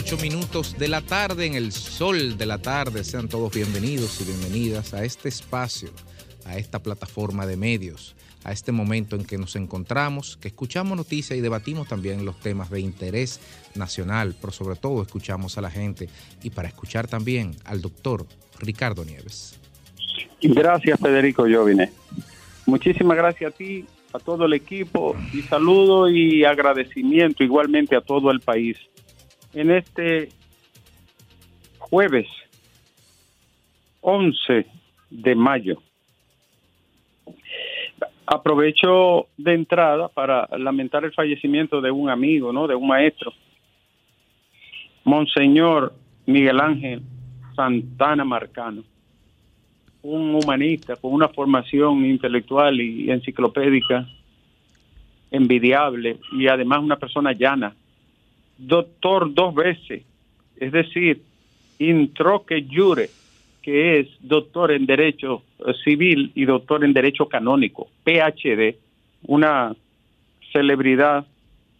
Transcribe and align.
8 0.00 0.16
minutos 0.16 0.78
de 0.78 0.88
la 0.88 1.02
tarde 1.02 1.44
en 1.44 1.54
el 1.54 1.72
sol 1.72 2.38
de 2.38 2.46
la 2.46 2.56
tarde. 2.56 3.04
Sean 3.04 3.28
todos 3.28 3.52
bienvenidos 3.52 4.18
y 4.22 4.24
bienvenidas 4.24 4.94
a 4.94 5.04
este 5.04 5.28
espacio, 5.28 5.90
a 6.46 6.56
esta 6.56 6.78
plataforma 6.78 7.44
de 7.44 7.58
medios, 7.58 8.16
a 8.42 8.50
este 8.50 8.72
momento 8.72 9.14
en 9.14 9.26
que 9.26 9.36
nos 9.36 9.56
encontramos, 9.56 10.38
que 10.38 10.48
escuchamos 10.48 10.96
noticias 10.96 11.38
y 11.38 11.42
debatimos 11.42 11.86
también 11.86 12.24
los 12.24 12.40
temas 12.40 12.70
de 12.70 12.80
interés 12.80 13.40
nacional, 13.74 14.34
pero 14.40 14.54
sobre 14.54 14.76
todo 14.76 15.02
escuchamos 15.02 15.58
a 15.58 15.60
la 15.60 15.70
gente 15.70 16.08
y 16.42 16.48
para 16.48 16.68
escuchar 16.68 17.06
también 17.06 17.54
al 17.66 17.82
doctor 17.82 18.24
Ricardo 18.58 19.04
Nieves. 19.04 19.60
Gracias 20.40 20.98
Federico 20.98 21.46
Llovine. 21.46 21.92
Muchísimas 22.64 23.18
gracias 23.18 23.52
a 23.52 23.54
ti, 23.54 23.84
a 24.14 24.18
todo 24.18 24.46
el 24.46 24.54
equipo 24.54 25.14
y 25.34 25.42
saludo 25.42 26.08
y 26.08 26.46
agradecimiento 26.46 27.44
igualmente 27.44 27.96
a 27.96 28.00
todo 28.00 28.30
el 28.30 28.40
país 28.40 28.78
en 29.52 29.70
este 29.70 30.28
jueves 31.78 32.26
11 34.00 34.66
de 35.10 35.34
mayo, 35.34 35.82
aprovecho 38.26 39.26
de 39.36 39.54
entrada 39.54 40.08
para 40.08 40.48
lamentar 40.56 41.04
el 41.04 41.12
fallecimiento 41.12 41.80
de 41.80 41.90
un 41.90 42.08
amigo, 42.10 42.52
¿no? 42.52 42.66
De 42.66 42.74
un 42.74 42.86
maestro, 42.86 43.32
Monseñor 45.04 45.94
Miguel 46.26 46.60
Ángel 46.60 47.02
Santana 47.56 48.24
Marcano 48.24 48.84
un 50.02 50.34
humanista 50.34 50.96
con 50.96 51.12
una 51.12 51.28
formación 51.28 52.04
intelectual 52.04 52.80
y 52.80 53.10
enciclopédica 53.10 54.06
envidiable 55.30 56.18
y 56.32 56.48
además 56.48 56.80
una 56.80 56.96
persona 56.96 57.32
llana. 57.32 57.74
Doctor 58.60 59.32
dos 59.32 59.54
veces, 59.54 60.02
es 60.56 60.72
decir, 60.72 61.22
introque 61.78 62.66
jure, 62.70 63.08
que 63.62 64.00
es 64.00 64.08
doctor 64.20 64.70
en 64.70 64.86
Derecho 64.86 65.42
Civil 65.82 66.30
y 66.34 66.44
doctor 66.44 66.84
en 66.84 66.92
Derecho 66.92 67.26
Canónico, 67.26 67.88
PhD, 68.04 68.76
una 69.22 69.74
celebridad 70.52 71.26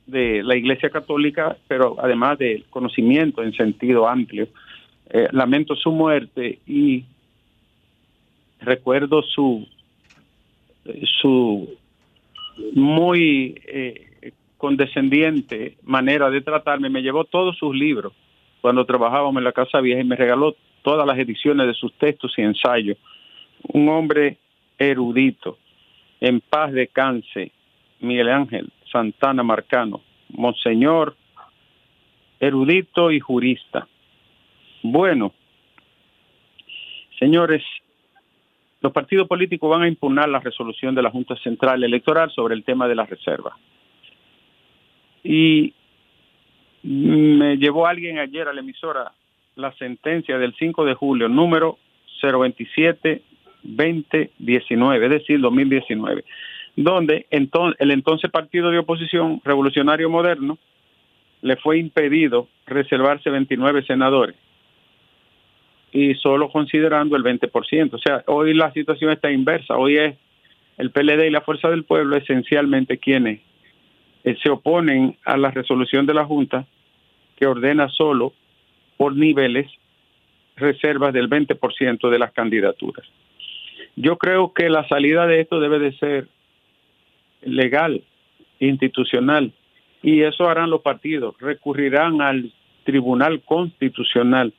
de 0.06 0.42
la 0.42 0.56
Iglesia 0.56 0.90
Católica, 0.90 1.56
pero 1.68 1.96
además 1.98 2.38
de 2.38 2.64
conocimiento 2.70 3.42
en 3.42 3.52
sentido 3.52 4.08
amplio. 4.08 4.48
Eh, 5.10 5.28
lamento 5.32 5.74
su 5.74 5.90
muerte 5.90 6.60
y 6.66 7.04
recuerdo 8.60 9.22
su 9.22 9.66
su 11.20 11.68
muy 12.74 13.60
eh, 13.66 14.09
condescendiente 14.60 15.78
manera 15.82 16.30
de 16.30 16.42
tratarme. 16.42 16.90
Me 16.90 17.02
llevó 17.02 17.24
todos 17.24 17.56
sus 17.56 17.74
libros 17.74 18.12
cuando 18.60 18.84
trabajábamos 18.84 19.38
en 19.38 19.44
la 19.44 19.52
Casa 19.52 19.80
Vieja 19.80 20.02
y 20.02 20.04
me 20.04 20.16
regaló 20.16 20.54
todas 20.82 21.06
las 21.06 21.18
ediciones 21.18 21.66
de 21.66 21.74
sus 21.74 21.92
textos 21.94 22.34
y 22.36 22.42
ensayos. 22.42 22.98
Un 23.62 23.88
hombre 23.88 24.36
erudito, 24.78 25.58
en 26.20 26.40
paz 26.40 26.72
de 26.72 26.88
cáncer, 26.88 27.50
Miguel 28.00 28.28
Ángel 28.28 28.70
Santana 28.92 29.42
Marcano, 29.42 30.02
monseñor, 30.28 31.16
erudito 32.38 33.10
y 33.10 33.20
jurista. 33.20 33.88
Bueno, 34.82 35.32
señores, 37.18 37.62
los 38.82 38.92
partidos 38.92 39.26
políticos 39.26 39.70
van 39.70 39.82
a 39.82 39.88
impugnar 39.88 40.28
la 40.28 40.40
resolución 40.40 40.94
de 40.94 41.02
la 41.02 41.10
Junta 41.10 41.36
Central 41.36 41.82
Electoral 41.82 42.30
sobre 42.30 42.54
el 42.54 42.64
tema 42.64 42.88
de 42.88 42.94
la 42.94 43.06
reserva. 43.06 43.56
Y 45.22 45.74
me 46.82 47.56
llevó 47.56 47.86
alguien 47.86 48.18
ayer 48.18 48.48
a 48.48 48.52
la 48.52 48.60
emisora 48.60 49.12
la 49.56 49.72
sentencia 49.72 50.38
del 50.38 50.54
5 50.54 50.84
de 50.84 50.94
julio, 50.94 51.28
número 51.28 51.78
027-2019, 52.22 55.04
es 55.04 55.10
decir, 55.10 55.40
2019, 55.40 56.24
donde 56.76 57.26
entonces, 57.30 57.80
el 57.80 57.90
entonces 57.90 58.30
partido 58.30 58.70
de 58.70 58.78
oposición 58.78 59.40
revolucionario 59.44 60.08
moderno 60.08 60.58
le 61.42 61.56
fue 61.56 61.78
impedido 61.78 62.48
reservarse 62.66 63.30
29 63.30 63.84
senadores 63.84 64.36
y 65.92 66.14
solo 66.14 66.50
considerando 66.50 67.16
el 67.16 67.24
20%. 67.24 67.94
O 67.94 67.98
sea, 67.98 68.22
hoy 68.26 68.54
la 68.54 68.72
situación 68.72 69.10
está 69.10 69.30
inversa. 69.30 69.76
Hoy 69.76 69.96
es 69.96 70.16
el 70.78 70.90
PLD 70.90 71.26
y 71.26 71.30
la 71.30 71.40
Fuerza 71.40 71.68
del 71.68 71.84
Pueblo 71.84 72.16
esencialmente 72.16 72.98
quienes 72.98 73.40
eh, 74.24 74.36
se 74.42 74.50
oponen 74.50 75.16
a 75.24 75.36
la 75.36 75.50
resolución 75.50 76.06
de 76.06 76.14
la 76.14 76.24
Junta 76.24 76.66
que 77.36 77.46
ordena 77.46 77.88
solo 77.88 78.32
por 78.96 79.16
niveles 79.16 79.70
reservas 80.56 81.12
del 81.12 81.28
20% 81.28 82.10
de 82.10 82.18
las 82.18 82.32
candidaturas. 82.32 83.06
Yo 83.96 84.18
creo 84.18 84.52
que 84.52 84.68
la 84.68 84.86
salida 84.88 85.26
de 85.26 85.40
esto 85.40 85.58
debe 85.58 85.78
de 85.78 85.92
ser 85.92 86.28
legal, 87.42 88.02
institucional, 88.58 89.52
y 90.02 90.22
eso 90.22 90.48
harán 90.48 90.70
los 90.70 90.82
partidos, 90.82 91.34
recurrirán 91.40 92.20
al 92.20 92.52
Tribunal 92.84 93.42
Constitucional 93.42 94.52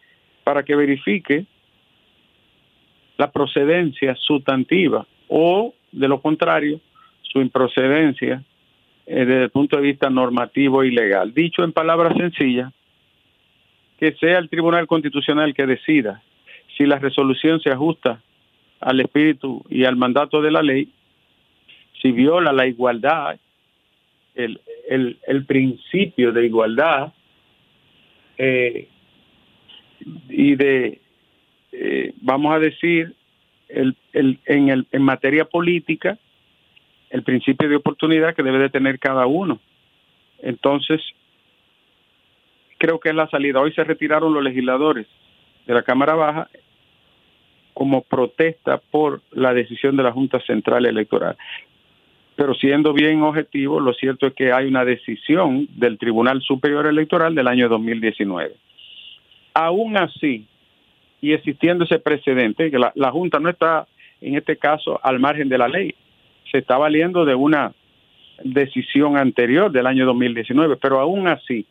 para 0.43 0.63
que 0.63 0.75
verifique 0.75 1.45
la 3.17 3.31
procedencia 3.31 4.15
sustantiva 4.15 5.05
o, 5.27 5.73
de 5.91 6.07
lo 6.07 6.21
contrario, 6.21 6.79
su 7.21 7.39
improcedencia 7.41 8.43
eh, 9.11 9.25
desde 9.25 9.43
el 9.43 9.49
punto 9.49 9.75
de 9.75 9.81
vista 9.81 10.09
normativo 10.09 10.85
y 10.85 10.91
legal. 10.91 11.33
Dicho 11.33 11.65
en 11.65 11.73
palabras 11.73 12.15
sencillas, 12.15 12.71
que 13.99 14.13
sea 14.13 14.39
el 14.39 14.49
Tribunal 14.49 14.87
Constitucional 14.87 15.53
que 15.53 15.65
decida 15.65 16.23
si 16.77 16.85
la 16.85 16.97
resolución 16.97 17.59
se 17.59 17.71
ajusta 17.71 18.21
al 18.79 19.01
espíritu 19.01 19.65
y 19.69 19.83
al 19.83 19.97
mandato 19.97 20.41
de 20.41 20.51
la 20.51 20.61
ley, 20.61 20.87
si 22.01 22.13
viola 22.13 22.53
la 22.53 22.65
igualdad, 22.67 23.37
el, 24.33 24.61
el, 25.27 25.45
principio 25.45 26.31
de 26.31 26.45
igualdad, 26.45 27.11
eh, 28.37 28.87
y 30.29 30.55
de, 30.55 31.01
eh, 31.73 32.13
vamos 32.21 32.55
a 32.55 32.59
decir, 32.59 33.13
el, 33.67 33.97
el, 34.13 34.39
en, 34.45 34.69
el, 34.69 34.87
en 34.89 35.01
materia 35.01 35.43
política, 35.43 36.17
el 37.11 37.23
principio 37.23 37.69
de 37.69 37.75
oportunidad 37.75 38.35
que 38.35 38.43
debe 38.43 38.59
de 38.59 38.69
tener 38.69 38.99
cada 38.99 39.25
uno. 39.27 39.59
Entonces, 40.39 41.01
creo 42.77 42.99
que 42.99 43.09
es 43.09 43.15
la 43.15 43.29
salida. 43.29 43.59
Hoy 43.59 43.73
se 43.73 43.83
retiraron 43.83 44.33
los 44.33 44.43
legisladores 44.43 45.07
de 45.67 45.73
la 45.73 45.83
Cámara 45.83 46.15
Baja 46.15 46.49
como 47.73 48.01
protesta 48.01 48.79
por 48.79 49.21
la 49.31 49.53
decisión 49.53 49.95
de 49.95 50.03
la 50.03 50.11
Junta 50.11 50.39
Central 50.41 50.85
Electoral. 50.85 51.37
Pero 52.35 52.53
siendo 52.55 52.93
bien 52.93 53.21
objetivo, 53.21 53.79
lo 53.79 53.93
cierto 53.93 54.27
es 54.27 54.33
que 54.33 54.51
hay 54.51 54.65
una 54.67 54.85
decisión 54.85 55.67
del 55.75 55.97
Tribunal 55.97 56.41
Superior 56.41 56.87
Electoral 56.87 57.35
del 57.35 57.47
año 57.47 57.69
2019 57.69 58.55
Aún 59.53 59.97
así, 59.97 60.45
y 61.21 61.33
existiendo 61.33 61.83
ese 61.83 61.99
precedente, 61.99 62.71
que 62.71 62.79
la, 62.79 63.11
Junta 63.11 63.39
no 63.39 63.49
está 63.49 63.85
en 64.21 64.35
este 64.35 64.57
caso 64.57 64.99
al 65.03 65.19
margen 65.19 65.49
de 65.49 65.57
la 65.57 65.67
ley, 65.67 65.93
se 66.49 66.59
está 66.59 66.77
valiendo 66.77 67.25
de 67.25 67.35
una 67.35 67.73
decisión 68.43 69.17
anterior 69.17 69.71
del 69.71 69.87
año 69.87 70.05
2019, 70.05 70.77
pero 70.77 70.99
aún 70.99 71.27
así, 71.27 71.65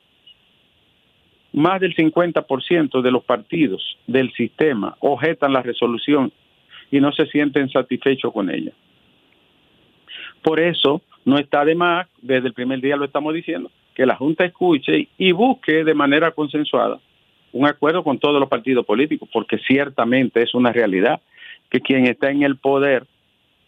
más 1.53 1.81
del 1.81 1.95
50% 1.97 3.03
de 3.03 3.11
los 3.11 3.25
partidos 3.25 3.99
del 4.07 4.33
sistema 4.33 4.97
objetan 5.01 5.53
la 5.53 5.63
resolución 5.63 6.33
y 6.91 7.01
no 7.01 7.13
se 7.13 7.27
sienten 7.27 7.69
satisfechos 7.71 8.33
con 8.33 8.51
ella. 8.51 8.73
Por 10.43 10.61
eso, 10.61 11.03
no 11.25 11.39
está 11.39 11.65
de 11.65 11.75
más, 11.75 12.07
desde 12.23 12.49
el 12.49 12.55
primer 12.55 12.81
día 12.81 12.97
lo 12.97 13.05
estamos 13.05 13.35
diciendo, 13.35 13.71
que 13.95 14.07
la 14.07 14.17
Junta 14.17 14.45
escuche 14.45 15.09
y 15.19 15.33
busque 15.33 15.85
de 15.85 15.95
manera 15.95 16.31
consensuada 16.31 16.99
un 17.53 17.67
acuerdo 17.67 18.05
con 18.05 18.19
todos 18.19 18.39
los 18.39 18.49
partidos 18.49 18.87
políticos, 18.87 19.29
porque 19.33 19.59
ciertamente 19.59 20.43
es 20.43 20.55
una 20.55 20.73
realidad 20.73 21.21
que 21.69 21.81
quien 21.81 22.07
está 22.07 22.31
en 22.31 22.43
el 22.43 22.57
poder 22.57 23.07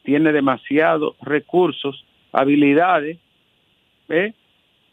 tiene 0.02 0.32
demasiados 0.32 1.16
recursos, 1.20 2.04
habilidades, 2.32 3.18
¿eh? 4.08 4.32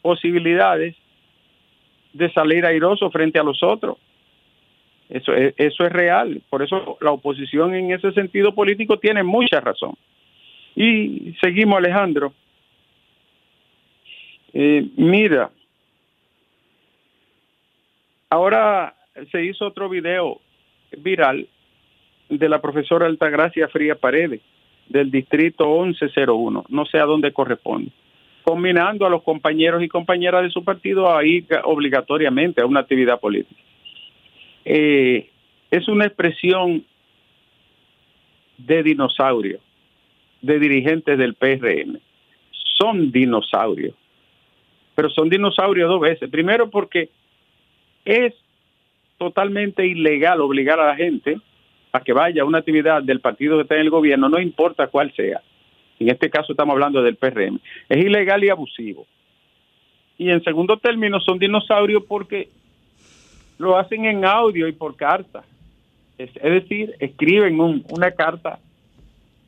posibilidades 0.02 0.96
de 2.12 2.32
salir 2.32 2.64
airoso 2.64 3.10
frente 3.10 3.38
a 3.38 3.42
los 3.42 3.62
otros. 3.62 3.98
Eso 5.08 5.34
es, 5.34 5.78
real. 5.92 6.40
Por 6.48 6.62
eso 6.62 6.96
la 7.00 7.10
oposición 7.10 7.74
en 7.74 7.90
ese 7.90 8.12
sentido 8.12 8.54
político 8.54 8.98
tiene 8.98 9.24
mucha 9.24 9.60
razón. 9.60 9.96
Y 10.76 11.34
seguimos, 11.42 11.78
Alejandro. 11.78 12.32
Eh, 14.52 14.86
mira, 14.96 15.50
Ahora 18.30 18.94
se 19.32 19.44
hizo 19.44 19.66
otro 19.66 19.88
video 19.88 20.40
viral 20.98 21.48
de 22.28 22.48
la 22.48 22.62
profesora 22.62 23.06
Altagracia 23.06 23.66
Fría 23.68 23.96
Paredes, 23.96 24.40
del 24.90 25.10
distrito 25.10 25.82
1101, 25.82 26.64
no 26.68 26.84
sé 26.84 26.98
a 26.98 27.04
dónde 27.04 27.32
corresponde, 27.32 27.92
combinando 28.42 29.06
a 29.06 29.10
los 29.10 29.22
compañeros 29.22 29.82
y 29.82 29.88
compañeras 29.88 30.42
de 30.42 30.50
su 30.50 30.64
partido 30.64 31.16
a 31.16 31.24
ir 31.24 31.46
obligatoriamente 31.64 32.60
a 32.60 32.66
una 32.66 32.80
actividad 32.80 33.20
política. 33.20 33.60
Eh, 34.64 35.30
es 35.70 35.88
una 35.88 36.06
expresión 36.06 36.84
de 38.58 38.82
dinosaurio, 38.82 39.60
de 40.42 40.58
dirigentes 40.58 41.16
del 41.16 41.34
PRM. 41.34 42.00
Son 42.76 43.12
dinosaurios, 43.12 43.94
pero 44.96 45.08
son 45.10 45.28
dinosaurios 45.28 45.88
dos 45.88 46.00
veces. 46.00 46.28
Primero 46.30 46.68
porque 46.68 47.10
es 48.04 48.34
totalmente 49.18 49.86
ilegal 49.86 50.40
obligar 50.40 50.80
a 50.80 50.88
la 50.88 50.96
gente 50.96 51.38
a 51.92 52.00
que 52.00 52.12
vaya 52.12 52.44
una 52.44 52.58
actividad 52.58 53.02
del 53.02 53.20
partido 53.20 53.56
que 53.56 53.62
está 53.62 53.74
en 53.74 53.82
el 53.82 53.90
gobierno, 53.90 54.28
no 54.28 54.40
importa 54.40 54.86
cuál 54.86 55.12
sea. 55.14 55.40
En 55.98 56.08
este 56.08 56.30
caso 56.30 56.52
estamos 56.52 56.72
hablando 56.72 57.02
del 57.02 57.16
PRM. 57.16 57.58
Es 57.88 57.98
ilegal 57.98 58.42
y 58.44 58.48
abusivo. 58.48 59.06
Y 60.16 60.30
en 60.30 60.42
segundo 60.42 60.76
término 60.78 61.20
son 61.20 61.38
dinosaurios 61.38 62.04
porque 62.06 62.48
lo 63.58 63.76
hacen 63.76 64.06
en 64.06 64.24
audio 64.24 64.66
y 64.68 64.72
por 64.72 64.96
carta. 64.96 65.42
Es, 66.16 66.32
decir, 66.34 66.94
escriben 66.98 67.58
una 67.58 68.10
carta 68.10 68.58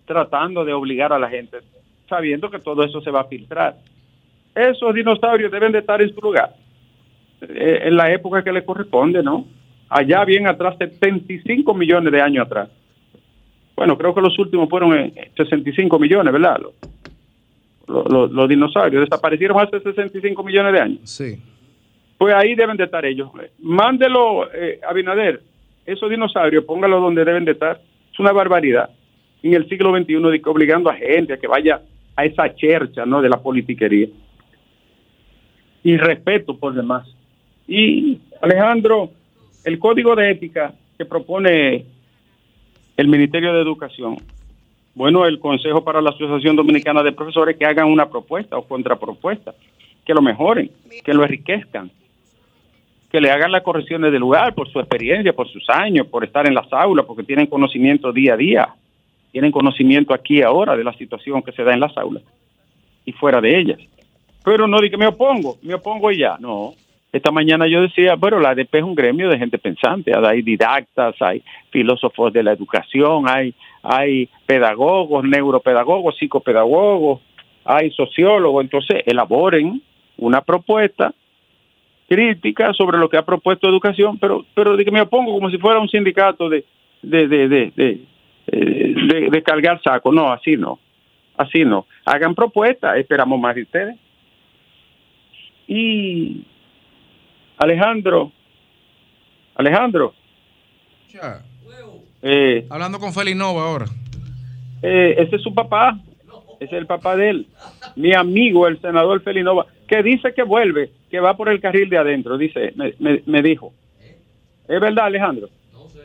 tratando 0.07 0.65
de 0.65 0.73
obligar 0.73 1.13
a 1.13 1.19
la 1.19 1.29
gente, 1.29 1.59
sabiendo 2.09 2.51
que 2.51 2.59
todo 2.59 2.85
eso 2.85 3.01
se 3.03 3.11
va 3.11 3.21
a 3.21 3.29
filtrar. 3.29 3.77
Esos 4.55 4.95
dinosaurios 4.95 5.53
deben 5.53 5.73
de 5.73 5.79
estar 5.79 6.01
en 6.01 6.15
su 6.15 6.21
lugar, 6.21 6.55
eh, 7.43 7.81
en 7.85 7.97
la 7.97 8.11
época 8.13 8.43
que 8.43 8.53
les 8.53 8.65
corresponde, 8.65 9.23
¿no? 9.23 9.47
Allá 9.93 10.25
bien 10.25 10.47
atrás, 10.47 10.77
75 10.79 11.75
millones 11.75 12.13
de 12.13 12.21
años 12.21 12.47
atrás. 12.47 12.69
Bueno, 13.77 13.97
creo 13.99 14.15
que 14.15 14.21
los 14.21 14.39
últimos 14.39 14.69
fueron 14.69 15.13
65 15.37 15.99
millones, 15.99 16.33
¿verdad? 16.33 16.61
Los, 17.87 18.49
dinosaurios 18.49 19.03
desaparecieron 19.03 19.61
hace 19.61 19.81
65 19.81 20.43
millones 20.43 20.73
de 20.73 20.81
años. 20.81 21.01
Sí. 21.05 21.39
Pues 22.17 22.35
ahí 22.35 22.55
deben 22.55 22.77
de 22.77 22.85
estar 22.85 23.05
ellos. 23.05 23.31
Mándelo, 23.59 24.51
eh, 24.53 24.81
Abinader, 24.89 25.43
esos 25.85 26.09
dinosaurios, 26.09 26.65
póngalo 26.65 27.01
donde 27.01 27.25
deben 27.25 27.45
de 27.45 27.53
estar. 27.53 27.81
Es 28.13 28.19
una 28.19 28.33
barbaridad. 28.33 28.91
En 29.43 29.55
el 29.55 29.69
siglo 29.69 29.95
XXI, 29.97 30.15
obligando 30.45 30.89
a 30.89 30.95
gente 30.95 31.35
a 31.35 31.37
que 31.37 31.49
vaya 31.49 31.83
a 32.15 32.25
esa 32.25 32.55
chercha, 32.55 33.05
¿no? 33.05 33.21
De 33.21 33.29
la 33.29 33.43
politiquería. 33.43 34.09
Y 35.83 35.97
respeto 35.97 36.57
por 36.57 36.75
demás. 36.75 37.09
Y 37.67 38.21
Alejandro, 38.41 39.11
el 39.65 39.79
código 39.79 40.15
de 40.17 40.31
ética 40.31 40.75
que 40.97 41.05
propone 41.05 41.85
el 42.97 43.09
Ministerio 43.09 43.53
de 43.53 43.63
Educación, 43.63 44.17
bueno, 44.95 45.25
el 45.25 45.39
Consejo 45.39 45.83
para 45.83 46.03
la 46.03 46.11
Asociación 46.11 46.57
Dominicana 46.57 47.03
de 47.03 47.13
Profesores 47.13 47.57
que 47.57 47.65
hagan 47.65 47.89
una 47.89 48.11
propuesta 48.11 48.59
o 48.59 48.67
contrapropuesta, 48.67 49.55
que 50.05 50.15
lo 50.15 50.21
mejoren, 50.21 50.71
que 51.05 51.15
lo 51.15 51.23
enriquezcan, 51.23 51.91
que 53.11 53.21
le 53.21 53.31
hagan 53.31 53.53
las 53.53 53.63
correcciones 53.63 54.13
de 54.13 54.19
lugar 54.19 54.55
por 54.55 54.71
su 54.71 54.81
experiencia, 54.81 55.33
por 55.33 55.49
sus 55.49 55.69
años, 55.71 56.07
por 56.07 56.25
estar 56.25 56.47
en 56.47 56.55
las 56.55 56.71
aulas, 56.73 57.07
porque 57.07 57.23
tienen 57.23 57.47
conocimiento 57.47 58.13
día 58.13 58.35
a 58.35 58.37
día, 58.37 58.69
tienen 59.31 59.53
conocimiento 59.53 60.13
aquí 60.13 60.39
y 60.39 60.43
ahora 60.43 60.77
de 60.77 60.85
la 60.85 60.93
situación 60.95 61.43
que 61.43 61.53
se 61.53 61.63
da 61.63 61.73
en 61.73 61.81
las 61.81 61.97
aulas 61.97 62.23
y 63.05 63.13
fuera 63.13 63.41
de 63.41 63.59
ellas. 63.59 63.79
Pero 64.45 64.67
no 64.67 64.81
di 64.81 64.91
que 64.91 64.97
me 64.97 65.07
opongo, 65.07 65.57
me 65.63 65.75
opongo 65.75 66.11
y 66.11 66.19
ya, 66.19 66.37
no. 66.39 66.75
Esta 67.13 67.31
mañana 67.31 67.67
yo 67.67 67.83
decía, 67.83 68.15
bueno, 68.15 68.41
la 68.41 68.51
ADP 68.51 68.75
es 68.77 68.83
un 68.83 68.95
gremio 68.95 69.29
de 69.29 69.39
gente 69.39 69.59
pensante, 69.59 70.13
hay 70.17 70.41
didactas, 70.41 71.15
hay 71.21 71.43
filósofos 71.71 72.33
de 72.33 72.43
la 72.43 72.53
educación, 72.53 73.29
hay, 73.29 73.55
hay 73.83 74.31
pedagogos, 74.47 75.23
neuropedagogos, 75.23 76.17
psicopedagogos, 76.17 77.21
hay 77.67 77.91
sociólogos, 77.91 78.65
entonces 78.65 79.03
elaboren 79.05 79.83
una 80.17 80.41
propuesta 80.41 81.13
crítica 82.09 82.73
sobre 82.73 82.97
lo 82.97 83.11
que 83.11 83.19
ha 83.19 83.27
propuesto 83.27 83.69
educación, 83.69 84.19
pero, 84.19 84.47
pero 84.55 84.77
de 84.77 84.85
que 84.85 84.91
me 84.91 85.03
opongo 85.03 85.35
como 85.35 85.51
si 85.51 85.59
fuera 85.59 85.81
un 85.81 85.89
sindicato 85.91 86.49
de, 86.49 86.65
de, 87.03 87.29
de, 87.29 87.49
de, 87.49 87.73
de, 87.77 88.01
eh, 88.47 89.43
cargar 89.43 89.83
saco, 89.83 90.13
no, 90.13 90.33
así 90.33 90.57
no, 90.57 90.79
así 91.37 91.65
no. 91.65 91.87
Hagan 92.07 92.35
propuestas, 92.35 92.97
esperamos 92.97 93.39
más 93.39 93.55
de 93.55 93.63
ustedes. 93.63 93.97
Y 95.69 96.45
Alejandro, 97.63 98.33
Alejandro. 99.55 100.15
Eh, 102.21 102.67
Hablando 102.69 102.99
con 102.99 103.13
Felinova 103.13 103.63
ahora. 103.63 103.87
Eh, 104.83 105.15
ese 105.19 105.37
es 105.37 105.43
su 105.43 105.55
papá, 105.55 105.97
ese 106.59 106.65
es 106.65 106.73
el 106.73 106.87
papá 106.87 107.15
de 107.15 107.31
él. 107.31 107.47
Mi 107.95 108.15
amigo, 108.15 108.67
el 108.67 108.81
senador 108.81 109.23
Felinova, 109.23 109.67
que 109.87 110.03
dice 110.03 110.35
que 110.35 110.43
vuelve, 110.43 110.91
que 111.09 111.21
va 111.21 111.37
por 111.37 111.49
el 111.51 111.61
carril 111.61 111.89
de 111.89 111.99
adentro, 111.99 112.37
dice, 112.37 112.75
me, 112.99 113.43
dijo. 113.43 113.73
¿Es 114.67 114.81
verdad, 114.81 115.05
Alejandro? 115.05 115.49
No 115.73 115.89
sé. 115.89 116.01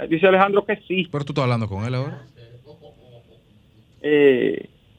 Eh, 0.00 0.08
dice 0.08 0.26
Alejandro 0.26 0.64
que 0.64 0.78
sí. 0.88 1.08
Pero 1.12 1.24
tú 1.24 1.30
estás 1.30 1.44
hablando 1.44 1.68
con 1.68 1.84
él 1.84 1.94
ahora. 1.94 2.22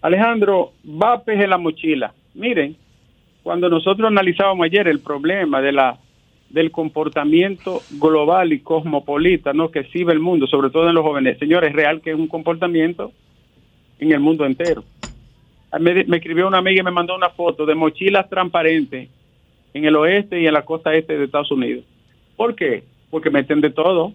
Alejandro, 0.01 0.71
vapes 0.83 1.41
en 1.41 1.49
la 1.49 1.57
mochila. 1.57 2.13
Miren, 2.35 2.77
cuando 3.45 3.69
nosotros 3.69 4.07
analizábamos 4.07 4.65
ayer 4.65 4.87
el 4.87 5.01
problema 5.01 5.61
de 5.61 5.71
la 5.71 5.99
del 6.49 6.71
comportamiento 6.71 7.83
global 7.91 8.51
y 8.51 8.61
cosmopolita 8.61 9.53
¿no? 9.53 9.69
que 9.69 9.81
exhibe 9.81 10.13
el 10.13 10.19
mundo, 10.19 10.47
sobre 10.47 10.71
todo 10.71 10.89
en 10.89 10.95
los 10.95 11.03
jóvenes. 11.03 11.37
Señores, 11.37 11.69
es 11.69 11.75
real 11.75 12.01
que 12.01 12.09
es 12.09 12.15
un 12.15 12.27
comportamiento 12.27 13.11
en 13.99 14.11
el 14.11 14.19
mundo 14.19 14.47
entero. 14.47 14.83
Me, 15.79 16.05
me, 16.05 16.17
escribió 16.17 16.47
una 16.47 16.57
amiga 16.57 16.81
y 16.81 16.83
me 16.83 16.89
mandó 16.89 17.15
una 17.15 17.29
foto 17.29 17.67
de 17.67 17.75
mochilas 17.75 18.27
transparentes 18.31 19.09
en 19.75 19.85
el 19.85 19.95
oeste 19.95 20.41
y 20.41 20.47
en 20.47 20.53
la 20.53 20.65
costa 20.65 20.95
este 20.95 21.15
de 21.15 21.25
Estados 21.25 21.51
Unidos. 21.51 21.85
¿Por 22.35 22.55
qué? 22.55 22.83
Porque 23.11 23.29
meten 23.29 23.61
de 23.61 23.69
todo, 23.69 24.11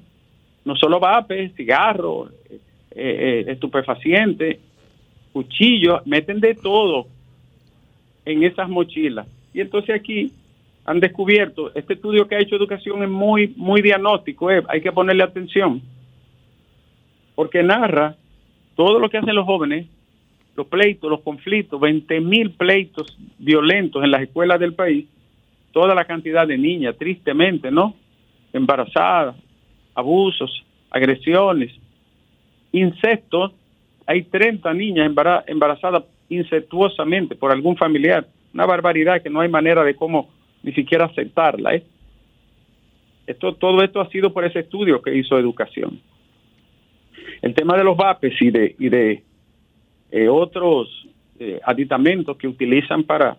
no 0.65 0.75
solo 0.75 0.99
vapes, 0.99 1.55
cigarros, 1.55 2.33
eh, 2.51 2.59
eh, 2.97 3.45
estupefacientes, 3.47 4.59
cuchillos, 5.33 6.05
meten 6.05 6.41
de 6.41 6.57
todo 6.57 7.07
en 8.33 8.45
esas 8.45 8.69
mochilas. 8.69 9.27
Y 9.53 9.61
entonces 9.61 9.95
aquí 9.95 10.33
han 10.85 11.01
descubierto, 11.01 11.73
este 11.75 11.95
estudio 11.95 12.27
que 12.27 12.37
ha 12.37 12.41
hecho 12.41 12.57
educación 12.57 13.03
es 13.03 13.09
muy, 13.09 13.53
muy 13.57 13.83
diagnóstico, 13.83 14.51
eh, 14.51 14.63
hay 14.69 14.81
que 14.81 14.93
ponerle 14.93 15.23
atención, 15.23 15.83
porque 17.35 17.63
narra 17.63 18.17
todo 18.75 18.99
lo 18.99 19.09
que 19.09 19.19
hacen 19.19 19.35
los 19.35 19.45
jóvenes, 19.47 19.87
los 20.57 20.67
pleitos, 20.67 21.11
los 21.11 21.21
conflictos, 21.21 21.81
20 21.81 22.21
mil 22.21 22.51
pleitos 22.53 23.17
violentos 23.39 24.03
en 24.03 24.11
las 24.11 24.23
escuelas 24.23 24.59
del 24.59 24.75
país, 24.75 25.07
toda 25.73 25.95
la 25.95 26.05
cantidad 26.05 26.47
de 26.47 26.59
niñas, 26.59 26.97
tristemente, 26.99 27.71
¿no? 27.71 27.95
Embarazadas, 28.53 29.37
abusos, 29.95 30.65
agresiones, 30.91 31.73
incestos, 32.73 33.53
hay 34.07 34.23
30 34.23 34.75
niñas 34.75 35.13
embarazadas 35.47 36.05
incestuosamente 36.31 37.37
por 37.37 37.53
algún 37.53 37.77
familiar. 37.77 38.27
Una 38.55 38.65
barbaridad 38.65 39.23
que 39.23 39.29
no 39.29 39.41
hay 39.41 39.49
manera 39.49 39.85
de 39.85 39.95
cómo 39.95 40.31
ni 40.63 40.73
siquiera 40.73 41.05
aceptarla. 41.05 41.75
¿eh? 41.75 41.85
Esto, 43.27 43.55
todo 43.55 43.83
esto 43.83 44.01
ha 44.01 44.09
sido 44.09 44.33
por 44.33 44.45
ese 44.45 44.61
estudio 44.61 45.03
que 45.03 45.15
hizo 45.15 45.39
Educación. 45.39 46.01
El 47.43 47.55
tema 47.55 47.77
de 47.77 47.85
los 47.85 47.97
VAPES 47.97 48.41
y 48.41 48.51
de, 48.51 48.77
y 48.79 48.89
de 48.89 49.23
eh, 50.11 50.29
otros 50.29 51.07
eh, 51.39 51.61
aditamentos 51.65 52.37
que 52.37 52.49
utilizan 52.49 53.05
para 53.05 53.37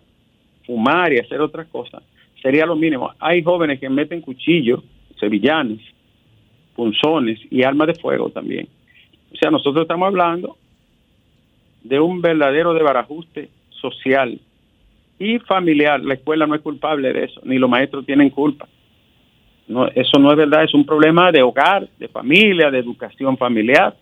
fumar 0.64 1.12
y 1.12 1.18
hacer 1.18 1.40
otras 1.40 1.66
cosas 1.68 2.02
sería 2.40 2.66
lo 2.66 2.76
mínimo. 2.76 3.12
Hay 3.18 3.42
jóvenes 3.42 3.78
que 3.78 3.88
meten 3.88 4.20
cuchillos, 4.20 4.82
sevillanes, 5.18 5.80
punzones 6.74 7.38
y 7.50 7.62
armas 7.62 7.88
de 7.88 7.94
fuego 7.94 8.30
también. 8.30 8.68
O 9.32 9.36
sea, 9.36 9.50
nosotros 9.50 9.82
estamos 9.82 10.08
hablando 10.08 10.56
de 11.84 12.00
un 12.00 12.20
verdadero 12.20 12.74
desbarajuste 12.74 13.48
social 13.70 14.40
y 15.18 15.38
familiar. 15.40 16.00
La 16.00 16.14
escuela 16.14 16.46
no 16.46 16.54
es 16.54 16.60
culpable 16.60 17.12
de 17.12 17.24
eso, 17.24 17.40
ni 17.44 17.58
los 17.58 17.70
maestros 17.70 18.06
tienen 18.06 18.30
culpa. 18.30 18.68
No, 19.68 19.86
eso 19.88 20.18
no 20.18 20.30
es 20.30 20.36
verdad, 20.36 20.64
es 20.64 20.74
un 20.74 20.84
problema 20.84 21.30
de 21.30 21.42
hogar, 21.42 21.88
de 21.98 22.08
familia, 22.08 22.70
de 22.70 22.78
educación 22.78 23.36
familiar 23.36 23.96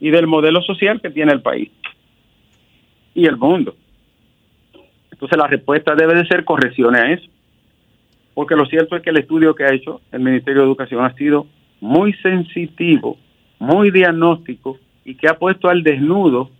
y 0.00 0.10
del 0.10 0.26
modelo 0.26 0.62
social 0.62 1.00
que 1.00 1.10
tiene 1.10 1.32
el 1.32 1.40
país 1.40 1.70
y 3.14 3.26
el 3.26 3.36
mundo. 3.36 3.74
Entonces 5.10 5.36
la 5.36 5.48
respuesta 5.48 5.94
debe 5.94 6.14
de 6.14 6.26
ser 6.26 6.44
correcciones 6.44 7.00
a 7.00 7.10
eso. 7.12 7.28
Porque 8.34 8.54
lo 8.54 8.66
cierto 8.66 8.94
es 8.94 9.02
que 9.02 9.10
el 9.10 9.16
estudio 9.16 9.54
que 9.54 9.64
ha 9.64 9.74
hecho 9.74 10.00
el 10.12 10.20
Ministerio 10.20 10.60
de 10.60 10.68
Educación 10.68 11.04
ha 11.04 11.12
sido 11.14 11.46
muy 11.80 12.12
sensitivo, 12.14 13.18
muy 13.58 13.90
diagnóstico 13.90 14.78
y 15.04 15.16
que 15.16 15.26
ha 15.26 15.38
puesto 15.38 15.68
al 15.68 15.82
desnudo 15.82 16.50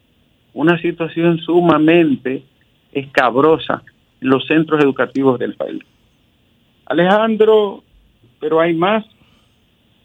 una 0.54 0.80
situación 0.80 1.38
sumamente 1.38 2.42
escabrosa 2.92 3.82
en 4.20 4.28
los 4.28 4.46
centros 4.46 4.82
educativos 4.82 5.38
del 5.38 5.54
país. 5.54 5.82
Alejandro, 6.86 7.82
pero 8.40 8.60
hay 8.60 8.74
más. 8.74 9.04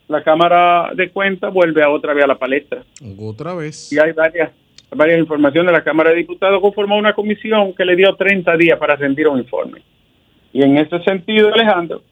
la 0.07 0.23
Cámara 0.23 0.91
de 0.95 1.09
Cuentas 1.09 1.51
vuelve 1.53 1.81
a 1.81 1.89
otra 1.89 2.13
vez 2.13 2.23
a 2.25 2.27
la 2.27 2.37
palestra. 2.37 2.83
Otra 3.17 3.55
vez. 3.55 3.91
Y 3.91 3.99
hay 3.99 4.11
varias, 4.11 4.51
varias 4.91 5.19
informaciones 5.19 5.67
de 5.71 5.77
la 5.77 5.83
Cámara 5.83 6.11
de 6.11 6.17
Diputados 6.17 6.61
conformó 6.61 6.97
una 6.97 7.13
comisión 7.13 7.73
que 7.73 7.85
le 7.85 7.95
dio 7.95 8.13
30 8.15 8.57
días 8.57 8.77
para 8.77 8.95
rendir 8.95 9.27
un 9.27 9.39
informe. 9.39 9.81
Y 10.51 10.61
en 10.61 10.77
ese 10.77 11.01
sentido, 11.03 11.51
Alejandro, 11.51 12.03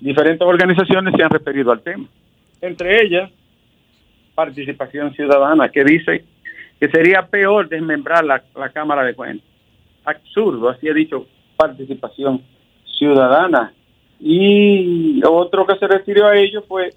diferentes 0.00 0.46
organizaciones 0.46 1.14
se 1.16 1.22
han 1.22 1.30
referido 1.30 1.72
al 1.72 1.80
tema. 1.80 2.06
Entre 2.60 3.02
ellas, 3.02 3.30
Participación 4.36 5.12
Ciudadana, 5.14 5.68
que 5.70 5.82
dice 5.82 6.24
que 6.78 6.88
sería 6.88 7.26
peor 7.26 7.68
desmembrar 7.68 8.24
la, 8.24 8.40
la 8.54 8.68
Cámara 8.68 9.02
de 9.02 9.14
Cuentas. 9.14 9.48
Absurdo, 10.04 10.68
así 10.68 10.88
ha 10.88 10.94
dicho 10.94 11.26
Participación 11.56 12.42
Ciudadana. 12.98 13.72
Y 14.20 15.20
otro 15.24 15.66
que 15.66 15.76
se 15.76 15.88
refirió 15.88 16.26
a 16.26 16.36
ello 16.36 16.62
fue 16.68 16.90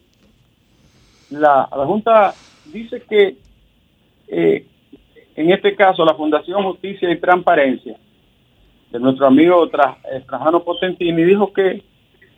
la, 1.32 1.68
la 1.76 1.86
Junta 1.86 2.34
dice 2.66 3.02
que 3.10 3.38
eh, 4.28 4.66
en 5.36 5.52
este 5.52 5.76
caso 5.76 6.06
la 6.06 6.14
Fundación 6.14 6.64
Justicia 6.64 7.10
y 7.10 7.20
Transparencia 7.20 7.98
de 8.92 9.00
nuestro 9.00 9.28
amigo 9.28 9.66
eh, 9.66 10.24
Trajano 10.28 10.64
Potentini 10.64 11.24
dijo 11.24 11.54
que 11.54 11.84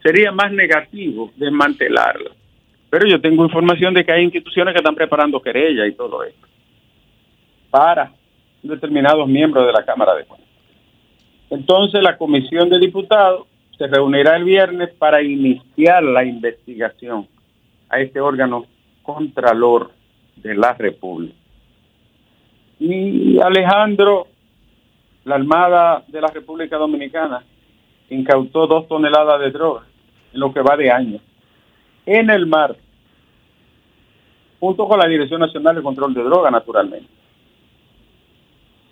sería 0.02 0.32
más 0.32 0.52
negativo 0.52 1.30
desmantelarla. 1.36 2.30
Pero 2.92 3.06
yo 3.06 3.18
tengo 3.22 3.42
información 3.42 3.94
de 3.94 4.04
que 4.04 4.12
hay 4.12 4.22
instituciones 4.22 4.74
que 4.74 4.80
están 4.80 4.94
preparando 4.94 5.40
querella 5.40 5.86
y 5.86 5.94
todo 5.94 6.24
esto 6.24 6.46
para 7.70 8.12
determinados 8.62 9.26
miembros 9.26 9.64
de 9.64 9.72
la 9.72 9.82
Cámara 9.82 10.14
de 10.14 10.26
Cuentas. 10.26 10.50
Entonces 11.48 12.02
la 12.02 12.18
Comisión 12.18 12.68
de 12.68 12.78
Diputados 12.78 13.46
se 13.78 13.86
reunirá 13.86 14.36
el 14.36 14.44
viernes 14.44 14.90
para 14.98 15.22
iniciar 15.22 16.02
la 16.02 16.22
investigación 16.22 17.26
a 17.88 17.98
este 17.98 18.20
órgano 18.20 18.66
contralor 19.02 19.90
de 20.36 20.54
la 20.54 20.74
República. 20.74 21.34
Y 22.78 23.40
Alejandro, 23.40 24.26
la 25.24 25.36
Armada 25.36 26.04
de 26.08 26.20
la 26.20 26.28
República 26.28 26.76
Dominicana 26.76 27.42
incautó 28.10 28.66
dos 28.66 28.86
toneladas 28.86 29.40
de 29.40 29.50
droga 29.50 29.86
en 30.34 30.40
lo 30.40 30.52
que 30.52 30.60
va 30.60 30.76
de 30.76 30.90
año 30.90 31.20
en 32.06 32.30
el 32.30 32.46
mar, 32.46 32.76
junto 34.60 34.86
con 34.86 34.98
la 34.98 35.08
Dirección 35.08 35.40
Nacional 35.40 35.76
de 35.76 35.82
Control 35.82 36.14
de 36.14 36.22
Droga, 36.22 36.50
naturalmente. 36.50 37.08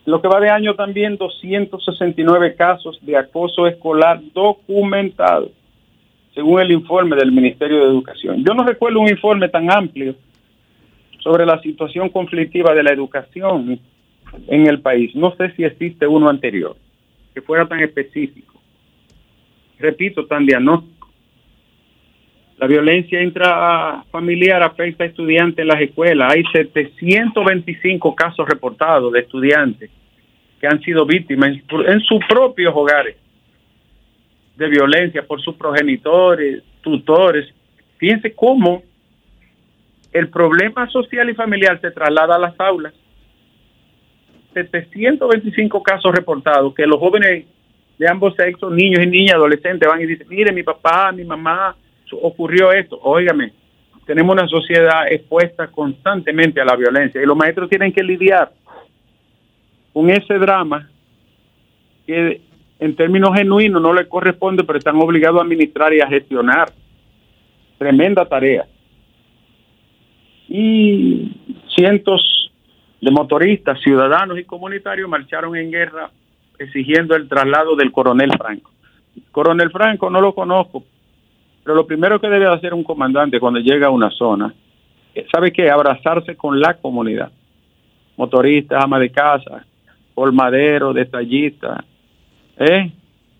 Lo 0.07 0.21
que 0.21 0.29
va 0.29 0.40
de 0.40 0.50
año 0.50 0.75
también 0.75 1.17
269 1.17 2.55
casos 2.57 2.99
de 3.02 3.17
acoso 3.17 3.67
escolar 3.67 4.21
documentados, 4.33 5.50
según 6.35 6.61
el 6.61 6.71
informe 6.73 7.17
del 7.17 7.33
Ministerio 7.33 7.79
de 7.79 7.90
Educación. 7.90 8.45
Yo 8.45 8.55
no 8.55 8.64
recuerdo 8.64 9.00
un 9.00 9.09
informe 9.09 9.49
tan 9.49 9.71
amplio 9.71 10.14
sobre 11.21 11.45
la 11.45 11.61
situación 11.61 12.09
conflictiva 12.09 12.75
de 12.75 12.83
la 12.83 12.93
educación 12.93 13.79
en 14.47 14.67
el 14.67 14.81
país. 14.81 15.14
No 15.14 15.35
sé 15.37 15.52
si 15.55 15.64
existe 15.64 16.07
uno 16.07 16.29
anterior 16.29 16.76
que 17.35 17.43
fuera 17.43 17.67
tan 17.67 17.81
específico. 17.81 18.61
Repito, 19.79 20.26
tan 20.26 20.47
diagnóstico. 20.47 21.00
La 22.61 22.67
violencia 22.67 23.23
intrafamiliar 23.23 24.62
afecta 24.62 25.05
a 25.05 25.07
estudiantes 25.07 25.61
en 25.61 25.69
las 25.69 25.81
escuelas. 25.81 26.35
Hay 26.35 26.43
725 26.52 28.14
casos 28.14 28.47
reportados 28.47 29.11
de 29.14 29.21
estudiantes 29.21 29.90
que 30.61 30.67
han 30.67 30.79
sido 30.83 31.07
víctimas 31.07 31.52
en, 31.87 32.00
sus 32.00 32.23
propios 32.29 32.75
hogares 32.76 33.17
de 34.57 34.69
violencia 34.69 35.26
por 35.26 35.40
sus 35.40 35.55
progenitores, 35.55 36.62
tutores. 36.83 37.50
Fíjense 37.97 38.35
cómo 38.35 38.83
el 40.12 40.29
problema 40.29 40.87
social 40.90 41.31
y 41.31 41.35
familiar 41.35 41.81
se 41.81 41.90
traslada 41.93 42.37
a 42.37 42.40
las 42.40 42.61
aulas. 42.61 42.93
725 44.52 45.83
casos 45.83 46.14
reportados 46.14 46.75
que 46.75 46.87
los 46.87 46.99
jóvenes 46.99 47.47
de 47.99 48.07
ambos 48.07 48.35
sexos, 48.37 48.71
niños 48.71 49.02
y 49.02 49.07
niñas, 49.07 49.37
adolescentes, 49.37 49.88
van 49.88 50.02
y 50.02 50.07
dicen, 50.07 50.26
mire, 50.29 50.52
mi 50.52 50.62
papá, 50.62 51.11
mi 51.11 51.25
mamá, 51.25 51.75
ocurrió 52.21 52.73
esto. 52.73 52.99
Óigame, 53.02 53.52
tenemos 54.07 54.33
una 54.33 54.49
sociedad 54.49 55.11
expuesta 55.11 55.69
constantemente 55.69 56.61
a 56.61 56.64
la 56.64 56.76
violencia 56.76 57.23
y 57.23 57.26
los 57.26 57.37
maestros 57.37 57.69
tienen 57.69 57.93
que 57.93 58.02
lidiar 58.02 58.52
con 59.93 60.11
ese 60.11 60.38
drama 60.38 60.88
que 62.07 62.40
en 62.79 62.97
términos 62.97 63.37
genuinos 63.37 63.81
no 63.81 63.93
le 63.93 64.09
corresponde, 64.09 64.64
pero 64.64 64.79
están 64.79 64.97
obligados 64.97 65.38
a 65.38 65.45
administrar 65.45 65.93
y 65.93 66.00
a 66.00 66.09
gestionar. 66.09 66.73
Tremenda 67.79 68.25
tarea. 68.25 68.67
Y 70.49 71.37
cientos 71.75 72.50
de 73.00 73.11
motoristas, 73.11 73.81
ciudadanos 73.81 74.38
y 74.38 74.45
comunitarios 74.45 75.09
marcharon 75.09 75.57
en 75.57 75.71
guerra 75.71 76.11
exigiendo 76.59 77.14
el 77.17 77.29
traslado 77.29 77.76
del 77.76 77.93
coronel 77.93 78.31
Franco. 78.37 78.71
Coronel 79.31 79.71
Franco 79.71 80.11
no 80.11 80.21
lo 80.21 80.35
conozco, 80.35 80.85
pero 81.62 81.75
lo 81.75 81.87
primero 81.87 82.21
que 82.21 82.29
debe 82.29 82.47
hacer 82.47 82.75
un 82.75 82.85
comandante 82.85 83.38
cuando 83.38 83.61
llega 83.61 83.88
a 83.88 83.90
una 83.90 84.11
zona, 84.11 84.55
¿sabe 85.33 85.52
qué? 85.52 85.71
Abrazarse 85.71 86.37
con 86.37 86.61
la 86.61 86.75
comunidad. 86.75 87.31
Motoristas, 88.17 88.83
ama 88.83 88.99
de 88.99 89.11
casa, 89.11 89.64
colmaderos, 90.14 90.95
detallistas, 90.95 91.85
¿eh? 92.59 92.93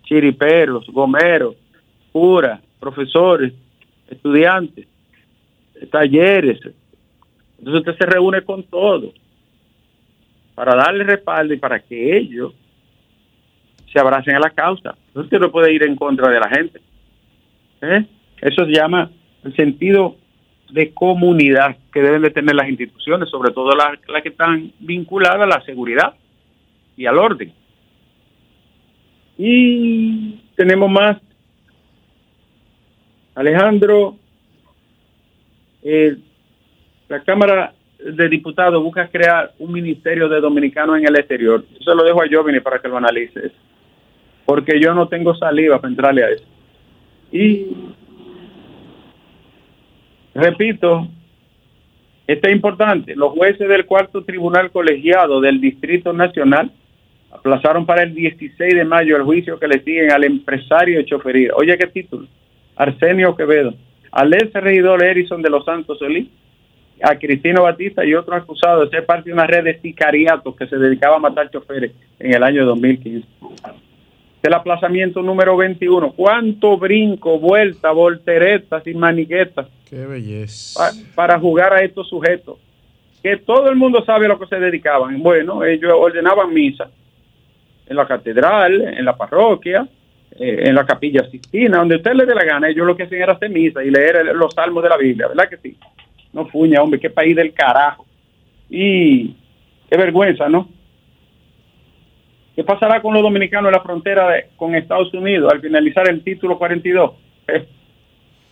chiriperos, 0.05 0.87
gomeros, 0.89 1.57
curas, 2.13 2.61
profesores, 2.79 3.53
estudiantes, 4.09 4.87
talleres. 5.91 6.61
Entonces 7.59 7.81
usted 7.81 7.99
se 7.99 8.07
reúne 8.07 8.43
con 8.43 8.63
todos 8.65 9.15
para 10.55 10.75
darle 10.75 11.05
respaldo 11.05 11.55
y 11.55 11.59
para 11.59 11.81
que 11.81 12.17
ellos 12.17 12.55
se 13.93 14.01
abracen 14.01 14.35
a 14.35 14.41
la 14.41 14.51
causa. 14.51 14.97
Entonces 15.09 15.25
usted 15.25 15.41
no 15.41 15.51
puede 15.51 15.73
ir 15.73 15.83
en 15.85 15.97
contra 15.97 16.31
de 16.31 16.41
la 16.41 16.49
gente. 16.49 16.81
¿Eh? 17.83 18.07
Eso 18.41 18.65
se 18.65 18.73
llama 18.73 19.11
el 19.45 19.55
sentido 19.57 20.17
de 20.71 20.93
comunidad 20.93 21.77
que 21.93 22.01
deben 22.01 22.23
de 22.23 22.31
tener 22.31 22.55
las 22.55 22.69
instituciones, 22.69 23.29
sobre 23.29 23.53
todo 23.53 23.71
las, 23.75 24.23
que 24.23 24.29
están 24.29 24.73
vinculadas 24.79 25.41
a 25.41 25.47
la 25.47 25.61
seguridad 25.63 26.15
y 26.97 27.07
al 27.07 27.19
orden. 27.19 27.53
Y 29.39 30.41
tenemos 30.55 30.91
más. 30.91 31.19
Alejandro, 33.35 34.17
eh, 35.83 36.17
la 37.09 37.23
Cámara 37.23 37.73
de 37.99 38.29
Diputados 38.29 38.83
busca 38.83 39.09
crear 39.09 39.53
un 39.59 39.73
ministerio 39.73 40.29
de 40.29 40.41
dominicanos 40.41 40.99
en 40.99 41.07
el 41.07 41.17
exterior. 41.17 41.65
Se 41.79 41.95
lo 41.95 42.05
dejo 42.05 42.23
a 42.23 42.27
Jovini 42.31 42.61
para 42.61 42.81
que 42.81 42.89
lo 42.89 42.97
analice, 42.97 43.53
porque 44.45 44.81
yo 44.81 44.95
no 44.95 45.09
tengo 45.09 45.35
saliva 45.35 45.81
para 45.81 45.91
entrarle 45.91 46.25
a 46.25 46.29
eso. 46.29 46.45
Y 47.33 47.67
repito, 50.35 51.09
esto 52.27 52.49
es 52.49 52.55
importante, 52.55 53.15
los 53.15 53.33
jueces 53.33 53.69
del 53.69 53.87
cuarto 53.87 54.25
tribunal 54.25 54.71
colegiado 54.71 55.41
del 55.41 55.61
Distrito 55.61 56.13
Nacional 56.13 56.73
aplazaron 57.31 57.87
para 57.87 58.03
el 58.03 58.15
16 58.15 58.75
de 58.75 58.85
mayo 58.85 59.17
el 59.17 59.23
juicio 59.23 59.59
que 59.59 59.69
le 59.69 59.83
siguen 59.83 60.11
al 60.11 60.25
empresario 60.25 60.99
de 60.99 61.05
chofería. 61.05 61.51
Oye, 61.55 61.77
¿qué 61.79 61.87
título? 61.87 62.27
Arsenio 62.75 63.37
Quevedo, 63.37 63.75
al 64.11 64.33
ex 64.35 64.53
regidor 64.55 65.05
Erison 65.05 65.43
de 65.43 65.51
los 65.51 65.65
Santos 65.65 65.99
Solís, 65.99 66.29
a 67.03 67.17
Cristino 67.17 67.63
Batista 67.63 68.05
y 68.05 68.15
otros 68.15 68.43
acusados 68.43 68.91
de 68.91 68.97
ser 68.97 69.07
parte 69.07 69.31
de 69.31 69.35
una 69.35 69.47
red 69.47 69.65
de 69.65 69.81
sicariatos 69.81 70.55
que 70.57 70.67
se 70.67 70.77
dedicaba 70.77 71.17
a 71.17 71.21
matar 71.21 71.51
choferes 71.51 71.93
en 72.19 72.35
el 72.35 72.43
año 72.43 72.67
2015 72.67 73.27
el 74.43 74.55
aplazamiento 74.55 75.23
número 75.23 75.57
21. 75.57 76.13
¿Cuánto 76.13 76.77
brinco, 76.79 77.39
vuelta, 77.39 77.91
volteretas 77.91 78.87
y 78.87 78.95
maniquetas? 78.95 79.67
Qué 79.89 80.07
belleza. 80.07 80.93
para 81.15 81.39
jugar 81.39 81.73
a 81.73 81.83
estos 81.83 82.09
sujetos. 82.09 82.59
Que 83.23 83.37
todo 83.37 83.69
el 83.69 83.77
mundo 83.77 84.03
sabe 84.05 84.27
a 84.27 84.29
lo 84.29 84.39
que 84.39 84.47
se 84.47 84.59
dedicaban. 84.59 85.23
Bueno, 85.23 85.63
ellos 85.65 85.93
ordenaban 85.95 86.55
misa 86.55 86.89
en 87.87 87.97
la 87.97 88.07
catedral, 88.07 88.81
en 88.81 89.05
la 89.05 89.17
parroquia, 89.17 89.87
eh, 90.39 90.63
en 90.69 90.75
la 90.75 90.87
capilla 90.87 91.29
Sistina, 91.29 91.79
donde 91.79 91.97
usted 91.97 92.15
le 92.15 92.25
dé 92.25 92.35
la 92.35 92.45
gana. 92.45 92.69
Ellos 92.69 92.87
lo 92.87 92.97
que 92.97 93.03
hacían 93.03 93.23
era 93.23 93.33
hacer 93.35 93.51
misa 93.51 93.85
y 93.85 93.91
leer 93.91 94.25
los 94.35 94.55
salmos 94.55 94.83
de 94.83 94.89
la 94.89 94.97
Biblia, 94.97 95.29
¿verdad 95.29 95.49
que 95.51 95.59
sí? 95.59 95.77
No 96.33 96.47
fuña, 96.47 96.81
hombre, 96.83 97.01
qué 97.01 97.11
país 97.11 97.37
del 97.37 97.53
carajo. 97.53 98.07
Y 98.71 99.35
qué 99.91 99.97
vergüenza, 99.99 100.49
¿no? 100.49 100.69
¿Qué 102.55 102.65
pasará 102.65 103.01
con 103.01 103.15
los 103.15 103.23
dominicanos 103.23 103.69
en 103.69 103.75
la 103.75 103.83
frontera 103.83 104.29
con 104.57 104.75
Estados 104.75 105.13
Unidos 105.15 105.53
al 105.53 105.61
finalizar 105.61 106.09
el 106.09 106.23
título 106.23 106.59
42? 106.59 107.13
Eh, 107.49 107.67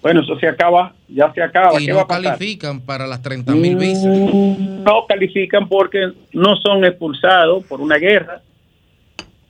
bueno, 0.00 0.20
eso 0.20 0.38
se 0.38 0.46
acaba, 0.46 0.94
ya 1.08 1.32
se 1.32 1.42
acaba. 1.42 1.80
¿Y 1.80 1.88
no 1.88 2.06
califican 2.06 2.80
para 2.80 3.06
las 3.06 3.20
30 3.20 3.52
mil 3.54 3.76
mm, 3.76 3.78
visas? 3.78 4.06
No 4.06 5.06
califican 5.08 5.68
porque 5.68 6.12
no 6.32 6.56
son 6.56 6.84
expulsados 6.84 7.64
por 7.64 7.80
una 7.80 7.96
guerra, 7.96 8.40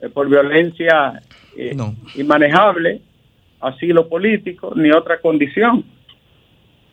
eh, 0.01 0.09
por 0.09 0.27
violencia 0.27 1.21
eh, 1.55 1.75
inmanejable, 2.15 3.01
asilo 3.61 4.09
político, 4.09 4.73
ni 4.75 4.91
otra 4.91 5.19
condición. 5.21 5.85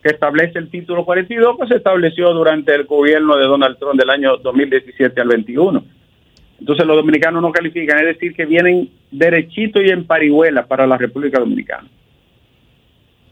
que 0.02 0.10
establece 0.10 0.58
el 0.58 0.70
título 0.70 1.04
42, 1.04 1.56
pues 1.56 1.70
se 1.70 1.76
estableció 1.76 2.32
durante 2.32 2.74
el 2.74 2.84
gobierno 2.84 3.36
de 3.36 3.46
Donald 3.46 3.78
Trump 3.78 3.98
del 3.98 4.10
año 4.10 4.36
2017 4.36 5.20
al 5.20 5.28
21. 5.28 5.95
Entonces 6.58 6.86
los 6.86 6.96
dominicanos 6.96 7.42
no 7.42 7.52
califican, 7.52 7.98
es 7.98 8.06
decir, 8.06 8.34
que 8.34 8.46
vienen 8.46 8.90
derechito 9.10 9.82
y 9.82 9.90
en 9.90 10.06
parihuela 10.06 10.66
para 10.66 10.86
la 10.86 10.96
República 10.96 11.38
Dominicana. 11.38 11.88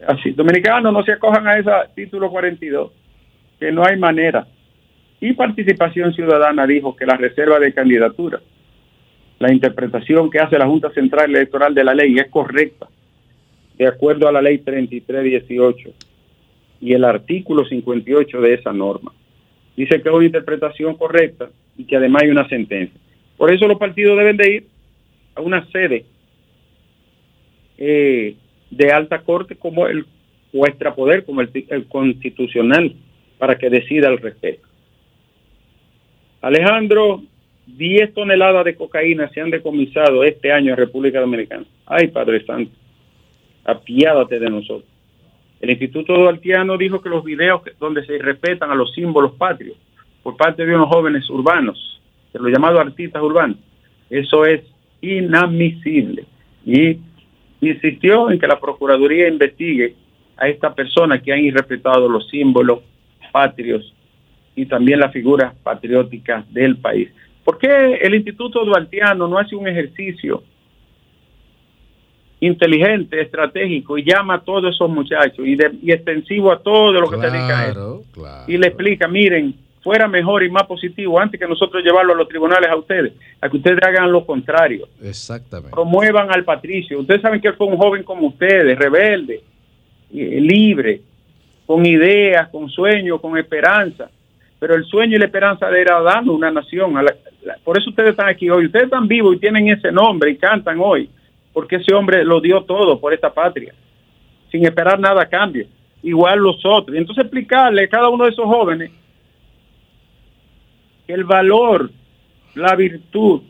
Así, 0.07 0.31
dominicanos 0.31 0.93
no 0.93 1.03
se 1.03 1.13
acojan 1.13 1.47
a 1.47 1.57
ese 1.57 1.71
título 1.95 2.29
42, 2.29 2.91
que 3.59 3.71
no 3.71 3.83
hay 3.83 3.97
manera. 3.97 4.45
Y 5.19 5.33
Participación 5.33 6.13
Ciudadana 6.13 6.67
dijo 6.67 6.95
que 6.95 7.05
la 7.05 7.17
reserva 7.17 7.57
de 7.59 7.73
candidatura, 7.73 8.41
la 9.39 9.51
interpretación 9.51 10.29
que 10.29 10.39
hace 10.39 10.59
la 10.59 10.67
Junta 10.67 10.91
Central 10.91 11.29
Electoral 11.29 11.73
de 11.73 11.83
la 11.83 11.95
ley 11.95 12.17
es 12.17 12.29
correcta, 12.29 12.87
de 13.77 13.87
acuerdo 13.87 14.27
a 14.27 14.31
la 14.31 14.41
ley 14.41 14.59
3318 14.59 15.89
y 16.81 16.93
el 16.93 17.03
artículo 17.03 17.65
58 17.65 18.41
de 18.41 18.53
esa 18.53 18.71
norma. 18.71 19.11
Dice 19.75 20.01
que 20.01 20.09
es 20.09 20.15
una 20.15 20.25
interpretación 20.25 20.95
correcta 20.95 21.49
y 21.77 21.85
que 21.85 21.97
además 21.97 22.23
hay 22.23 22.29
una 22.29 22.47
sentencia. 22.47 22.99
Por 23.37 23.51
eso 23.51 23.67
los 23.67 23.77
partidos 23.77 24.17
deben 24.17 24.37
de 24.37 24.55
ir 24.55 24.67
a 25.35 25.41
una 25.41 25.65
sede 25.71 26.05
eh, 27.77 28.35
de 28.71 28.91
alta 28.91 29.19
corte 29.21 29.55
como 29.55 29.87
el 29.87 30.05
vuestra 30.53 30.95
poder, 30.95 31.25
como 31.25 31.41
el, 31.41 31.87
constitucional, 31.89 32.95
para 33.37 33.57
que 33.57 33.69
decida 33.69 34.07
al 34.07 34.17
respecto. 34.19 34.67
Alejandro, 36.41 37.21
10 37.67 38.13
toneladas 38.13 38.63
de 38.63 38.75
cocaína 38.75 39.29
se 39.29 39.41
han 39.41 39.49
decomisado 39.49 40.23
este 40.23 40.51
año 40.51 40.71
en 40.71 40.77
República 40.77 41.19
Dominicana. 41.19 41.65
Ay, 41.85 42.07
Padre 42.07 42.45
Santo, 42.45 42.71
apiádate 43.65 44.39
de 44.39 44.49
nosotros. 44.49 44.89
El 45.59 45.71
Instituto 45.71 46.13
Duartiano 46.13 46.77
dijo 46.77 47.01
que 47.01 47.09
los 47.09 47.23
videos 47.23 47.61
donde 47.79 48.05
se 48.05 48.17
respetan 48.19 48.71
a 48.71 48.75
los 48.75 48.93
símbolos 48.93 49.33
patrios 49.33 49.75
por 50.23 50.37
parte 50.37 50.65
de 50.65 50.75
unos 50.75 50.89
jóvenes 50.89 51.29
urbanos, 51.29 51.94
de 52.35 52.43
los 52.43 52.51
llamados 52.51 52.79
artistas 52.79 53.21
urbanos, 53.21 53.57
eso 54.09 54.45
es 54.45 54.61
inadmisible. 55.01 56.25
Y 56.65 56.97
insistió 57.61 58.29
en 58.29 58.39
que 58.39 58.47
la 58.47 58.59
Procuraduría 58.59 59.27
investigue 59.27 59.95
a 60.37 60.47
esta 60.49 60.73
persona 60.73 61.21
que 61.21 61.31
han 61.31 61.39
irrespetado 61.39 62.09
los 62.09 62.27
símbolos 62.29 62.79
patrios 63.31 63.93
y 64.55 64.65
también 64.65 64.99
las 64.99 65.13
figuras 65.13 65.53
patrióticas 65.63 66.51
del 66.53 66.77
país. 66.77 67.09
¿Por 67.43 67.57
qué 67.57 67.95
el 68.01 68.15
Instituto 68.15 68.65
Duartiano 68.65 69.27
no 69.27 69.37
hace 69.37 69.55
un 69.55 69.67
ejercicio 69.67 70.43
inteligente, 72.41 73.21
estratégico 73.21 73.97
y 73.97 74.03
llama 74.03 74.35
a 74.35 74.39
todos 74.41 74.73
esos 74.73 74.89
muchachos 74.89 75.45
y, 75.45 75.57
extensivo 75.91 76.51
a 76.51 76.59
todos 76.59 76.99
los 76.99 77.09
que 77.09 77.17
se 77.17 77.31
dedican 77.31 77.59
a 77.59 77.67
eso? 77.67 78.03
Y 78.47 78.57
le 78.57 78.67
explica, 78.67 79.07
miren, 79.07 79.55
fuera 79.85 80.07
mejor 80.07 80.41
y 80.41 80.49
más 80.49 80.63
positivo 80.63 81.19
antes 81.19 81.39
que 81.39 81.47
nosotros 81.47 81.83
llevarlo 81.83 82.13
a 82.13 82.15
los 82.15 82.27
tribunales 82.27 82.71
a 82.71 82.75
ustedes, 82.75 83.13
a 83.39 83.47
que 83.47 83.57
ustedes 83.57 83.77
hagan 83.83 84.11
lo 84.11 84.25
contrario. 84.25 84.87
Exactamente. 84.99 85.69
Promuevan 85.69 86.31
al 86.31 86.43
patricio. 86.43 87.01
Ustedes 87.01 87.21
saben 87.21 87.39
que 87.39 87.49
él 87.49 87.53
fue 87.53 87.67
un 87.67 87.77
joven 87.77 88.01
como 88.01 88.25
ustedes, 88.25 88.79
rebelde, 88.79 89.43
libre, 90.11 91.01
con 91.67 91.85
ideas, 91.85 92.49
con 92.49 92.67
sueños, 92.67 93.21
con 93.21 93.37
esperanza. 93.37 94.09
Pero 94.57 94.73
el 94.73 94.85
sueño 94.85 95.17
y 95.17 95.19
la 95.19 95.25
esperanza 95.25 95.69
de 95.69 95.79
era 95.79 96.01
dando 96.01 96.33
una 96.33 96.49
nación. 96.49 96.95
por 97.63 97.77
eso 97.77 97.91
ustedes 97.91 98.09
están 98.09 98.29
aquí 98.29 98.49
hoy. 98.49 98.65
Ustedes 98.65 98.85
están 98.85 99.07
vivos 99.07 99.35
y 99.35 99.39
tienen 99.39 99.69
ese 99.69 99.91
nombre 99.91 100.31
y 100.31 100.37
cantan 100.37 100.79
hoy, 100.79 101.11
porque 101.53 101.75
ese 101.75 101.93
hombre 101.93 102.25
lo 102.25 102.41
dio 102.41 102.63
todo 102.63 102.99
por 102.99 103.13
esta 103.13 103.31
patria, 103.31 103.75
sin 104.51 104.65
esperar 104.65 104.99
nada 104.99 105.21
a 105.21 105.29
cambio. 105.29 105.67
Igual 106.01 106.39
los 106.39 106.65
otros. 106.65 106.95
Y 106.95 106.97
entonces 106.97 107.25
explicarle 107.25 107.83
a 107.83 107.87
cada 107.87 108.09
uno 108.09 108.23
de 108.23 108.31
esos 108.31 108.45
jóvenes 108.45 108.89
el 111.07 111.23
valor, 111.23 111.91
la 112.55 112.75
virtud, 112.75 113.41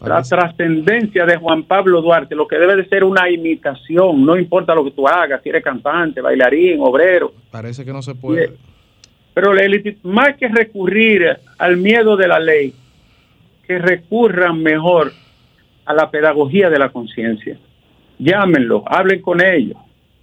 la 0.00 0.22
trascendencia 0.22 1.26
de 1.26 1.36
Juan 1.36 1.64
Pablo 1.64 2.00
Duarte, 2.00 2.34
lo 2.34 2.46
que 2.46 2.56
debe 2.56 2.76
de 2.76 2.88
ser 2.88 3.04
una 3.04 3.28
imitación, 3.30 4.24
no 4.24 4.36
importa 4.36 4.74
lo 4.74 4.84
que 4.84 4.92
tú 4.92 5.08
hagas, 5.08 5.42
si 5.42 5.48
eres 5.48 5.62
cantante, 5.62 6.20
bailarín, 6.20 6.80
obrero. 6.80 7.32
Parece 7.50 7.84
que 7.84 7.92
no 7.92 8.02
se 8.02 8.14
puede. 8.14 8.52
Pero 9.34 9.52
más 10.02 10.36
que 10.36 10.48
recurrir 10.48 11.38
al 11.58 11.76
miedo 11.76 12.16
de 12.16 12.28
la 12.28 12.40
ley, 12.40 12.74
que 13.66 13.78
recurran 13.78 14.62
mejor 14.62 15.12
a 15.84 15.94
la 15.94 16.10
pedagogía 16.10 16.70
de 16.70 16.78
la 16.78 16.90
conciencia. 16.90 17.58
Llámenlo, 18.18 18.82
hablen 18.86 19.20
con 19.20 19.40
ellos, 19.40 19.76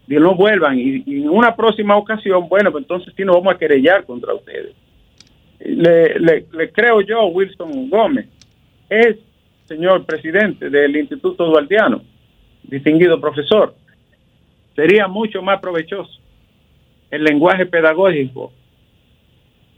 y 0.07 0.15
no 0.15 0.35
vuelvan. 0.35 0.77
Y, 0.77 1.03
y, 1.05 1.21
en 1.23 1.29
una 1.29 1.55
próxima 1.55 1.95
ocasión, 1.95 2.49
bueno, 2.49 2.71
pues 2.71 2.83
entonces 2.83 3.13
sí 3.15 3.23
nos 3.23 3.37
vamos 3.37 3.55
a 3.55 3.57
querellar 3.57 4.05
contra 4.05 4.33
ustedes 4.33 4.73
le, 5.59 6.19
le, 6.19 6.71
creo 6.71 7.01
yo, 7.01 7.25
Wilson 7.27 7.89
Gómez, 7.89 8.27
es 8.89 9.17
señor 9.65 10.05
presidente 10.05 10.69
del 10.69 10.95
Instituto 10.95 11.45
Duartiano, 11.45 12.01
distinguido 12.63 13.19
profesor, 13.19 13.75
sería 14.75 15.07
mucho 15.07 15.41
más 15.41 15.59
provechoso 15.59 16.19
el 17.09 17.23
lenguaje 17.23 17.65
pedagógico 17.65 18.51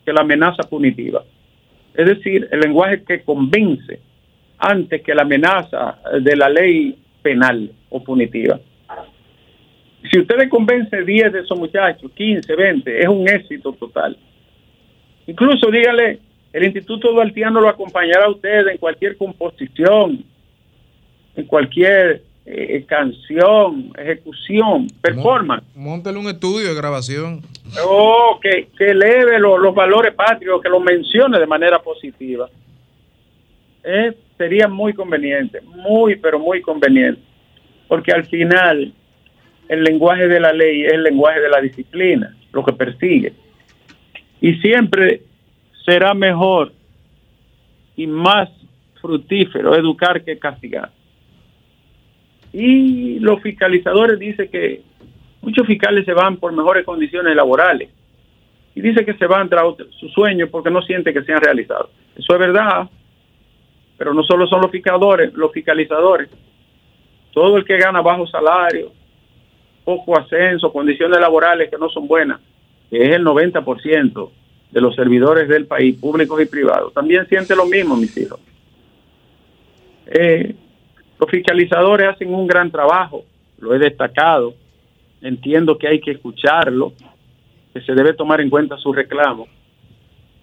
que 0.05 0.13
la 0.13 0.21
amenaza 0.21 0.63
punitiva. 0.63 1.23
Es 1.93 2.05
decir, 2.05 2.47
el 2.51 2.59
lenguaje 2.59 3.03
que 3.03 3.23
convence 3.23 3.99
antes 4.57 5.01
que 5.01 5.13
la 5.13 5.23
amenaza 5.23 5.99
de 6.21 6.35
la 6.35 6.49
ley 6.49 6.97
penal 7.21 7.71
o 7.89 8.03
punitiva. 8.03 8.59
Si 10.09 10.19
usted 10.19 10.37
le 10.37 10.49
convence 10.49 11.03
10 11.03 11.33
de 11.33 11.39
esos 11.39 11.59
muchachos, 11.59 12.11
15, 12.13 12.55
20, 12.55 12.99
es 12.99 13.07
un 13.07 13.27
éxito 13.27 13.73
total. 13.73 14.17
Incluso 15.27 15.69
dígale, 15.69 16.19
el 16.53 16.63
Instituto 16.63 17.11
Duartiano 17.11 17.59
lo 17.59 17.67
acompañará 17.67 18.25
a 18.25 18.29
usted 18.31 18.67
en 18.69 18.77
cualquier 18.77 19.17
composición, 19.17 20.23
en 21.35 21.45
cualquier 21.45 22.23
eh, 22.45 22.85
canción, 22.87 23.91
ejecución, 23.97 24.87
performance. 25.01 25.65
Móntale 25.75 26.17
un 26.17 26.27
estudio 26.27 26.69
de 26.69 26.75
grabación. 26.75 27.41
Oh, 27.85 28.39
que, 28.41 28.69
que 28.77 28.91
eleve 28.91 29.37
los 29.37 29.75
valores 29.75 30.13
patrios, 30.13 30.61
que 30.61 30.69
lo 30.69 30.79
mencione 30.79 31.37
de 31.37 31.45
manera 31.45 31.79
positiva. 31.79 32.49
Eh, 33.83 34.13
sería 34.37 34.69
muy 34.69 34.93
conveniente, 34.93 35.59
muy, 35.61 36.15
pero 36.15 36.39
muy 36.39 36.61
conveniente. 36.61 37.21
Porque 37.89 38.13
al 38.13 38.25
final, 38.25 38.93
el 39.67 39.83
lenguaje 39.83 40.29
de 40.29 40.39
la 40.39 40.53
ley 40.53 40.85
es 40.85 40.93
el 40.93 41.03
lenguaje 41.03 41.41
de 41.41 41.49
la 41.49 41.59
disciplina, 41.59 42.33
lo 42.53 42.63
que 42.63 42.71
persigue 42.71 43.33
y 44.41 44.53
siempre 44.55 45.21
será 45.85 46.13
mejor 46.13 46.73
y 47.95 48.07
más 48.07 48.49
fructífero 49.01 49.75
educar 49.75 50.23
que 50.23 50.37
castigar. 50.37 50.91
Y 52.53 53.19
los 53.19 53.41
fiscalizadores 53.41 54.19
dicen 54.19 54.49
que 54.49 54.81
muchos 55.41 55.65
fiscales 55.65 56.05
se 56.05 56.13
van 56.13 56.37
por 56.37 56.53
mejores 56.53 56.85
condiciones 56.85 57.35
laborales 57.35 57.89
y 58.75 58.81
dice 58.81 59.05
que 59.05 59.15
se 59.15 59.25
van 59.25 59.49
tras 59.49 59.63
sus 59.99 60.11
sueños 60.13 60.49
porque 60.51 60.69
no 60.69 60.81
sienten 60.81 61.13
que 61.13 61.23
sean 61.23 61.41
realizados. 61.41 61.89
Eso 62.15 62.33
es 62.33 62.39
verdad, 62.39 62.89
pero 63.97 64.13
no 64.13 64.23
solo 64.23 64.45
son 64.47 64.61
los 64.61 64.71
fiscalizadores, 64.71 65.33
los 65.33 65.51
fiscalizadores, 65.51 66.29
todo 67.33 67.57
el 67.57 67.65
que 67.65 67.77
gana 67.77 68.01
bajo 68.01 68.27
salario, 68.27 68.91
poco 69.83 70.17
ascenso, 70.17 70.71
condiciones 70.71 71.19
laborales 71.19 71.69
que 71.69 71.77
no 71.77 71.89
son 71.89 72.07
buenas, 72.07 72.39
que 72.89 73.03
es 73.03 73.15
el 73.15 73.25
90% 73.25 74.29
de 74.71 74.81
los 74.81 74.95
servidores 74.95 75.47
del 75.47 75.65
país, 75.65 75.97
públicos 75.97 76.41
y 76.41 76.45
privados, 76.45 76.93
también 76.93 77.27
siente 77.27 77.55
lo 77.55 77.65
mismo, 77.65 77.95
mis 77.95 78.15
hijos. 78.17 78.39
Eh, 80.07 80.55
los 81.19 81.29
fiscalizadores 81.29 82.09
hacen 82.09 82.33
un 82.33 82.47
gran 82.47 82.71
trabajo, 82.71 83.23
lo 83.59 83.73
he 83.73 83.79
destacado, 83.79 84.53
entiendo 85.21 85.77
que 85.77 85.87
hay 85.87 85.99
que 85.99 86.11
escucharlo, 86.11 86.93
que 87.73 87.81
se 87.81 87.93
debe 87.93 88.13
tomar 88.13 88.41
en 88.41 88.49
cuenta 88.49 88.77
su 88.77 88.93
reclamo, 88.93 89.47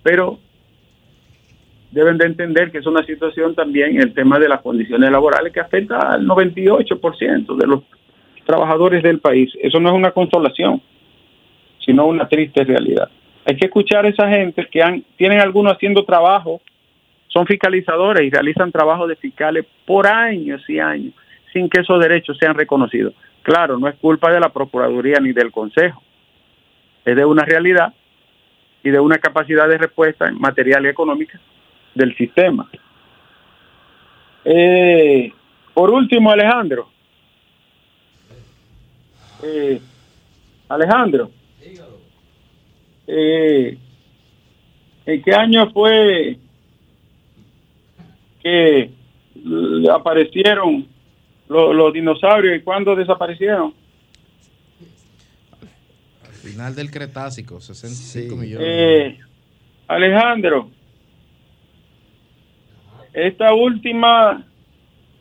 pero 0.03 0.39
deben 1.93 2.19
de 2.19 2.27
entender 2.27 2.73
que 2.73 2.79
es 2.79 2.87
una 2.87 3.05
situación 3.07 3.55
también 3.55 4.01
el 4.01 4.13
tema 4.13 4.39
de 4.39 4.49
las 4.49 4.61
condiciones 4.63 5.11
laborales 5.11 5.53
que 5.53 5.61
afecta 5.61 5.99
al 5.99 6.27
98% 6.27 7.57
de 7.57 7.67
los 7.67 7.83
trabajadores 8.45 9.03
del 9.03 9.21
país. 9.21 9.53
Eso 9.63 9.79
no 9.79 9.91
es 9.91 9.95
una 9.95 10.11
consolación 10.11 10.83
sino 11.85 12.07
una 12.07 12.29
triste 12.29 12.65
realidad. 12.65 13.09
Hay 13.47 13.57
que 13.57 13.67
escuchar 13.67 14.07
a 14.07 14.09
esa 14.09 14.29
gente 14.29 14.67
que 14.71 14.83
han, 14.83 15.05
tienen 15.17 15.41
algunos 15.41 15.75
haciendo 15.75 16.05
trabajo, 16.05 16.61
son 17.29 17.47
fiscalizadores 17.47 18.27
y 18.27 18.31
realizan 18.31 18.73
trabajo 18.73 19.07
de 19.07 19.17
fiscales 19.17 19.67
por 19.85 20.07
años 20.07 20.63
y 20.69 20.79
años 20.79 21.15
sin 21.53 21.69
que 21.69 21.81
esos 21.81 22.01
derechos 22.01 22.37
sean 22.39 22.55
reconocidos. 22.55 23.15
Claro, 23.43 23.79
no 23.79 23.89
es 23.89 23.95
culpa 23.97 24.33
de 24.33 24.41
la 24.41 24.49
Procuraduría 24.49 25.19
ni 25.21 25.33
del 25.33 25.53
Consejo, 25.53 26.03
es 27.05 27.15
de 27.15 27.25
una 27.25 27.45
realidad 27.45 27.93
y 28.83 28.91
de 28.91 29.01
una 29.01 29.19
capacidad 29.19 29.69
de 29.69 29.79
respuesta 29.79 30.29
en 30.29 30.39
material 30.39 30.85
y 30.85 30.89
económica 30.89 31.39
del 31.95 32.17
sistema. 32.17 32.69
Eh, 34.45 35.33
por 35.73 35.91
último, 35.91 36.31
Alejandro. 36.31 36.89
Eh, 39.43 39.81
Alejandro. 40.69 41.31
Eh, 43.07 43.79
¿en 45.07 45.23
qué 45.23 45.35
año 45.35 45.71
fue 45.73 46.39
que 48.43 48.91
aparecieron 49.93 50.87
los, 51.49 51.93
dinosaurios 51.93 52.57
y 52.57 52.63
cuándo 52.63 52.95
desaparecieron? 52.95 53.75
Al 56.23 56.33
final 56.33 56.75
del 56.75 56.91
Cretácico, 56.91 57.61
65 57.61 58.37
millones. 58.37 58.67
Eh, 58.69 59.19
Alejandro, 59.89 60.71
esta 63.13 63.55
última 63.55 64.45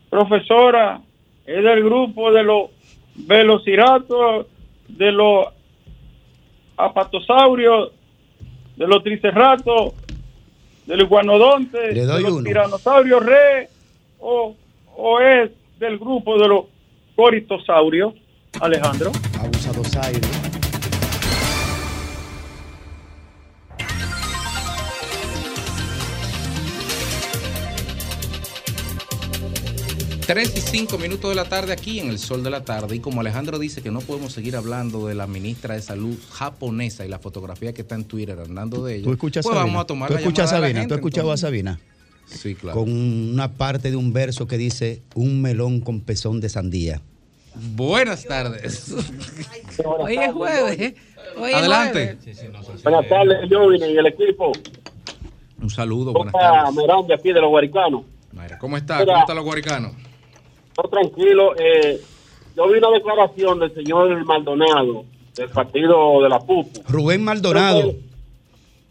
profesora 0.10 1.02
es 1.46 1.64
del 1.64 1.84
grupo 1.84 2.32
de 2.32 2.44
los 2.44 2.70
velociraptors, 3.16 4.48
de 4.88 5.12
los 5.12 5.48
apatosaurios, 6.86 7.92
de 8.76 8.88
los 8.88 9.04
triceratops, 9.04 9.96
del 10.86 11.02
iguanodonte, 11.02 11.94
de 11.94 12.06
los 12.06 12.44
tiranosaurios 12.44 13.26
re, 13.26 13.70
o, 14.20 14.56
o 14.96 15.20
es 15.20 15.52
del 15.80 15.98
grupo 15.98 16.38
de 16.40 16.48
los 16.48 16.66
coritosaurios, 17.16 18.14
Alejandro. 18.60 19.12
Abusadosaurios. 19.40 20.33
3 30.26 30.54
y 30.56 30.62
5 30.62 30.98
minutos 31.00 31.30
de 31.30 31.36
la 31.36 31.44
tarde 31.44 31.74
aquí 31.74 32.00
en 32.00 32.10
el 32.10 32.18
sol 32.18 32.44
de 32.44 32.50
la 32.50 32.64
tarde 32.64 32.96
y 32.96 33.00
como 33.00 33.20
Alejandro 33.20 33.60
dice 33.60 33.82
que 33.82 33.92
no 33.92 34.00
podemos 34.00 34.32
seguir 34.32 34.56
hablando 34.56 35.06
de 35.06 35.16
la 35.16 35.28
ministra 35.28 35.76
de 35.76 35.82
salud 35.82 36.18
japonesa 36.32 37.06
y 37.06 37.10
la 37.10 37.20
fotografía 37.20 37.74
que 37.74 37.82
está 37.82 37.96
en 37.96 38.06
Twitter 38.06 38.40
andando 38.40 38.86
de 38.86 38.96
ella, 38.96 39.04
¿Tú 39.04 39.12
escuchas 39.12 39.44
pues 39.44 39.54
vamos 39.54 39.82
a 39.82 39.86
tomar 39.86 40.10
¿Tú 40.10 40.16
escuchas 40.16 40.54
a 40.54 40.60
Sabina? 40.60 40.88
¿Tú 40.88 40.94
has 40.94 41.00
escuchado 41.00 41.32
a 41.34 41.36
Sabina? 41.36 41.78
Sí, 42.26 42.56
claro. 42.56 42.80
Con 42.80 42.90
una 42.90 43.52
parte 43.52 43.92
de 43.92 43.98
un 43.98 44.14
verso 44.14 44.48
que 44.48 44.58
dice 44.58 45.02
un 45.14 45.42
melón 45.42 45.82
con 45.82 46.00
pezón 46.00 46.40
de 46.40 46.48
sandía. 46.48 47.02
Buenas 47.76 48.24
tardes. 48.24 48.96
Hoy 50.00 50.16
es 50.16 50.32
jueves. 50.32 50.94
Adelante. 51.38 52.18
buenas 52.82 53.10
tardes, 53.10 53.50
yo 53.50 53.74
y 53.74 53.82
el 53.82 54.06
equipo. 54.06 54.54
Un 55.62 55.70
saludo, 55.70 56.14
buenas 56.14 56.34
tardes. 56.34 56.76
Miranda 56.76 57.16
aquí 57.16 57.34
de 57.34 57.42
los 57.42 57.50
Guaricanos. 57.50 58.04
¿cómo 58.60 58.78
está? 58.78 59.06
¿Cómo 59.06 59.18
están 59.18 59.36
los 59.36 59.46
guaricanos? 59.46 59.92
Tranquilo. 60.82 61.54
Eh, 61.58 62.02
yo 62.56 62.68
vi 62.68 62.78
una 62.78 62.92
declaración 62.92 63.60
del 63.60 63.74
señor 63.74 64.24
Maldonado, 64.26 65.06
del 65.36 65.50
partido 65.50 66.22
de 66.22 66.30
la 66.30 66.40
PUP. 66.40 66.68
Rubén 66.88 67.24
Maldonado. 67.24 67.94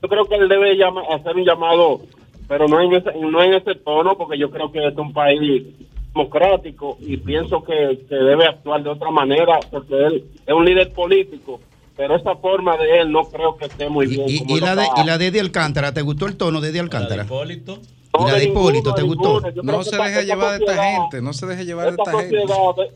yo 0.03 0.09
creo 0.09 0.27
que 0.27 0.35
él 0.37 0.49
debe 0.49 0.79
hacer 1.11 1.37
un 1.37 1.45
llamado, 1.45 2.01
pero 2.49 2.69
no 2.69 2.81
en, 2.81 2.95
ese, 2.95 3.13
no 3.19 3.43
en 3.43 3.55
ese 3.55 3.75
tono, 3.77 4.17
porque 4.17 4.39
yo 4.39 4.51
creo 4.51 4.71
que 4.71 4.79
este 4.79 4.93
es 4.93 4.99
un 4.99 5.13
país 5.13 5.65
democrático 6.13 6.99
y 7.01 7.17
pienso 7.17 7.63
que, 7.63 7.99
debe 8.09 8.47
actuar 8.47 8.83
de 8.83 8.91
otra 8.91 9.11
manera, 9.11 9.59
porque 9.71 9.95
él 9.95 10.25
es 10.47 10.55
un 10.55 10.65
líder 10.65 10.93
político 10.93 11.61
pero 11.97 12.17
esa 12.17 12.35
forma 12.37 12.77
de 12.79 13.01
él 13.01 13.13
no 13.13 13.25
creo 13.25 13.57
que 13.57 13.67
esté 13.67 13.89
muy 13.89 14.07
bien. 14.07 14.25
¿Y, 14.27 14.61
la, 14.61 14.75
de, 14.75 14.87
¿y 14.97 15.05
la 15.05 15.19
de 15.19 15.41
Alcántara? 15.41 15.93
¿Te 15.93 16.01
gustó 16.03 16.27
el 16.27 16.37
tono 16.37 16.61
de 16.61 16.71
Eddie 16.71 16.81
Alcántara? 16.81 17.27
¿Y 18.19 18.25
la 18.25 18.35
de 18.35 18.45
Hipólito 18.45 18.95
te 18.95 19.03
gustó? 19.03 19.41
No 19.63 19.83
se 19.85 19.97
deje 19.97 20.25
llevar 20.25 20.59
de 20.59 20.65
esta 20.65 20.85
gente, 20.85 21.23
no 21.23 21.33
se 21.33 21.47
deje 21.47 21.65
llevar 21.65 21.93
de 21.93 22.03
esta 22.03 22.19
gente. 22.19 22.37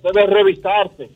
Debe 0.02 0.26
revisarse 0.26 1.11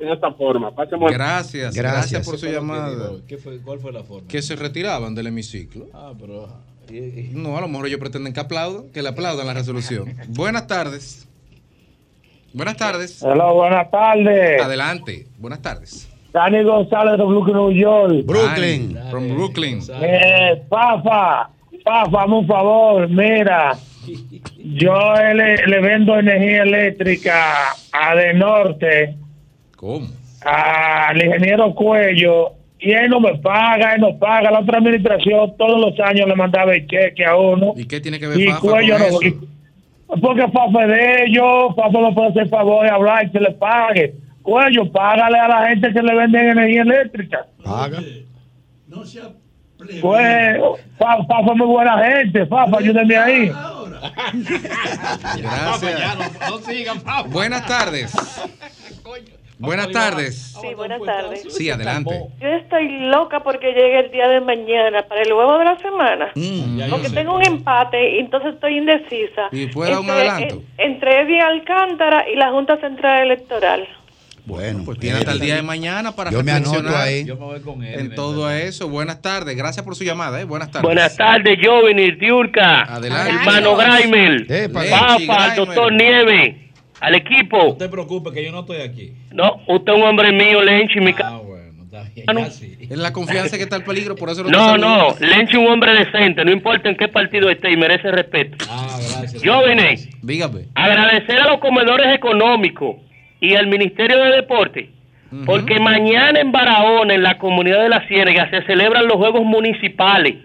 en 0.00 0.08
esta 0.08 0.32
forma. 0.32 0.72
Gracias, 1.10 1.74
gracias, 1.74 2.26
por 2.26 2.38
su 2.38 2.46
llamada. 2.46 3.12
¿Cuál 3.64 3.78
fue 3.78 3.92
la 3.92 4.02
forma? 4.02 4.28
Que 4.28 4.42
se 4.42 4.56
retiraban 4.56 5.14
del 5.14 5.28
hemiciclo. 5.28 5.86
Ah, 5.92 6.12
pero. 6.18 6.48
No, 7.32 7.56
a 7.58 7.60
lo 7.60 7.68
mejor 7.68 7.86
ellos 7.86 8.00
pretenden 8.00 8.32
que 8.32 8.40
aplaudan, 8.40 8.88
que 8.90 9.02
le 9.02 9.10
aplaudan 9.10 9.46
la 9.46 9.52
resolución. 9.52 10.14
Buenas 10.28 10.66
tardes. 10.66 11.28
Buenas 12.54 12.78
tardes. 12.78 13.22
Hola, 13.22 13.52
buenas 13.52 13.90
tardes. 13.90 14.62
Adelante, 14.62 15.26
buenas 15.36 15.60
tardes. 15.60 16.08
Dani 16.32 16.62
González 16.62 17.18
de 17.18 17.24
Brooklyn, 17.24 17.56
New 17.56 17.72
York. 17.72 18.24
Brooklyn, 18.24 18.98
from 19.10 19.28
Brooklyn. 19.34 19.80
Eh, 20.00 20.62
Pafa, 21.88 22.10
Pafa, 22.10 22.26
un 22.26 22.46
favor, 22.46 23.08
mira, 23.08 23.72
yo 24.58 25.14
le, 25.34 25.80
vendo 25.80 26.18
energía 26.18 26.62
eléctrica 26.62 27.72
a 27.92 28.14
De 28.14 28.34
Norte. 28.34 29.16
¿Cómo? 29.74 30.06
Al 30.44 31.16
ingeniero 31.16 31.74
Cuello 31.74 32.52
y 32.78 32.92
él 32.92 33.08
no 33.08 33.20
me 33.20 33.38
paga, 33.38 33.94
él 33.94 34.02
no 34.02 34.18
paga. 34.18 34.50
La 34.50 34.60
otra 34.60 34.78
administración 34.78 35.54
todos 35.56 35.80
los 35.80 35.98
años 36.00 36.28
le 36.28 36.36
mandaba 36.36 36.74
el 36.74 36.86
cheque 36.86 37.24
a 37.24 37.34
uno. 37.36 37.72
¿Y 37.74 37.86
qué 37.86 38.00
tiene 38.00 38.20
que 38.20 38.26
ver 38.26 38.38
Fafa 38.50 38.60
con 38.60 38.80
eso? 38.80 39.20
porque 40.20 40.42
Fafa 40.48 40.82
es 40.82 40.88
de 40.88 41.24
ellos, 41.24 41.74
Fafa 41.74 42.00
no 42.00 42.14
puede 42.14 42.28
hacer 42.28 42.48
favor 42.50 42.84
de 42.84 42.90
hablar 42.90 43.26
y 43.26 43.30
que 43.30 43.40
le 43.40 43.52
pague. 43.52 44.14
Cuello, 44.42 44.92
págale 44.92 45.38
a 45.38 45.48
la 45.48 45.68
gente 45.68 45.90
que 45.92 46.02
le 46.02 46.14
venden 46.14 46.50
energía 46.50 46.82
eléctrica. 46.82 47.46
Paga. 47.64 48.02
No 48.86 49.04
sea 49.04 49.30
pues, 50.00 50.60
Fafa 50.98 51.40
es 51.40 51.56
muy 51.56 51.66
buena 51.66 51.98
gente, 52.04 52.46
Fafa, 52.46 52.78
ayúdeme 52.78 53.16
ahí. 53.16 53.50
Gracias. 55.36 57.30
Buenas 57.30 57.66
tardes. 57.66 58.14
Buenas 59.60 59.90
tardes. 59.90 60.56
Sí, 60.60 60.74
buenas 60.74 61.02
tardes. 61.02 61.44
Sí, 61.52 61.68
adelante. 61.68 62.28
Yo 62.40 62.48
estoy 62.48 62.88
loca 63.08 63.42
porque 63.42 63.72
llegue 63.72 64.00
el 64.00 64.10
día 64.12 64.28
de 64.28 64.40
mañana 64.40 65.02
para 65.02 65.22
el 65.22 65.32
huevo 65.32 65.58
de 65.58 65.64
la 65.64 65.76
semana. 65.78 66.30
Mm. 66.36 66.90
porque 66.90 67.10
tengo 67.10 67.34
un 67.34 67.44
empate 67.44 68.16
y 68.16 68.18
entonces 68.20 68.54
estoy 68.54 68.78
indecisa. 68.78 69.48
¿Y 69.50 69.66
puede 69.66 69.98
un 69.98 70.08
adelanto? 70.08 70.62
Entre 70.76 71.22
Eddie 71.22 71.40
Alcántara 71.40 72.28
y 72.30 72.36
la 72.36 72.50
Junta 72.52 72.76
Central 72.78 73.24
Electoral. 73.24 73.88
Bueno, 74.48 74.82
pues 74.82 74.98
tiene 74.98 75.18
hasta 75.18 75.32
el 75.32 75.40
día 75.40 75.56
de 75.56 75.62
mañana 75.62 76.16
para 76.16 76.30
yo 76.30 76.42
me 76.42 76.52
anoto 76.52 76.96
ahí. 76.96 77.26
Yo 77.26 77.36
me 77.36 77.44
voy 77.44 77.60
con 77.60 77.84
él. 77.84 78.00
En 78.00 78.14
todo 78.14 78.50
eso. 78.50 78.88
Buenas 78.88 79.20
tardes. 79.20 79.54
Gracias 79.54 79.84
por 79.84 79.94
su 79.94 80.04
llamada. 80.04 80.40
¿eh? 80.40 80.44
Buenas 80.44 80.70
tardes. 80.70 80.84
Buenas 80.84 81.14
tardes, 81.16 81.58
Jovenir, 81.62 82.18
Diurka. 82.18 82.82
Adelante. 82.84 83.34
Hermano 83.34 83.76
Graimel. 83.76 84.46
Papa, 84.72 85.54
doctor 85.54 85.92
Nieve. 85.92 86.70
Al 87.00 87.14
equipo. 87.14 87.58
No 87.58 87.76
te 87.76 87.88
preocupes 87.90 88.32
que 88.32 88.42
yo 88.42 88.50
no 88.50 88.60
estoy 88.60 88.80
aquí. 88.80 89.12
No, 89.30 89.60
usted 89.68 89.92
es 89.92 89.98
un 89.98 90.04
hombre 90.04 90.32
mío, 90.32 90.62
Lenchi. 90.62 90.98
Mi 90.98 91.14
ah, 91.22 91.40
bueno, 91.44 91.84
está 91.84 92.02
bien. 92.14 92.26
En 92.90 93.02
la 93.02 93.12
confianza 93.12 93.58
que 93.58 93.64
está 93.64 93.76
el 93.76 93.84
peligro, 93.84 94.16
por 94.16 94.30
eso 94.30 94.42
No, 94.44 94.78
no, 94.78 95.14
Lenchi 95.20 95.52
es 95.52 95.58
un 95.58 95.68
hombre 95.68 95.92
decente. 95.92 96.42
No 96.42 96.50
importa 96.50 96.88
en 96.88 96.96
qué 96.96 97.06
partido 97.06 97.50
esté 97.50 97.70
y 97.70 97.76
merece 97.76 98.10
respeto. 98.10 98.64
Ah, 98.70 98.98
gracias. 98.98 99.44
Jóvenes. 99.44 100.08
Dígame. 100.22 100.68
Agradecer 100.74 101.38
a 101.38 101.48
los 101.50 101.60
comedores 101.60 102.16
económicos 102.16 102.96
y 103.40 103.54
al 103.54 103.66
Ministerio 103.66 104.22
de 104.24 104.36
Deporte, 104.36 104.90
porque 105.46 105.78
mañana 105.78 106.40
en 106.40 106.52
Barahona, 106.52 107.14
en 107.14 107.22
la 107.22 107.38
comunidad 107.38 107.82
de 107.82 107.88
la 107.88 108.06
Ciénaga, 108.08 108.50
se 108.50 108.62
celebran 108.62 109.06
los 109.06 109.16
Juegos 109.16 109.44
Municipales. 109.44 110.36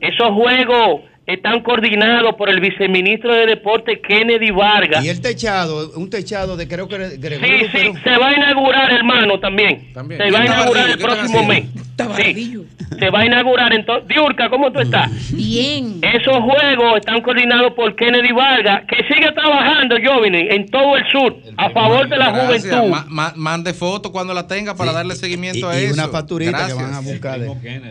Esos 0.00 0.30
Juegos 0.30 1.02
están 1.28 1.60
coordinados 1.60 2.34
por 2.36 2.48
el 2.48 2.58
viceministro 2.58 3.34
de 3.34 3.44
Deporte 3.44 4.00
Kennedy 4.00 4.50
Vargas. 4.50 5.04
Y 5.04 5.10
el 5.10 5.20
techado, 5.20 5.90
un 5.94 6.08
techado 6.08 6.56
de 6.56 6.66
creo 6.66 6.88
que 6.88 7.10
Sí, 7.10 7.66
sí, 7.70 7.92
se 8.02 8.16
va 8.16 8.30
a 8.30 8.34
inaugurar, 8.34 8.90
hermano, 8.90 9.38
también. 9.38 9.92
Se 9.92 10.30
va 10.30 10.40
a 10.40 10.46
inaugurar 10.46 10.88
el 10.88 10.98
próximo 10.98 11.44
mes. 11.44 11.66
Sí, 12.16 12.56
se 12.98 13.10
va 13.10 13.20
a 13.20 13.26
inaugurar 13.26 13.74
entonces. 13.74 14.08
Diurka, 14.08 14.48
¿cómo 14.48 14.72
tú 14.72 14.80
estás? 14.80 15.10
Bien. 15.32 16.00
Esos 16.00 16.36
juegos 16.36 16.98
están 16.98 17.20
coordinados 17.20 17.74
por 17.74 17.94
Kennedy 17.94 18.32
Vargas, 18.32 18.84
que 18.88 18.96
sigue 19.12 19.30
trabajando, 19.32 19.96
Jovine, 20.02 20.54
en 20.54 20.66
todo 20.66 20.96
el 20.96 21.04
sur, 21.10 21.36
a 21.56 21.68
favor 21.70 22.08
de 22.08 22.16
la 22.16 22.30
juventud. 22.30 22.94
mande 23.36 23.74
fotos 23.74 24.12
cuando 24.12 24.32
la 24.32 24.46
tenga 24.46 24.76
para 24.76 24.92
darle 24.92 25.14
seguimiento 25.14 25.68
a 25.68 25.76
eso. 25.76 25.90
Y 25.90 25.92
una 25.92 26.08
facturita 26.08 26.68
que 26.68 26.72
van 26.72 26.94
a 26.94 27.00
buscar. 27.00 27.40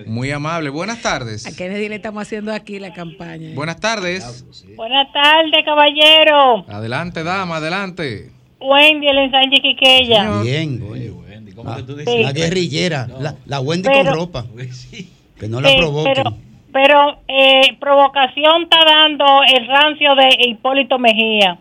Muy 0.08 0.32
amable. 0.32 0.70
Buenas 0.70 1.02
tardes. 1.04 1.46
A 1.46 1.56
Kennedy 1.56 1.90
le 1.90 1.96
estamos 1.96 2.24
haciendo 2.24 2.52
aquí 2.52 2.80
la 2.80 2.94
campaña. 2.94 3.27
Buenas 3.54 3.80
tardes. 3.80 4.46
Buenas 4.76 5.12
tardes, 5.12 5.66
caballero. 5.66 6.66
Adelante, 6.68 7.24
dama, 7.24 7.58
adelante. 7.58 8.32
Wendy, 8.60 9.08
el 9.08 9.18
ensanche 9.18 9.62
Quiqueya. 9.62 10.42
Bien, 10.42 10.82
Wendy. 10.82 11.52
¿Cómo 11.54 11.76
que 11.76 11.84
tú 11.84 11.96
dices? 11.96 12.22
La 12.22 12.32
guerrillera, 12.32 13.08
la, 13.46 13.60
Wendy 13.60 13.90
con 13.90 14.06
ropa. 14.06 14.46
Que 15.40 15.48
no 15.48 15.62
la 15.62 15.76
provoquen. 15.78 16.14
Pero, 16.14 16.34
pero 16.72 17.20
eh, 17.28 17.76
provocación 17.80 18.64
está 18.64 18.84
dando 18.86 19.26
el 19.44 19.68
rancio 19.68 20.16
de 20.16 20.30
Hipólito 20.50 21.00
Mejía. 21.00 21.58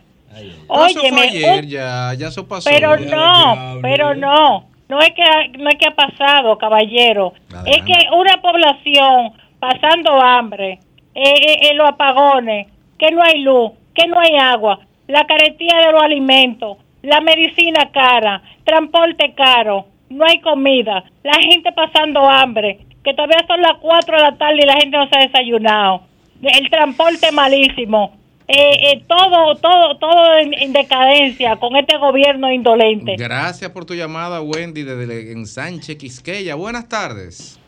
Oye, 0.69 1.11
ayer, 1.11 1.67
ya, 1.67 2.15
ya 2.15 2.29
eso 2.29 2.47
pasó. 2.47 2.69
Pero 2.69 2.97
no, 2.99 3.79
pero 3.81 4.15
no. 4.15 4.67
No 4.89 5.01
es 5.01 5.11
que 5.11 5.59
no 5.59 5.69
es 5.69 5.79
que 5.79 5.89
ha 5.89 5.95
pasado, 5.95 6.57
caballero. 6.59 7.33
Es 7.67 7.83
que 7.83 7.95
una 8.15 8.41
población 8.41 9.33
pasando 9.59 10.21
hambre, 10.21 10.79
eh, 11.17 11.35
eh, 11.35 11.59
eh, 11.63 11.75
los 11.75 11.89
apagones, 11.89 12.67
que 12.99 13.11
no 13.11 13.23
hay 13.23 13.41
luz, 13.41 13.73
que 13.95 14.07
no 14.07 14.21
hay 14.21 14.37
agua, 14.37 14.81
la 15.09 15.27
carestía 15.27 15.79
de 15.87 15.93
los 15.93 16.03
alimentos, 16.03 16.77
la 17.01 17.23
medicina 17.23 17.91
cara, 17.91 18.43
transporte 18.65 19.33
caro, 19.35 19.87
no 20.11 20.27
hay 20.27 20.41
comida, 20.43 21.05
la 21.25 21.41
gente 21.41 21.73
pasando 21.73 22.21
hambre, 22.29 22.81
que 23.03 23.15
todavía 23.15 23.47
son 23.47 23.63
las 23.63 23.79
4 23.81 24.15
de 24.15 24.23
la 24.23 24.37
tarde 24.37 24.59
y 24.63 24.67
la 24.67 24.75
gente 24.75 24.99
no 24.99 25.09
se 25.09 25.19
ha 25.19 25.23
desayunado, 25.23 26.03
el 26.43 26.69
transporte 26.69 27.33
malísimo, 27.33 28.13
eh, 28.47 28.93
eh, 28.93 29.05
todo, 29.09 29.57
todo, 29.57 29.97
todo 29.97 30.39
en, 30.39 30.53
en 30.53 30.75
decadencia 30.75 31.57
con 31.57 31.77
este 31.77 31.97
gobierno 31.97 32.53
indolente. 32.53 33.17
Gracias 33.17 33.71
por 33.71 33.87
tu 33.87 33.95
llamada, 33.95 34.43
Wendy, 34.43 34.83
desde 34.83 35.33
en 35.33 35.47
Sánchez, 35.47 35.97
Quisqueya. 35.97 36.55
Buenas 36.57 36.89
tardes. 36.89 37.59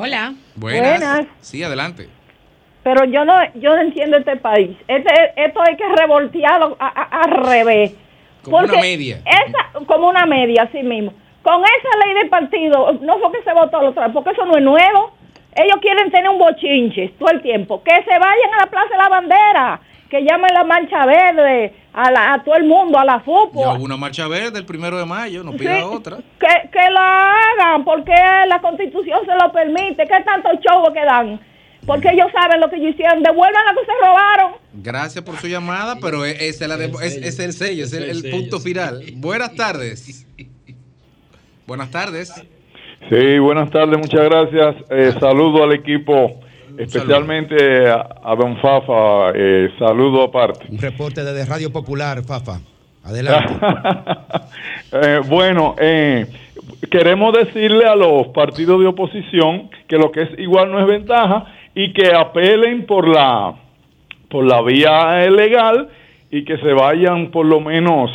Hola. 0.00 0.32
Buenas. 0.54 1.00
Buenas. 1.00 1.26
Sí, 1.40 1.62
adelante. 1.62 2.08
Pero 2.84 3.04
yo 3.04 3.24
no, 3.24 3.34
yo 3.56 3.74
no 3.74 3.82
entiendo 3.82 4.16
este 4.16 4.36
país. 4.36 4.76
Este, 4.86 5.10
esto 5.36 5.60
hay 5.60 5.76
que 5.76 5.84
revoltearlo 5.96 6.76
a- 6.78 6.86
a- 6.86 7.22
al 7.22 7.30
revés. 7.48 7.92
Como 8.42 8.58
una 8.58 8.80
media. 8.80 9.20
Esa, 9.26 9.84
como 9.86 10.08
una 10.08 10.24
media, 10.24 10.62
así 10.62 10.82
mismo. 10.82 11.12
Con 11.42 11.60
esa 11.62 12.06
ley 12.06 12.22
de 12.22 12.28
partido, 12.30 12.92
no 13.00 13.18
fue 13.18 13.32
que 13.32 13.42
se 13.42 13.52
votó 13.52 13.82
la 13.82 13.88
otra 13.90 14.08
porque 14.12 14.30
eso 14.30 14.44
no 14.46 14.56
es 14.56 14.62
nuevo. 14.62 15.12
Ellos 15.56 15.78
quieren 15.80 16.10
tener 16.12 16.28
un 16.30 16.38
bochinche 16.38 17.08
todo 17.18 17.30
el 17.30 17.42
tiempo. 17.42 17.82
Que 17.82 17.90
se 18.04 18.10
vayan 18.18 18.54
a 18.56 18.64
la 18.64 18.66
Plaza 18.70 18.88
de 18.90 18.96
la 18.98 19.08
Bandera, 19.08 19.80
que 20.10 20.22
llamen 20.22 20.50
la 20.54 20.64
Mancha 20.64 21.04
Verde, 21.06 21.74
a, 21.92 22.10
la, 22.10 22.34
a 22.34 22.42
todo 22.44 22.54
el 22.56 22.64
mundo, 22.64 22.98
a 22.98 23.04
la 23.04 23.20
FUPO. 23.20 23.60
Ya 23.60 23.72
hubo 23.74 23.84
una 23.84 23.96
marcha 23.96 24.26
verde 24.28 24.58
el 24.58 24.64
primero 24.66 24.96
de 24.98 25.04
mayo, 25.04 25.42
no 25.44 25.52
pida 25.52 25.76
Sí, 25.76 25.82
otra. 25.84 26.16
Que, 26.38 26.70
que 26.70 26.90
la 26.90 27.32
hagan, 27.34 27.84
porque 27.84 28.14
la 28.48 28.60
constitución 28.60 29.18
se 29.26 29.34
lo 29.34 29.52
permite. 29.52 30.04
¿Qué 30.06 30.24
tanto 30.24 30.48
show 30.66 30.92
que 30.92 31.04
dan? 31.04 31.40
Porque 31.86 32.08
ellos 32.10 32.26
saben 32.32 32.60
lo 32.60 32.68
que 32.70 32.76
ellos 32.76 32.90
hicieron. 32.94 33.22
Devuelvan 33.22 33.64
lo 33.74 33.80
que 33.80 33.86
se 33.86 33.92
robaron. 34.06 34.52
Gracias 34.74 35.24
por 35.24 35.36
su 35.36 35.46
llamada, 35.48 35.96
pero 36.00 36.24
es, 36.24 36.40
es 36.60 36.66
la 36.68 36.76
de- 36.76 36.86
es- 37.02 37.16
es 37.16 37.38
el 37.38 37.52
sello, 37.52 37.84
es 37.84 37.92
el, 37.92 38.04
el 38.04 38.30
punto 38.30 38.60
final. 38.60 39.02
Buenas 39.16 39.54
tardes. 39.54 40.26
Buenas 41.66 41.90
tardes. 41.90 42.32
Sí, 43.10 43.38
buenas 43.38 43.70
tardes, 43.70 43.98
muchas 43.98 44.20
gracias. 44.24 44.76
Eh, 44.90 45.12
saludo 45.20 45.64
al 45.64 45.72
equipo, 45.72 46.40
especialmente 46.78 47.88
a, 47.88 48.08
a 48.24 48.34
Don 48.36 48.56
Fafa, 48.58 49.32
eh, 49.34 49.70
saludo 49.78 50.22
aparte. 50.24 50.66
Un 50.70 50.78
reporte 50.78 51.22
desde 51.24 51.44
Radio 51.44 51.70
Popular, 51.72 52.22
Fafa. 52.24 52.60
Adelante. 53.04 53.54
Eh, 54.90 55.20
bueno, 55.28 55.74
eh, 55.78 56.26
queremos 56.90 57.34
decirle 57.34 57.84
a 57.84 57.94
los 57.94 58.28
partidos 58.28 58.80
de 58.80 58.86
oposición 58.86 59.68
que 59.86 59.96
lo 59.98 60.10
que 60.10 60.22
es 60.22 60.30
igual 60.38 60.70
no 60.72 60.80
es 60.80 60.86
ventaja 60.86 61.44
y 61.74 61.92
que 61.92 62.14
apelen 62.14 62.86
por 62.86 63.06
la 63.06 63.54
por 64.30 64.44
la 64.46 64.62
vía 64.62 65.28
legal 65.28 65.88
y 66.30 66.42
que 66.44 66.56
se 66.58 66.72
vayan 66.72 67.30
por 67.30 67.44
lo 67.44 67.60
menos 67.60 68.10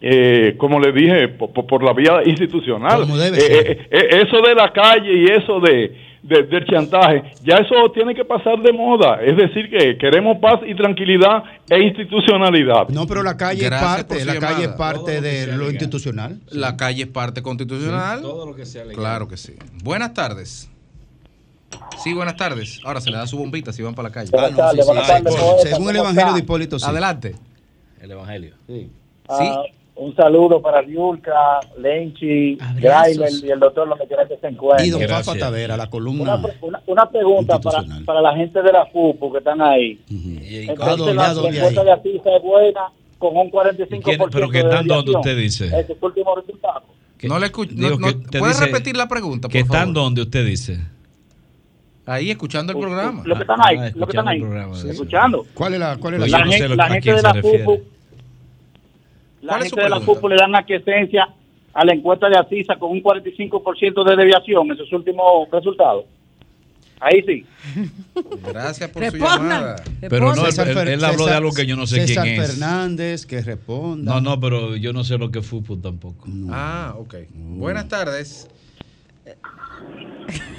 eh, 0.00 0.54
como 0.56 0.80
le 0.80 0.92
dije 0.92 1.28
por, 1.28 1.52
por- 1.66 1.82
la 1.84 1.92
vía 1.92 2.20
institucional 2.24 3.02
Eh, 3.02 3.06
ser. 3.34 3.70
eh, 3.70 3.88
eh, 3.90 4.22
eso 4.26 4.40
de 4.40 4.54
la 4.54 4.72
calle 4.72 5.12
y 5.12 5.24
eso 5.26 5.60
de, 5.60 5.94
de- 6.28 6.42
del 6.44 6.64
chantaje 6.66 7.22
ya 7.42 7.56
eso 7.56 7.74
tiene 7.94 8.14
que 8.14 8.24
pasar 8.24 8.60
de 8.62 8.72
moda 8.72 9.20
es 9.22 9.36
decir 9.36 9.70
que 9.70 9.96
queremos 9.98 10.38
paz 10.38 10.60
y 10.66 10.74
tranquilidad 10.74 11.42
e 11.68 11.78
institucionalidad 11.82 12.88
No, 12.88 13.06
pero 13.06 13.22
la 13.22 13.36
calle 13.36 13.64
Gracias 13.64 13.98
es 13.98 14.04
parte, 14.04 14.24
la 14.24 14.38
calle 14.38 14.64
es 14.64 14.68
parte 14.70 15.20
de 15.20 15.46
lo 15.56 15.70
institucional. 15.70 16.40
La 16.50 16.76
calle 16.76 17.02
es 17.04 17.08
parte 17.08 17.42
constitucional. 17.42 18.18
Sí. 18.18 18.24
Todo 18.24 18.46
lo 18.46 18.54
que 18.54 18.66
sea 18.66 18.84
Claro 18.84 19.28
que 19.28 19.36
sí. 19.36 19.54
Buenas 19.82 20.14
tardes. 20.14 20.70
Sí, 22.02 22.12
buenas 22.14 22.36
tardes. 22.36 22.80
Ahora 22.84 23.00
se 23.00 23.10
le 23.10 23.16
da 23.16 23.26
su 23.26 23.36
bombita 23.36 23.72
si 23.72 23.82
van 23.82 23.94
para 23.94 24.08
la 24.08 24.12
calle. 24.14 24.30
Ah, 24.38 24.48
no, 24.50 24.70
sí, 24.70 24.82
sí, 24.82 24.90
Ay, 24.96 25.16
sí, 25.18 25.22
bueno. 25.24 25.58
según- 25.62 25.90
el 25.90 25.96
Evangelio 25.96 26.32
de 26.32 26.40
Hipólito, 26.40 26.78
sí. 26.78 26.86
Adelante. 26.88 27.34
El 28.00 28.10
Evangelio. 28.12 28.54
Sí. 28.66 28.90
Ah, 29.28 29.62
un 29.96 30.14
saludo 30.14 30.60
para 30.60 30.82
Riulca, 30.82 31.60
Lenchi, 31.78 32.56
Graimer 32.76 33.30
y 33.42 33.50
el 33.50 33.58
doctor 33.58 33.88
donde 33.88 34.06
quiera 34.06 34.26
que 34.28 34.36
se 34.36 34.46
encuentre. 34.48 34.86
Y 34.86 34.90
don 34.90 35.00
Fafa 35.02 35.34
Tavera, 35.36 35.76
la 35.76 35.88
columna. 35.88 36.34
Una, 36.36 36.48
una- 36.60 36.82
una 36.86 37.10
pregunta 37.10 37.58
para, 37.58 37.82
para 38.04 38.20
la 38.20 38.34
gente 38.36 38.60
de 38.62 38.72
la 38.72 38.86
FUPU 38.86 39.32
que 39.32 39.38
están 39.38 39.60
ahí. 39.62 39.98
¿A 40.68 40.72
Entonces, 40.72 41.14
la 41.14 41.32
respuesta 41.34 41.84
de 41.84 41.92
Asisa 41.92 42.36
es 42.36 42.42
buena 42.42 42.80
con 43.18 43.36
un 43.36 43.50
45% 43.50 44.02
quién- 44.02 44.20
pero 44.30 44.50
que 44.50 44.58
de 44.58 44.64
están 44.64 44.86
donde 44.86 45.12
usted 45.12 45.36
dice? 45.36 45.66
Ese 45.66 45.80
es 45.80 45.90
el 45.90 45.96
último 46.00 46.34
resultado. 46.36 46.82
No 47.22 47.38
le 47.38 47.46
escucho. 47.46 47.72
No, 47.74 47.90
no- 47.98 48.06
que 48.30 48.38
¿Puedes 48.38 48.60
repetir 48.60 48.96
la 48.96 49.08
pregunta, 49.08 49.48
Que 49.48 49.60
por 49.60 49.66
están 49.76 49.80
favor? 49.88 49.94
donde 49.94 50.22
usted 50.22 50.44
dice. 50.44 50.78
Ahí 52.04 52.30
escuchando 52.30 52.72
el 52.72 52.78
programa. 52.78 53.22
Lo 53.24 53.34
que 53.34 53.40
están 53.42 53.58
ahí, 53.64 53.76
Ah, 53.78 53.90
lo 53.96 54.06
que 54.06 54.16
están 54.16 54.28
escuchando 54.28 54.30
ahí. 54.30 54.36
el 54.36 54.42
programa, 54.44 54.74
sí. 54.76 54.88
Escuchando. 54.90 55.46
¿Cuál 55.54 55.74
es 55.74 55.80
la, 55.80 55.96
cuál 55.96 56.14
es 56.14 56.20
Pues 56.20 56.30
la 56.30 56.38
yo 56.38 56.44
no 56.44 56.52
sé 56.52 56.58
gente, 56.58 56.76
la 56.76 56.84
a 56.84 56.88
gente 56.88 57.00
quién 57.02 57.14
de 57.16 57.20
se 57.20 57.26
la. 57.26 57.34
FUPU, 57.42 57.82
la 59.46 59.52
¿Cuál 59.54 59.62
es 59.62 59.70
gente 59.70 59.82
su 59.82 59.84
de 59.84 59.88
la? 59.90 60.00
FUPU 60.00 60.28
le 60.28 60.36
dan 60.36 60.54
aquiescencia 60.54 61.28
a 61.72 61.84
la 61.84 61.92
encuesta 61.94 62.28
de 62.28 62.36
Asisa 62.38 62.76
con 62.76 62.90
un 62.90 63.02
45% 63.02 64.04
de 64.08 64.16
desviación 64.16 64.70
en 64.70 64.76
sus 64.76 64.92
últimos 64.92 65.48
resultados. 65.50 66.04
Ahí 66.98 67.22
sí. 67.26 67.44
Gracias 68.48 68.88
por 68.90 69.04
su 69.04 69.10
Respondan. 69.10 69.38
llamada. 69.38 69.76
Pero 70.00 70.34
no, 70.34 70.46
él, 70.46 70.52
Fer- 70.52 70.88
él 70.88 71.04
habló 71.04 71.24
de 71.24 71.30
César- 71.30 71.36
algo 71.36 71.52
que 71.52 71.66
yo 71.66 71.76
no 71.76 71.86
sé 71.86 72.06
César 72.06 72.24
quién 72.24 72.40
es. 72.42 72.50
Fernández, 72.52 73.26
que 73.26 73.42
responda. 73.42 74.14
No, 74.14 74.20
no, 74.22 74.40
pero 74.40 74.76
yo 74.76 74.92
no 74.94 75.04
sé 75.04 75.18
lo 75.18 75.30
que 75.30 75.40
es 75.40 75.46
fútbol 75.46 75.82
tampoco. 75.82 76.26
Ah, 76.50 76.94
ok. 76.96 77.14
Buenas 77.34 77.88
tardes. 77.88 78.48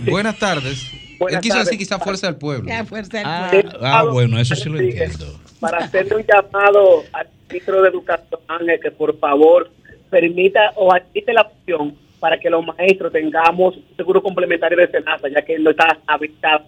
Buenas 0.06 0.38
tardes. 0.38 0.84
Buenas 1.20 1.38
Él 1.38 1.42
quiso 1.42 1.56
tardes. 1.56 1.66
decir 1.72 1.80
quizá 1.80 2.00
fuerza 2.00 2.28
del 2.28 2.36
pueblo. 2.36 2.68
Ya 2.70 2.86
fuerza 2.86 3.18
del 3.18 3.26
Ah, 3.26 3.48
pueblo. 3.52 3.80
ah, 3.82 4.04
bueno, 4.04 4.40
eso 4.40 4.56
sí 4.56 4.70
lo 4.70 4.80
entiendo. 4.80 5.40
para 5.60 5.80
hacerle 5.80 6.18
un 6.18 6.24
llamado 6.28 7.04
al 7.14 7.28
ministro 7.48 7.82
de 7.82 7.90
Educación 7.90 8.40
Ángel 8.48 8.80
que 8.80 8.92
por 8.92 9.18
favor 9.18 9.70
permita 10.10 10.72
o 10.76 10.94
admite 10.94 11.34
la 11.34 11.42
opción 11.42 11.96
para 12.20 12.40
que 12.40 12.50
los 12.50 12.66
maestros 12.66 13.12
tengamos 13.12 13.78
seguro 13.96 14.22
complementario 14.22 14.78
de 14.78 14.88
Senasa, 14.88 15.28
ya 15.30 15.42
que 15.44 15.60
no 15.60 15.70
está 15.70 16.00
habilitado. 16.08 16.66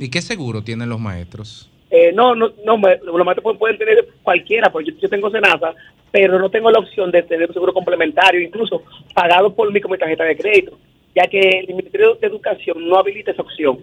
¿Y 0.00 0.08
qué 0.08 0.22
seguro 0.22 0.62
tienen 0.62 0.88
los 0.88 1.00
maestros? 1.00 1.68
Eh, 1.90 2.12
no, 2.14 2.34
no, 2.34 2.52
no, 2.64 2.76
los 2.76 3.24
maestros 3.26 3.42
pueden, 3.42 3.58
pueden 3.58 3.78
tener 3.78 4.08
cualquiera, 4.22 4.70
porque 4.70 4.92
yo, 4.92 4.98
yo 4.98 5.08
tengo 5.08 5.30
Senasa, 5.30 5.74
pero 6.10 6.38
no 6.38 6.50
tengo 6.50 6.70
la 6.70 6.78
opción 6.78 7.10
de 7.10 7.22
tener 7.22 7.48
un 7.48 7.54
seguro 7.54 7.72
complementario, 7.72 8.40
incluso 8.40 8.82
pagado 9.12 9.52
por 9.52 9.70
mí 9.72 9.80
con 9.80 9.90
mi 9.90 9.98
tarjeta 9.98 10.24
de 10.24 10.36
crédito, 10.36 10.78
ya 11.14 11.26
que 11.26 11.40
el 11.40 11.66
Ministerio 11.74 12.14
de 12.14 12.26
Educación 12.26 12.88
no 12.88 12.96
habilita 12.96 13.32
esa 13.32 13.42
opción. 13.42 13.78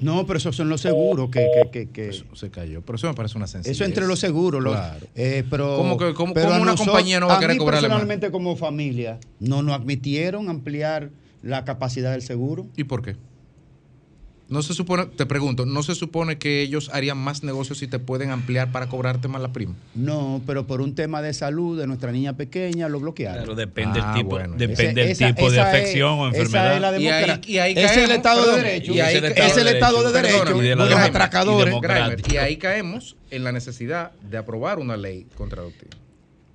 No, 0.00 0.26
pero 0.26 0.38
esos 0.38 0.56
son 0.56 0.68
los 0.68 0.80
seguros 0.80 1.30
que, 1.30 1.46
que, 1.70 1.88
que, 1.88 1.90
que- 1.90 2.24
Se 2.34 2.50
cayó, 2.50 2.82
pero 2.82 2.96
eso 2.96 3.06
me 3.08 3.14
parece 3.14 3.36
una 3.36 3.46
sencillez. 3.46 3.76
Eso 3.76 3.84
entre 3.84 4.06
los 4.06 4.18
seguros. 4.18 4.62
los- 4.62 4.72
Claro. 4.74 5.06
eh, 5.14 5.44
pero, 5.50 5.76
¿Cómo 5.76 5.98
que- 5.98 6.14
cómo- 6.14 6.32
pero 6.34 6.46
cómo 6.48 6.62
una 6.62 6.72
nosotros- 6.72 6.88
compañía 6.94 7.20
no 7.20 7.28
va 7.28 7.36
a 7.36 7.40
querer 7.40 7.56
cobrarle 7.58 7.88
más? 7.88 7.96
personalmente 7.98 8.30
como 8.30 8.56
familia 8.56 9.18
no 9.38 9.62
nos 9.62 9.74
admitieron 9.74 10.48
ampliar 10.48 11.10
la 11.42 11.64
capacidad 11.64 12.12
del 12.12 12.22
seguro. 12.22 12.66
¿Y 12.76 12.84
por 12.84 13.02
qué? 13.02 13.16
No 14.50 14.62
se 14.62 14.74
supone, 14.74 15.06
te 15.06 15.26
pregunto, 15.26 15.64
¿no 15.64 15.84
se 15.84 15.94
supone 15.94 16.36
que 16.36 16.60
ellos 16.60 16.90
harían 16.92 17.16
más 17.16 17.44
negocios 17.44 17.78
si 17.78 17.86
te 17.86 18.00
pueden 18.00 18.30
ampliar 18.30 18.72
para 18.72 18.88
cobrarte 18.88 19.28
más 19.28 19.40
la 19.40 19.52
prima? 19.52 19.74
No, 19.94 20.42
pero 20.44 20.66
por 20.66 20.80
un 20.80 20.96
tema 20.96 21.22
de 21.22 21.32
salud 21.32 21.78
de 21.78 21.86
nuestra 21.86 22.10
niña 22.10 22.32
pequeña 22.36 22.88
lo 22.88 22.98
bloquearon. 22.98 23.42
Pero 23.44 23.54
depende 23.54 24.00
Ah, 24.02 24.10
el 24.10 24.18
tipo, 24.18 24.30
bueno. 24.30 24.56
depende 24.58 25.08
Ese- 25.12 25.26
tipo 25.32 25.48
de 25.52 25.56
esa 25.56 25.70
es- 25.72 25.78
afección 25.78 26.18
o 26.18 26.28
esa 26.28 26.36
es 26.36 26.44
enfermedad. 26.46 26.80
la 26.80 26.90
Y 26.98 27.06
ahí- 27.06 27.12
democracia. 27.20 27.52
y 27.54 27.58
ahí 27.58 27.72
Ese 27.72 27.84
es 27.84 27.90
el 27.90 27.96
caemos, 27.96 28.16
Estado 28.16 28.50
de 28.50 28.56
Derecho. 28.56 28.92
y 28.92 29.00
ahí- 29.00 29.16
es 29.16 29.56
el 29.56 29.68
Estado 29.68 30.02
de 30.02 30.12
Derecho. 30.22 30.62
Y 30.62 30.68
de 30.68 30.74
los 30.76 30.92
atracadores. 30.94 31.74
Y 32.28 32.34
y 32.34 32.36
ahí 32.38 32.56
caemos 32.56 33.16
en 33.30 33.44
la 33.44 33.52
necesidad 33.52 34.10
de 34.28 34.36
aprobar 34.36 34.80
una 34.80 34.96
ley 34.96 35.26
contradictiva. 35.36 35.92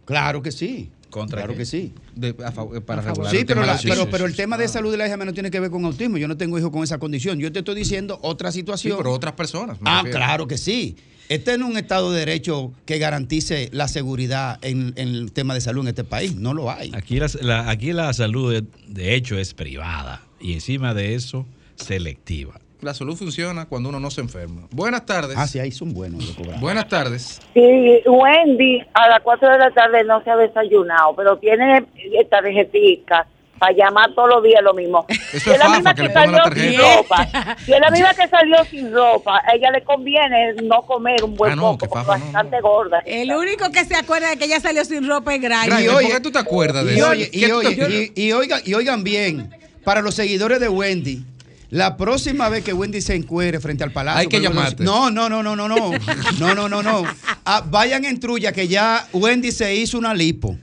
Claro 0.03 0.41
que 0.43 0.51
sí. 0.51 0.91
¿Contra 1.15 1.41
claro 1.43 1.56
que 1.58 1.65
sí. 1.65 1.93
De- 2.13 2.36
a 2.45 2.51
favor- 2.51 2.84
para 2.84 3.01
Sí, 3.01 3.08
regular 3.08 3.34
el 3.36 3.45
pero, 3.45 3.62
tema 3.62 3.73
la- 3.73 3.80
pero, 3.82 4.10
pero 4.12 4.25
el 4.25 4.36
tema 4.36 4.58
de 4.58 4.67
salud 4.67 4.91
de 4.91 4.97
la 4.97 5.08
hija 5.08 5.15
no 5.15 5.34
tiene 5.34 5.49
que 5.49 5.62
ver 5.62 5.71
con 5.71 5.86
autismo. 5.86 6.17
Yo 6.17 6.28
no 6.28 6.36
tengo 6.36 6.60
hijos 6.60 6.71
con 6.71 6.84
esa 6.84 6.97
condición. 6.97 7.39
Yo 7.39 7.51
te 7.54 7.60
estoy 7.60 7.75
diciendo 7.75 8.19
otra 8.21 8.51
Sí, 8.51 8.60
situación. 8.60 8.97
pero 8.97 9.13
otras 9.13 9.34
personas. 9.34 9.78
Ah, 9.86 9.99
refiero. 10.04 10.17
claro 10.19 10.47
que 10.47 10.58
sí. 10.58 10.97
Este 11.30 11.54
es 11.54 11.58
un 11.60 11.78
Estado 11.78 12.12
de 12.12 12.19
Derecho 12.19 12.73
que 12.86 12.97
garantice 12.99 13.69
la 13.71 13.88
seguridad 13.88 14.60
en, 14.62 14.93
en 14.97 15.08
el 15.08 15.32
tema 15.32 15.54
de 15.54 15.62
salud 15.62 15.82
en 15.84 15.88
este 15.88 16.04
país. 16.04 16.36
No 16.36 16.54
lo 16.54 16.69
hay. 16.69 16.91
Aquí 16.93 17.17
la, 17.17 17.28
la- 17.41 17.69
aquí 17.69 17.93
la 17.93 18.12
salud, 18.12 18.51
de, 18.54 18.63
de 18.88 19.15
hecho, 19.15 19.38
es 19.38 19.54
privada. 19.54 20.21
Y 20.41 20.51
encima 20.54 20.93
de 20.93 21.15
eso, 21.15 21.45
selectiva. 21.78 22.60
La 22.82 22.94
salud 22.94 23.16
funciona 23.16 23.66
cuando 23.66 23.90
uno 23.90 24.00
no 24.00 24.12
se 24.12 24.22
enferma. 24.22 24.68
Buenas 24.72 25.06
tardes. 25.06 25.36
Ah, 25.40 25.48
sí, 25.48 25.60
ahí 25.60 25.72
son 25.72 25.94
buenos. 25.94 26.28
de 26.28 26.36
cobrar. 26.36 26.60
Buenas 26.60 26.88
tardes. 26.88 27.40
Sí, 27.54 28.02
Wendy 28.06 28.82
a 28.94 29.10
las 29.10 29.22
4 29.24 29.50
de 29.50 29.58
la 29.58 29.72
tarde 29.72 30.04
no 30.04 30.24
se 30.24 30.30
ha 30.30 30.36
desayunado, 30.36 31.16
pero 31.16 31.38
tiene 31.38 31.86
tarjetica 32.30 33.26
para 33.58 33.72
llamar 33.72 34.14
todos 34.14 34.30
los 34.30 34.44
días 34.44 34.62
lo 34.62 34.74
mismo. 34.74 35.06
Eso 35.10 35.40
si 35.40 35.50
es 35.50 35.56
es 35.56 35.60
la 35.60 35.70
misma 35.70 35.96
que 35.96 36.10
salió 36.12 36.44
sin 36.54 36.78
ropa, 36.78 37.28
si 37.66 37.74
es 37.74 37.80
la 37.80 37.90
misma 37.90 38.14
que 38.14 38.28
salió 38.28 38.66
sin 38.70 38.94
ropa, 38.94 39.42
a 39.46 39.56
ella 39.56 39.72
le 39.72 39.82
conviene 39.84 40.54
no 40.64 40.82
comer 40.82 41.24
un 41.24 41.36
buen 41.36 41.54
Ah, 41.54 41.56
no, 41.56 41.62
poco, 41.62 41.78
que 41.78 41.88
porque 41.88 42.06
Fafa 42.06 42.18
no, 42.18 42.26
bastante 42.26 42.60
gorda. 42.62 43.00
El 43.06 43.32
único 43.34 43.72
que 43.72 43.86
se 43.86 43.96
acuerda 43.96 44.30
de 44.32 44.38
que 44.38 44.46
ella 44.46 44.60
salió 44.60 44.84
sin 44.84 45.08
ropa 45.08 45.34
es 45.34 45.42
Grimes. 45.42 45.66
Grimer, 45.68 45.84
Y 45.84 45.88
¿por 45.88 45.96
oye- 45.96 46.12
qué 46.12 46.20
tú 46.20 46.32
te 46.32 46.40
acuerdas 46.40 46.86
de 46.86 46.94
Y, 46.94 46.98
eso? 46.98 47.10
oye, 47.10 47.30
y, 47.32 47.40
¿Qué 47.40 47.48
tú 47.50 47.62
te- 47.62 47.86
oye, 47.86 48.12
y, 48.14 48.24
y 48.24 48.32
oigan, 48.34 48.62
y 48.66 48.74
oigan 48.74 49.04
bien, 49.06 49.50
para 49.86 50.02
los 50.02 50.16
seguidores 50.16 50.60
de 50.60 50.68
Wendy, 50.68 51.24
la 51.69 51.97
próxima 51.97 52.49
vez 52.49 52.63
que 52.63 52.73
Wendy 52.73 53.01
se 53.01 53.15
encuere 53.15 53.60
frente 53.60 53.84
al 53.84 53.91
palacio. 53.91 54.19
Hay 54.21 54.28
que 54.28 54.39
llamarte. 54.41 54.84
No, 54.84 55.10
no, 55.12 55.30
no, 55.30 55.41
no, 55.43 55.56
no, 55.56 55.67
no. 55.67 55.91
No, 56.39 56.56
no, 56.56 56.69
no, 56.69 56.84
no. 56.84 57.04
Ah, 57.45 57.63
vayan 57.69 58.06
en 58.06 58.19
trulla 58.19 58.51
que 58.51 58.67
ya 58.67 59.08
Wendy 59.13 59.51
se 59.51 59.75
hizo 59.75 59.97
una 59.97 60.13
lipo. 60.13 60.58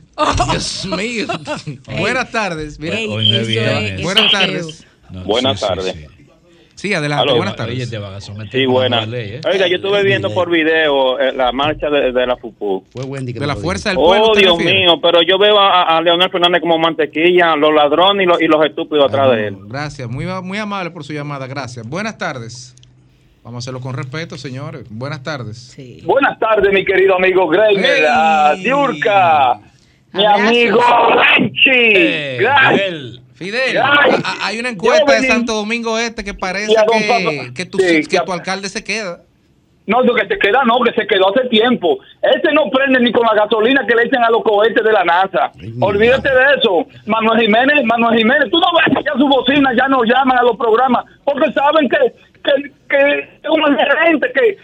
Dios 0.51 0.87
mío. 0.87 1.27
Buenas 1.99 2.31
tardes. 2.31 2.79
Mira. 2.79 2.99
Ey, 2.99 3.09
Hoy 3.09 3.31
no 3.31 3.37
es 3.37 3.43
eso 3.43 3.49
viernes. 3.49 3.93
es- 3.99 4.03
Buenas 4.03 4.31
tardes. 4.33 4.85
Buenas 5.25 5.61
tardes. 5.61 5.95
Sí. 6.83 6.95
Adelante. 6.95 7.23
Aló. 7.23 7.37
Buenas 7.37 7.57
tardes. 7.57 7.77
Oye, 7.77 7.87
te 7.87 7.99
van 7.99 8.15
a 8.15 8.21
someter 8.21 8.61
Sí, 8.61 8.67
la 8.67 9.07
ley, 9.07 9.31
¿eh? 9.35 9.41
Oiga, 9.51 9.67
yo 9.69 9.77
estuve 9.77 10.03
viendo 10.03 10.33
por 10.35 10.51
video 10.51 11.19
eh, 11.19 11.33
la 11.33 11.53
marcha 11.53 11.89
de, 11.89 12.13
de 12.13 12.27
la 12.27 12.37
FUPU. 12.37 12.85
Fue 12.91 13.05
Wendy 13.05 13.33
que 13.33 13.41
De 13.41 13.47
la 13.47 13.57
fuerza 13.57 13.89
del 13.91 13.97
pueblo. 13.99 14.27
Oh, 14.29 14.33
¿te 14.33 14.41
Dios 14.41 14.59
mío, 14.59 15.01
pero 15.01 15.23
yo 15.23 15.39
veo 15.39 15.59
a, 15.59 15.97
a 15.97 16.01
Leonel 16.03 16.31
Fernández 16.31 16.61
como 16.61 16.79
mantequilla, 16.79 17.57
los 17.57 17.73
ladrones 17.75 18.25
y 18.25 18.29
los, 18.29 18.43
y 18.43 18.47
los 18.47 18.65
estúpidos 18.65 19.07
atrás 19.07 19.31
de 19.31 19.47
él. 19.49 19.57
Gracias, 19.69 20.09
muy, 20.09 20.27
muy 20.43 20.59
amable 20.59 20.91
por 20.91 21.05
su 21.05 21.13
llamada, 21.13 21.47
gracias. 21.47 21.87
Buenas 21.89 22.19
tardes. 22.19 22.75
Vamos 23.45 23.57
a 23.57 23.61
hacerlo 23.65 23.81
con 23.81 23.95
respeto, 23.95 24.39
señores. 24.39 24.85
Buenas 24.89 25.23
tardes. 25.23 25.77
Buenas 26.05 26.39
tardes, 26.39 26.73
mi 26.73 26.85
querido 26.85 27.17
amigo 27.17 27.51
Hey. 27.53 28.05
a 28.09 28.55
Diurka, 28.57 29.59
mi 30.13 30.25
amigo 30.25 30.81
Lanchi. 31.17 31.71
Eh, 31.71 32.37
Gracias. 32.41 33.22
Fidel, 33.35 33.79
Ay, 33.83 34.13
hay 34.43 34.59
una 34.59 34.69
encuesta 34.69 35.13
de 35.13 35.27
Santo 35.27 35.55
Domingo 35.55 35.99
Este 35.99 36.23
que 36.23 36.35
parece 36.35 36.75
que, 36.75 37.55
que 37.55 37.67
tu, 37.67 37.79
Sí, 37.79 38.05
que 38.05 38.21
tu 38.21 38.33
alcalde 38.33 38.69
se 38.69 38.85
queda. 38.85 39.23
No, 39.87 40.01
lo 40.03 40.15
que 40.15 40.27
se 40.29 40.39
queda, 40.39 40.63
no, 40.65 40.79
que 40.81 40.93
se 40.93 41.07
quedó 41.07 41.31
hace 41.31 41.49
tiempo. 41.49 41.99
Ese 42.23 42.53
no 42.53 42.71
prende 42.71 43.01
ni 43.01 43.11
con 43.11 43.27
la 43.27 43.35
gasolina 43.35 43.85
que 43.87 43.97
le 43.97 44.05
echan 44.05 44.23
a 44.23 44.31
los 44.31 44.43
cohetes 44.45 44.85
de 44.85 44.93
la 44.93 45.05
NASA. 45.05 45.51
Olvídate 45.81 46.29
de 46.29 46.45
eso. 46.57 46.87
Manuel 47.07 47.41
Jiménez, 47.41 47.85
Manuel 47.85 48.17
Jiménez, 48.17 48.49
tú 48.51 48.61
no 48.61 48.67
ves 48.79 48.97
que 48.97 49.05
ya 49.05 49.13
su 49.19 49.27
bocina 49.27 49.71
ya 49.77 49.89
no 49.89 50.05
llaman 50.05 50.39
a 50.39 50.43
los 50.43 50.57
programas 50.57 51.05
porque 51.25 51.53
saben 51.53 51.89
que, 51.89 51.99
que, 52.45 52.71
que 52.89 53.19
es 53.43 53.51
un 53.51 53.77
gerente, 53.77 54.31
que, 54.33 54.57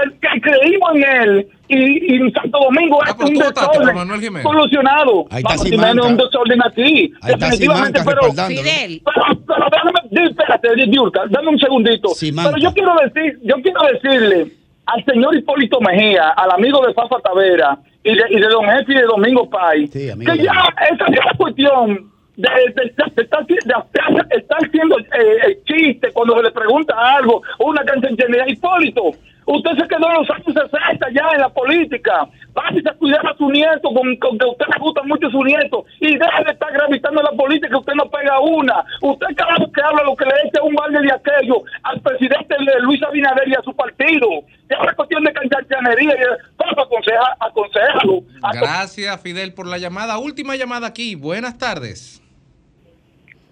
que, 0.00 0.18
que 0.20 0.40
creímos 0.40 0.90
en 0.94 1.04
él 1.22 1.48
y, 1.68 2.12
y 2.14 2.16
en 2.16 2.32
Santo 2.32 2.58
Domingo 2.58 3.02
es 3.04 3.14
pero 3.14 3.28
un 3.28 3.34
desorden 3.34 4.42
solucionado. 4.42 5.26
Ahí 5.30 5.42
está 5.42 5.54
es 5.54 5.60
un 6.06 6.16
desorden 6.16 6.60
aquí. 6.64 7.12
Ahí 7.22 7.32
está 7.34 7.46
definitivamente, 7.50 8.00
pero. 8.04 8.22
Fidel. 8.46 9.02
pero, 9.04 9.40
pero 9.46 9.66
déjame, 9.70 10.28
espérate, 10.30 10.74
di- 10.76 10.90
Diurka, 10.90 11.22
dame 11.30 11.48
un 11.48 11.58
segundito. 11.58 12.08
Simanca. 12.10 12.50
Pero 12.50 12.62
yo 12.62 12.72
quiero 12.74 12.94
decir, 13.04 13.38
yo 13.42 13.54
quiero 13.62 13.80
decirle 13.92 14.46
al 14.86 15.04
señor 15.04 15.34
Hipólito 15.36 15.80
Mejía, 15.80 16.28
al 16.36 16.50
amigo 16.52 16.80
de 16.86 16.94
Fafa 16.94 17.16
Tavera 17.20 17.76
y 18.04 18.14
de, 18.14 18.22
y 18.30 18.40
de 18.40 18.46
Don 18.48 18.64
Jefe 18.66 18.92
y 18.92 18.96
de 18.96 19.02
Domingo 19.02 19.50
Pay, 19.50 19.88
Sí, 19.88 20.08
que 20.24 20.38
ya 20.44 20.52
esa, 20.92 21.06
esa 21.06 21.36
cuestión 21.36 22.08
de, 22.36 22.48
de, 22.48 22.82
de- 22.84 23.12
de 23.16 23.22
estar, 23.22 23.46
de 23.46 23.54
estar- 23.54 24.26
estar 24.30 24.58
haciendo 24.64 24.98
eh, 25.00 25.38
el 25.46 25.64
chiste 25.64 26.12
cuando 26.12 26.36
se 26.36 26.42
le 26.44 26.50
pregunta 26.52 26.94
algo, 27.16 27.42
una 27.58 27.82
cancionera, 27.84 28.48
Hipólito, 28.48 29.10
usted 29.46 29.70
se 29.78 29.88
quedó 29.88 30.10
en 30.10 30.16
los 30.18 30.30
años 30.30 30.70
60 30.70 31.10
ya 31.10 31.28
en 31.34 31.40
la 31.40 31.48
política, 31.48 32.28
váyase 32.52 32.88
a 32.88 32.94
cuidar 32.94 33.26
a 33.26 33.36
su 33.36 33.50
nieto, 33.50 33.88
con, 33.94 34.16
con 34.16 34.38
que 34.38 34.44
a 34.44 34.50
usted 34.50 34.66
le 34.66 34.80
gusta 34.80 35.02
mucho 35.04 35.30
su 35.30 35.42
nieto, 35.42 35.84
y 36.00 36.16
deje 36.16 36.44
de 36.44 36.52
estar 36.52 36.72
gravitando 36.72 37.20
en 37.20 37.24
la 37.24 37.32
política, 37.32 37.78
usted 37.78 37.94
no 37.94 38.10
pega 38.10 38.40
una, 38.40 38.84
usted 39.02 39.26
cada 39.36 39.56
vez 39.58 39.68
que 39.74 39.82
habla 39.82 40.02
lo 40.04 40.16
que 40.16 40.24
le 40.24 40.34
echa 40.44 40.62
un 40.62 40.74
balde 40.74 41.00
de 41.00 41.12
aquello 41.12 41.62
al 41.82 42.00
presidente 42.00 42.54
de 42.58 42.80
Luis 42.80 43.02
Abinader 43.02 43.48
y 43.48 43.54
a 43.54 43.62
su 43.62 43.74
partido, 43.74 44.28
ya 44.68 44.76
es 44.88 44.94
cuestión 44.94 45.24
de 45.24 45.32
canchachanería, 45.32 46.14
y 46.14 46.56
Papa 46.56 46.82
aconseja, 46.82 47.36
aconsejalo, 47.40 48.22
Gracias, 48.52 49.20
Fidel, 49.20 49.54
por 49.54 49.66
la 49.66 49.78
llamada. 49.78 50.18
Última 50.18 50.56
llamada 50.56 50.86
aquí. 50.86 51.14
Buenas 51.14 51.58
tardes. 51.58 52.22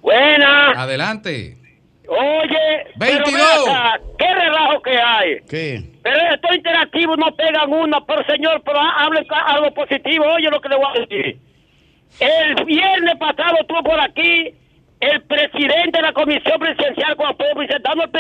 Buena. 0.03 0.71
Adelante. 0.73 1.64
Oye, 2.07 2.87
pero 2.99 3.25
22. 3.25 3.33
ven 3.67 3.75
acá, 3.75 4.01
¿qué 4.19 4.35
relajo 4.35 4.83
que 4.83 4.99
hay? 4.99 5.37
¿Qué? 5.49 5.83
Pero 6.03 6.17
estos 6.35 6.55
interactivos 6.57 7.17
no 7.19 7.35
pegan 7.35 7.73
una, 7.73 8.01
pero 8.05 8.23
señor, 8.25 8.63
pero 8.65 8.79
ha- 8.81 9.05
hablen 9.05 9.25
ca- 9.25 9.45
algo 9.47 9.73
positivo. 9.73 10.25
Oye 10.27 10.51
lo 10.51 10.61
que 10.61 10.69
le 10.69 10.77
voy 10.77 10.87
a 10.95 11.01
decir. 11.01 11.39
El 12.21 12.65
viernes 12.67 13.17
pasado 13.19 13.57
estuvo 13.61 13.83
por 13.83 14.01
aquí 14.01 14.55
el 15.01 15.23
presidente 15.23 15.99
de 15.99 16.03
la 16.03 16.13
Comisión 16.13 16.59
Presidencial 16.61 17.17
con 17.17 17.27
apoyo 17.29 17.55
presentando 17.57 18.05
el 18.05 18.11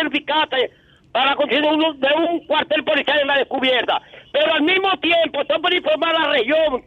para 1.12 1.34
de 1.62 1.68
un, 1.68 2.00
de 2.00 2.08
un 2.14 2.46
cuartel 2.46 2.82
policial 2.84 3.20
en 3.20 3.28
la 3.28 3.38
descubierta. 3.38 4.00
Pero 4.32 4.52
al 4.54 4.62
mismo 4.62 4.90
tiempo, 5.00 5.42
estoy 5.42 5.60
por 5.60 5.72
informar 5.72 6.16
a 6.16 6.20
la 6.20 6.28
región, 6.32 6.82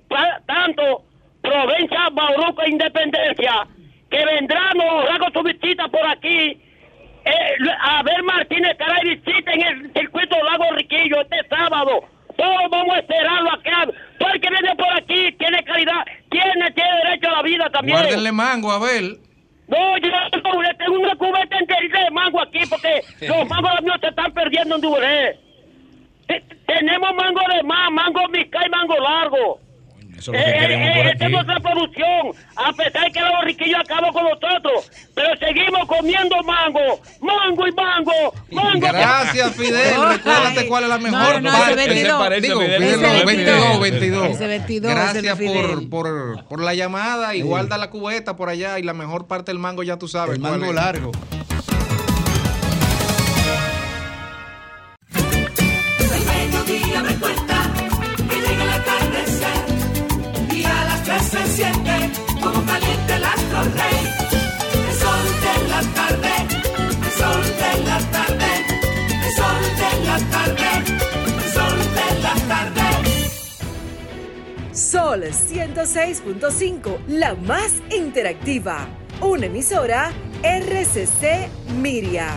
tanto 0.46 1.04
Provincia, 1.42 2.10
Bauruco 2.12 2.62
e 2.64 2.70
Independencia, 2.72 3.66
que 4.10 4.26
vendrán 4.26 4.78
su 5.32 5.44
visita 5.44 5.88
por 5.88 6.06
aquí 6.06 6.60
eh, 7.28 7.72
a 7.82 8.04
ver 8.04 8.24
Martínez 8.24 8.78
Caray 8.78 9.16
visita 9.16 9.52
en 9.52 9.62
el 9.62 9.94
circuito 9.94 10.36
Lago 10.44 10.66
Riquillo 10.76 11.22
este 11.22 11.48
sábado. 11.50 12.02
Todos 12.38 12.70
vamos 12.70 12.96
a 12.96 13.00
esperarlo 13.00 13.52
acá. 13.52 13.88
Todo 14.20 14.30
el 14.34 14.40
que 14.42 14.50
viene 14.50 14.76
por 14.76 14.92
aquí 14.96 15.32
tiene 15.34 15.64
calidad, 15.64 16.06
tiene, 16.30 16.72
tiene 16.72 16.90
derecho 17.04 17.30
a 17.30 17.32
la 17.38 17.42
vida 17.42 17.70
también. 17.72 17.98
Guárdenle 17.98 18.32
mango, 18.32 18.72
Abel. 18.72 19.18
No, 19.68 19.98
yo 19.98 20.10
tengo 20.32 20.62
tengo 20.78 21.00
una 21.00 21.16
cubeta 21.16 21.58
enterita 21.58 22.00
de 22.04 22.12
mango 22.12 22.42
aquí 22.42 22.60
porque 22.70 23.02
los 23.28 23.50
mangos 23.50 23.82
míos 23.82 23.98
se 24.02 24.08
están 24.08 24.32
perdiendo 24.34 24.76
en 24.76 24.82
Dublé. 24.82 25.40
Te- 26.28 26.44
Tenemos 26.68 27.10
mango 27.16 27.42
de 27.54 27.64
más, 27.64 27.92
mango 27.92 28.28
mica 28.30 28.60
y 28.66 28.70
mango 28.70 28.96
largo. 29.00 29.60
Eso 30.18 30.32
es 30.34 30.40
lo 30.40 30.46
que 30.46 30.50
Eh, 30.50 30.60
queremos 30.60 30.88
eh, 30.88 30.94
por 30.98 31.06
eh, 31.06 31.10
aquí. 31.10 31.18
tenemos 31.20 31.46
la 31.48 31.60
producción, 31.60 32.32
a 32.56 32.74
pesar 32.74 33.12
que 33.12 33.20
los 33.22 33.44
riquillos 33.46 33.80
acaban 33.80 34.12
con 34.14 34.24
nosotros, 34.24 34.92
pero 35.14 35.30
seguimos 35.38 35.88
comiendo 35.88 36.36
mango, 36.44 37.02
mango 37.22 37.68
y 37.68 37.72
mango, 37.72 38.34
mango. 38.52 38.80
Gracias, 38.88 39.52
Fidel. 39.56 39.96
Recuérdate 40.10 40.68
cuál 40.68 40.84
es 40.84 40.90
la 40.90 40.98
mejor 40.98 41.42
no, 41.42 41.50
ese 41.50 41.58
parte. 41.60 41.76
22. 41.88 42.20
parece 42.20 42.42
Digo, 42.48 42.60
Fidel, 42.62 42.84
ese 42.84 42.98
no, 42.98 43.02
22, 43.26 43.26
22. 43.26 43.80
22. 43.82 44.28
Ese 44.30 44.48
22, 44.48 44.92
Gracias 44.92 45.24
ese 45.40 45.46
por, 45.46 45.90
por, 45.90 46.46
por 46.46 46.62
la 46.62 46.74
llamada 46.74 47.36
y 47.36 47.42
guarda 47.42 47.78
la 47.78 47.90
cubeta 47.90 48.36
por 48.36 48.50
allá 48.50 48.80
y 48.80 48.84
la 48.84 48.94
mejor 48.94 49.28
parte 49.28 49.52
del 49.52 49.60
mango 49.60 49.84
ya 49.84 49.98
tú 49.98 50.08
sabes. 50.08 50.36
El 50.36 50.42
mango 50.42 50.66
es. 50.66 50.74
largo. 50.76 51.12
El 51.32 51.47
Sol 74.90 75.22
106.5, 75.22 77.08
la 77.10 77.36
más 77.36 77.74
interactiva. 77.94 78.88
Una 79.20 79.48
emisora 79.48 80.14
RCC 80.42 81.50
Miria. 81.82 82.34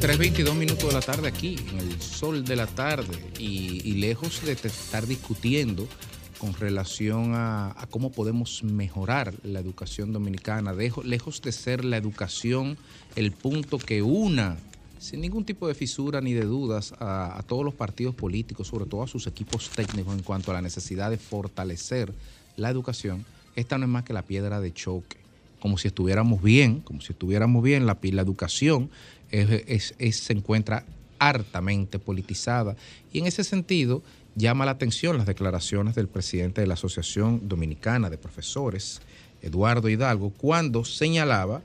3.22 0.00 0.54
minutos 0.56 0.88
de 0.88 0.92
la 0.92 1.00
tarde 1.00 1.28
aquí, 1.28 1.54
en 1.70 1.78
el 1.78 2.02
sol 2.02 2.44
de 2.44 2.56
la 2.56 2.66
tarde, 2.66 3.30
y, 3.38 3.92
lejos 4.00 4.44
de 4.44 4.54
estar 4.54 5.06
discutiendo 5.06 5.86
con 6.38 6.52
relación 6.54 7.34
a, 7.36 7.76
cómo 7.90 8.10
podemos 8.10 8.64
mejorar 8.64 9.34
la 9.44 9.60
educación 9.60 10.12
dominicana, 10.12 10.72
lejos 10.72 11.42
de 11.42 11.52
ser 11.52 11.84
la 11.84 11.96
educación 11.96 12.76
el 13.14 13.30
punto 13.30 13.78
que 13.78 14.02
una, 14.02 14.58
sin 15.02 15.20
ningún 15.20 15.44
tipo 15.44 15.66
de 15.66 15.74
fisura 15.74 16.20
ni 16.20 16.32
de 16.32 16.44
dudas, 16.44 16.94
a, 17.00 17.42
todos 17.48 17.64
los 17.64 17.74
partidos 17.74 18.14
políticos, 18.14 18.68
sobre 18.68 18.86
todo 18.86 19.02
a 19.02 19.08
sus 19.08 19.26
equipos 19.26 19.68
técnicos 19.70 20.14
en 20.14 20.22
cuanto 20.22 20.52
a 20.52 20.54
la 20.54 20.62
necesidad 20.62 21.10
de 21.10 21.18
fortalecer 21.18 22.12
la 22.56 22.70
educación, 22.70 23.24
esta 23.56 23.78
no 23.78 23.84
es 23.86 23.90
más 23.90 24.04
que 24.04 24.12
la 24.12 24.22
piedra 24.22 24.60
de 24.60 24.72
choque. 24.72 25.16
Como 25.58 25.76
si 25.76 25.88
estuviéramos 25.88 26.40
bien, 26.40 26.80
como 26.80 27.00
si 27.00 27.12
estuviéramos 27.14 27.64
bien, 27.64 27.84
la, 27.84 27.98
la 28.00 28.22
educación 28.22 28.90
es- 29.32 29.94
se 29.98 30.32
encuentra 30.32 30.84
hartamente 31.18 31.98
politizada. 31.98 32.76
Y 33.12 33.18
en 33.18 33.26
ese 33.26 33.42
sentido 33.42 34.02
llama 34.36 34.64
la 34.66 34.70
atención 34.72 35.18
las 35.18 35.26
declaraciones 35.26 35.96
del 35.96 36.06
presidente 36.06 36.60
de 36.60 36.68
la 36.68 36.74
Asociación 36.74 37.48
Dominicana 37.48 38.08
de 38.08 38.18
Profesores, 38.18 39.00
Eduardo 39.42 39.88
Hidalgo, 39.88 40.30
cuando 40.30 40.84
señalaba 40.84 41.60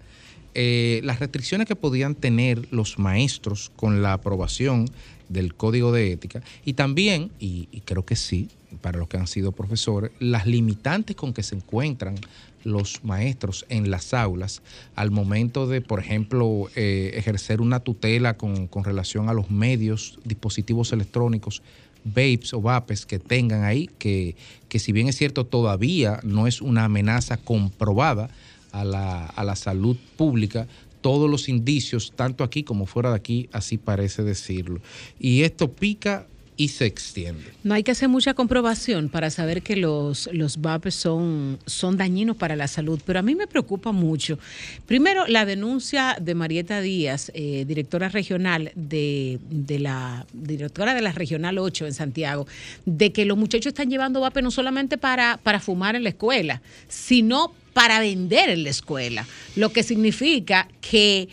eh, 0.60 1.02
las 1.04 1.20
restricciones 1.20 1.68
que 1.68 1.76
podían 1.76 2.16
tener 2.16 2.68
los 2.72 2.98
maestros 2.98 3.72
con 3.76 4.02
la 4.02 4.14
aprobación 4.14 4.90
del 5.30 5.54
código 5.54 5.92
de 5.92 6.12
ética 6.12 6.42
y 6.66 6.74
también, 6.74 7.30
y, 7.40 7.68
creo 7.86 8.04
que 8.04 8.16
sí, 8.16 8.50
para 8.82 8.98
los 8.98 9.08
que 9.08 9.18
han 9.18 9.28
sido 9.28 9.52
profesores, 9.52 10.10
las 10.18 10.48
limitantes 10.48 11.16
con 11.16 11.32
que 11.32 11.44
se 11.44 11.54
encuentran 11.54 12.16
los 12.64 13.04
maestros 13.04 13.68
en 13.70 13.92
las 13.92 14.16
aulas 14.16 14.64
al 14.96 15.12
momento 15.12 15.68
de, 15.68 15.82
por 15.82 16.00
ejemplo, 16.00 16.72
eh, 16.76 17.12
ejercer 17.14 17.62
una 17.62 17.80
tutela 17.80 18.36
con, 18.36 18.66
con 18.66 18.84
relación 18.84 19.30
a 19.30 19.34
los 19.34 19.52
medios, 19.52 20.18
dispositivos 20.26 20.92
electrónicos, 20.92 21.62
vapes 22.04 22.52
o 22.56 22.62
vapes 22.62 23.06
que 23.06 23.20
tengan 23.20 23.64
ahí, 23.64 23.92
que, 24.00 24.36
que 24.70 24.80
si 24.80 24.92
bien 24.92 25.08
es 25.08 25.18
cierto 25.18 25.46
todavía 25.46 26.20
no 26.24 26.48
es 26.48 26.64
una 26.64 26.86
amenaza 26.86 27.38
comprobada 27.38 28.32
a 28.80 28.86
la, 28.86 29.26
a 29.26 29.44
la 29.44 29.56
salud 29.56 29.98
pública, 30.16 30.68
todos 31.02 31.30
los 31.30 31.48
indicios, 31.50 32.14
tanto 32.16 32.44
aquí 32.44 32.64
como 32.64 32.86
fuera 32.86 33.10
de 33.10 33.16
aquí, 33.16 33.50
así 33.52 33.78
parece 33.78 34.24
decirlo. 34.24 34.82
Y 35.20 35.44
esto 35.44 35.72
pica 35.72 36.28
y 36.58 36.70
se 36.70 36.86
extiende. 36.86 37.44
No 37.64 37.76
hay 37.76 37.84
que 37.84 37.92
hacer 37.92 38.10
mucha 38.10 38.34
comprobación 38.34 39.10
para 39.10 39.30
saber 39.30 39.62
que 39.62 39.76
los, 39.76 40.28
los 40.34 40.60
vapes 40.60 40.96
son, 40.96 41.60
son 41.68 41.98
dañinos 41.98 42.36
para 42.36 42.56
la 42.56 42.68
salud, 42.68 43.00
pero 43.06 43.20
a 43.20 43.22
mí 43.22 43.36
me 43.36 43.46
preocupa 43.46 43.92
mucho. 43.92 44.40
Primero, 44.88 45.28
la 45.28 45.46
denuncia 45.46 46.18
de 46.20 46.34
Marieta 46.34 46.82
Díaz, 46.82 47.32
eh, 47.36 47.64
directora 47.68 48.10
regional 48.10 48.72
de, 48.76 49.40
de 49.50 49.80
la 49.80 50.26
directora 50.34 50.96
de 50.96 51.02
la 51.02 51.12
Regional 51.12 51.60
8 51.60 51.86
en 51.86 51.94
Santiago, 51.94 52.48
de 52.86 53.12
que 53.12 53.26
los 53.26 53.38
muchachos 53.38 53.68
están 53.68 53.90
llevando 53.90 54.22
vape 54.22 54.42
no 54.42 54.50
solamente 54.50 54.98
para, 54.98 55.40
para 55.44 55.60
fumar 55.60 55.96
en 55.96 56.04
la 56.04 56.10
escuela, 56.10 56.62
sino 56.88 57.54
para 57.74 58.00
vender 58.00 58.50
en 58.50 58.64
la 58.64 58.72
escuela, 58.72 59.28
lo 59.56 59.72
que 59.72 59.84
significa 59.84 60.68
que 60.82 61.30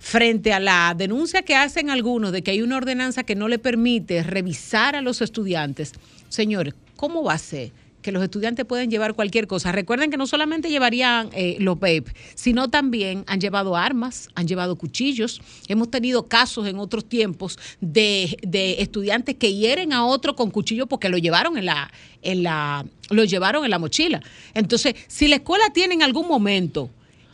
frente 0.00 0.52
a 0.52 0.58
la 0.58 0.94
denuncia 0.96 1.42
que 1.42 1.54
hacen 1.54 1.90
algunos 1.90 2.32
de 2.32 2.42
que 2.42 2.50
hay 2.50 2.62
una 2.62 2.78
ordenanza 2.78 3.22
que 3.22 3.36
no 3.36 3.46
le 3.46 3.58
permite 3.58 4.22
revisar 4.24 4.96
a 4.96 5.02
los 5.02 5.20
estudiantes, 5.20 5.92
señores, 6.28 6.74
¿cómo 6.96 7.22
va 7.22 7.34
a 7.34 7.38
ser? 7.38 7.70
que 8.00 8.12
los 8.12 8.22
estudiantes 8.22 8.64
pueden 8.64 8.90
llevar 8.90 9.12
cualquier 9.14 9.46
cosa. 9.46 9.72
Recuerden 9.72 10.10
que 10.10 10.16
no 10.16 10.26
solamente 10.26 10.70
llevarían 10.70 11.28
eh, 11.34 11.56
los 11.60 11.78
vape, 11.78 12.06
sino 12.34 12.68
también 12.68 13.24
han 13.26 13.40
llevado 13.40 13.76
armas, 13.76 14.28
han 14.34 14.48
llevado 14.48 14.76
cuchillos. 14.76 15.40
Hemos 15.68 15.90
tenido 15.90 16.26
casos 16.26 16.66
en 16.66 16.78
otros 16.78 17.04
tiempos 17.04 17.58
de, 17.82 18.38
de 18.40 18.80
estudiantes 18.80 19.36
que 19.36 19.54
hieren 19.54 19.92
a 19.92 20.06
otro 20.06 20.34
con 20.34 20.50
cuchillo 20.50 20.86
porque 20.86 21.10
lo 21.10 21.18
llevaron 21.18 21.58
en 21.58 21.66
la, 21.66 21.92
en 22.22 22.42
la, 22.42 22.86
lo 23.10 23.24
llevaron 23.24 23.64
en 23.64 23.70
la 23.70 23.78
mochila. 23.78 24.22
Entonces, 24.54 24.94
si 25.06 25.28
la 25.28 25.36
escuela 25.36 25.70
tiene 25.72 25.94
en 25.94 26.02
algún 26.02 26.26
momento 26.26 26.90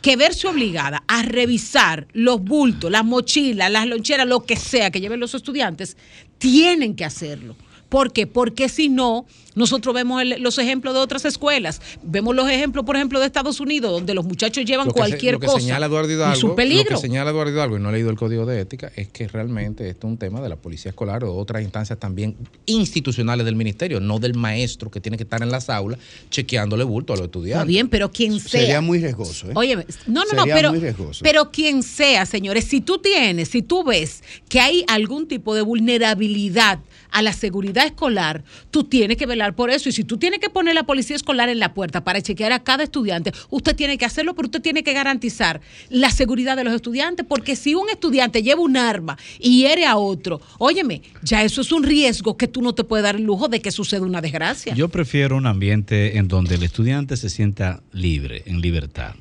que 0.07 0.15
verse 0.15 0.47
obligada 0.47 1.03
a 1.05 1.21
revisar 1.21 2.07
los 2.13 2.41
bultos, 2.41 2.89
las 2.89 3.03
mochilas, 3.03 3.69
las 3.69 3.85
loncheras, 3.87 4.25
lo 4.25 4.39
que 4.45 4.55
sea 4.55 4.89
que 4.89 5.01
lleven 5.01 5.19
los 5.19 5.35
estudiantes, 5.35 5.97
tienen 6.37 6.95
que 6.95 7.03
hacerlo. 7.03 7.57
¿Por 7.89 8.11
qué? 8.11 8.27
Porque 8.27 8.67
si 8.69 8.89
no, 8.89 9.25
nosotros 9.55 9.95
vemos 9.95 10.21
el- 10.21 10.41
los 10.41 10.57
ejemplos 10.57 10.93
de 10.93 10.99
otras 10.99 11.23
escuelas, 11.25 11.81
vemos 12.03 12.35
los 12.35 12.49
ejemplos, 12.49 12.85
por 12.85 12.95
ejemplo, 12.95 13.19
de 13.19 13.25
Estados 13.25 13.59
Unidos, 13.59 13.91
donde 13.91 14.13
los 14.13 14.25
muchachos 14.25 14.65
llevan 14.65 14.87
Lo 14.87 14.93
se- 14.93 14.97
cualquier 14.99 15.35
lo 15.35 15.39
que 15.39 15.47
cosa. 15.47 15.59
señala 15.61 15.85
Eduardo 15.85 16.11
y 16.11 16.15
Hidalgo, 16.15 16.33
es 16.35 16.43
un 16.43 16.49
Lo 16.49 16.55
peligro. 16.55 16.95
que 16.95 16.97
señala 17.01 17.31
Eduardo 17.31 17.53
Hidalgo, 17.53 17.77
y 17.77 17.79
no 17.79 17.89
he 17.89 17.93
leído 17.93 18.09
el 18.09 18.17
código 18.17 18.45
de 18.45 18.59
ética, 18.59 18.91
es 18.95 19.07
que 19.07 19.27
realmente 19.29 19.89
esto 19.89 20.07
es 20.07 20.11
un 20.11 20.17
tema 20.17 20.41
de 20.41 20.49
la 20.49 20.57
policía 20.57 20.89
escolar 20.89 21.23
o 21.23 21.27
de 21.33 21.39
otras 21.39 21.63
instancias 21.63 21.97
también 21.97 22.35
institucionales 22.65 23.45
del 23.45 23.55
ministerio, 23.55 23.99
no 23.99 24.19
del 24.19 24.35
maestro 24.35 24.91
que 24.91 24.99
tiene 24.99 25.17
que 25.17 25.23
estar 25.23 25.41
en 25.41 25.49
las 25.49 25.69
aulas 25.69 25.99
chequeándole 26.29 26.83
bulto 26.83 27.13
a 27.13 27.15
los 27.15 27.25
estudiantes. 27.25 27.61
Está 27.61 27.65
bien, 27.67 27.87
pero 27.89 28.11
quien 28.11 28.39
sea. 28.39 28.59
Sería 28.61 28.81
muy 28.81 28.99
riesgoso. 28.99 29.47
¿eh? 29.49 29.53
Óyeme, 29.55 29.85
no, 30.07 30.23
no, 30.25 30.33
no, 30.33 30.39
Sería 30.41 30.55
pero, 30.55 30.69
muy 30.71 30.79
riesgoso. 30.79 31.21
pero 31.23 31.51
quien 31.51 31.83
sea, 31.83 32.25
señores, 32.25 32.65
si 32.65 32.81
tú 32.81 32.97
tienes, 32.99 33.47
si 33.49 33.61
tú 33.61 33.83
ves 33.83 34.23
que 34.49 34.59
hay 34.59 34.83
algún 34.87 35.27
tipo 35.27 35.55
de 35.55 35.61
vulnerabilidad 35.61 36.79
a 37.11 37.21
la 37.21 37.33
seguridad 37.33 37.85
escolar, 37.85 38.43
tú 38.71 38.83
tienes 38.83 39.17
que 39.17 39.25
velar 39.25 39.55
por 39.55 39.69
eso. 39.69 39.89
Y 39.89 39.91
si 39.91 40.03
tú 40.03 40.17
tienes 40.17 40.39
que 40.39 40.49
poner 40.49 40.75
la 40.75 40.83
policía 40.83 41.15
escolar 41.15 41.49
en 41.49 41.59
la 41.59 41.73
puerta 41.73 42.03
para 42.03 42.21
chequear 42.21 42.51
a 42.51 42.63
cada 42.63 42.83
estudiante, 42.83 43.31
usted 43.49 43.75
tiene 43.75 43.97
que 43.97 44.05
hacerlo, 44.05 44.35
pero 44.35 44.47
usted 44.47 44.61
tiene 44.61 44.83
que 44.83 44.93
garantizar 44.93 45.61
la 45.89 46.11
seguridad 46.11 46.57
de 46.57 46.63
los 46.63 46.73
estudiantes, 46.73 47.25
porque 47.27 47.55
si 47.55 47.75
un 47.75 47.89
estudiante 47.89 48.43
lleva 48.43 48.61
un 48.61 48.77
arma 48.77 49.17
y 49.39 49.61
hiere 49.61 49.85
a 49.85 49.97
otro, 49.97 50.41
óyeme, 50.57 51.01
ya 51.23 51.43
eso 51.43 51.61
es 51.61 51.71
un 51.71 51.83
riesgo 51.83 52.37
que 52.37 52.47
tú 52.47 52.61
no 52.61 52.73
te 52.73 52.83
puedes 52.83 53.03
dar 53.03 53.15
el 53.15 53.23
lujo 53.23 53.47
de 53.47 53.61
que 53.61 53.71
suceda 53.71 54.01
una 54.01 54.21
desgracia. 54.21 54.73
Yo 54.73 54.89
prefiero 54.89 55.37
un 55.37 55.47
ambiente 55.47 56.17
en 56.17 56.27
donde 56.27 56.55
el 56.55 56.63
estudiante 56.63 57.17
se 57.17 57.29
sienta 57.29 57.81
libre, 57.91 58.43
en 58.45 58.61
libertad. 58.61 59.15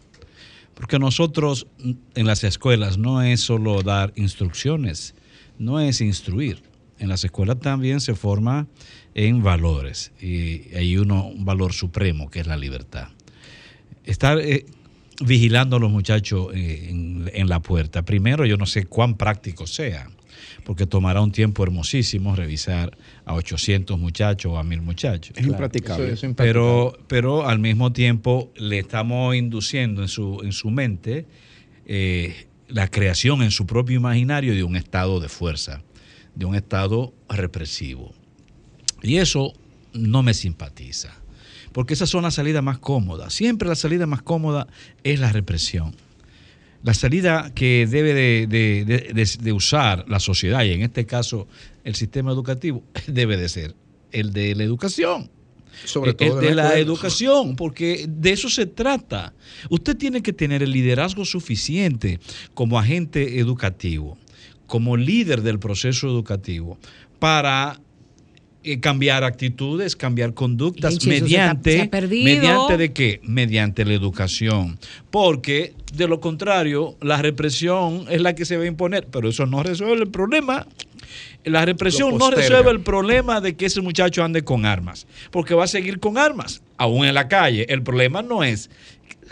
Porque 0.74 0.98
nosotros 0.98 1.66
en 2.14 2.26
las 2.26 2.44
escuelas 2.44 2.98
no 2.98 3.22
es 3.22 3.40
solo 3.40 3.82
dar 3.82 4.12
instrucciones, 4.16 5.14
no 5.58 5.80
es 5.80 6.02
instruir. 6.02 6.62
En 6.98 7.08
las 7.08 7.24
escuelas 7.24 7.60
también 7.60 8.00
se 8.00 8.14
forma 8.14 8.66
en 9.14 9.42
valores 9.42 10.12
y 10.20 10.74
hay 10.74 10.96
uno, 10.96 11.26
un 11.26 11.44
valor 11.44 11.72
supremo 11.72 12.30
que 12.30 12.40
es 12.40 12.46
la 12.46 12.56
libertad. 12.56 13.08
Estar 14.04 14.38
eh, 14.38 14.66
vigilando 15.20 15.76
a 15.76 15.78
los 15.80 15.90
muchachos 15.90 16.48
eh, 16.54 16.88
en, 16.90 17.30
en 17.32 17.48
la 17.48 17.60
puerta, 17.60 18.02
primero 18.02 18.46
yo 18.46 18.56
no 18.56 18.66
sé 18.66 18.86
cuán 18.86 19.16
práctico 19.16 19.66
sea, 19.66 20.08
porque 20.64 20.86
tomará 20.86 21.20
un 21.20 21.32
tiempo 21.32 21.62
hermosísimo 21.62 22.34
revisar 22.34 22.96
a 23.24 23.34
800 23.34 23.98
muchachos 23.98 24.52
o 24.52 24.58
a 24.58 24.64
1000 24.64 24.82
muchachos. 24.82 25.36
Es 25.36 25.46
impracticable. 25.46 26.12
Eso 26.12 26.26
es 26.26 26.34
Pero, 26.34 26.98
pero 27.06 27.46
al 27.46 27.58
mismo 27.58 27.92
tiempo 27.92 28.52
le 28.56 28.80
estamos 28.80 29.34
induciendo 29.36 30.02
en 30.02 30.08
su, 30.08 30.40
en 30.42 30.52
su 30.52 30.70
mente 30.70 31.26
eh, 31.86 32.48
la 32.68 32.88
creación 32.88 33.42
en 33.42 33.52
su 33.52 33.66
propio 33.66 33.96
imaginario 33.96 34.54
de 34.54 34.64
un 34.64 34.76
estado 34.76 35.20
de 35.20 35.28
fuerza, 35.28 35.82
de 36.36 36.44
un 36.44 36.54
estado 36.54 37.12
represivo. 37.28 38.12
Y 39.02 39.16
eso 39.16 39.52
no 39.92 40.22
me 40.22 40.34
simpatiza, 40.34 41.14
porque 41.72 41.94
esas 41.94 42.08
son 42.10 42.22
las 42.22 42.34
salidas 42.34 42.62
más 42.62 42.78
cómodas. 42.78 43.32
Siempre 43.34 43.68
la 43.68 43.74
salida 43.74 44.06
más 44.06 44.22
cómoda 44.22 44.66
es 45.02 45.18
la 45.18 45.32
represión. 45.32 45.94
La 46.82 46.94
salida 46.94 47.50
que 47.54 47.86
debe 47.86 48.14
de, 48.14 48.46
de- 48.46 48.84
de- 48.84 49.12
de- 49.12 49.38
de 49.42 49.52
usar 49.52 50.04
la 50.08 50.20
sociedad, 50.20 50.62
y 50.64 50.70
en 50.72 50.82
este 50.82 51.04
caso 51.06 51.48
el 51.84 51.94
sistema 51.96 52.30
educativo, 52.30 52.84
debe 53.08 53.36
de 53.36 53.48
ser 53.48 53.74
el 54.12 54.32
de 54.32 54.54
la 54.54 54.62
educación. 54.62 55.30
Sobre 55.84 56.12
El- 56.12 56.16
todo 56.16 56.40
el 56.40 56.46
de 56.48 56.54
la 56.54 56.78
educación, 56.78 57.54
porque 57.56 58.06
de 58.08 58.32
eso 58.32 58.48
se 58.48 58.64
trata. 58.66 59.34
Usted 59.68 59.96
tiene 59.96 60.22
que 60.22 60.32
tener 60.32 60.62
el 60.62 60.70
liderazgo 60.70 61.24
suficiente 61.24 62.18
como 62.54 62.78
agente 62.78 63.38
educativo, 63.40 64.16
como 64.66 64.96
líder 64.96 65.42
del 65.42 65.58
proceso 65.58 66.06
educativo, 66.08 66.78
para 67.18 67.80
eh, 68.64 68.80
cambiar 68.80 69.22
actitudes, 69.24 69.94
cambiar 69.94 70.34
conductas 70.34 70.96
se 70.96 71.08
mediante, 71.08 71.70
ta- 71.72 71.76
se 71.78 71.82
ha 71.82 71.90
perdido. 71.90 72.24
mediante 72.24 72.76
de 72.76 72.92
qué? 72.92 73.20
Mediante 73.22 73.84
la 73.84 73.94
educación. 73.94 74.78
Porque 75.10 75.74
de 75.94 76.08
lo 76.08 76.20
contrario, 76.20 76.96
la 77.00 77.22
represión 77.22 78.06
es 78.10 78.20
la 78.20 78.34
que 78.34 78.44
se 78.44 78.56
va 78.56 78.64
a 78.64 78.66
imponer, 78.66 79.06
pero 79.06 79.28
eso 79.28 79.46
no 79.46 79.62
resuelve 79.62 80.02
el 80.02 80.08
problema. 80.10 80.66
La 81.44 81.64
represión 81.64 82.18
no 82.18 82.28
resuelve 82.32 82.70
el 82.72 82.80
problema 82.80 83.40
de 83.40 83.54
que 83.54 83.66
ese 83.66 83.80
muchacho 83.80 84.24
ande 84.24 84.42
con 84.42 84.66
armas, 84.66 85.06
porque 85.30 85.54
va 85.54 85.62
a 85.62 85.68
seguir 85.68 86.00
con 86.00 86.18
armas, 86.18 86.60
aún 86.76 87.06
en 87.06 87.14
la 87.14 87.28
calle. 87.28 87.66
El 87.68 87.82
problema 87.84 88.20
no 88.22 88.42
es 88.42 88.68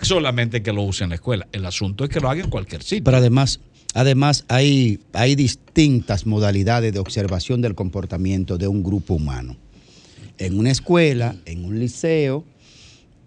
solamente 0.01 0.63
que 0.63 0.73
lo 0.73 0.83
use 0.83 1.03
en 1.03 1.11
la 1.11 1.17
escuela, 1.17 1.49
el 1.51 1.67
asunto 1.67 2.05
es 2.05 2.11
que 2.11 2.21
lo 2.21 2.31
haga 2.31 2.43
en 2.45 2.51
cualquier 2.51 2.83
sitio. 2.85 3.03
Pero 3.03 3.17
además, 3.17 3.59
además 3.95 4.45
hay, 4.49 5.01
hay 5.13 5.37
distintas 5.37 6.27
modalidades 6.27 6.93
de 6.93 6.99
observación 6.99 7.63
del 7.63 7.75
comportamiento 7.75 8.59
de 8.59 8.69
un 8.69 8.83
grupo 8.83 9.15
humano. 9.15 9.57
En 10.37 10.59
una 10.59 10.73
escuela, 10.73 11.37
en 11.47 11.65
un 11.65 11.79
liceo, 11.79 12.45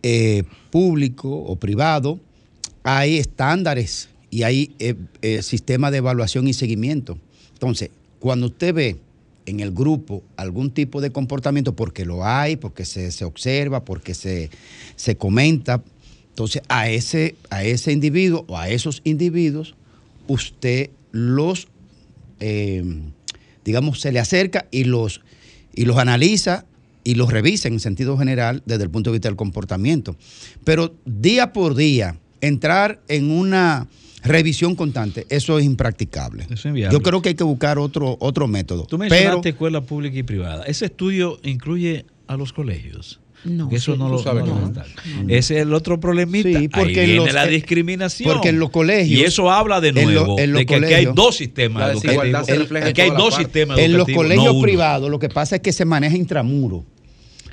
eh, 0.03 0.43
público 0.70 1.30
o 1.30 1.55
privado, 1.55 2.20
hay 2.84 3.18
estándares 3.18 4.09
y 4.30 4.43
hay 4.43 4.76
eh, 4.80 4.95
eh, 5.22 5.41
sistemas 5.41 5.91
de 5.91 5.97
evaluación 5.97 6.47
y 6.47 6.53
seguimiento. 6.53 7.18
Entonces, 7.53 7.89
cuando 8.20 8.47
usted 8.47 8.74
ve 8.74 8.97
en 9.45 9.61
el 9.61 9.72
grupo 9.72 10.22
algún 10.36 10.72
tipo 10.72 10.99
de 10.99 11.11
comportamiento, 11.11 11.74
porque 11.76 12.05
lo 12.05 12.26
hay, 12.26 12.57
porque 12.57 12.84
se, 12.84 13.11
se 13.11 13.24
observa, 13.24 13.86
porque 13.86 14.13
se, 14.13 14.49
se 14.97 15.15
comenta, 15.15 15.82
entonces 16.30 16.61
a 16.68 16.89
ese, 16.89 17.36
a 17.49 17.63
ese 17.63 17.93
individuo 17.93 18.43
o 18.47 18.57
a 18.57 18.70
esos 18.70 19.01
individuos, 19.05 19.76
usted 20.28 20.89
los, 21.11 21.67
eh, 22.39 22.84
digamos, 23.63 24.01
se 24.01 24.11
le 24.11 24.19
acerca 24.19 24.67
y 24.71 24.84
los, 24.84 25.21
y 25.73 25.86
los 25.86 25.97
analiza 25.97 26.65
y 27.03 27.15
los 27.15 27.32
revisa 27.32 27.69
en 27.69 27.80
sentido 27.80 28.17
general 28.17 28.63
desde 28.65 28.84
el 28.84 28.89
punto 28.89 29.11
de 29.11 29.13
vista 29.13 29.30
del 29.30 29.38
comportamiento. 29.38 30.17
Pero 30.63 30.93
día 31.05 31.53
por 31.53 31.75
día, 31.75 32.17
entrar 32.41 33.01
en 33.07 33.32
una 33.32 33.88
revisión 34.23 34.75
constante, 34.75 35.25
eso 35.30 35.57
es 35.57 35.65
impracticable. 35.65 36.47
Yo 36.91 37.01
creo 37.01 37.21
que 37.21 37.30
hay 37.30 37.36
que 37.36 37.43
buscar 37.43 37.80
otro, 37.80 38.17
otro 38.19 38.47
método. 38.47 38.86
Tú 38.86 38.97
Pero 38.97 39.09
mencionaste 39.09 39.49
escuela 39.49 39.82
pública 39.82 40.17
y 40.17 40.23
privada. 40.23 40.65
¿Ese 40.65 40.86
estudio 40.86 41.39
incluye 41.43 42.05
a 42.28 42.36
los 42.36 42.51
colegios? 42.51 43.21
No, 43.44 43.70
eso 43.72 43.94
sí, 43.94 44.00
no 44.00 44.10
lo, 44.10 44.18
sabes 44.18 44.46
no 44.46 44.60
no. 44.60 44.68
está. 44.68 44.86
Ese 45.30 45.56
es 45.58 45.62
el 45.62 45.74
otro 45.74 46.00
problemita. 46.00 46.60
Sí, 46.60 46.68
porque 46.68 46.88
Ahí 46.90 47.00
en 47.00 47.06
viene 47.06 47.26
los- 47.26 47.34
la 47.34 47.46
discriminación. 47.48 48.34
porque 48.34 48.50
en 48.50 48.60
los 48.60 48.70
colegios- 48.72 49.20
Y 49.20 49.24
eso 49.24 49.52
habla 49.52 49.80
de 49.80 49.90
en 49.90 49.96
lo- 49.96 50.02
nuevo 50.04 50.40
en 50.40 50.54
de 50.54 50.66
que 50.66 50.76
aquí 50.76 50.94
hay 50.94 51.06
dos 51.14 51.38
sistemas 51.38 51.92
educativos. 51.94 52.26
Aquí 52.84 53.02
hay 53.02 53.12
dos 53.12 53.36
sistemas 53.36 53.78
En 53.80 53.94
los 53.94 54.08
colegios 54.10 54.56
privados 54.62 55.10
lo 55.10 55.20
que 55.20 55.30
pasa 55.30 55.58
es 55.58 55.62
que 55.62 55.72
se 55.72 55.86
maneja 55.86 56.16
intramuro. 56.18 56.84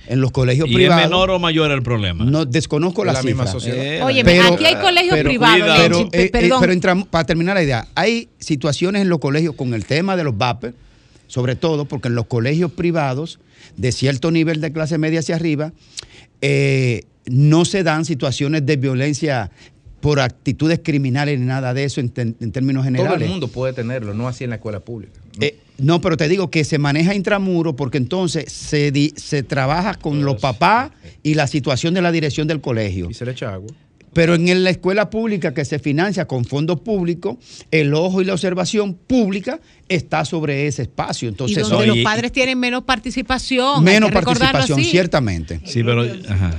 En 0.06 0.20
los 0.20 0.32
colegios 0.32 0.68
¿Y 0.68 0.72
es 0.72 0.76
privados. 0.76 1.04
menor 1.04 1.30
o 1.30 1.38
mayor 1.38 1.70
el 1.70 1.82
problema? 1.82 2.24
No 2.26 2.44
desconozco 2.44 3.02
Es 3.02 3.06
la, 3.06 3.12
la 3.14 3.22
misma 3.22 3.44
cifra. 3.44 3.52
sociedad. 3.60 3.82
Eh, 3.84 4.02
Óyeme, 4.02 4.32
Pero- 4.32 4.54
aquí 4.54 4.64
hay 4.66 4.74
colegios 4.76 5.14
pero- 5.14 5.28
privados, 5.30 5.78
Pero, 5.80 6.00
eh, 6.00 6.08
eh, 6.12 6.28
pero 6.30 6.60
para 7.10 7.24
terminar 7.24 7.54
la 7.56 7.62
idea, 7.62 7.88
hay 7.94 8.28
situaciones 8.38 9.00
en 9.00 9.08
los 9.08 9.18
colegios 9.18 9.54
con 9.54 9.72
el 9.72 9.86
tema 9.86 10.14
de 10.14 10.24
los 10.24 10.36
VAPER, 10.36 10.74
sobre 11.34 11.56
todo 11.56 11.84
porque 11.86 12.06
en 12.06 12.14
los 12.14 12.26
colegios 12.26 12.70
privados 12.70 13.40
de 13.76 13.90
cierto 13.90 14.30
nivel 14.30 14.60
de 14.60 14.72
clase 14.72 14.98
media 14.98 15.18
hacia 15.18 15.34
arriba, 15.34 15.72
eh, 16.40 17.06
no 17.26 17.64
se 17.64 17.82
dan 17.82 18.04
situaciones 18.04 18.64
de 18.64 18.76
violencia 18.76 19.50
por 20.00 20.20
actitudes 20.20 20.80
criminales 20.84 21.40
ni 21.40 21.46
nada 21.46 21.74
de 21.74 21.82
eso 21.82 22.00
en, 22.00 22.10
términos 22.10 22.84
generales. 22.84 23.14
Todo 23.16 23.24
el 23.24 23.30
mundo 23.30 23.48
puede 23.48 23.72
tenerlo, 23.72 24.14
no 24.14 24.28
así 24.28 24.44
en 24.44 24.50
la 24.50 24.56
escuela 24.56 24.78
pública. 24.78 25.18
Eh, 25.40 25.58
no, 25.78 26.00
pero 26.00 26.16
te 26.16 26.28
digo 26.28 26.50
que 26.52 26.62
se 26.62 26.78
maneja 26.78 27.16
intramuro 27.16 27.74
porque 27.74 27.98
entonces 27.98 28.52
se, 28.52 28.92
di- 28.92 29.12
se 29.16 29.42
trabaja 29.42 29.94
con 29.94 30.24
los 30.24 30.36
papás 30.40 30.92
y 31.24 31.34
la 31.34 31.48
situación 31.48 31.94
de 31.94 32.02
la 32.02 32.12
dirección 32.12 32.46
del 32.46 32.60
colegio. 32.60 33.10
Y 33.10 33.14
se 33.14 33.24
le 33.24 33.32
echa 33.32 33.52
agua. 33.52 33.70
Pero 34.14 34.34
en 34.34 34.64
la 34.64 34.70
escuela 34.70 35.10
pública 35.10 35.52
que 35.52 35.64
se 35.64 35.78
financia 35.78 36.26
con 36.26 36.44
fondos 36.44 36.80
públicos, 36.80 37.36
el 37.70 37.92
ojo 37.92 38.22
y 38.22 38.24
la 38.24 38.32
observación 38.32 38.94
pública 38.94 39.60
está 39.88 40.24
sobre 40.24 40.66
ese 40.66 40.82
espacio. 40.82 41.28
Y 41.28 41.32
Entonces, 41.32 41.68
donde 41.68 41.86
son 41.86 41.96
los 41.96 42.04
padres 42.04 42.32
tienen 42.32 42.58
menos 42.58 42.84
participación. 42.84 43.78
hay 43.78 43.94
menos 43.94 44.12
participación, 44.12 44.80
así. 44.80 44.90
ciertamente. 44.90 45.60
Sí, 45.64 45.82
pero. 45.82 46.02
ajá. 46.02 46.54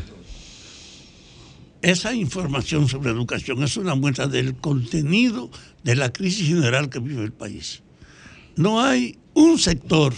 Esa 1.82 2.14
información 2.16 2.88
sobre 2.88 3.12
educación 3.12 3.62
es 3.64 3.78
una 3.78 3.93
muestra 3.93 4.26
del 4.26 4.56
contenido 4.56 5.51
de 5.84 5.95
la 5.95 6.12
crisis 6.12 6.47
general 6.47 6.89
que 6.89 6.97
vive 6.97 7.24
el 7.24 7.32
país. 7.32 7.84
No 8.56 8.82
hay 8.82 9.20
un 9.36 9.60
sector 9.60 10.16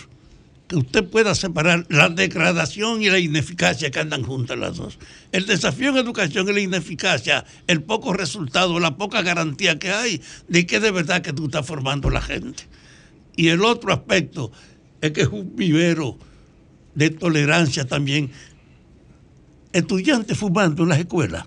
usted 0.74 1.05
pueda 1.05 1.34
separar 1.36 1.86
la 1.89 2.09
degradación 2.09 3.01
y 3.01 3.09
la 3.09 3.20
ineficacia 3.20 3.89
que 3.91 3.99
andan 3.99 4.24
juntas 4.24 4.57
las 4.57 4.76
dos. 4.78 4.97
El 5.32 5.45
desafío 5.45 5.89
en 5.91 5.97
educación 5.97 6.47
es 6.49 6.55
la 6.55 6.61
ineficacia, 6.61 7.45
el 7.68 7.82
poco 7.84 8.13
resultado, 8.13 8.80
la 8.80 8.97
poca 8.97 9.22
garantía 9.22 9.80
que 9.80 9.91
hay 9.91 10.22
de 10.47 10.65
que 10.65 10.80
de 10.80 10.91
verdad 10.91 11.22
que 11.22 11.34
tú 11.34 11.45
estás 11.45 11.65
formando 11.65 12.09
la 12.09 12.22
gente. 12.22 12.63
Y 13.36 13.47
el 13.49 13.63
otro 13.63 13.93
aspecto 13.93 14.51
es 14.99 15.11
que 15.11 15.22
es 15.22 15.28
un 15.28 15.55
vivero 15.55 16.18
de 16.95 17.11
tolerancia 17.11 17.86
también. 17.86 18.32
Estudiantes 19.74 20.38
fumando 20.38 20.84
en 20.84 20.89
las 20.89 20.99
escuelas. 20.99 21.45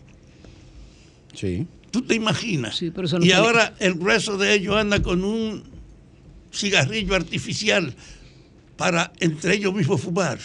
Sí. 1.35 1.67
¿Tú 1.91 2.03
te 2.03 2.15
imaginas? 2.15 2.79
pero 2.95 3.07
eso 3.07 3.19
no 3.19 3.25
y 3.25 3.29
tiene- 3.29 3.41
ahora 3.41 3.75
el 3.81 3.95
grueso 3.95 4.39
de 4.39 4.55
ellos 4.55 4.77
anda 4.77 5.03
con 5.03 5.25
un 5.25 5.65
cigarrillo 6.53 7.15
artificial 7.17 7.95
para 8.81 9.13
entre 9.21 9.57
ellos 9.57 9.75
mismos 9.75 10.01
fumar. 10.01 10.39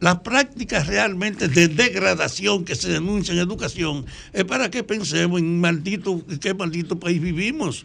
Las 0.00 0.20
prácticas 0.20 0.86
realmente 0.86 1.46
de 1.46 1.68
degradación 1.68 2.64
que 2.64 2.74
se 2.74 2.88
denuncian 2.88 3.36
en 3.36 3.42
educación 3.42 4.06
es 4.32 4.44
para 4.46 4.70
que 4.70 4.82
pensemos 4.82 5.38
en 5.38 5.60
maldito, 5.60 6.24
qué 6.40 6.54
maldito 6.54 6.98
país 6.98 7.20
vivimos. 7.20 7.84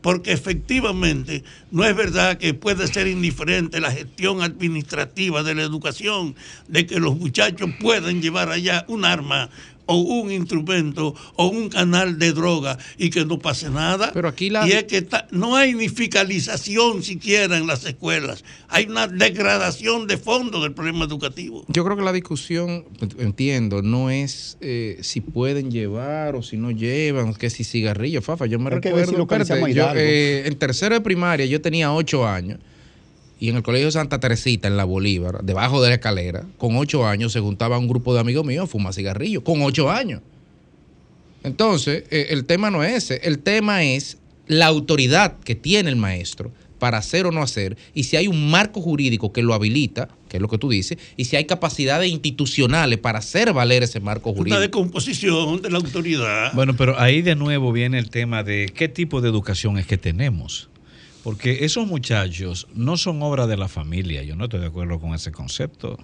Porque 0.00 0.32
efectivamente 0.32 1.44
no 1.70 1.84
es 1.84 1.94
verdad 1.94 2.38
que 2.38 2.54
puede 2.54 2.88
ser 2.88 3.06
indiferente 3.06 3.82
la 3.82 3.90
gestión 3.90 4.40
administrativa 4.40 5.42
de 5.42 5.54
la 5.54 5.62
educación, 5.62 6.34
de 6.66 6.86
que 6.86 7.00
los 7.00 7.18
muchachos 7.18 7.68
pueden 7.82 8.22
llevar 8.22 8.48
allá 8.48 8.86
un 8.88 9.04
arma 9.04 9.50
o 9.86 9.96
un 9.96 10.30
instrumento 10.32 11.14
o 11.36 11.46
un 11.48 11.68
canal 11.68 12.18
de 12.18 12.32
droga 12.32 12.78
y 12.98 13.10
que 13.10 13.24
no 13.24 13.38
pase 13.38 13.70
nada. 13.70 14.10
Pero 14.12 14.28
aquí 14.28 14.50
la- 14.50 14.66
Y 14.66 14.72
es 14.72 14.84
que 14.84 14.98
está- 14.98 15.26
no 15.30 15.56
hay 15.56 15.74
ni 15.74 15.88
fiscalización 15.88 17.02
siquiera 17.02 17.56
en 17.58 17.66
las 17.66 17.84
escuelas. 17.84 18.44
Hay 18.68 18.86
una 18.86 19.06
degradación 19.06 20.06
de 20.06 20.16
fondo 20.18 20.62
del 20.62 20.72
problema 20.72 21.04
educativo. 21.04 21.64
Yo 21.68 21.84
creo 21.84 21.96
que 21.96 22.02
la 22.02 22.12
discusión, 22.12 22.84
entiendo, 23.18 23.82
no 23.82 24.10
es 24.10 24.56
eh, 24.60 24.98
si 25.02 25.20
pueden 25.20 25.70
llevar 25.70 26.34
o 26.36 26.42
si 26.42 26.56
no 26.56 26.70
llevan, 26.70 27.34
que 27.34 27.50
si 27.50 27.64
cigarrillo, 27.64 28.22
Fafa. 28.22 28.46
Yo 28.46 28.58
me 28.58 28.70
recuerdo, 28.70 29.26
si 29.44 29.74
yo, 29.74 29.90
eh, 29.94 30.44
en 30.46 30.56
tercero 30.58 30.94
de 30.94 31.00
primaria 31.00 31.46
yo 31.46 31.60
tenía 31.60 31.92
ocho 31.92 32.26
años 32.26 32.58
y 33.40 33.48
en 33.48 33.56
el 33.56 33.62
colegio 33.62 33.90
Santa 33.90 34.20
Teresita, 34.20 34.68
en 34.68 34.76
la 34.76 34.84
Bolívar, 34.84 35.42
debajo 35.42 35.82
de 35.82 35.88
la 35.88 35.94
escalera, 35.96 36.44
con 36.58 36.76
ocho 36.76 37.06
años 37.06 37.32
se 37.32 37.40
juntaba 37.40 37.78
un 37.78 37.88
grupo 37.88 38.14
de 38.14 38.20
amigos 38.20 38.44
míos 38.44 38.64
a 38.64 38.66
fumar 38.66 38.94
cigarrillo, 38.94 39.42
con 39.42 39.62
ocho 39.62 39.90
años. 39.90 40.20
Entonces, 41.42 42.04
eh, 42.10 42.28
el 42.30 42.44
tema 42.46 42.70
no 42.70 42.82
es 42.82 42.94
ese, 43.04 43.20
el 43.24 43.38
tema 43.38 43.84
es 43.84 44.18
la 44.46 44.66
autoridad 44.66 45.38
que 45.40 45.54
tiene 45.54 45.90
el 45.90 45.96
maestro 45.96 46.50
para 46.78 46.98
hacer 46.98 47.26
o 47.26 47.32
no 47.32 47.42
hacer, 47.42 47.76
y 47.94 48.04
si 48.04 48.16
hay 48.16 48.28
un 48.28 48.50
marco 48.50 48.80
jurídico 48.80 49.32
que 49.32 49.42
lo 49.42 49.54
habilita, 49.54 50.08
que 50.28 50.36
es 50.38 50.42
lo 50.42 50.48
que 50.48 50.58
tú 50.58 50.68
dices, 50.68 50.98
y 51.16 51.24
si 51.24 51.36
hay 51.36 51.44
capacidades 51.44 52.10
institucionales 52.10 52.98
para 52.98 53.20
hacer 53.20 53.52
valer 53.52 53.82
ese 53.82 54.00
marco 54.00 54.30
Una 54.30 54.38
jurídico. 54.38 54.60
decomposición 54.60 55.62
de 55.62 55.70
la 55.70 55.78
autoridad. 55.78 56.52
Bueno, 56.52 56.74
pero 56.76 56.98
ahí 56.98 57.22
de 57.22 57.36
nuevo 57.36 57.72
viene 57.72 57.98
el 57.98 58.10
tema 58.10 58.42
de 58.42 58.70
qué 58.74 58.88
tipo 58.88 59.20
de 59.20 59.28
educación 59.28 59.78
es 59.78 59.86
que 59.86 59.96
tenemos. 59.96 60.68
Porque 61.24 61.64
esos 61.64 61.86
muchachos 61.88 62.68
no 62.74 62.96
son 62.96 63.22
obra 63.22 63.46
de 63.46 63.56
la 63.56 63.66
familia. 63.68 64.22
Yo 64.22 64.36
no 64.36 64.44
estoy 64.44 64.60
de 64.60 64.66
acuerdo 64.66 65.00
con 65.00 65.14
ese 65.14 65.32
concepto. 65.32 65.98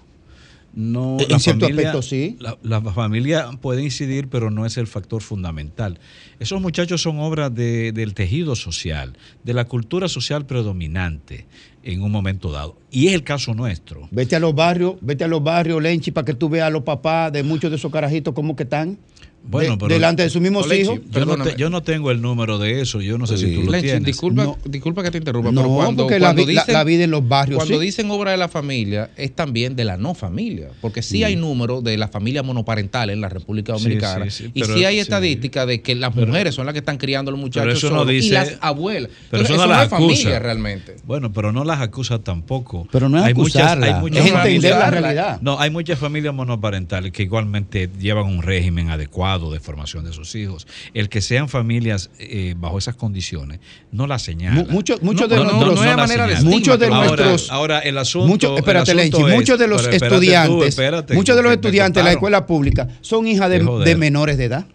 No, 0.73 1.17
En 1.19 1.29
la 1.29 1.39
cierto 1.41 1.67
familia- 1.67 1.89
aspecto, 1.91 2.03
sí. 2.03 2.37
La, 2.39 2.57
la 2.63 2.81
familia 2.81 3.51
puede 3.61 3.83
incidir, 3.83 4.29
pero 4.29 4.51
no 4.53 4.67
es 4.67 4.77
el 4.77 4.87
factor 4.87 5.21
fundamental. 5.21 5.99
Esos 6.39 6.61
muchachos 6.61 7.03
son 7.03 7.19
obra 7.19 7.51
de- 7.51 7.91
del 7.91 8.15
tejido 8.15 8.55
social, 8.55 9.19
de 9.43 9.53
la 9.53 9.65
cultura 9.65 10.07
social 10.09 10.47
predominante 10.47 11.47
en 11.83 12.03
un 12.03 12.11
momento 12.13 12.51
dado. 12.53 12.77
Y 12.91 13.09
es 13.09 13.15
el 13.15 13.23
caso 13.25 13.55
nuestro. 13.55 14.09
Vete 14.11 14.37
a 14.37 14.41
los 14.41 14.55
barrios, 14.55 14.95
vete 15.01 15.25
a 15.25 15.29
los 15.29 15.43
barrios, 15.43 15.83
Lenchi, 15.83 16.11
para 16.11 16.25
que 16.25 16.35
tú 16.35 16.49
veas 16.49 16.67
a 16.67 16.71
los 16.71 16.83
papás 16.83 17.33
de 17.33 17.43
muchos 17.43 17.71
de 17.71 17.77
esos 17.77 17.91
carajitos 17.93 18.35
cómo 18.35 18.57
que 18.57 18.65
están. 18.65 18.99
Bueno, 19.43 19.71
de- 19.73 19.79
pero- 19.79 19.95
delante 19.95 20.23
de 20.23 20.29
sus 20.29 20.43
mismos 20.43 20.71
hijos. 20.71 21.01
Yo 21.11 21.25
no, 21.25 21.43
te- 21.43 21.57
yo 21.57 21.71
no 21.71 21.83
tengo 21.83 22.11
el 22.11 22.21
número 22.21 22.59
de 22.59 22.83
eso, 22.83 23.01
yo 23.01 23.17
no 23.17 23.27
sé 23.27 23.39
si 23.39 23.55
tú 23.55 23.63
lo 23.63 23.71
Lenchi, 23.73 23.87
tienes. 23.87 24.05
disculpa, 24.05 24.45
No. 24.45 24.59
disculpa 24.67 25.03
que 25.03 25.11
te 25.11 25.17
interrumpa, 25.17 25.51
No, 25.51 25.63
pero 25.63 25.75
cuando, 25.77 26.03
porque 26.03 26.19
la 26.19 26.27
cuando 26.27 26.43
la- 26.43 26.49
dicen, 26.61 26.75
la 26.75 26.85
vida 26.85 27.05
en 27.05 27.11
los 27.11 27.27
barrios, 27.27 27.57
Cuando 27.57 27.79
sí. 27.81 27.87
dicen 27.87 28.11
obra 28.11 28.33
de 28.33 28.37
la 28.37 28.49
familia, 28.49 29.09
es 29.17 29.35
también 29.35 29.77
de 29.77 29.85
la 29.87 29.97
no 29.97 30.13
familia, 30.15 30.69
porque 30.83 31.01
sí 31.01 31.25
hay 31.25 31.37
números 31.37 31.83
de 31.83 31.97
la 31.97 32.09
familia 32.09 32.43
monoparental 32.43 33.09
en 33.09 33.23
la 33.23 33.31
República 33.31 33.73
Dominicana, 33.73 34.27
sí, 34.29 34.45
sí, 34.45 34.51
y 34.53 34.61
pero- 34.61 34.77
sí 34.77 34.85
hay 34.85 34.97
sí. 34.97 35.01
estadísticas 35.01 35.67
de 35.67 35.81
que 35.81 35.95
las 35.95 36.13
Pero- 36.13 36.27
mujeres 36.27 36.55
son 36.55 36.67
las 36.67 36.75
que 36.75 36.81
están 36.81 36.99
criando 36.99 37.31
a 37.31 37.33
los 37.33 37.41
muchachos 37.41 37.73
eso 37.79 37.89
no 37.89 38.01
solos, 38.01 38.13
y 38.13 38.29
las 38.29 38.59
abuelas. 38.61 39.11
Pero 39.31 39.43
Entonces, 39.43 39.57
eso 39.57 39.67
no 39.67 39.73
las 39.73 39.85
es 39.85 39.89
familia 39.89 40.39
realmente. 40.39 40.97
Bueno, 41.07 41.33
pero 41.33 41.51
no 41.51 41.65
las 41.71 41.81
acusa 41.81 42.19
tampoco. 42.19 42.87
Pero 42.93 43.09
no 43.09 43.19
es 43.19 43.25
acusarla, 43.25 43.87
es 43.89 44.17
entender 44.27 44.71
la 44.73 44.81
familias- 44.87 44.91
realidad. 44.91 45.39
No, 45.41 45.59
hay 45.61 45.71
muchas 45.71 45.99
familias 45.99 46.35
monoparentales 46.35 47.13
que 47.13 47.23
igualmente 47.23 47.89
llevan 47.99 48.27
un 48.27 48.43
régimen 48.43 48.91
adecuado 48.91 49.53
de 49.53 49.61
formación 49.61 50.05
de 50.05 50.13
sus 50.13 50.35
hijos. 50.35 50.67
El 50.95 51.09
que 51.09 51.21
sean 51.21 51.49
familias 51.49 52.11
eh, 52.19 52.55
bajo 52.59 52.79
esas 52.79 52.95
condiciones 52.97 53.61
no 53.93 54.07
la 54.07 54.19
señala. 54.19 54.63
Mu- 54.63 54.67
muchos- 54.71 55.03
muchos 55.03 55.29
de 55.29 55.37
no, 55.37 55.45
nuestros- 55.45 55.75
no, 55.77 55.85
no 55.91 55.97
manera 55.97 56.27
de. 56.27 56.41
Muchos 56.43 56.79
de 56.79 56.87
Ahora- 56.87 56.99
nuestros- 57.07 57.51
Ahora, 57.51 57.79
el 57.81 57.99
asunto. 57.99 58.27
Muchos, 58.29 58.51
el 58.53 58.59
espérate, 58.59 58.91
asunto 58.93 59.03
Lenchi, 59.19 59.31
es- 59.31 59.37
muchos 59.39 59.59
de 59.59 59.67
los 59.69 59.83
tú, 59.89 59.91
estudiantes, 59.91 60.69
espérate, 60.69 61.15
muchos 61.15 61.37
de 61.37 61.43
los 61.43 61.53
estudiantes 61.53 62.01
de 62.03 62.05
la 62.05 62.13
escuela 62.13 62.47
pública 62.47 62.89
son 63.01 63.27
hijas 63.27 63.49
de 63.51 63.97
menores 63.97 64.37
de 64.39 64.45
edad. 64.45 64.67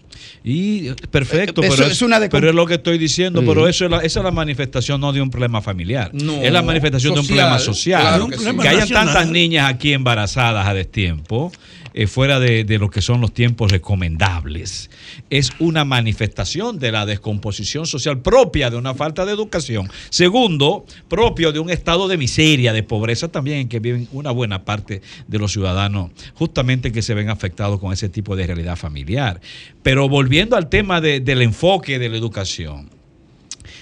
Y 0.47 0.91
perfecto, 1.09 1.63
Eh, 1.63 1.69
pero, 1.69 1.73
eso 1.73 1.83
es, 1.85 1.91
es 1.93 2.01
una 2.03 2.19
de- 2.19 2.29
pero 2.29 2.49
es 2.49 2.53
lo 2.55 2.67
que 2.67 2.75
estoy 2.75 2.99
diciendo, 2.99 3.41
Sí. 3.41 3.47
pero 3.47 3.67
eso 3.67 3.85
es 3.85 3.91
la, 3.91 3.97
esa 3.97 4.19
es 4.19 4.23
la 4.23 4.29
manifestación 4.31 5.01
no 5.01 5.11
de 5.11 5.19
un 5.19 5.31
problema 5.31 5.59
familiar, 5.59 6.11
No, 6.13 6.39
es 6.39 6.51
la 6.53 6.61
manifestación 6.61 7.15
de 7.15 7.21
un 7.21 7.25
problema 7.25 7.57
social. 7.57 7.99
claro 8.01 8.27
que 8.27 8.37
que, 8.37 8.43
sí. 8.43 8.47
hayan 8.59 8.79
nacional. 8.81 9.05
tantas 9.07 9.29
niñas 9.31 9.67
aquí 9.73 9.93
embarazadas 9.93 10.67
a 10.67 10.73
destiempo, 10.75 11.51
eh, 11.97 12.07
fuera 12.07 12.39
de, 12.41 12.65
de 12.65 12.77
lo 12.77 12.89
que 12.89 13.01
son 13.01 13.21
los 13.21 13.33
tiempos 13.33 13.71
recomendables, 13.71 14.89
es 15.29 15.51
una 15.59 15.85
manifestación 15.85 16.77
de 16.77 16.91
la 16.91 17.05
descomposición 17.05 17.85
social 17.87 18.21
propia 18.21 18.69
de 18.69 18.75
una 18.77 18.93
falta 18.93 19.25
de 19.25 19.31
educación. 19.31 19.89
Segundo, 20.09 20.85
propio 21.07 21.51
de 21.53 21.59
un 21.59 21.69
estado 21.69 22.07
de 22.09 22.17
miseria, 22.17 22.73
de 22.73 22.83
pobreza 22.83 23.29
también 23.29 23.59
en 23.59 23.69
que 23.69 23.79
viven 23.79 24.07
una 24.11 24.31
buena 24.31 24.65
parte 24.65 25.01
de 25.27 25.39
los 25.39 25.53
ciudadanos, 25.53 26.11
justamente 26.33 26.91
que 26.91 27.01
se 27.01 27.13
ven 27.13 27.29
afectados 27.29 27.79
con 27.79 27.93
ese 27.93 28.09
tipo 28.09 28.35
de 28.35 28.45
realidad 28.45 28.75
familiar. 28.75 29.39
Pero 29.81 30.09
volviendo 30.09 30.55
al 30.57 30.67
tema 30.69 30.99
de- 30.99 31.21
del 31.21 31.41
enfoque 31.41 31.97
de 31.97 32.09
la 32.09 32.17
educación, 32.17 32.89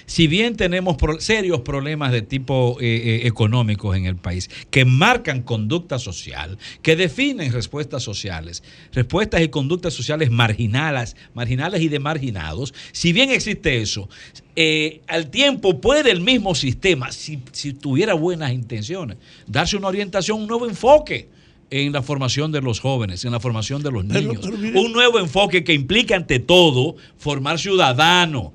si 0.06 0.26
bien 0.26 0.56
tenemos 0.56 0.96
pro- 0.96 1.20
serios 1.20 1.60
problemas 1.60 2.12
de 2.12 2.22
tipo 2.22 2.76
eh, 2.80 2.84
eh, 3.22 3.26
económicos 3.26 3.96
en 3.96 4.06
el 4.06 4.16
país, 4.16 4.50
que 4.70 4.84
marcan 4.84 5.42
conducta 5.42 5.98
social, 5.98 6.58
que 6.82 6.96
definen 6.96 7.52
respuestas 7.52 8.02
sociales, 8.02 8.62
respuestas 8.92 9.40
y 9.42 9.48
conductas 9.48 9.94
sociales 9.94 10.30
marginales, 10.30 11.16
marginales 11.34 11.80
y 11.82 11.88
de 11.88 11.98
marginados, 11.98 12.74
si 12.92 13.12
bien 13.12 13.30
existe 13.30 13.80
eso, 13.80 14.08
eh, 14.56 15.00
al 15.06 15.30
tiempo 15.30 15.80
puede 15.80 16.10
el 16.10 16.20
mismo 16.20 16.54
sistema, 16.54 17.10
si, 17.12 17.40
si 17.52 17.72
tuviera 17.72 18.14
buenas 18.14 18.52
intenciones, 18.52 19.16
darse 19.46 19.76
una 19.76 19.88
orientación, 19.88 20.40
un 20.42 20.46
nuevo 20.46 20.66
enfoque 20.68 21.28
en 21.70 21.92
la 21.92 22.02
formación 22.02 22.52
de 22.52 22.60
los 22.60 22.78
jóvenes, 22.78 23.24
en 23.24 23.32
la 23.32 23.40
formación 23.40 23.82
de 23.82 23.90
los 23.90 24.04
Pero- 24.04 24.20
niños. 24.20 24.38
pero 24.44 24.58
mire- 24.58 24.78
un 24.78 24.92
nuevo 24.92 25.18
enfoque 25.18 25.64
que 25.64 25.72
implica 25.72 26.14
ante 26.14 26.38
todo 26.38 26.94
formar 27.16 27.58
ciudadanos 27.58 28.52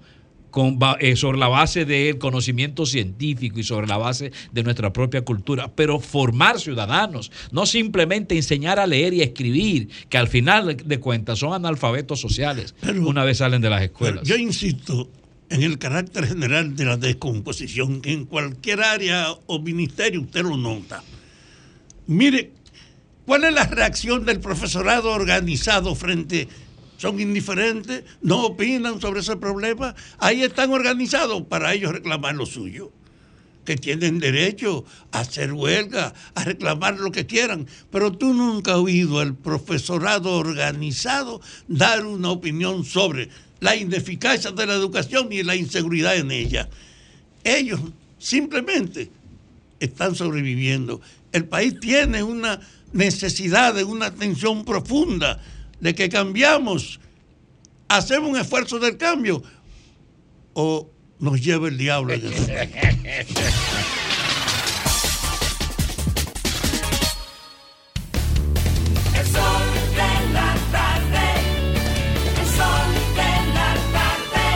con 0.51 0.79
eh, 0.99 1.15
sobre 1.15 1.37
la 1.37 1.47
base 1.47 1.85
del 1.85 2.17
conocimiento 2.17 2.85
científico 2.85 3.59
y 3.59 3.63
sobre 3.63 3.87
la 3.87 3.97
base 3.97 4.31
de 4.51 4.63
nuestra 4.63 4.91
propia 4.93 5.21
cultura, 5.21 5.71
pero 5.73 5.99
formar 5.99 6.59
ciudadanos, 6.59 7.31
no 7.51 7.65
simplemente 7.65 8.35
enseñar 8.35 8.79
a 8.79 8.87
leer 8.87 9.13
y 9.13 9.21
a 9.21 9.25
escribir, 9.25 9.89
que 10.09 10.17
al 10.17 10.27
final 10.27 10.77
de 10.77 10.99
cuentas 10.99 11.39
son 11.39 11.53
analfabetos 11.53 12.19
sociales 12.19 12.75
una 12.99 13.23
vez 13.23 13.37
salen 13.37 13.61
de 13.61 13.69
las 13.69 13.81
escuelas. 13.81 14.23
yo 14.23 14.35
insisto 14.35 15.09
en 15.49 15.63
el 15.63 15.77
carácter 15.77 16.27
general 16.27 16.75
de 16.75 16.85
la 16.85 16.97
descomposición, 16.97 18.01
en 18.05 18.25
cualquier 18.25 18.81
área 18.81 19.33
o 19.47 19.59
ministerio 19.59 20.21
usted 20.21 20.43
lo 20.43 20.57
nota. 20.57 21.03
Mire, 22.07 22.51
¿cuál 23.25 23.45
es 23.45 23.53
la 23.53 23.65
reacción 23.65 24.25
del 24.25 24.39
profesorado 24.39 25.11
organizado 25.11 25.95
frente 25.95 26.47
son 26.99 27.19
indiferentes, 27.19 28.03
no 28.21 28.43
opinan 28.45 28.99
sobre 28.99 29.21
ese 29.21 29.37
problema. 29.37 29.95
Ahí 30.17 30.43
están 30.43 30.71
organizados 30.71 31.43
para 31.43 31.73
ellos 31.73 31.93
reclamar 31.93 32.35
lo 32.35 32.45
suyo 32.45 32.91
que 33.63 33.77
tienen 33.77 34.19
derecho 34.19 34.83
a 35.11 35.19
hacer 35.19 35.53
huelga, 35.53 36.13
a 36.33 36.43
reclamar 36.43 36.99
lo 36.99 37.11
que 37.11 37.25
quieran, 37.25 37.67
pero 37.91 38.11
tú 38.11 38.33
nunca 38.33 38.71
has 38.71 38.79
oído 38.79 39.19
al 39.19 39.35
profesorado 39.35 40.33
organizado 40.33 41.39
dar 41.67 42.05
una 42.05 42.31
opinión 42.31 42.83
sobre 42.83 43.29
la 43.59 43.75
ineficacia 43.75 44.51
de 44.51 44.65
la 44.65 44.73
educación 44.73 45.31
y 45.31 45.43
la 45.43 45.55
inseguridad 45.55 46.17
en 46.17 46.31
ella. 46.31 46.67
Ellos 47.43 47.79
simplemente 48.17 49.11
están 49.79 50.15
sobreviviendo. 50.15 50.99
El 51.31 51.45
país 51.45 51.79
tiene 51.79 52.23
una 52.23 52.59
necesidad 52.91 53.75
de 53.75 53.83
una 53.83 54.07
atención 54.07 54.65
profunda, 54.65 55.39
de 55.79 55.95
que 55.95 56.09
cambiamos, 56.09 56.99
hacemos 57.87 58.29
un 58.29 58.37
esfuerzo 58.37 58.79
del 58.79 58.97
cambio 58.97 59.41
o 60.53 60.89
nos 61.19 61.41
lleva 61.41 61.67
el 61.67 61.77
diablo. 61.77 62.13
en 62.13 62.21
el- 62.25 62.33
El 69.15 69.25
sol 69.25 69.63
de 69.95 70.33
la 70.33 70.55
tarde, 70.71 71.27
el 72.39 72.47
sol 72.57 72.91
de 73.15 73.31
la 73.53 73.71
tarde. 73.97 74.47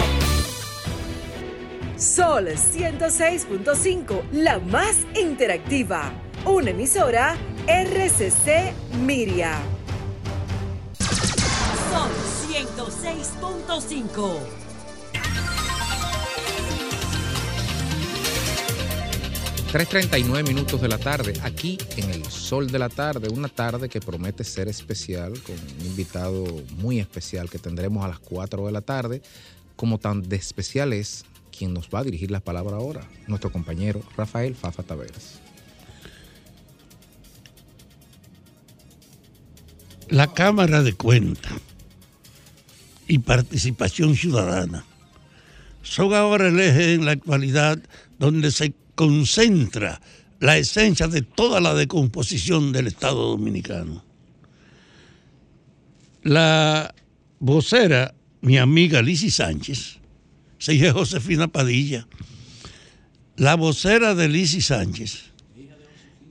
Sol 1.98 2.46
106.5, 2.58 4.24
la 4.32 4.60
más 4.60 4.96
interactiva. 5.20 6.12
Una 6.46 6.70
emisora 6.72 7.36
RCC 7.68 8.74
Miria. 9.06 9.54
Sol 11.94 12.10
106.5. 12.50 14.40
3.39 19.72 20.48
minutos 20.48 20.82
de 20.82 20.88
la 20.88 20.98
tarde, 20.98 21.34
aquí 21.44 21.78
en 21.98 22.10
el 22.10 22.26
sol 22.26 22.72
de 22.72 22.80
la 22.80 22.90
tarde, 22.90 23.30
una 23.30 23.48
tarde 23.48 23.90
que 23.90 24.00
promete 24.00 24.44
ser 24.44 24.68
especial, 24.68 25.40
con 25.42 25.54
un 25.54 25.86
invitado 25.86 26.64
muy 26.78 27.00
especial 27.00 27.48
que 27.48 27.60
tendremos 27.60 28.04
a 28.04 28.08
las 28.08 28.18
4 28.18 28.66
de 28.66 28.72
la 28.72 28.82
tarde, 28.82 29.22
como 29.76 30.00
tan 30.00 30.24
de 30.24 30.36
especial 30.36 30.94
es 30.94 31.26
quien 31.56 31.76
nos 31.76 31.90
va 31.90 32.00
a 32.00 32.04
dirigir 32.04 32.32
las 32.32 32.42
palabras 32.42 32.74
ahora, 32.74 33.08
nuestro 33.28 33.52
compañero 33.52 34.02
Rafael 34.18 34.56
Fafa 34.56 34.82
Taveras. 34.82 35.40
La 40.10 40.34
Cámara 40.34 40.82
de 40.82 40.94
Cuentas 40.94 41.54
y 43.08 43.20
Participación 43.20 44.16
Ciudadana 44.16 44.86
son 45.84 46.14
ahora 46.14 46.48
el 46.48 46.60
eje 46.60 46.94
en 46.94 47.06
la 47.06 47.12
actualidad 47.12 47.78
donde 48.18 48.52
se 48.52 48.74
concentra 48.96 50.02
la 50.40 50.58
esencia 50.58 51.08
de 51.08 51.22
toda 51.22 51.60
la 51.60 51.74
decomposición 51.74 52.72
del 52.72 52.88
Estado 52.88 53.30
dominicano. 53.30 54.04
La 56.24 56.96
vocera, 57.40 58.14
mi 58.42 58.58
amiga 58.58 59.02
Lisi 59.02 59.30
Sánchez, 59.30 60.00
se 60.58 60.92
Josefina 60.92 61.50
Padilla, 61.50 62.08
la 63.36 63.56
vocera 63.56 64.16
de 64.16 64.30
Lisi 64.30 64.62
Sánchez, 64.62 65.33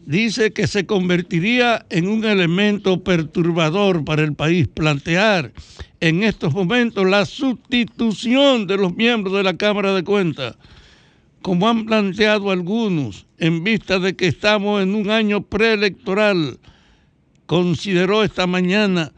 dice 0.05 0.53
que 0.53 0.67
se 0.67 0.87
convertiría 0.87 1.87
en 1.91 2.09
un 2.09 2.25
elemento 2.25 3.03
perturbador 3.03 4.05
para 4.05 4.23
el 4.23 4.35
país 4.35 4.69
plantear 4.69 5.53
en 6.01 6.25
estos 6.25 6.53
momentos 6.53 7.07
la 7.07 7.25
sustitución 7.25 8.67
de 8.67 8.77
los 8.77 8.95
miembros 8.97 9.35
de 9.37 9.45
la 9.45 9.57
Cámara 9.57 9.95
de 9.95 10.03
Cuentas, 10.03 10.57
como 11.43 11.69
han 11.69 11.87
planteado 11.87 12.51
algunos, 12.51 13.27
en 13.39 13.63
vista 13.65 13.99
de 13.99 14.15
que 14.17 14.27
estamos 14.27 14.83
en 14.83 14.95
un 14.95 15.11
año 15.11 15.43
preelectoral, 15.43 16.59
consideró 17.47 18.25
esta 18.25 18.47
mañana 18.47 19.13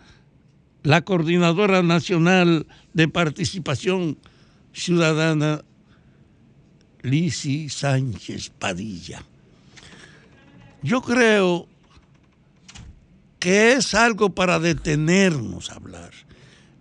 la 0.82 1.02
Coordinadora 1.02 1.82
Nacional 1.82 2.66
de 2.92 3.08
Participación 3.08 4.18
Ciudadana, 4.72 5.62
Lisi 7.02 7.68
Sánchez 7.68 8.50
Padilla. 8.50 9.22
Yo 10.84 11.00
creo 11.00 11.66
que 13.38 13.72
es 13.72 13.94
algo 13.94 14.34
para 14.34 14.58
detenernos 14.58 15.70
a 15.70 15.76
hablar. 15.76 16.10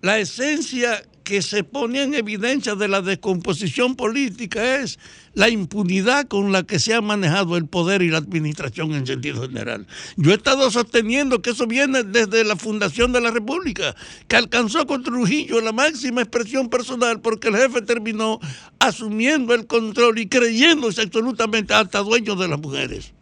La 0.02 0.20
esencia 0.20 1.02
que 1.24 1.42
se 1.42 1.64
pone 1.64 2.04
en 2.04 2.14
evidencia 2.14 2.76
de 2.76 2.90
la 2.90 3.02
descomposición 3.02 3.96
política 3.96 4.82
es 4.82 5.00
la 5.36 5.48
impunidad 5.48 6.28
con 6.28 6.52
la 6.52 6.64
que 6.64 6.80
se 6.80 6.94
ha 6.94 7.00
manejado 7.00 7.56
el 7.56 7.66
poder 7.66 8.02
y 8.02 8.10
la 8.10 8.18
administración 8.18 8.94
en 8.94 9.08
sentido 9.08 9.44
general. 9.44 9.88
Yo 10.18 10.32
he 10.32 10.36
estado 10.36 10.70
sosteniendo 10.70 11.42
que 11.42 11.52
eso 11.52 11.66
viene 11.66 12.04
desde 12.04 12.44
la 12.44 12.58
fundación 12.58 13.14
de 13.14 13.22
la 13.22 13.32
República, 13.32 13.96
que 14.28 14.36
alcanzó 14.36 14.86
con 14.86 15.04
Trujillo 15.04 15.62
la 15.62 15.72
máxima 15.72 16.24
expresión 16.24 16.70
personal 16.70 17.22
porque 17.22 17.48
el 17.48 17.56
jefe 17.56 17.82
terminó 17.82 18.42
asumiendo 18.80 19.54
el 19.54 19.66
control 19.66 20.20
y 20.20 20.28
creyéndose 20.28 21.04
absolutamente 21.04 21.74
hasta 21.74 22.00
dueño 22.00 22.36
de 22.36 22.50
las 22.50 22.60
mujeres 22.60 23.13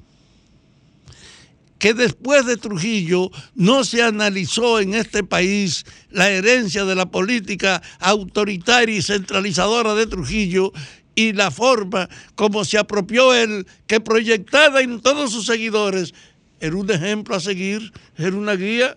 que 1.82 1.96
después 1.96 2.46
de 2.46 2.58
Trujillo 2.58 3.32
no 3.56 3.84
se 3.84 4.04
analizó 4.04 4.80
en 4.80 4.94
este 4.94 5.24
país 5.24 5.84
la 6.12 6.30
herencia 6.30 6.86
de 6.86 6.94
la 6.94 7.10
política 7.10 7.82
autoritaria 8.00 8.98
y 8.98 9.02
centralizadora 9.02 9.96
de 9.96 10.06
Trujillo 10.06 10.72
y 11.16 11.34
la 11.34 11.50
forma 11.50 12.08
como 12.36 12.66
se 12.66 12.78
apropió 12.78 13.34
él, 13.34 13.66
que 13.88 14.00
proyectada 14.00 14.82
en 14.82 15.02
todos 15.02 15.32
sus 15.32 15.48
seguidores, 15.48 16.14
era 16.60 16.76
un 16.76 16.92
ejemplo 16.92 17.36
a 17.36 17.40
seguir, 17.40 17.92
era 18.16 18.36
una 18.36 18.54
guía. 18.54 18.96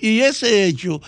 Y 0.00 0.20
ese 0.20 0.64
hecho 0.64 1.02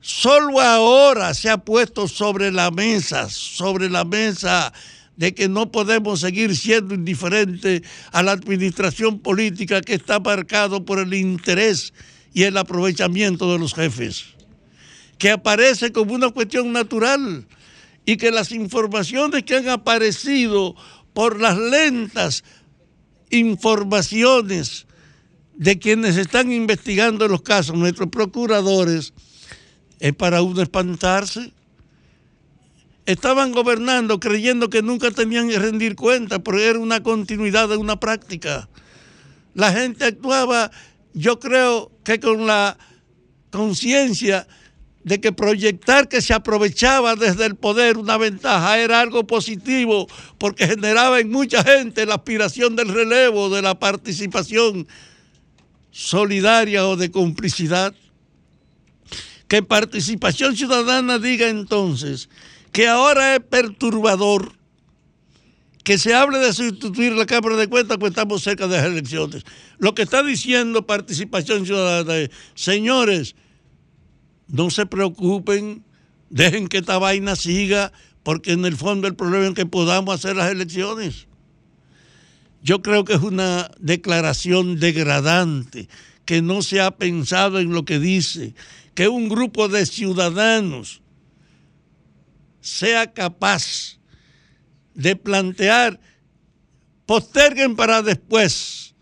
solo 0.00 0.60
ahora 0.60 1.32
se 1.32 1.48
ha 1.48 1.58
puesto 1.58 2.08
sobre 2.08 2.50
la 2.50 2.72
mesa, 2.72 3.30
sobre 3.30 3.88
la 3.88 4.04
mesa 4.04 4.72
de 5.16 5.34
que 5.34 5.48
no 5.48 5.72
podemos 5.72 6.20
seguir 6.20 6.54
siendo 6.56 6.94
indiferentes 6.94 7.82
a 8.12 8.22
la 8.22 8.32
administración 8.32 9.18
política 9.18 9.80
que 9.80 9.94
está 9.94 10.20
marcado 10.20 10.84
por 10.84 10.98
el 10.98 11.14
interés 11.14 11.92
y 12.32 12.42
el 12.42 12.56
aprovechamiento 12.56 13.50
de 13.52 13.58
los 13.58 13.74
jefes, 13.74 14.24
que 15.18 15.30
aparece 15.30 15.90
como 15.92 16.14
una 16.14 16.30
cuestión 16.30 16.72
natural 16.72 17.46
y 18.04 18.18
que 18.18 18.30
las 18.30 18.52
informaciones 18.52 19.42
que 19.44 19.56
han 19.56 19.68
aparecido 19.68 20.76
por 21.14 21.40
las 21.40 21.56
lentas 21.56 22.44
informaciones 23.30 24.86
de 25.54 25.78
quienes 25.78 26.18
están 26.18 26.52
investigando 26.52 27.26
los 27.26 27.40
casos, 27.40 27.74
nuestros 27.74 28.10
procuradores, 28.10 29.14
es 29.98 30.14
para 30.14 30.42
uno 30.42 30.60
espantarse 30.60 31.52
estaban 33.06 33.52
gobernando 33.52 34.20
creyendo 34.20 34.68
que 34.68 34.82
nunca 34.82 35.10
tenían 35.12 35.48
que 35.48 35.58
rendir 35.58 35.94
cuentas, 35.94 36.40
porque 36.44 36.66
era 36.66 36.78
una 36.78 37.02
continuidad 37.02 37.68
de 37.68 37.76
una 37.76 37.98
práctica. 37.98 38.68
La 39.54 39.72
gente 39.72 40.04
actuaba, 40.04 40.70
yo 41.14 41.38
creo 41.38 41.92
que 42.04 42.20
con 42.20 42.46
la 42.46 42.76
conciencia 43.50 44.46
de 45.04 45.20
que 45.20 45.30
proyectar 45.30 46.08
que 46.08 46.20
se 46.20 46.34
aprovechaba 46.34 47.14
desde 47.14 47.46
el 47.46 47.54
poder 47.54 47.96
una 47.96 48.18
ventaja 48.18 48.78
era 48.80 49.00
algo 49.00 49.24
positivo, 49.24 50.08
porque 50.36 50.66
generaba 50.66 51.20
en 51.20 51.30
mucha 51.30 51.62
gente 51.62 52.04
la 52.06 52.16
aspiración 52.16 52.74
del 52.74 52.88
relevo, 52.88 53.48
de 53.48 53.62
la 53.62 53.78
participación 53.78 54.88
solidaria 55.92 56.86
o 56.88 56.96
de 56.96 57.12
complicidad. 57.12 57.94
Que 59.46 59.62
participación 59.62 60.56
ciudadana 60.56 61.20
diga 61.20 61.48
entonces 61.48 62.28
que 62.72 62.88
ahora 62.88 63.36
es 63.36 63.40
perturbador 63.40 64.56
que 65.86 65.98
se 65.98 66.14
hable 66.14 66.38
de 66.38 66.52
sustituir 66.52 67.12
la 67.12 67.26
Cámara 67.26 67.54
de 67.54 67.68
Cuentas 67.68 67.96
pues 67.98 68.10
estamos 68.10 68.42
cerca 68.42 68.66
de 68.66 68.76
las 68.76 68.86
elecciones. 68.86 69.44
Lo 69.78 69.94
que 69.94 70.02
está 70.02 70.24
diciendo 70.24 70.84
participación 70.84 71.64
ciudadana 71.64 72.16
es, 72.16 72.30
señores, 72.56 73.36
no 74.48 74.68
se 74.70 74.84
preocupen, 74.86 75.84
dejen 76.28 76.66
que 76.66 76.78
esta 76.78 76.98
vaina 76.98 77.36
siga, 77.36 77.92
porque 78.24 78.50
en 78.50 78.64
el 78.64 78.76
fondo 78.76 79.06
el 79.06 79.14
problema 79.14 79.46
es 79.46 79.54
que 79.54 79.64
podamos 79.64 80.12
hacer 80.16 80.34
las 80.34 80.50
elecciones. 80.50 81.28
Yo 82.64 82.82
creo 82.82 83.04
que 83.04 83.12
es 83.12 83.22
una 83.22 83.70
declaración 83.78 84.80
degradante, 84.80 85.88
que 86.24 86.42
no 86.42 86.62
se 86.62 86.80
ha 86.80 86.90
pensado 86.90 87.60
en 87.60 87.72
lo 87.72 87.84
que 87.84 88.00
dice, 88.00 88.54
que 88.94 89.06
un 89.06 89.28
grupo 89.28 89.68
de 89.68 89.86
ciudadanos 89.86 91.00
sea 92.66 93.12
capaz 93.12 93.98
de 94.94 95.14
plantear, 95.14 96.00
posterguen 97.06 97.76
para 97.76 98.02
después 98.02 98.94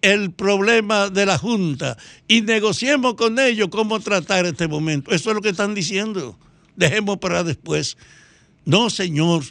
el 0.00 0.32
problema 0.32 1.08
de 1.08 1.26
la 1.26 1.38
Junta 1.38 1.96
y 2.26 2.40
negociemos 2.40 3.14
con 3.14 3.38
ellos 3.38 3.68
cómo 3.70 4.00
tratar 4.00 4.46
este 4.46 4.66
momento. 4.66 5.12
Eso 5.12 5.30
es 5.30 5.36
lo 5.36 5.42
que 5.42 5.50
están 5.50 5.74
diciendo. 5.74 6.36
Dejemos 6.74 7.18
para 7.18 7.44
después. 7.44 7.96
No, 8.64 8.90
señor. 8.90 9.44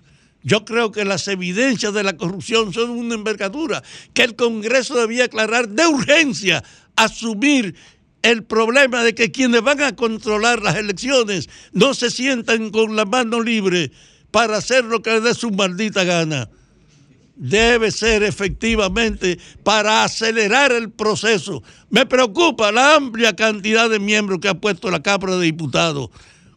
Yo 0.43 0.65
creo 0.65 0.91
que 0.91 1.05
las 1.05 1.27
evidencias 1.27 1.93
de 1.93 2.03
la 2.03 2.17
corrupción 2.17 2.73
son 2.73 2.89
una 2.89 3.15
envergadura 3.15 3.84
que 4.13 4.23
el 4.23 4.36
Congreso 4.36 4.95
debía 4.95 5.25
aclarar 5.25 5.69
de 5.69 5.86
urgencia, 5.86 6.63
asumir 6.95 7.75
el 8.22 8.43
problema 8.43 9.03
de 9.03 9.15
que 9.15 9.32
quienes 9.32 9.61
van 9.61 9.82
a 9.82 9.95
controlar 9.95 10.61
las 10.61 10.76
elecciones 10.76 11.49
no 11.74 11.93
se 11.93 12.11
sientan 12.11 12.69
con 12.69 12.95
la 12.95 13.05
mano 13.05 13.41
libre 13.41 13.91
para 14.32 14.57
hacer 14.57 14.86
lo 14.86 15.01
que 15.01 15.11
les 15.11 15.24
dé 15.24 15.34
su 15.34 15.51
maldita 15.51 16.03
gana. 16.03 16.49
Debe 17.36 17.91
ser 17.91 18.24
efectivamente 18.24 19.39
para 19.63 20.03
acelerar 20.03 20.72
el 20.72 20.91
proceso. 20.91 21.63
Me 21.89 22.05
preocupa 22.05 22.72
la 22.72 22.95
amplia 22.95 23.36
cantidad 23.36 23.89
de 23.89 23.99
miembros 23.99 24.39
que 24.39 24.49
ha 24.49 24.53
puesto 24.53 24.91
la 24.91 25.01
Cámara 25.01 25.38
de 25.38 25.45
Diputados 25.45 26.09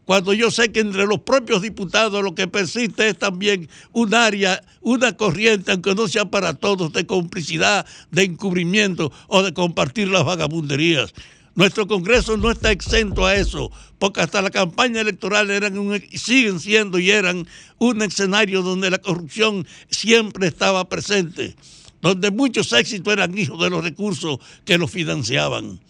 cuando 0.04 0.34
yo 0.34 0.50
sé 0.50 0.70
que 0.70 0.80
entre 0.80 1.06
los 1.06 1.20
propios 1.20 1.62
diputados 1.62 2.22
lo 2.22 2.34
que 2.34 2.46
persiste 2.46 3.08
es 3.08 3.18
también 3.18 3.68
un 3.92 4.14
área, 4.14 4.62
una 4.82 5.16
corriente, 5.16 5.72
aunque 5.72 5.94
no 5.94 6.08
sea 6.08 6.26
para 6.26 6.54
todos, 6.54 6.92
de 6.92 7.06
complicidad, 7.06 7.86
de 8.10 8.24
encubrimiento 8.24 9.12
o 9.28 9.42
de 9.42 9.54
compartir 9.54 10.08
las 10.08 10.24
vagabunderías. 10.24 11.14
Nuestro 11.54 11.86
Congreso 11.86 12.36
no 12.36 12.50
está 12.50 12.72
exento 12.72 13.24
a 13.24 13.36
eso, 13.36 13.70
porque 13.98 14.20
hasta 14.20 14.42
la 14.42 14.50
campaña 14.50 15.00
electoral 15.00 15.50
eran 15.50 15.74
siguen 16.12 16.58
siendo 16.58 16.98
y 16.98 17.10
eran 17.10 17.46
un 17.78 18.02
escenario 18.02 18.62
donde 18.62 18.90
la 18.90 18.98
corrupción 18.98 19.64
siempre 19.88 20.48
estaba 20.48 20.88
presente, 20.88 21.54
donde 22.00 22.32
muchos 22.32 22.72
éxitos 22.72 23.12
eran 23.12 23.38
hijos 23.38 23.62
de 23.62 23.70
los 23.70 23.84
recursos 23.84 24.38
que 24.64 24.78
los 24.78 24.90
financiaban. 24.90 25.80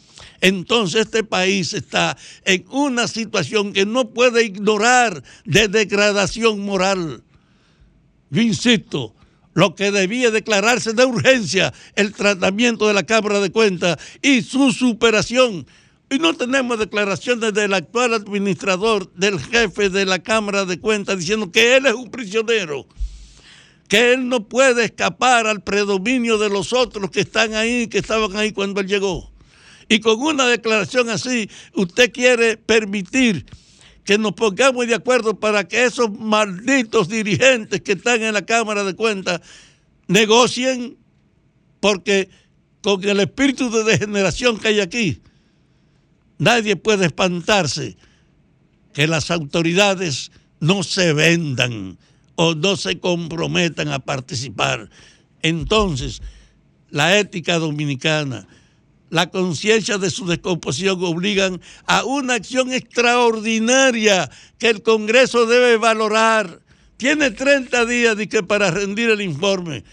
Entonces 0.43 1.07
este 1.07 1.25
país 1.25 1.73
está 1.73 2.19
en 2.45 2.67
una 2.69 3.09
situación 3.09 3.73
que 3.73 3.87
no 3.87 4.11
puede 4.11 4.45
ignorar 4.45 5.23
de 5.47 5.69
degradación 5.69 6.61
moral. 6.61 7.23
Yo 8.29 8.43
insisto, 8.43 9.15
lo 9.55 9.75
que 9.75 9.91
debía 9.91 10.31
declararse 10.31 10.93
de 10.93 11.07
urgencia, 11.07 11.73
el 11.95 12.13
tratamiento 12.13 12.87
de 12.87 12.95
la 12.95 13.05
Cámara 13.05 13.41
de 13.41 13.51
Cuentas 13.51 13.97
y 14.21 14.43
su 14.43 14.73
superación. 14.73 15.67
Y 16.11 16.19
no 16.19 16.35
tenemos 16.35 16.79
declaraciones 16.79 17.55
del 17.55 17.73
actual 17.73 18.15
administrador, 18.15 19.11
del 19.15 19.41
jefe 19.41 19.89
de 19.89 20.05
la 20.05 20.19
Cámara 20.19 20.65
de 20.65 20.79
Cuentas, 20.79 21.19
diciendo 21.19 21.51
que 21.51 21.77
él 21.77 21.87
es 21.87 21.95
un 21.95 22.11
prisionero, 22.11 22.87
que 23.89 24.13
él 24.13 24.29
no 24.29 24.49
puede 24.49 24.85
escapar 24.85 25.47
al 25.47 25.63
predominio 25.63 26.37
de 26.37 26.51
los 26.51 26.73
otros 26.73 27.11
que 27.11 27.21
están 27.21 27.55
ahí, 27.55 27.87
que 27.87 27.99
estaban 27.99 28.37
ahí 28.37 28.53
cuando 28.53 28.81
él 28.81 28.87
llegó. 28.87 29.33
Y 29.89 30.01
con 30.01 30.21
una 30.21 30.47
declaración 30.47 31.09
así, 31.11 31.49
usted 31.75 32.13
quiere 32.13 32.57
permitir 32.57 33.47
que 34.05 34.19
nos 34.19 34.33
pongamos 34.33 34.87
de 34.87 34.95
acuerdo 34.95 35.41
para 35.41 35.67
que 35.67 35.85
esos 35.85 36.11
malditos 36.13 37.09
dirigentes 37.09 37.81
que 37.81 37.93
están 37.93 38.23
en 38.23 38.35
la 38.35 38.45
Cámara 38.45 38.85
de 38.85 38.95
Cuentas 38.95 39.41
negocien, 40.07 40.97
porque 41.81 42.29
con 42.83 43.03
el 43.03 43.21
espíritu 43.21 43.71
de 43.71 43.83
degeneración 43.85 44.59
que 44.59 44.69
hay 44.69 44.81
aquí, 44.81 45.23
nadie 46.39 46.77
puede 46.77 47.07
espantarse 47.07 47.97
que 48.93 49.07
las 49.07 49.31
autoridades 49.31 50.31
no 50.61 50.83
se 50.83 51.15
vendan 51.15 51.99
o 52.37 52.55
no 52.55 52.77
se 52.77 52.99
comprometan 52.99 53.89
a 53.89 54.01
participar. 54.01 54.91
Entonces, 55.43 56.21
la 56.91 57.19
ética 57.19 57.59
dominicana, 57.59 58.47
la 59.15 59.31
conciencia 59.31 59.97
de 59.97 60.11
su 60.11 60.27
descomposición 60.27 60.99
obligan 61.05 61.61
a 61.87 62.03
una 62.03 62.35
acción 62.35 62.73
extraordinaria 62.73 64.29
que 64.59 64.69
el 64.69 64.83
Congreso 64.83 65.47
debe 65.47 65.77
valorar. 65.77 66.61
Tiene 66.97 67.31
30 67.31 67.87
días 67.87 68.17
de 68.17 68.29
que 68.29 68.43
para 68.43 68.73
rendir 68.73 69.11
el 69.11 69.21
informe. 69.21 69.85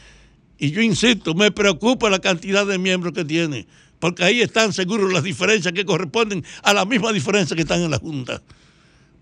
Y 0.57 0.71
yo 0.71 0.81
insisto, 0.81 1.35
me 1.35 1.51
preocupa 1.51 2.09
la 2.09 2.17
cantidad 2.17 2.65
de 2.65 2.79
miembros 2.79 3.13
que 3.13 3.23
tiene, 3.23 3.67
porque 3.99 4.23
ahí 4.23 4.41
están 4.41 4.73
seguros 4.73 5.13
las 5.13 5.21
diferencias 5.21 5.71
que 5.71 5.85
corresponden 5.85 6.43
a 6.63 6.73
la 6.73 6.85
misma 6.85 7.13
diferencia 7.13 7.55
que 7.55 7.61
están 7.61 7.83
en 7.83 7.91
la 7.91 7.99
Junta. 7.99 8.41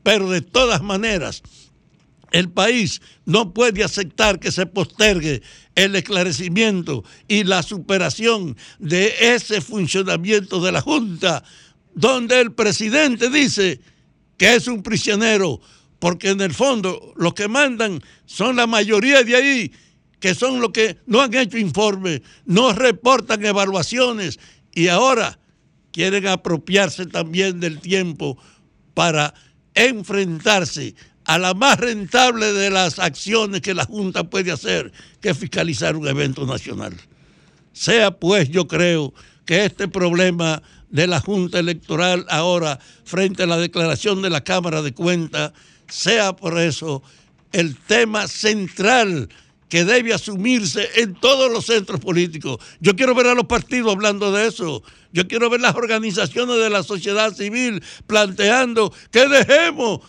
Pero 0.01 0.29
de 0.29 0.39
todas 0.39 0.81
maneras, 0.81 1.43
el 2.31 2.49
país 2.51 3.01
no 3.25 3.53
puede 3.53 3.83
aceptar 3.83 4.39
que 4.39 4.51
se 4.51 4.65
postergue 4.65 5.41
el 5.75 5.95
esclarecimiento 5.95 7.03
y 7.27 7.43
la 7.43 7.63
superación 7.63 8.55
de 8.77 9.13
ese 9.35 9.61
funcionamiento 9.61 10.61
de 10.61 10.71
la 10.71 10.81
Junta, 10.81 11.43
donde 11.95 12.39
el 12.39 12.53
presidente 12.53 13.29
dice 13.29 13.79
que 14.37 14.55
es 14.55 14.67
un 14.67 14.83
prisionero, 14.83 15.59
porque 15.99 16.29
en 16.29 16.41
el 16.41 16.53
fondo 16.53 17.13
los 17.17 17.33
que 17.33 17.47
mandan 17.47 18.01
son 18.25 18.55
la 18.55 18.67
mayoría 18.67 19.23
de 19.23 19.35
ahí, 19.35 19.71
que 20.19 20.35
son 20.35 20.61
los 20.61 20.71
que 20.71 20.97
no 21.05 21.21
han 21.21 21.33
hecho 21.33 21.57
informes, 21.57 22.21
no 22.45 22.73
reportan 22.73 23.43
evaluaciones 23.45 24.39
y 24.73 24.87
ahora 24.87 25.39
quieren 25.91 26.27
apropiarse 26.27 27.05
también 27.05 27.59
del 27.59 27.79
tiempo 27.79 28.37
para 28.93 29.33
enfrentarse 29.73 30.95
a 31.29 31.37
la 31.37 31.53
más 31.53 31.79
rentable 31.79 32.53
de 32.53 32.71
las 32.71 32.97
acciones 32.97 33.61
que 33.61 33.75
la 33.75 33.85
Junta 33.85 34.23
puede 34.23 34.51
hacer, 34.51 34.91
que 35.21 35.29
es 35.29 35.37
fiscalizar 35.37 35.95
un 35.95 36.07
evento 36.07 36.43
nacional. 36.47 36.97
Sea 37.71 38.09
pues, 38.09 38.49
yo 38.49 38.67
creo 38.67 39.13
que 39.45 39.63
este 39.63 39.87
problema 39.87 40.63
de 40.89 41.05
la 41.05 41.19
Junta 41.19 41.59
Electoral 41.59 42.25
ahora 42.29 42.79
frente 43.03 43.43
a 43.43 43.45
la 43.45 43.59
declaración 43.59 44.23
de 44.23 44.31
la 44.31 44.43
Cámara 44.43 44.81
de 44.81 44.91
Cuentas, 44.91 45.51
sea 45.87 46.35
por 46.35 46.59
eso 46.59 47.03
el 47.51 47.75
tema 47.75 48.27
central 48.27 49.29
que 49.69 49.85
debe 49.85 50.15
asumirse 50.15 50.89
en 50.95 51.13
todos 51.13 51.51
los 51.51 51.67
centros 51.67 51.99
políticos. 51.99 52.57
Yo 52.79 52.95
quiero 52.95 53.13
ver 53.13 53.27
a 53.27 53.35
los 53.35 53.45
partidos 53.45 53.93
hablando 53.93 54.31
de 54.31 54.47
eso. 54.47 54.81
Yo 55.13 55.27
quiero 55.27 55.51
ver 55.51 55.61
las 55.61 55.75
organizaciones 55.75 56.57
de 56.57 56.71
la 56.71 56.81
sociedad 56.81 57.35
civil 57.35 57.83
planteando 58.07 58.91
que 59.11 59.27
dejemos 59.27 60.01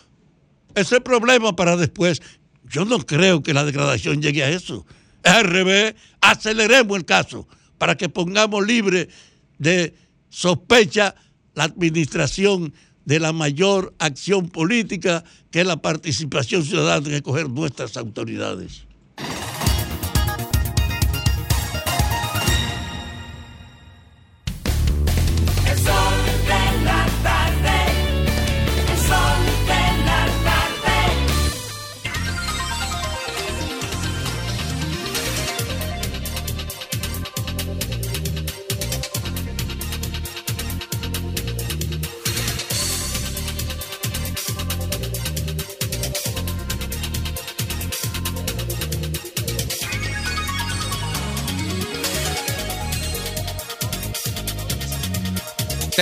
ese 0.75 1.01
problema 1.01 1.55
para 1.57 1.77
después. 1.77 2.23
Yo 2.65 2.85
no 2.85 2.99
creo 3.01 3.43
que 3.43 3.55
la 3.55 3.65
degradación 3.65 4.23
llegue 4.23 4.45
a 4.45 4.51
eso. 4.51 4.87
Es 5.23 5.33
al 5.33 5.45
revés, 5.45 5.95
aceleremos 6.21 6.97
el 6.97 7.05
caso 7.05 7.47
para 7.79 7.97
que 7.97 8.09
pongamos 8.09 8.67
libre 8.67 9.09
de 9.59 9.95
sospecha 10.29 11.15
la 11.55 11.65
administración 11.65 12.73
de 13.05 13.21
la 13.21 13.33
mayor 13.33 13.95
acción 13.99 14.49
política 14.49 15.25
que 15.51 15.61
es 15.61 15.67
la 15.67 15.83
participación 15.83 16.65
ciudadana 16.65 17.09
en 17.09 17.15
escoger 17.15 17.49
nuestras 17.49 17.97
autoridades. 17.97 18.87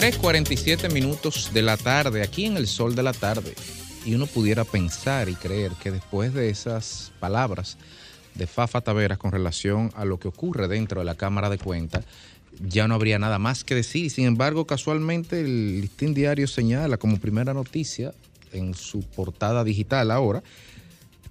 3.47 0.09 0.91
minutos 0.91 1.51
de 1.53 1.61
la 1.61 1.77
tarde, 1.77 2.23
aquí 2.23 2.47
en 2.47 2.57
el 2.57 2.67
sol 2.67 2.95
de 2.95 3.03
la 3.03 3.13
tarde. 3.13 3.53
Y 4.07 4.15
uno 4.15 4.27
pudiera 4.27 4.65
pensar 4.65 5.29
y 5.29 5.35
creer 5.35 5.73
que 5.73 5.91
después 5.91 6.33
de 6.33 6.49
esas 6.49 7.13
palabras 7.21 7.77
de 8.35 8.47
Fafa 8.47 8.81
Taveras 8.81 9.19
con 9.19 9.33
relación 9.33 9.93
a 9.95 10.07
lo 10.07 10.19
que 10.19 10.29
ocurre 10.29 10.67
dentro 10.67 11.01
de 11.01 11.05
la 11.05 11.15
Cámara 11.15 11.51
de 11.51 11.59
Cuentas, 11.59 12.07
ya 12.67 12.89
no 12.89 12.95
habría 12.95 13.19
nada 13.19 13.39
más 13.39 13.65
que 13.65 13.75
decir. 13.75 14.11
Sin 14.11 14.25
embargo, 14.25 14.67
casualmente 14.67 15.41
el 15.41 15.83
listín 15.83 16.15
diario 16.15 16.47
señala 16.47 16.97
como 16.97 17.19
primera 17.19 17.53
noticia 17.53 18.15
en 18.55 18.73
su 18.73 19.03
portada 19.03 19.63
digital 19.63 20.11
ahora 20.11 20.43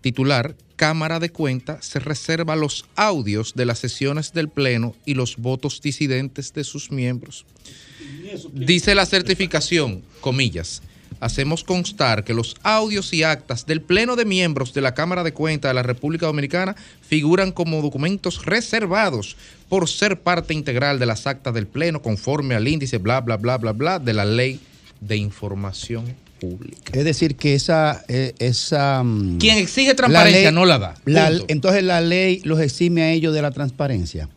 titular, 0.07 0.55
Cámara 0.77 1.19
de 1.19 1.31
Cuentas 1.31 1.85
se 1.85 1.99
reserva 1.99 2.55
los 2.55 2.85
audios 2.95 3.55
de 3.55 3.65
las 3.65 3.79
sesiones 3.79 4.31
del 4.31 4.47
Pleno 4.47 4.95
y 5.05 5.15
los 5.15 5.35
votos 5.35 5.81
disidentes 5.81 6.53
de 6.53 6.63
sus 6.63 6.91
miembros. 6.91 7.45
Dice 8.53 8.95
la 8.95 9.05
certificación, 9.05 10.01
comillas, 10.21 10.81
hacemos 11.19 11.65
constar 11.65 12.23
que 12.23 12.33
los 12.33 12.55
audios 12.63 13.13
y 13.13 13.23
actas 13.23 13.65
del 13.65 13.81
Pleno 13.81 14.15
de 14.15 14.23
Miembros 14.23 14.73
de 14.73 14.79
la 14.79 14.93
Cámara 14.93 15.23
de 15.23 15.33
Cuentas 15.33 15.71
de 15.71 15.73
la 15.73 15.83
República 15.83 16.27
Dominicana 16.27 16.77
figuran 17.01 17.51
como 17.51 17.81
documentos 17.81 18.45
reservados 18.45 19.35
por 19.67 19.89
ser 19.89 20.21
parte 20.21 20.53
integral 20.53 20.99
de 20.99 21.05
las 21.05 21.27
actas 21.27 21.53
del 21.53 21.67
Pleno 21.67 22.01
conforme 22.01 22.55
al 22.55 22.67
índice 22.67 22.97
bla, 22.97 23.19
bla, 23.19 23.35
bla, 23.35 23.57
bla, 23.57 23.73
bla 23.73 23.99
de 23.99 24.13
la 24.13 24.23
Ley 24.23 24.61
de 25.01 25.17
Información 25.17 26.26
Pública. 26.39 26.91
Es 26.93 27.03
decir, 27.05 27.35
que 27.35 27.53
esa... 27.55 28.03
eh, 28.07 28.33
esa 28.39 29.03
mm, 29.03 29.37
Quien 29.37 29.57
exige 29.57 29.93
transparencia 29.95 30.51
no 30.51 30.65
la 30.65 30.77
da. 30.79 30.95
la- 31.05 31.31
entonces 31.47 31.83
la 31.83 32.01
ley 32.01 32.41
los 32.43 32.59
exime 32.59 33.01
a 33.03 33.11
ellos 33.11 33.33
de 33.33 33.41
la 33.41 33.51
transparencia. 33.51 34.29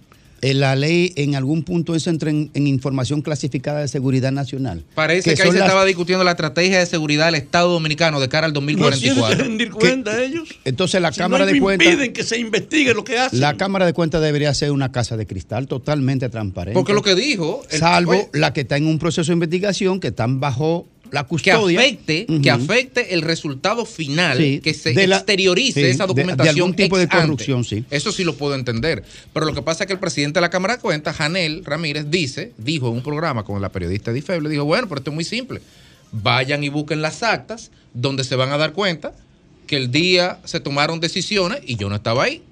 Eh, 0.43 0.55
la 0.55 0.75
ley 0.75 1.13
en 1.17 1.35
algún 1.35 1.65
punto 1.65 1.95
eso 1.95 2.09
entra 2.09 2.31
en, 2.31 2.51
en 2.55 2.67
información 2.67 3.21
clasificada 3.21 3.81
de 3.81 3.89
seguridad 3.89 4.33
nacional. 4.33 4.83
Parece 4.95 5.35
que, 5.35 5.43
ahí 5.43 5.49
se 5.51 5.59
las- 5.59 5.67
estaba 5.67 5.85
discutiendo 5.85 6.25
la 6.25 6.31
estrategia 6.31 6.79
de 6.79 6.87
seguridad 6.87 7.27
del 7.27 7.35
Estado 7.35 7.71
Dominicano 7.71 8.19
de 8.21 8.31
cara 8.31 8.47
al 8.47 8.55
2044. 8.55 9.37
rendir 9.45 9.71
cuenta 9.71 10.19
ellos. 10.23 10.49
Entonces 10.65 11.03
la 11.03 11.13
Si 11.13 11.19
Cámara 11.19 11.45
no 11.45 11.53
de 11.53 11.61
Cuentas... 11.61 11.87
impiden 11.89 12.15
que 12.15 12.23
se 12.23 12.39
investigue 12.39 12.95
lo 12.95 13.05
que 13.05 13.19
hacen. 13.19 13.39
La 13.39 13.59
Cámara 13.59 13.85
de 13.85 13.93
Cuentas 13.93 14.23
debería 14.23 14.55
ser 14.55 14.73
una 14.73 14.91
casa 14.91 15.19
de 15.19 15.27
cristal 15.27 15.67
totalmente 15.69 16.31
transparente. 16.31 16.73
Porque 16.73 16.95
lo 16.95 17.03
que 17.03 17.15
dijo, 17.15 17.63
el- 17.71 17.79
salvo 17.79 18.13
oye. 18.13 18.29
la 18.33 18.55
que 18.55 18.63
está 18.63 18.79
en 18.79 18.87
un 18.87 18.99
proceso 18.99 19.27
de 19.27 19.35
investigación 19.35 20.01
que 20.01 20.09
están 20.09 20.41
bajo 20.41 20.87
la 21.13 21.23
que 21.25 21.29
custodia. 21.29 21.81
afecte, 21.81 22.27
Ujú. 22.29 22.43
que 22.43 22.51
afecte 22.51 23.15
el 23.15 23.23
resultado 23.23 23.85
final, 23.85 24.39
Sí, 24.39 24.61
que 24.61 24.75
se 24.75 24.93
de 24.93 25.07
la- 25.07 25.17
exteriorice 25.17 25.81
sí, 25.81 25.87
esa 25.87 26.05
de- 26.07 26.15
de 26.15 26.21
documentación. 26.21 26.55
algún 26.57 26.75
tipo 26.77 26.99
de 26.99 27.09
corrupción, 27.09 27.65
sí. 27.65 27.85
Eso 27.91 28.13
sí 28.13 28.25
lo 28.25 28.37
puedo 28.37 28.55
entender. 28.55 29.03
Pero 29.33 29.47
lo 29.47 29.55
que 29.55 29.63
pasa 29.63 29.85
es 29.85 29.87
que 29.89 29.93
el 29.95 29.99
presidente 29.99 30.39
de 30.39 30.43
la 30.43 30.51
Cámara 30.51 30.77
de 30.77 30.81
Cuentas, 30.83 31.17
Janel 31.17 31.65
Ramírez, 31.65 32.07
dice, 32.11 32.53
dijo 32.59 32.89
en 32.89 32.95
un 32.95 33.03
programa 33.03 33.45
con 33.45 33.61
la 33.61 33.69
periodista 33.71 34.13
Difeble, 34.13 34.49
dijo, 34.49 34.65
bueno, 34.65 34.89
pero 34.89 34.99
esto 35.01 35.11
es 35.11 35.15
muy 35.15 35.25
simple. 35.25 35.61
Vayan 36.13 36.65
y 36.65 36.69
busquen 36.69 37.03
las 37.03 37.23
actas 37.23 37.71
donde 37.95 38.25
se 38.25 38.35
van 38.37 38.51
a 38.53 38.57
dar 38.59 38.73
cuenta 38.73 39.13
que 39.67 39.77
el 39.77 39.91
día 39.93 40.39
se 40.45 40.59
tomaron 40.61 40.99
decisiones 41.01 41.61
y 41.67 41.77
yo 41.77 41.89
no 41.89 41.97
estaba 41.97 42.25
ahí. 42.25 42.43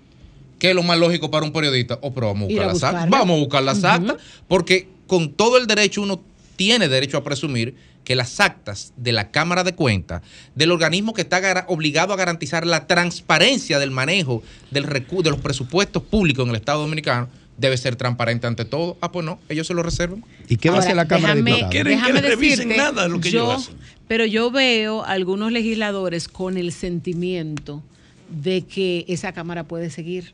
¿Qué 0.61 0.71
es 0.71 0.75
lo 0.75 0.83
más 0.83 0.99
lógico 0.99 1.31
para 1.31 1.45
un 1.45 1.53
periodista? 1.53 1.99
Oh, 2.03 2.13
pero 2.13 2.29
vamos 2.29 2.45
a 2.45 2.47
buscar 2.47 2.65
a 2.65 2.73
las 2.73 2.83
actas. 2.83 3.11
Vamos 3.11 3.37
a 3.37 3.39
buscar 3.41 3.63
las 3.63 3.85
actas, 3.85 4.17
porque 4.49 4.89
con 5.07 5.33
todo 5.33 5.57
el 5.57 5.67
derecho 5.67 6.03
uno 6.03 6.21
tiene 6.57 6.89
derecho 6.89 7.17
a 7.17 7.25
presumir 7.25 7.75
que 8.09 8.17
las 8.17 8.41
actas 8.41 8.95
de 8.97 9.13
la 9.13 9.31
Cámara 9.31 9.65
de 9.65 9.75
Cuentas, 9.75 10.23
del 10.55 10.71
organismo 10.73 11.13
que 11.13 11.21
está 11.21 11.67
obligado 11.69 12.15
a 12.15 12.17
garantizar 12.17 12.67
la 12.67 12.87
transparencia 12.87 13.79
del 13.79 13.91
manejo 13.91 14.43
del 14.71 14.85
de 14.87 15.31
los 15.31 15.41
presupuestos 15.41 16.03
públicos 16.05 16.43
en 16.45 16.49
el 16.49 16.57
Estado 16.57 16.81
Dominicano, 16.81 17.29
debe 17.59 17.77
ser 17.77 17.97
transparente 17.97 18.47
ante 18.47 18.65
todo. 18.65 18.97
Ah, 19.03 19.13
pues 19.13 19.27
no, 19.27 19.39
ellos 19.51 19.67
se 19.67 19.75
lo 19.75 19.83
reservan. 19.83 20.25
¿Y 20.49 20.57
qué 20.57 20.71
va 20.71 20.77
a 20.77 20.79
hacer 20.79 20.97
la 20.97 21.07
Cámara 21.07 21.35
de 21.35 21.43
Diputados? 21.43 21.71
déjame 21.85 22.23
decirte, 22.23 22.77
nada 22.79 23.03
de 23.03 23.09
lo 23.11 23.21
que 23.21 23.31
yo- 23.31 23.45
ellos 23.45 23.65
hacen. 23.65 23.75
Pero 24.09 24.25
yo 24.25 24.51
veo 24.51 25.05
algunos 25.05 25.53
legisladores 25.53 26.29
con 26.29 26.57
el 26.57 26.73
sentimiento 26.73 27.83
de 28.31 28.63
que 28.63 29.05
esa 29.07 29.33
Cámara 29.33 29.65
puede 29.65 29.91
seguir. 29.91 30.33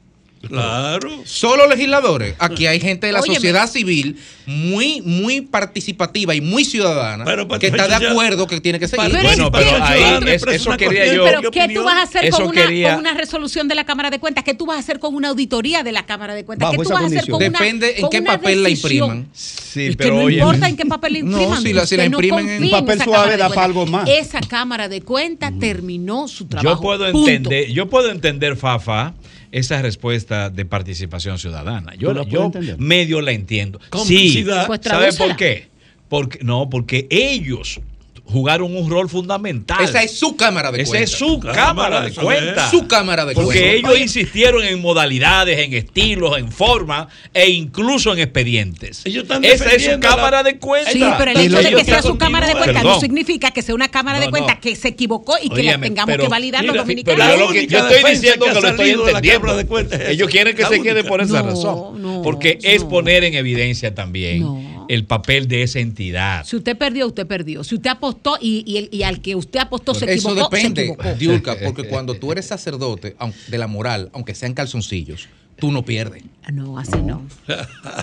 Claro. 0.48 1.10
Solo 1.24 1.66
legisladores. 1.68 2.34
Aquí 2.38 2.66
hay 2.66 2.80
gente 2.80 3.06
de 3.06 3.12
la 3.12 3.20
Óyeme. 3.20 3.34
sociedad 3.36 3.68
civil 3.70 4.16
muy, 4.46 5.00
muy 5.02 5.40
participativa 5.40 6.34
y 6.34 6.40
muy 6.40 6.64
ciudadana 6.64 7.24
Pero, 7.24 7.48
que 7.48 7.66
está 7.68 7.88
de 7.88 8.06
acuerdo 8.06 8.46
que 8.46 8.60
tiene 8.60 8.78
que 8.78 8.88
seguir. 8.88 9.10
Pero 9.10 9.22
Bueno, 9.22 9.50
pero 9.52 9.70
que- 9.76 9.82
ahí 9.82 10.18
es- 10.34 10.46
eso 10.46 10.76
quería 10.76 11.12
yo. 11.14 11.24
Pero 11.24 11.50
¿qué 11.50 11.68
tú 11.74 11.82
vas 11.82 11.96
a 11.96 12.02
hacer 12.02 12.30
con 12.30 12.42
una, 12.48 12.52
quería- 12.52 12.90
con 12.90 13.00
una 13.00 13.14
resolución 13.14 13.68
de 13.68 13.74
la 13.74 13.84
Cámara 13.84 14.10
de 14.10 14.18
Cuentas? 14.18 14.44
¿Qué 14.44 14.54
tú 14.54 14.66
vas 14.66 14.76
a 14.76 14.80
hacer 14.80 14.98
con 14.98 15.14
una 15.14 15.28
auditoría 15.28 15.82
de 15.82 15.92
la 15.92 16.04
Cámara 16.06 16.34
de 16.34 16.44
Cuentas? 16.44 16.68
Bajo 16.70 16.82
¿Qué 16.82 16.88
tú 16.88 16.94
vas 16.94 17.02
a 17.02 17.06
hacer 17.06 17.24
con 17.30 17.34
una 17.42 17.44
Depende 17.58 17.94
en 17.96 18.00
con 18.02 18.10
qué 18.10 18.20
una 18.20 18.32
papel 18.38 18.62
la 18.62 18.68
impriman. 18.68 19.28
Sí, 19.32 19.86
Es 19.86 19.90
que 19.90 19.96
pero 19.96 20.14
no 20.16 20.24
oye. 20.24 20.38
importa 20.38 20.68
en 20.68 20.76
qué 20.76 20.86
papel 20.86 21.12
la 21.14 21.18
No, 21.20 21.24
impriman. 21.38 21.62
si 21.62 21.72
la- 21.72 21.86
si 21.86 21.96
la 21.96 22.02
usted 22.04 22.10
no 22.10 22.16
imprimen 22.22 22.62
en- 22.64 22.70
papel 22.70 23.02
suave 23.02 23.36
da 23.36 23.48
para 23.48 23.64
algo 23.64 23.86
más. 23.86 24.08
Esa 24.08 24.40
Cámara 24.40 24.88
de 24.88 25.00
Cuentas 25.02 25.52
terminó 25.58 26.28
su 26.28 26.46
trabajo. 26.46 26.76
Yo 26.76 26.80
puedo 26.82 27.06
entender, 27.08 27.70
yo 27.72 27.88
puedo 27.88 28.10
entender, 28.10 28.56
Fafa, 28.56 29.14
esa 29.54 29.80
respuesta 29.80 30.50
de 30.50 30.64
participación 30.64 31.38
ciudadana. 31.38 31.94
Yo, 31.94 32.08
¿Tú 32.08 32.14
la 32.14 32.24
yo 32.24 32.50
medio 32.76 33.20
la 33.20 33.30
entiendo. 33.30 33.80
Sí. 34.04 34.44
Pues 34.66 34.80
¿sabe 34.82 35.12
por 35.12 35.36
qué? 35.36 35.68
Porque, 36.08 36.40
no, 36.42 36.68
porque 36.68 37.06
ellos 37.08 37.80
jugaron 38.26 38.74
un 38.74 38.88
rol 38.90 39.08
fundamental. 39.10 39.84
Esa 39.84 40.02
es 40.02 40.18
su 40.18 40.34
Cámara 40.36 40.72
de 40.72 40.82
Esa 40.82 40.90
Cuentas. 40.92 41.10
es 41.12 41.18
su 41.18 41.38
Cámara, 41.40 41.54
cámara 41.66 42.00
de 42.02 42.12
cuentas. 42.14 42.70
Su 42.70 42.86
Cámara 42.88 43.24
de 43.26 43.34
Porque 43.34 43.60
Cuentas. 43.60 43.74
ellos 43.92 44.00
insistieron 44.00 44.64
en 44.64 44.80
modalidades, 44.80 45.58
en 45.60 45.74
estilos, 45.74 46.38
en 46.38 46.50
forma 46.50 47.08
e 47.34 47.50
incluso 47.50 48.12
en 48.12 48.20
expedientes. 48.20 49.02
Ellos 49.04 49.24
están 49.24 49.44
Esa 49.44 49.70
es 49.72 49.84
su 49.84 49.90
la- 49.90 50.00
cámara 50.00 50.42
de 50.42 50.58
cuentas. 50.58 50.92
Sí, 50.94 51.04
pero 51.18 51.30
el 51.32 51.36
hecho 51.38 51.62
de 51.62 51.74
que 51.76 51.84
sea 51.84 52.02
su 52.02 52.16
Cámara 52.16 52.46
de. 52.46 52.54
Cuentas 52.54 52.82
no 52.82 52.98
significa 53.00 53.50
que 53.50 53.60
sea 53.62 53.74
una 53.74 53.88
Cámara 53.88 54.18
de 54.20 54.26
No, 54.26 54.30
Cuentas 54.30 54.56
no. 54.56 54.60
que 54.62 54.74
se 54.74 54.88
equivocó 54.88 55.36
y 55.40 55.48
que 55.50 55.62
la 55.62 55.70
Óyeme, 55.72 55.86
tengamos 55.88 56.12
pero- 56.12 56.22
que 56.24 56.28
validar 56.30 56.64
los 56.64 56.72
mira, 56.72 56.82
dominicanos. 56.82 57.20
pero 57.26 57.38
La 57.38 57.44
lo 57.46 57.52
que 57.52 57.66
yo 57.66 57.78
estoy 57.86 58.10
diciendo 58.10 58.46
que 58.46 58.52
que 58.54 58.60
lo 58.60 58.68
estoy 58.68 58.88
de 58.90 58.96
la 58.96 59.02
entendiendo. 59.18 59.56
De 59.56 59.66
Cuentas 59.66 60.00
es 60.00 60.08
Ellos 60.08 60.28
esa, 60.28 60.32
quieren 60.32 60.56
que 60.56 60.62
la 60.62 60.68
se 60.68 60.80
quede 60.82 60.92
única. 61.00 61.08
por 61.08 61.20
esa 61.20 61.42
No, 61.42 61.48
razón. 61.50 62.02
no, 62.02 62.22
porque 62.22 62.58
es 62.62 62.84
poner 62.84 63.24
en 63.24 63.34
evidencia 63.34 63.94
también 63.94 64.40
No. 64.40 64.83
El 64.88 65.04
papel 65.04 65.48
de 65.48 65.62
esa 65.62 65.78
entidad. 65.80 66.44
Si 66.44 66.56
usted 66.56 66.76
perdió, 66.76 67.06
usted 67.06 67.26
perdió. 67.26 67.64
Si 67.64 67.74
usted 67.74 67.90
apostó 67.90 68.36
y, 68.40 68.62
y 68.66 68.76
el- 68.78 68.88
y 68.92 69.02
al 69.02 69.20
que 69.20 69.34
usted 69.34 69.60
apostó 69.60 69.94
se 69.94 70.04
Eso 70.12 70.30
equivocó, 70.30 70.50
se 70.56 70.56
depende, 70.62 70.82
equivocó. 70.82 71.12
Diulca, 71.14 71.56
porque 71.64 71.88
cuando 71.88 72.14
tú 72.14 72.32
eres 72.32 72.46
sacerdote 72.46 73.16
de 73.48 73.58
la 73.58 73.66
moral, 73.66 74.10
aunque 74.12 74.34
sean 74.34 74.54
calzoncillos, 74.54 75.28
tú 75.58 75.70
no 75.72 75.84
pierdes. 75.84 76.22
Ah, 76.42 76.50
No, 76.52 76.78
así 76.78 76.98
no. 77.02 77.22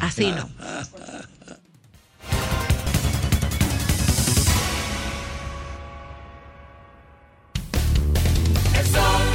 Así 0.02 0.26
no. 0.32 0.50
El 8.80 8.86
sol 8.88 9.31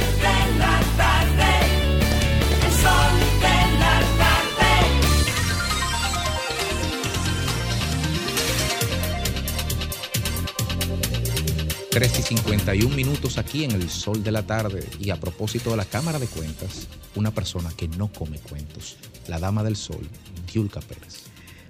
3 11.97 12.19
y 12.19 12.21
51 12.21 12.95
minutos 12.95 13.39
aquí 13.39 13.63
en 13.63 13.71
el 13.71 13.89
sol 13.89 14.23
de 14.23 14.31
la 14.31 14.45
tarde. 14.45 14.87
Y 14.99 15.09
a 15.09 15.19
propósito 15.19 15.71
de 15.71 15.77
la 15.77 15.85
Cámara 15.85 16.19
de 16.19 16.27
Cuentas, 16.27 16.87
una 17.15 17.31
persona 17.31 17.71
que 17.75 17.87
no 17.87 18.13
come 18.13 18.37
cuentos, 18.37 18.97
la 19.27 19.39
dama 19.39 19.63
del 19.63 19.75
sol, 19.75 20.07
Yulka 20.53 20.79
Pérez. 20.79 21.26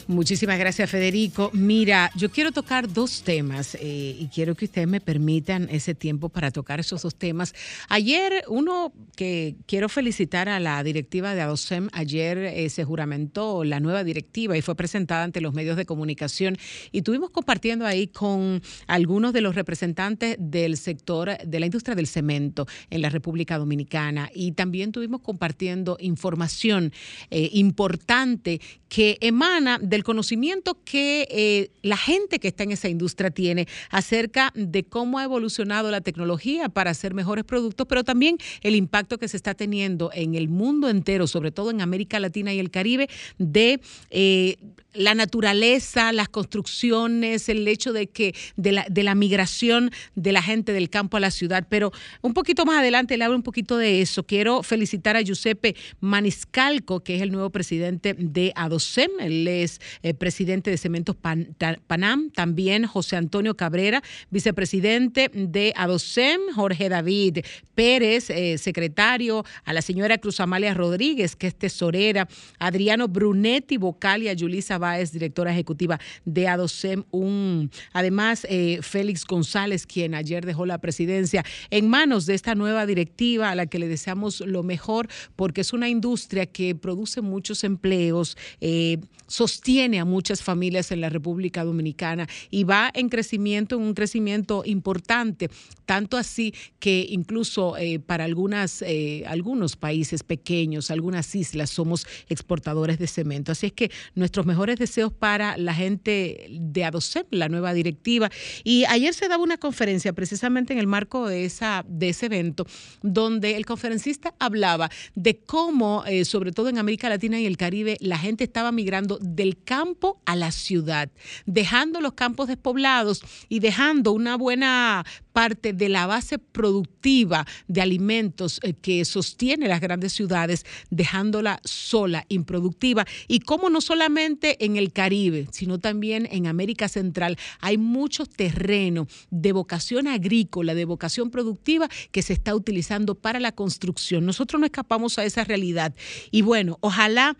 Muchísimas 0.08 0.58
gracias, 0.58 0.90
Federico. 0.90 1.50
Mira, 1.52 2.12
yo 2.16 2.32
quiero 2.32 2.54
tocar 2.54 2.92
dos 2.92 3.24
temas 3.24 3.76
eh, 3.76 4.16
y 4.18 4.30
quiero 4.34 4.56
que 4.56 4.64
ustedes 4.64 4.88
me 4.88 5.02
permitan 5.02 5.68
ese 5.70 5.96
tiempo 5.96 6.30
para 6.30 6.50
tocar 6.50 6.80
esos 6.80 7.02
dos 7.02 7.16
temas. 7.16 7.54
Ayer, 7.90 8.46
uno 8.48 8.94
que 9.18 9.58
quiero 9.66 9.90
felicitar 9.90 10.48
a 10.48 10.62
la 10.62 10.82
directiva 10.82 11.36
de 11.36 11.42
ADOSEM, 11.42 11.90
ayer 11.92 12.38
eh, 12.38 12.70
se 12.70 12.86
juramentó 12.86 13.66
la 13.66 13.82
nueva 13.82 14.06
directiva 14.06 14.58
y 14.58 14.62
fue 14.62 14.76
presentada 14.76 15.26
ante 15.26 15.42
los 15.42 15.54
medios 15.54 15.76
de 15.76 15.86
comunicación 15.86 16.58
y 16.94 17.00
estuvimos 17.00 17.32
compartiendo 17.32 17.86
ahí 17.86 18.08
con 18.08 18.62
algunos 18.88 19.34
de 19.34 19.42
los 19.42 19.56
representantes 19.56 20.38
del 20.40 20.78
sector 20.78 21.38
de 21.38 21.60
la 21.60 21.66
industria 21.66 21.96
del 21.96 22.08
cemento 22.08 22.66
en 22.90 23.02
la 23.02 23.10
República 23.10 23.58
Dominicana 23.58 24.30
y 24.34 24.54
también 24.54 24.92
estuvimos 24.92 25.20
compartiendo 25.20 25.98
información 26.00 26.94
eh, 27.30 27.50
importante 27.52 28.62
que 28.88 29.18
emana 29.20 29.80
del 29.98 30.04
conocimiento 30.04 30.78
que 30.86 31.28
eh, 31.32 31.72
la 31.82 31.98
gente 31.98 32.38
que 32.38 32.50
está 32.50 32.62
en 32.62 32.72
esa 32.72 32.88
industria 32.88 33.32
tiene 33.32 33.68
acerca 33.90 34.52
de 34.54 34.84
cómo 34.84 35.18
ha 35.18 35.24
evolucionado 35.24 35.90
la 35.90 36.02
tecnología 36.02 36.70
para 36.70 36.92
hacer 36.92 37.16
mejores 37.16 37.44
productos, 37.46 37.88
pero 37.90 38.04
también 38.04 38.38
el 38.62 38.76
impacto 38.76 39.18
que 39.18 39.28
se 39.28 39.38
está 39.38 39.56
teniendo 39.56 40.12
en 40.14 40.36
el 40.36 40.50
mundo 40.50 40.88
entero, 40.88 41.26
sobre 41.26 41.52
todo 41.52 41.72
en 41.72 41.82
América 41.82 42.20
Latina 42.20 42.54
y 42.54 42.60
el 42.60 42.70
Caribe, 42.70 43.10
de 43.40 43.82
eh, 44.12 44.58
la 44.98 45.16
naturaleza, 45.16 46.12
las 46.12 46.28
construcciones, 46.30 47.50
el 47.50 47.68
hecho 47.68 47.94
de 47.94 48.08
que 48.08 48.34
de 48.56 48.72
la, 48.72 48.86
de 48.90 49.04
la 49.04 49.16
migración 49.16 49.92
de 50.16 50.32
la 50.32 50.42
gente 50.42 50.74
del 50.74 50.90
campo 50.90 51.18
a 51.18 51.20
la 51.20 51.32
ciudad. 51.32 51.68
Pero 51.70 51.92
un 52.22 52.34
poquito 52.34 52.66
más 52.66 52.80
adelante 52.80 53.18
le 53.18 53.24
hablo 53.24 53.38
un 53.38 53.44
poquito 53.44 53.78
de 53.78 54.02
eso. 54.02 54.24
Quiero 54.24 54.64
felicitar 54.64 55.16
a 55.16 55.22
Giuseppe 55.22 55.76
Maniscalco, 56.00 57.02
que 57.02 57.16
es 57.16 57.22
el 57.22 57.32
nuevo 57.32 57.50
presidente 57.52 58.16
de 58.18 58.52
ADOCEM. 58.56 59.12
Él 59.20 59.48
es 59.48 59.80
eh, 60.04 60.14
presidente 60.14 60.72
de 60.72 60.78
Cementos 60.78 61.16
Panam. 61.16 62.32
También 62.32 62.86
José 62.86 63.16
Antonio 63.16 63.56
Cabrera, 63.56 64.02
vicepresidente 64.30 65.30
de 65.34 65.74
ADOCEM. 65.76 66.42
Jorge 66.56 66.90
David 66.90 67.40
Pérez, 67.76 68.30
eh, 68.30 68.58
secretario. 68.58 69.44
A 69.66 69.74
la 69.74 69.82
señora 69.82 70.18
Cruz 70.18 70.40
Amalia 70.40 70.74
Rodríguez, 70.74 71.36
que 71.36 71.48
es 71.48 71.56
tesorera. 71.56 72.28
Adriano 72.60 73.08
Brunetti, 73.08 73.78
vocal 73.78 74.24
y 74.24 74.30
a 74.30 74.34
Yulisa 74.34 74.78
Báez, 74.78 75.12
directora 75.12 75.52
ejecutiva 75.52 76.00
de 76.26 76.48
ADOCEM. 76.48 77.04
Un, 77.12 77.70
además, 77.94 78.46
eh, 78.50 78.80
Félix 78.82 79.26
González, 79.26 79.86
quien 79.86 80.16
ayer 80.16 80.46
dejó 80.46 80.66
la 80.66 80.80
presidencia 80.80 81.44
en 81.70 81.90
manos 81.90 82.26
de 82.26 82.34
esta 82.34 82.56
nueva 82.56 82.86
directiva 82.86 83.50
a 83.50 83.56
la 83.56 83.66
que 83.66 83.80
le 83.80 83.88
deseamos 83.88 84.42
lo 84.42 84.64
mejor 84.64 85.08
porque 85.36 85.62
es 85.62 85.74
una 85.74 85.90
industria 85.90 86.46
que 86.46 86.76
produce 86.76 87.22
muchos 87.22 87.64
empleos, 87.64 88.38
eh, 88.62 88.98
sostiene 89.28 89.77
sostiene 89.78 90.00
a 90.00 90.06
muchas 90.06 90.42
familias 90.42 90.92
en 90.92 91.02
la 91.02 91.10
República 91.10 91.64
Dominicana 91.64 92.28
y 92.50 92.64
va 92.64 92.90
en 92.96 93.10
crecimiento, 93.10 93.76
en 93.76 93.84
un 93.84 93.94
crecimiento 93.94 94.64
importante, 94.66 95.52
tanto 95.86 96.18
así 96.18 96.52
que 96.80 97.06
incluso 97.08 97.78
eh, 97.78 98.00
para 98.00 98.24
algunas, 98.24 98.82
eh, 98.82 99.24
algunos 99.28 99.76
países 99.76 100.24
pequeños, 100.24 100.90
algunas 100.90 101.36
islas, 101.36 101.70
somos 101.70 102.08
exportadores 102.28 102.98
de 102.98 103.06
cemento. 103.06 103.52
Así 103.52 103.68
es 103.68 103.74
que 103.74 103.92
nuestros 104.16 104.48
mejores 104.48 104.80
deseos 104.80 105.14
para 105.14 105.56
la 105.58 105.76
gente 105.76 106.48
de 106.50 106.84
ADOCEP, 106.84 107.28
la 107.30 107.48
nueva 107.48 107.76
directiva. 107.76 108.32
Y 108.64 108.84
ayer 108.86 109.14
se 109.14 109.28
daba 109.28 109.44
una 109.44 109.58
conferencia 109.58 110.12
precisamente 110.12 110.74
en 110.74 110.80
el 110.80 110.88
marco 110.88 111.28
de, 111.28 111.46
esa, 111.46 111.86
de 111.88 112.10
ese 112.10 112.26
evento, 112.26 112.66
donde 113.04 113.58
el 113.58 113.68
conferencista 113.68 114.34
hablaba 114.40 114.90
de 115.14 115.38
cómo, 115.38 116.04
eh, 116.08 116.26
sobre 116.26 116.52
todo 116.52 116.68
en 116.70 116.80
América 116.80 117.10
Latina 117.10 117.40
y 117.40 117.46
el 117.46 117.58
Caribe, 117.58 117.98
la 118.00 118.18
gente 118.18 118.44
estaba 118.44 118.72
migrando 118.72 119.20
del 119.22 119.57
campo 119.58 120.22
a 120.26 120.36
la 120.36 120.52
ciudad, 120.52 121.10
dejando 121.46 122.02
los 122.02 122.14
campos 122.14 122.48
despoblados 122.48 123.24
y 123.50 123.60
dejando 123.60 124.12
una 124.12 124.38
buena 124.38 125.06
parte 125.34 125.72
de 125.72 125.88
la 125.88 126.08
base 126.08 126.40
productiva 126.40 127.46
de 127.68 127.82
alimentos 127.82 128.60
eh, 128.64 128.74
que 128.74 129.06
sostiene 129.06 129.68
las 129.68 129.82
grandes 129.82 130.14
ciudades, 130.14 130.66
dejándola 130.90 131.60
sola, 131.64 132.26
improductiva. 132.30 133.06
Y 133.28 133.42
como 133.42 133.70
no 133.70 133.80
solamente 133.82 134.66
en 134.66 134.78
el 134.78 134.92
Caribe, 134.92 135.48
sino 135.52 135.78
también 135.78 136.28
en 136.32 136.48
América 136.48 136.88
Central, 136.88 137.38
hay 137.60 137.78
mucho 137.78 138.26
terreno 138.26 139.08
de 139.30 139.52
vocación 139.52 140.08
agrícola, 140.08 140.74
de 140.74 140.86
vocación 140.86 141.30
productiva 141.30 141.88
que 142.12 142.24
se 142.24 142.34
está 142.34 142.56
utilizando 142.56 143.14
para 143.14 143.40
la 143.40 143.52
construcción. 143.52 144.26
Nosotros 144.26 144.60
no 144.60 144.66
escapamos 144.66 145.20
a 145.20 145.26
esa 145.26 145.44
realidad. 145.44 145.94
Y 146.32 146.42
bueno, 146.42 146.78
ojalá 146.82 147.38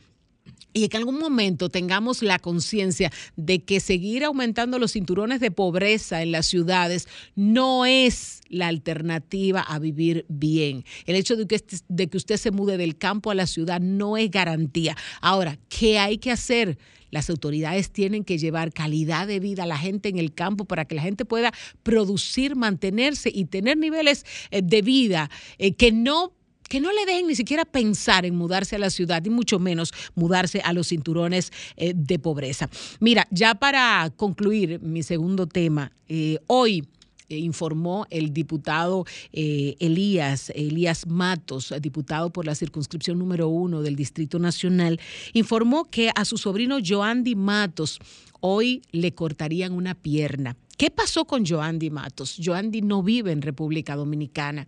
y 0.74 0.88
que 0.90 0.98
en 0.98 1.02
algún 1.02 1.20
momento 1.20 1.70
tengamos 1.70 2.22
la 2.22 2.40
conciencia 2.40 3.12
de 3.36 3.64
que 3.64 3.80
seguir 3.80 4.24
aumentando 4.24 4.78
los 4.80 4.94
cinturones 4.94 5.40
de 5.40 5.50
pobreza 5.52 6.22
en 6.22 6.32
las 6.32 6.46
ciudades 6.46 7.08
no 7.36 7.86
es 7.86 8.42
la 8.50 8.68
alternativa 8.68 9.62
a 9.62 9.80
vivir 9.80 10.26
bien. 10.30 10.86
El 11.06 11.16
hecho 11.16 11.36
de 11.36 11.48
que, 11.48 11.56
este- 11.56 11.78
de 11.88 12.08
que 12.08 12.18
usted 12.18 12.38
se 12.38 12.52
mude 12.52 12.78
del 12.78 12.98
campo 12.98 13.32
a 13.32 13.36
la 13.36 13.48
ciudad 13.48 13.82
no 13.82 14.18
es 14.18 14.30
garantía. 14.30 14.96
Ahora, 15.22 15.58
¿qué 15.70 16.00
hay 16.00 16.18
que 16.20 16.32
hacer? 16.32 16.78
Las 17.10 17.30
autoridades 17.30 17.90
tienen 17.90 18.26
que 18.26 18.38
llevar 18.38 18.74
calidad 18.74 19.28
de 19.28 19.40
vida 19.40 19.64
a 19.64 19.68
la 19.68 19.78
gente 19.78 20.10
en 20.10 20.18
el 20.20 20.34
campo 20.34 20.66
para 20.66 20.84
que 20.86 20.96
la 20.96 21.02
gente 21.02 21.24
pueda 21.24 21.54
producir, 21.82 22.56
mantenerse 22.58 23.32
y 23.34 23.46
tener 23.46 23.78
niveles 23.78 24.26
eh, 24.52 24.62
de 24.62 24.82
vida 24.82 25.30
eh, 25.58 25.74
que 25.74 25.94
no 25.94 26.34
que 26.68 26.80
no 26.80 26.92
le 26.92 27.06
dejen 27.06 27.28
ni 27.28 27.36
siquiera 27.36 27.66
pensar 27.66 28.26
en 28.26 28.36
mudarse 28.36 28.76
a 28.76 28.80
la 28.80 28.90
ciudad 28.90 29.24
y 29.26 29.30
mucho 29.30 29.60
menos 29.60 29.94
mudarse 30.16 30.62
a 30.62 30.74
los 30.74 30.88
cinturones 30.88 31.52
eh, 31.76 31.94
de 31.96 32.20
pobreza. 32.20 32.70
Mira, 33.00 33.28
ya 33.32 33.56
para 33.56 34.12
concluir 34.16 34.80
mi 34.82 35.04
segundo 35.04 35.48
tema, 35.48 35.92
eh, 36.08 36.40
hoy 36.48 36.88
eh, 37.30 37.38
informó 37.38 38.08
el 38.10 38.34
diputado 38.34 39.06
Elías, 39.32 40.52
Elías 40.56 41.08
Matos, 41.08 41.74
diputado 41.82 42.30
por 42.30 42.46
la 42.46 42.56
circunscripción 42.56 43.20
número 43.20 43.50
uno 43.50 43.82
del 43.82 43.96
Distrito 43.96 44.40
Nacional, 44.40 45.00
informó 45.34 45.86
que 45.86 46.12
a 46.16 46.26
su 46.26 46.38
sobrino 46.38 46.78
Joandy 46.86 47.36
Matos 47.36 48.00
hoy 48.40 48.82
le 48.92 49.14
cortarían 49.14 49.74
una 49.74 49.96
pierna. 49.96 50.56
¿Qué 50.78 50.92
pasó 50.92 51.26
con 51.26 51.44
Joandy 51.44 51.90
Matos? 51.90 52.38
Joandy 52.44 52.84
no 52.84 53.02
vive 53.02 53.32
en 53.32 53.42
República 53.42 53.96
Dominicana. 53.96 54.68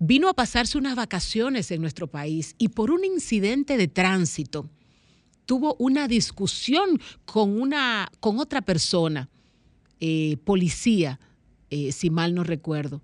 Vino 0.00 0.28
a 0.28 0.34
pasarse 0.34 0.76
unas 0.76 0.96
vacaciones 0.96 1.70
en 1.70 1.80
nuestro 1.80 2.08
país 2.08 2.56
y 2.58 2.68
por 2.68 2.90
un 2.90 3.04
incidente 3.04 3.76
de 3.76 3.86
tránsito 3.86 4.68
tuvo 5.46 5.76
una 5.78 6.08
discusión 6.08 7.00
con, 7.24 7.60
una, 7.60 8.10
con 8.18 8.40
otra 8.40 8.60
persona, 8.60 9.28
eh, 10.00 10.36
policía, 10.44 11.20
eh, 11.70 11.92
si 11.92 12.10
mal 12.10 12.34
no 12.34 12.42
recuerdo. 12.42 13.00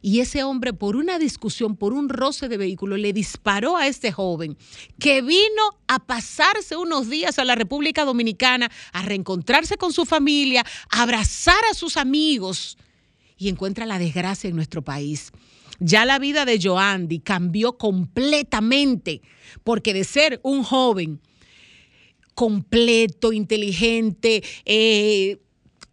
Y 0.00 0.20
ese 0.20 0.44
hombre, 0.44 0.72
por 0.72 0.96
una 0.96 1.18
discusión, 1.18 1.76
por 1.76 1.92
un 1.92 2.08
roce 2.08 2.48
de 2.48 2.56
vehículo, 2.56 2.96
le 2.96 3.12
disparó 3.12 3.76
a 3.76 3.86
este 3.86 4.12
joven 4.12 4.56
que 4.98 5.22
vino 5.22 5.62
a 5.86 5.98
pasarse 5.98 6.76
unos 6.76 7.10
días 7.10 7.38
a 7.38 7.44
la 7.44 7.54
República 7.54 8.04
Dominicana, 8.04 8.70
a 8.92 9.02
reencontrarse 9.02 9.76
con 9.76 9.92
su 9.92 10.04
familia, 10.04 10.64
a 10.90 11.02
abrazar 11.02 11.62
a 11.70 11.74
sus 11.74 11.96
amigos 11.96 12.78
y 13.36 13.48
encuentra 13.48 13.86
la 13.86 13.98
desgracia 13.98 14.48
en 14.48 14.56
nuestro 14.56 14.82
país. 14.82 15.32
Ya 15.80 16.04
la 16.04 16.18
vida 16.18 16.44
de 16.44 16.60
Joandy 16.60 17.20
cambió 17.20 17.78
completamente, 17.78 19.22
porque 19.62 19.94
de 19.94 20.04
ser 20.04 20.40
un 20.42 20.64
joven 20.64 21.20
completo, 22.34 23.32
inteligente, 23.32 24.42
eh, 24.64 25.38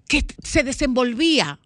que 0.07 0.25
se 0.43 0.63
desenvolvía 0.63 1.59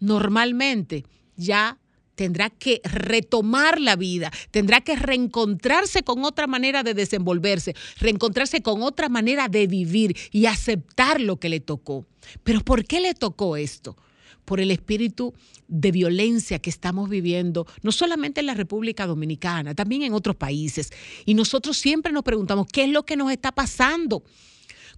normalmente, 0.00 1.04
ya 1.36 1.78
tendrá 2.14 2.50
que 2.50 2.80
retomar 2.84 3.80
la 3.80 3.96
vida, 3.96 4.30
tendrá 4.50 4.80
que 4.80 4.96
reencontrarse 4.96 6.02
con 6.02 6.24
otra 6.24 6.46
manera 6.46 6.82
de 6.82 6.94
desenvolverse, 6.94 7.74
reencontrarse 7.98 8.62
con 8.62 8.82
otra 8.82 9.08
manera 9.08 9.48
de 9.48 9.66
vivir 9.66 10.16
y 10.30 10.46
aceptar 10.46 11.20
lo 11.20 11.38
que 11.38 11.48
le 11.48 11.60
tocó. 11.60 12.06
Pero 12.42 12.60
¿por 12.60 12.84
qué 12.84 13.00
le 13.00 13.14
tocó 13.14 13.56
esto? 13.56 13.96
Por 14.44 14.60
el 14.60 14.70
espíritu 14.70 15.34
de 15.68 15.90
violencia 15.90 16.58
que 16.58 16.70
estamos 16.70 17.08
viviendo, 17.08 17.66
no 17.82 17.92
solamente 17.92 18.40
en 18.40 18.46
la 18.46 18.54
República 18.54 19.06
Dominicana, 19.06 19.74
también 19.74 20.02
en 20.02 20.12
otros 20.12 20.36
países. 20.36 20.90
Y 21.24 21.34
nosotros 21.34 21.78
siempre 21.78 22.12
nos 22.12 22.22
preguntamos, 22.22 22.66
¿qué 22.70 22.84
es 22.84 22.90
lo 22.90 23.04
que 23.04 23.16
nos 23.16 23.32
está 23.32 23.52
pasando? 23.52 24.22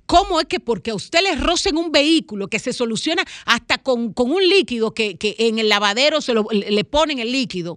¿Cómo 0.07 0.41
es 0.41 0.47
que 0.47 0.61
porque 0.61 0.93
a 0.93 0.95
usted 0.95 1.21
le 1.23 1.35
rocen 1.35 1.77
un 1.77 1.91
vehículo 1.91 2.49
que 2.49 2.59
se 2.59 2.73
soluciona 2.73 3.25
hasta 3.45 3.79
con, 3.79 4.15
un 4.17 4.49
líquido 4.49 4.95
que, 4.95 5.19
en 5.21 5.59
el 5.59 5.69
lavadero 5.69 6.21
se 6.21 6.33
le 6.35 6.85
ponen 6.85 7.19
el 7.19 7.33
líquido, 7.33 7.77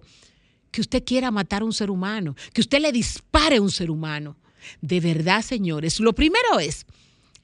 que 0.70 0.80
usted 0.80 1.04
quiera 1.04 1.30
matar 1.30 1.62
a 1.62 1.64
un 1.64 1.72
ser 1.72 1.90
humano, 1.90 2.36
que 2.52 2.60
usted 2.60 2.80
le 2.80 2.92
dispare 2.92 3.56
a 3.56 3.62
un 3.62 3.70
ser 3.70 3.90
humano? 3.90 4.36
De 4.80 5.00
verdad, 5.00 5.42
señores, 5.42 6.00
lo 6.00 6.14
primero 6.14 6.60
es 6.60 6.86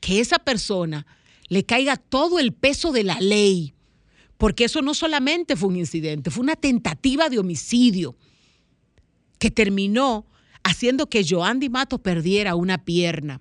que 0.01 0.20
esa 0.20 0.39
persona 0.39 1.07
le 1.49 1.64
caiga 1.64 1.97
todo 1.97 2.39
el 2.39 2.53
peso 2.53 2.93
de 2.93 3.05
la 3.05 3.18
ley, 3.20 3.74
porque 4.39 4.64
eso 4.64 4.82
no 4.82 4.95
solamente 4.95 5.57
fue 5.57 5.70
un 5.70 5.76
incidente, 5.76 6.30
fue 6.30 6.43
una 6.43 6.57
tentativa 6.57 7.28
de 7.28 7.39
homicidio 7.39 8.16
que 9.39 9.51
terminó 9.51 10.26
haciendo 10.62 11.09
que 11.09 11.24
Joandy 11.28 11.68
Mato 11.68 11.99
perdiera 11.99 12.55
una 12.55 12.84
pierna. 12.84 13.41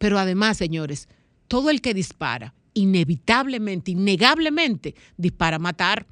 Pero 0.00 0.18
además, 0.18 0.56
señores, 0.56 1.08
todo 1.46 1.68
el 1.68 1.82
que 1.82 1.92
dispara, 1.92 2.54
inevitablemente, 2.72 3.90
innegablemente, 3.90 4.94
dispara 5.18 5.56
a 5.56 5.58
matar. 5.58 6.06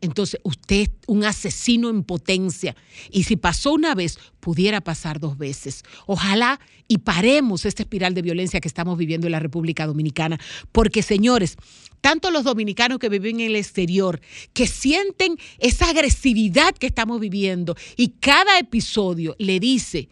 Entonces, 0.00 0.40
usted 0.42 0.76
es 0.76 0.90
un 1.06 1.22
asesino 1.22 1.90
en 1.90 2.02
potencia. 2.02 2.74
Y 3.10 3.24
si 3.24 3.36
pasó 3.36 3.74
una 3.74 3.94
vez, 3.94 4.18
pudiera 4.40 4.80
pasar 4.80 5.20
dos 5.20 5.36
veces. 5.36 5.82
Ojalá 6.06 6.58
y 6.88 6.96
paremos 6.96 7.66
esta 7.66 7.82
espiral 7.82 8.14
de 8.14 8.22
violencia 8.22 8.58
que 8.58 8.68
estamos 8.68 8.96
viviendo 8.96 9.26
en 9.26 9.32
la 9.32 9.40
República 9.40 9.86
Dominicana. 9.86 10.40
Porque, 10.72 11.02
señores, 11.02 11.58
tanto 12.00 12.30
los 12.30 12.44
dominicanos 12.44 12.98
que 12.98 13.10
viven 13.10 13.40
en 13.40 13.48
el 13.48 13.56
exterior, 13.56 14.18
que 14.54 14.66
sienten 14.66 15.36
esa 15.58 15.90
agresividad 15.90 16.74
que 16.74 16.86
estamos 16.86 17.20
viviendo, 17.20 17.76
y 17.98 18.14
cada 18.18 18.58
episodio 18.58 19.36
le 19.38 19.60
dice 19.60 20.08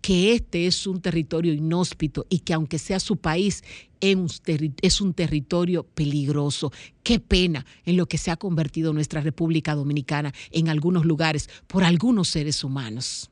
que 0.00 0.34
este 0.34 0.66
es 0.66 0.86
un 0.86 1.00
territorio 1.00 1.52
inhóspito 1.52 2.26
y 2.28 2.40
que 2.40 2.54
aunque 2.54 2.78
sea 2.78 3.00
su 3.00 3.16
país, 3.16 3.64
es 4.00 5.00
un 5.00 5.14
territorio 5.14 5.84
peligroso. 5.84 6.72
Qué 7.02 7.18
pena 7.18 7.66
en 7.84 7.96
lo 7.96 8.06
que 8.06 8.18
se 8.18 8.30
ha 8.30 8.36
convertido 8.36 8.92
nuestra 8.92 9.20
República 9.20 9.74
Dominicana 9.74 10.32
en 10.50 10.68
algunos 10.68 11.04
lugares 11.04 11.48
por 11.66 11.82
algunos 11.82 12.28
seres 12.28 12.62
humanos. 12.62 13.30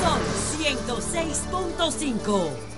Son 0.00 0.20
106.5 0.58 2.69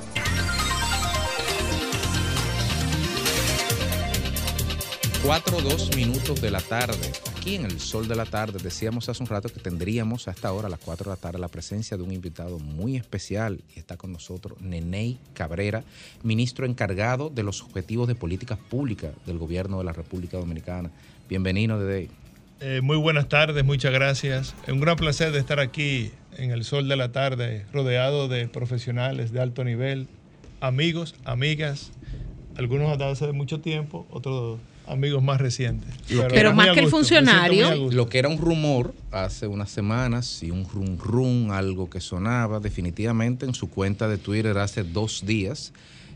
4 5.33 5.63
2 5.63 5.97
minutos 5.97 6.43
de 6.43 6.51
la 6.51 6.61
tarde. 6.61 7.11
Aquí 7.35 7.55
en 7.55 7.65
el 7.65 7.81
sol 7.81 8.07
de 8.07 8.15
la 8.15 8.27
tarde 8.27 8.59
decíamos 8.63 9.09
hace 9.09 9.23
un 9.23 9.31
rato 9.31 9.49
que 9.49 9.61
tendríamos 9.61 10.29
hasta 10.29 10.49
ahora 10.49 10.67
a 10.67 10.71
las 10.71 10.81
4 10.81 11.05
de 11.05 11.11
la 11.11 11.17
tarde 11.17 11.39
la 11.39 11.49
presencia 11.49 11.97
de 11.97 12.03
un 12.03 12.13
invitado 12.13 12.59
muy 12.59 12.97
especial 12.97 13.63
y 13.75 13.79
está 13.79 13.97
con 13.97 14.13
nosotros 14.13 14.61
Neney 14.61 15.19
Cabrera, 15.33 15.85
ministro 16.23 16.67
encargado 16.67 17.31
de 17.31 17.45
los 17.45 17.63
objetivos 17.63 18.09
de 18.09 18.15
políticas 18.15 18.59
públicas 18.59 19.13
del 19.25 19.39
gobierno 19.39 19.79
de 19.79 19.85
la 19.85 19.95
República 19.95 20.37
Dominicana. 20.37 20.91
Bienvenido, 21.31 21.81
Dede. 21.81 22.11
Eh, 22.61 22.83
muy 22.83 22.99
buenas 22.99 23.31
tardes, 23.31 23.65
muchas 23.65 23.95
gracias. 23.95 24.55
Es 24.67 24.69
un 24.75 24.81
gran 24.81 24.97
placer 24.97 25.33
de 25.33 25.39
estar 25.39 25.61
aquí 25.61 26.11
en 26.37 26.51
el 26.51 26.63
sol 26.63 26.89
de 26.89 26.97
la 26.97 27.11
tarde, 27.11 27.65
rodeado 27.73 28.29
de 28.29 28.49
profesionales 28.49 29.33
de 29.33 29.41
alto 29.41 29.65
nivel, 29.65 30.09
amigos, 30.61 31.15
amigas. 31.25 31.91
Algunos 32.59 32.93
hasta 32.93 33.09
hace 33.09 33.33
mucho 33.33 33.63
tiempo, 33.63 34.07
otros 34.11 34.61
amigos 34.87 35.23
más 35.23 35.41
recientes. 35.41 35.89
Pero 36.31 36.53
más 36.55 36.69
que 36.71 36.81
el 36.81 36.85
gusto, 36.87 36.97
funcionario. 36.99 37.91
Lo 37.91 38.09
que 38.09 38.19
era 38.19 38.29
un 38.29 38.39
rumor 38.39 38.95
hace 39.11 39.47
unas 39.47 39.71
semanas 39.71 40.43
y 40.43 40.51
un 40.51 40.69
rum 40.69 40.99
rum, 40.99 41.51
algo 41.51 41.89
que 41.89 42.01
sonaba 42.01 42.61
definitivamente 42.61 43.47
en 43.47 43.55
su 43.55 43.69
cuenta 43.71 44.09
de 44.09 44.19
Twitter 44.19 44.59
hace 44.59 44.83
dos 44.83 45.25
días. 45.27 45.73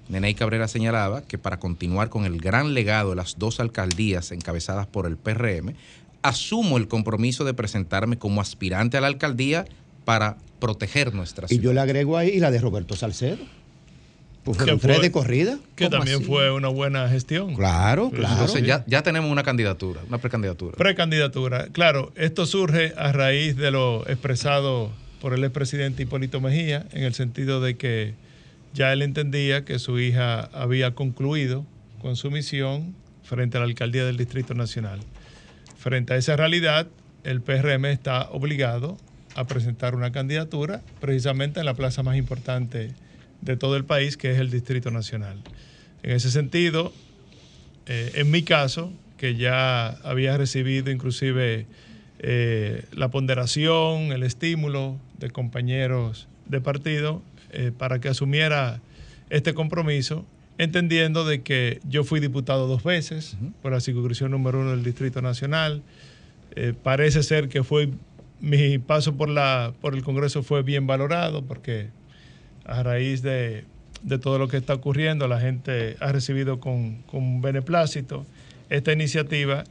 Neney 0.09 0.35
Cabrera 0.35 0.69
señalaba 0.69 1.23
que 1.23 1.37
para 1.39 1.59
continuar 1.59 2.09
con 2.11 2.25
el 2.27 2.39
gran 2.41 2.75
legado 2.75 3.11
de 3.11 3.17
las 3.17 3.39
dos 3.39 3.59
alcaldías 3.61 4.31
encabezadas 4.33 4.87
por 4.87 5.07
el 5.07 5.17
PRM, 5.17 5.75
asumo 6.23 6.77
el 6.77 6.87
compromiso 6.89 7.45
de 7.45 7.55
presentarme 7.55 8.19
como 8.19 8.41
aspirante 8.41 8.97
a 8.97 9.01
la 9.01 9.09
alcaldía 9.09 9.65
para 10.05 10.37
proteger 10.61 11.13
nuestra 11.15 11.47
Y 11.47 11.49
ciudad. 11.49 11.63
yo 11.65 11.73
le 11.73 11.81
agrego 11.81 12.17
ahí 12.17 12.39
la 12.39 12.51
de 12.51 12.61
Roberto 12.61 12.95
Salcedo. 12.97 13.39
Pues 14.47 14.57
Que 14.59 14.63
fueron 14.65 14.81
tres 14.81 14.97
fue- 14.97 15.05
de 15.05 15.11
corrida. 15.13 15.59
Que 15.75 15.85
¿Cómo 15.87 15.97
también 15.99 16.19
así? 16.19 16.25
fue 16.25 16.51
una 16.53 16.69
buena 16.69 17.09
gestión. 17.09 17.55
Claro, 17.57 18.11
claro. 18.11 18.33
Entonces 18.35 18.63
ya, 18.65 18.85
ya 18.87 19.03
tenemos 19.03 19.31
una 19.31 19.43
candidatura, 19.43 20.01
una 20.09 20.19
precandidatura. 20.19 20.77
Precandidatura. 20.77 21.67
Claro, 21.73 22.13
esto 22.15 22.47
surge 22.47 22.93
a 22.97 23.11
raíz 23.13 23.57
de 23.57 23.71
lo 23.73 24.09
expresado 24.09 24.93
por 25.21 25.35
el 25.35 25.43
expresidente 25.43 26.05
Hipólito 26.05 26.41
Mejía, 26.41 26.87
en 26.93 27.03
el 27.03 27.13
sentido 27.15 27.61
de 27.61 27.77
que 27.77 28.15
ya 28.73 28.93
él 28.93 29.03
entendía 29.03 29.65
que 29.65 29.79
su 29.81 29.99
hija 29.99 30.41
había 30.53 30.95
concluido 30.95 31.67
con 32.01 32.15
su 32.15 32.31
misión 32.31 32.95
frente 33.25 33.57
a 33.57 33.61
la 33.61 33.67
alcaldía 33.67 34.05
del 34.05 34.17
Distrito 34.17 34.55
Nacional. 34.55 35.01
Frente 35.77 36.15
a 36.15 36.17
esa 36.17 36.37
realidad, 36.37 36.87
el 37.25 37.41
PRM 37.41 37.87
está 37.87 38.29
obligado 38.31 38.97
a 39.35 39.45
presentar 39.49 39.97
una 39.97 40.13
candidatura 40.13 40.83
precisamente 41.01 41.59
en 41.59 41.67
la 41.67 41.75
plaza 41.75 42.03
más 42.05 42.17
importante 42.17 42.91
de 43.47 43.57
todo 43.57 43.77
el 43.77 43.85
país, 43.85 44.17
que 44.17 44.33
es 44.33 44.39
el 44.39 44.51
Distrito 44.51 44.91
Nacional. 44.91 45.41
En 46.03 46.13
ese 46.13 46.31
sentido, 46.31 46.93
eh, 47.87 48.13
en 48.17 48.31
mi 48.31 48.43
caso, 48.43 48.93
que 49.17 49.37
ya 49.37 49.89
había 49.89 50.37
recibido 50.37 50.91
inclusive 50.91 51.67
eh, 52.19 52.85
la 52.93 53.11
ponderación, 53.11 54.13
el 54.13 54.23
estímulo 54.23 54.99
de 55.19 55.31
compañeros 55.31 56.29
de 56.47 56.61
partido 56.61 57.23
eh, 57.53 57.73
para 57.77 58.01
que 58.01 58.09
asumiera 58.09 58.81
este 59.31 59.55
compromiso, 59.55 60.27
entendiendo 60.59 61.25
de 61.25 61.43
que 61.43 61.81
yo 61.89 62.05
fui 62.05 62.21
diputado 62.21 62.67
dos 62.67 62.83
veces 62.83 63.37
por 63.63 63.73
la 63.73 63.81
circunscripción 63.81 64.31
número 64.31 64.61
uno 64.61 64.71
del 64.71 64.83
Distrito 64.83 65.23
Nacional. 65.23 65.83
Parece 66.83 67.23
ser 67.23 67.51
que 67.51 67.63
fue 67.63 67.91
mi 68.41 68.79
paso 68.79 69.17
por, 69.17 69.29
la, 69.29 69.75
por 69.83 69.95
el 69.95 70.03
Congreso 70.03 70.43
fue 70.43 70.63
bien 70.63 70.87
valorado 70.87 71.43
porque 71.43 71.89
a 72.67 72.83
raíz 72.83 73.23
de, 73.23 73.65
de 74.03 74.19
todo 74.19 74.39
lo 74.39 74.49
que 74.49 74.57
está 74.57 74.75
ocurriendo, 74.75 75.29
la 75.29 75.41
gente 75.41 75.97
ha 76.01 76.13
recibido 76.13 76.61
con, 76.61 77.03
con 77.03 77.41
beneplácito 77.43 78.27
esta 78.69 78.93
iniciativa 78.93 79.65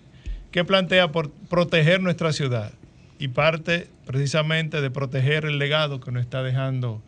que 0.51 0.63
plantea 0.63 1.11
por 1.11 1.29
proteger 1.31 2.01
nuestra 2.01 2.31
ciudad 2.31 2.71
y 3.19 3.27
parte 3.29 3.87
precisamente 4.05 4.81
de 4.81 4.89
proteger 4.91 5.45
el 5.45 5.57
legado 5.59 5.99
que 5.99 6.11
nos 6.11 6.21
está 6.23 6.43
dejando, 6.43 7.01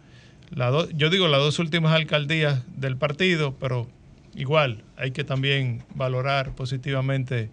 la 0.53 0.69
do- 0.69 0.89
yo 0.91 1.09
digo 1.09 1.27
las 1.27 1.39
dos 1.41 1.59
últimas 1.59 1.93
alcaldías 1.93 2.63
del 2.75 2.97
partido, 2.97 3.55
pero 3.59 3.87
igual 4.35 4.83
hay 4.97 5.11
que 5.11 5.23
también 5.23 5.83
valorar 5.95 6.55
positivamente 6.55 7.49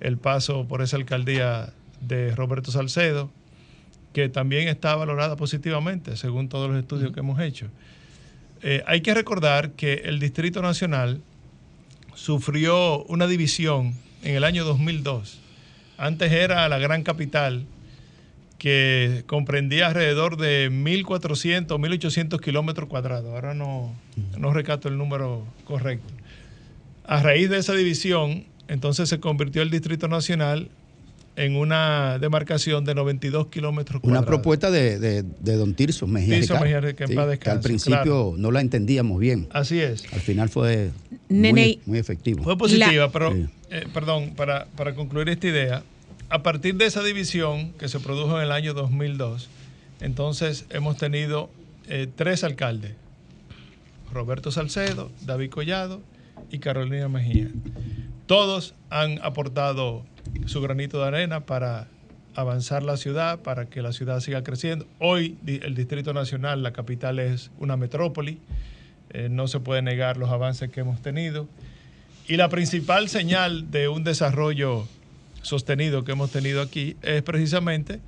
el 0.00 0.16
paso 0.18 0.66
por 0.66 0.82
esa 0.82 0.96
alcaldía 0.96 1.72
de 2.00 2.34
Roberto 2.34 2.70
Salcedo, 2.70 3.30
que 4.14 4.28
también 4.28 4.68
está 4.68 4.94
valorada 4.94 5.36
positivamente 5.36 6.16
según 6.16 6.48
todos 6.48 6.70
los 6.70 6.78
estudios 6.78 7.12
que 7.12 7.20
hemos 7.20 7.40
hecho. 7.40 7.68
Eh, 8.62 8.82
hay 8.86 9.02
que 9.02 9.12
recordar 9.12 9.72
que 9.72 10.02
el 10.04 10.20
Distrito 10.20 10.62
Nacional 10.62 11.20
sufrió 12.14 13.02
una 13.04 13.26
división 13.26 13.94
en 14.22 14.36
el 14.36 14.44
año 14.44 14.64
2002. 14.64 15.40
Antes 15.98 16.32
era 16.32 16.66
la 16.68 16.78
gran 16.78 17.02
capital 17.02 17.66
que 18.56 19.24
comprendía 19.26 19.88
alrededor 19.88 20.36
de 20.36 20.70
1.400, 20.70 21.66
1.800 21.66 22.40
kilómetros 22.40 22.88
cuadrados. 22.88 23.34
Ahora 23.34 23.52
no, 23.52 23.92
no 24.38 24.52
recato 24.52 24.88
el 24.88 24.96
número 24.96 25.44
correcto. 25.64 26.14
A 27.04 27.20
raíz 27.20 27.50
de 27.50 27.58
esa 27.58 27.74
división, 27.74 28.44
entonces 28.68 29.08
se 29.08 29.18
convirtió 29.18 29.60
el 29.60 29.70
Distrito 29.70 30.06
Nacional 30.06 30.70
en 31.36 31.56
una 31.56 32.18
demarcación 32.20 32.84
de 32.84 32.94
92 32.94 33.48
kilómetros 33.48 33.96
Una 34.04 34.20
cuadrados. 34.20 34.26
propuesta 34.26 34.70
de, 34.70 34.98
de- 34.98 35.22
de 35.22 35.56
don 35.56 35.74
Tirso 35.74 36.06
Mejía. 36.06 36.36
Tirso 36.36 36.54
Ricardo. 36.54 36.64
Mejía, 36.64 36.94
que 36.94 37.04
en 37.04 37.08
Sí, 37.32 37.38
que 37.40 37.50
al 37.50 37.60
principio 37.60 38.02
claro. 38.02 38.34
no 38.38 38.50
la 38.52 38.60
entendíamos 38.60 39.18
bien. 39.18 39.48
Así 39.52 39.80
es. 39.80 40.04
Al 40.12 40.20
final 40.20 40.48
fue 40.48 40.90
muy, 41.28 41.80
muy 41.86 41.98
efectivo. 41.98 42.44
Fue 42.44 42.56
positiva, 42.56 43.10
pero, 43.10 43.32
Sí. 43.32 43.46
eh, 43.70 43.86
perdón, 43.92 44.34
para, 44.36 44.66
para 44.76 44.94
concluir 44.94 45.28
esta 45.28 45.48
idea, 45.48 45.82
a 46.28 46.42
partir 46.44 46.76
de 46.76 46.86
esa 46.86 47.02
división 47.02 47.72
que 47.78 47.88
se 47.88 47.98
produjo 48.00 48.36
en 48.38 48.44
el 48.44 48.52
año 48.52 48.72
2002, 48.72 49.48
entonces 50.00 50.66
hemos 50.70 50.96
tenido 50.96 51.50
eh, 51.88 52.06
tres 52.14 52.44
alcaldes, 52.44 52.92
Roberto 54.12 54.50
Salcedo, 54.52 55.10
David 55.26 55.50
Collado 55.50 56.00
y 56.50 56.58
Carolina 56.60 57.08
Mejía. 57.08 57.48
Todos 58.26 58.74
han 58.90 59.18
aportado 59.22 60.04
su 60.46 60.60
granito 60.60 61.00
de 61.00 61.08
arena 61.08 61.40
para 61.40 61.88
avanzar 62.34 62.82
la 62.82 62.96
ciudad, 62.96 63.40
para 63.40 63.66
que 63.66 63.82
la 63.82 63.92
ciudad 63.92 64.20
siga 64.20 64.42
creciendo. 64.42 64.86
Hoy 64.98 65.36
el 65.46 65.74
Distrito 65.74 66.12
Nacional, 66.12 66.62
la 66.62 66.72
capital 66.72 67.18
es 67.18 67.50
una 67.58 67.76
metrópoli, 67.76 68.38
eh, 69.10 69.28
no 69.30 69.46
se 69.48 69.60
puede 69.60 69.82
negar 69.82 70.16
los 70.16 70.30
avances 70.30 70.70
que 70.70 70.80
hemos 70.80 71.00
tenido. 71.00 71.48
Y 72.26 72.36
la 72.36 72.48
principal 72.48 73.08
señal 73.08 73.70
de 73.70 73.88
un 73.88 74.02
desarrollo 74.02 74.88
sostenido 75.42 76.04
que 76.04 76.12
hemos 76.12 76.30
tenido 76.30 76.62
aquí 76.62 76.96
es 77.02 77.22
precisamente 77.22 78.00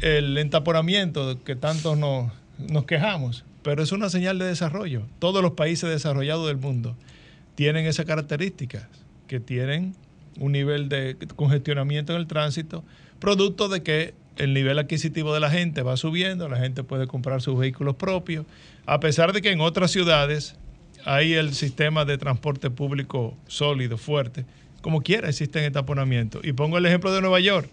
el 0.00 0.38
entaponamiento 0.38 1.42
que 1.44 1.56
tanto 1.56 1.96
nos, 1.96 2.32
nos 2.58 2.84
quejamos, 2.84 3.44
pero 3.62 3.82
es 3.82 3.92
una 3.92 4.08
señal 4.08 4.38
de 4.38 4.46
desarrollo. 4.46 5.02
Todos 5.18 5.42
los 5.42 5.52
países 5.52 5.90
desarrollados 5.90 6.46
del 6.46 6.56
mundo 6.56 6.96
tienen 7.56 7.86
esas 7.86 8.06
características, 8.06 8.86
que 9.26 9.40
tienen 9.40 9.94
un 10.38 10.52
nivel 10.52 10.88
de 10.88 11.16
congestionamiento 11.36 12.12
en 12.12 12.20
el 12.20 12.26
tránsito, 12.26 12.84
producto 13.18 13.68
de 13.68 13.82
que 13.82 14.14
el 14.36 14.54
nivel 14.54 14.78
adquisitivo 14.78 15.34
de 15.34 15.40
la 15.40 15.50
gente 15.50 15.82
va 15.82 15.96
subiendo, 15.96 16.48
la 16.48 16.58
gente 16.58 16.82
puede 16.82 17.06
comprar 17.06 17.42
sus 17.42 17.58
vehículos 17.58 17.96
propios, 17.96 18.46
a 18.86 19.00
pesar 19.00 19.32
de 19.32 19.42
que 19.42 19.50
en 19.50 19.60
otras 19.60 19.90
ciudades 19.90 20.56
hay 21.04 21.34
el 21.34 21.54
sistema 21.54 22.04
de 22.04 22.18
transporte 22.18 22.70
público 22.70 23.36
sólido, 23.46 23.98
fuerte, 23.98 24.44
como 24.80 25.02
quiera 25.02 25.28
existen 25.28 25.64
entaponamientos. 25.64 26.44
Y 26.44 26.52
pongo 26.52 26.78
el 26.78 26.86
ejemplo 26.86 27.12
de 27.12 27.20
Nueva 27.20 27.40
York. 27.40 27.68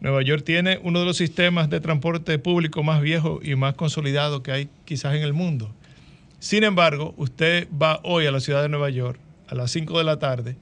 Nueva 0.00 0.22
York 0.22 0.44
tiene 0.44 0.78
uno 0.84 1.00
de 1.00 1.06
los 1.06 1.16
sistemas 1.16 1.68
de 1.68 1.80
transporte 1.80 2.38
público 2.38 2.84
más 2.84 3.02
viejos 3.02 3.40
y 3.44 3.56
más 3.56 3.74
consolidados 3.74 4.42
que 4.42 4.52
hay 4.52 4.68
quizás 4.84 5.16
en 5.16 5.22
el 5.22 5.32
mundo. 5.32 5.74
Sin 6.38 6.62
embargo, 6.62 7.14
usted 7.16 7.66
va 7.70 7.98
hoy 8.04 8.26
a 8.26 8.30
la 8.30 8.38
ciudad 8.38 8.62
de 8.62 8.68
Nueva 8.68 8.90
York 8.90 9.18
a 9.48 9.56
las 9.56 9.72
5 9.72 9.98
de 9.98 10.04
la 10.04 10.20
tarde 10.20 10.56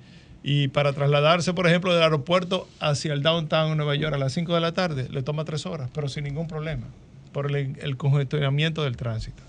y 0.48 0.68
para 0.68 0.92
trasladarse, 0.92 1.52
por 1.54 1.66
ejemplo, 1.66 1.92
del 1.92 2.04
aeropuerto 2.04 2.68
hacia 2.78 3.12
el 3.12 3.22
downtown 3.22 3.76
Nueva 3.76 3.96
York 3.96 4.14
a 4.14 4.18
las 4.18 4.32
5 4.32 4.54
de 4.54 4.60
la 4.60 4.70
tarde 4.72 5.08
le 5.10 5.22
toma 5.24 5.44
tres 5.44 5.66
horas, 5.66 5.90
pero 5.92 6.08
sin 6.08 6.22
ningún 6.22 6.46
problema, 6.46 6.86
por 7.32 7.50
el, 7.50 7.76
el 7.82 7.96
congestionamiento 7.96 8.84
del 8.84 8.96
tránsito. 8.96 9.42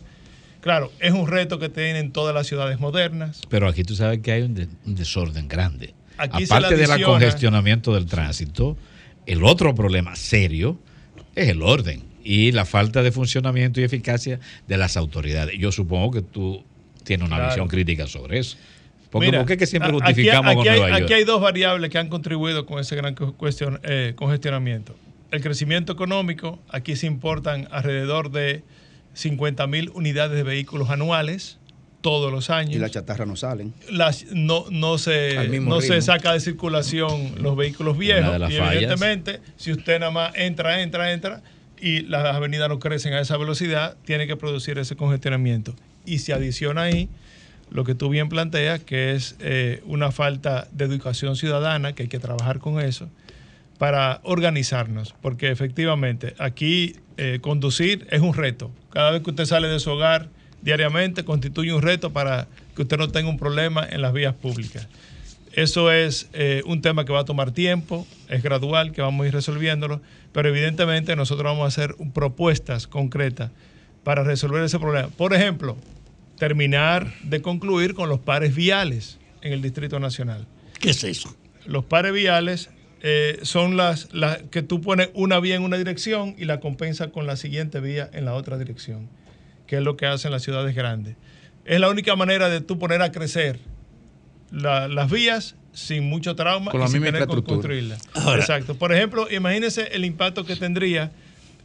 Claro, 0.62 0.92
es 1.00 1.12
un 1.14 1.28
reto 1.28 1.60
que 1.60 1.70
tienen 1.70 2.12
todas 2.12 2.34
las 2.34 2.48
ciudades 2.48 2.80
modernas. 2.80 3.42
Pero 3.48 3.68
aquí 3.68 3.84
tú 3.84 3.96
sabes 3.96 4.20
que 4.22 4.32
hay 4.32 4.42
un, 4.42 4.56
de- 4.56 4.68
un 4.88 4.96
desorden 4.96 5.48
grande. 5.48 5.94
Aquí 6.18 6.46
Aparte 6.46 6.76
del 6.76 7.04
congestionamiento 7.04 7.94
del 7.94 8.08
tránsito, 8.08 8.76
el 9.28 9.44
otro 9.44 9.76
problema 9.76 10.16
serio 10.16 10.80
es 11.36 11.50
el 11.50 11.62
orden 11.62 12.04
y 12.24 12.52
la 12.54 12.66
falta 12.66 13.04
de 13.04 13.12
funcionamiento 13.12 13.80
y 13.80 13.84
eficacia 13.84 14.40
de 14.68 14.78
las 14.78 14.98
autoridades. 14.98 15.60
Yo 15.60 15.72
supongo 15.72 16.10
que 16.12 16.22
tú 16.24 16.64
tienes 17.04 17.28
una 17.28 17.36
Claro. 17.38 17.52
visión 17.52 17.68
crítica 17.68 18.08
sobre 18.08 18.40
eso. 18.40 18.58
Porque 19.10 19.28
Mira, 19.28 19.40
¿por 19.40 19.48
qué 19.48 19.54
es 19.54 19.60
que 19.60 19.66
siempre 19.68 19.90
aquí- 19.92 20.00
justificamos 20.00 20.46
aquí, 20.52 20.56
con 20.58 20.68
hay, 20.68 20.80
Nueva 20.80 20.90
York? 21.00 21.04
aquí 21.04 21.14
hay 21.14 21.24
dos 21.24 21.42
variables 21.42 21.90
que 21.90 21.98
han 21.98 22.10
contribuido 22.10 22.66
con 22.66 22.80
ese 22.80 22.96
gran 22.96 23.16
cu- 23.16 23.34
cuestión, 23.38 23.80
eh, 23.84 24.14
congestionamiento. 24.16 24.96
El 25.32 25.42
crecimiento 25.42 25.94
económico, 25.94 26.60
aquí 26.70 26.96
se 26.96 27.08
importan 27.08 27.68
alrededor 27.72 28.32
de 28.32 28.64
50 29.14 29.66
mil 29.68 29.90
unidades 29.94 30.36
de 30.38 30.44
vehículos 30.44 30.90
anuales 30.90 31.58
todos 32.02 32.32
los 32.32 32.50
años. 32.50 32.76
Y 32.76 32.80
la 32.80 32.90
chatarra 32.90 33.26
no 33.26 33.36
salen. 33.36 33.74
Las, 33.90 34.26
no, 34.32 34.66
se, 34.98 35.50
no 35.60 35.82
se 35.82 36.02
saca 36.02 36.34
de 36.34 36.40
circulación 36.40 37.34
los 37.42 37.56
vehículos 37.58 37.98
viejos. 37.98 38.38
las 38.40 38.52
Y 38.52 38.58
fallas. 38.58 38.74
evidentemente, 38.76 39.40
si 39.58 39.72
usted 39.72 40.00
nada 40.00 40.12
más 40.12 40.32
entra, 40.36 40.82
entra, 40.82 41.12
entra, 41.12 41.42
y 41.82 42.02
las 42.02 42.26
avenidas 42.36 42.70
no 42.70 42.80
crecen 42.80 43.14
a 43.14 43.20
esa 43.20 43.36
velocidad, 43.38 43.98
tiene 44.06 44.28
que 44.28 44.36
producir 44.36 44.78
ese 44.78 44.96
congestionamiento. 44.96 45.76
Y 46.06 46.20
se 46.20 46.34
adiciona 46.34 46.84
ahí 46.84 47.10
lo 47.70 47.84
que 47.84 47.96
tú 47.96 48.10
bien 48.10 48.30
planteas, 48.30 48.80
que 48.82 49.14
es 49.14 49.36
eh, 49.40 49.82
una 49.86 50.12
falta 50.12 50.68
de 50.72 50.86
educación 50.86 51.36
ciudadana, 51.36 51.94
que 51.94 52.04
hay 52.04 52.10
que 52.10 52.20
trabajar 52.20 52.60
con 52.60 52.80
eso, 52.80 53.10
para 53.78 54.22
organizarnos, 54.24 55.14
porque 55.22 55.52
efectivamente 55.52 56.34
aquí 56.40 56.96
eh, 57.18 57.40
conducir 57.42 58.08
es 58.10 58.22
un 58.22 58.34
reto. 58.34 58.72
Cada 58.92 59.12
vez 59.12 59.22
que 59.22 59.30
usted 59.30 59.46
sale 59.46 59.68
de 59.68 59.80
su 59.80 59.92
hogar 59.92 60.30
diariamente 60.62 61.24
constituye 61.24 61.74
un 61.74 61.82
reto 61.82 62.12
para 62.12 62.48
que 62.76 62.82
usted 62.82 62.98
no 62.98 63.10
tenga 63.10 63.30
un 63.30 63.38
problema 63.38 63.88
en 63.88 64.02
las 64.02 64.14
vías 64.14 64.34
públicas. 64.34 64.88
Eso 65.54 65.92
es 65.92 66.30
eh, 66.34 66.62
un 66.66 66.82
tema 66.82 67.06
que 67.06 67.14
va 67.14 67.22
a 67.22 67.26
tomar 67.26 67.52
tiempo, 67.52 68.06
es 68.30 68.44
gradual, 68.44 68.92
que 68.92 69.02
vamos 69.02 69.24
a 69.24 69.28
ir 69.28 69.34
resolviéndolo, 69.34 70.02
pero 70.32 70.50
evidentemente 70.50 71.16
nosotros 71.16 71.46
vamos 71.46 71.64
a 71.66 71.68
hacer 71.68 71.96
propuestas 72.14 72.86
concretas 72.86 73.52
para 74.04 74.24
resolver 74.24 74.64
ese 74.64 74.78
problema. 74.78 75.10
Por 75.10 75.34
ejemplo, 75.34 75.76
terminar 76.38 77.14
de 77.24 77.42
concluir 77.42 77.94
con 77.94 78.10
los 78.10 78.20
pares 78.20 78.56
viales 78.56 79.18
en 79.42 79.54
el 79.54 79.62
Distrito 79.62 80.00
Nacional. 80.00 80.46
¿Qué 80.80 80.92
es 80.92 81.04
eso? 81.04 81.36
Los 81.66 81.84
pares 81.86 82.14
viales 82.14 82.70
eh, 83.02 83.40
son 83.44 83.78
las, 83.78 84.14
las 84.14 84.42
que 84.44 84.62
tú 84.62 84.82
pones 84.82 85.10
una 85.14 85.40
vía 85.40 85.56
en 85.56 85.64
una 85.64 85.78
dirección 85.78 86.36
y 86.38 86.46
la 86.46 86.60
compensa 86.60 87.10
con 87.10 87.28
la 87.28 87.36
siguiente 87.36 87.80
vía 87.80 88.10
en 88.14 88.26
la 88.26 88.34
otra 88.34 88.58
dirección, 88.58 89.10
que 89.68 89.78
es 89.78 89.82
lo 89.82 89.98
que 89.98 90.06
hacen 90.06 90.32
las 90.32 90.44
ciudades 90.44 90.76
grandes. 90.76 91.16
Es 91.66 91.80
la 91.80 91.90
única 91.90 92.16
manera 92.16 92.50
de 92.50 92.62
tú 92.62 92.80
poner 92.80 93.02
a 93.02 93.12
crecer 93.12 93.60
la- 94.52 94.88
las 94.88 95.12
vías 95.12 95.56
sin 95.74 96.06
mucho 96.10 96.36
trauma 96.36 96.72
Con 96.72 96.80
la 96.80 96.88
y 96.88 96.90
sin 96.90 97.04
tener 97.04 97.28
que 97.28 97.44
construirlas. 97.44 98.02
Ahora- 98.14 98.40
Exacto. 98.40 98.76
Por 98.76 98.94
ejemplo, 98.94 99.28
imagínese 99.30 99.90
el 99.94 100.06
impacto 100.06 100.44
que 100.46 100.56
tendría 100.56 101.12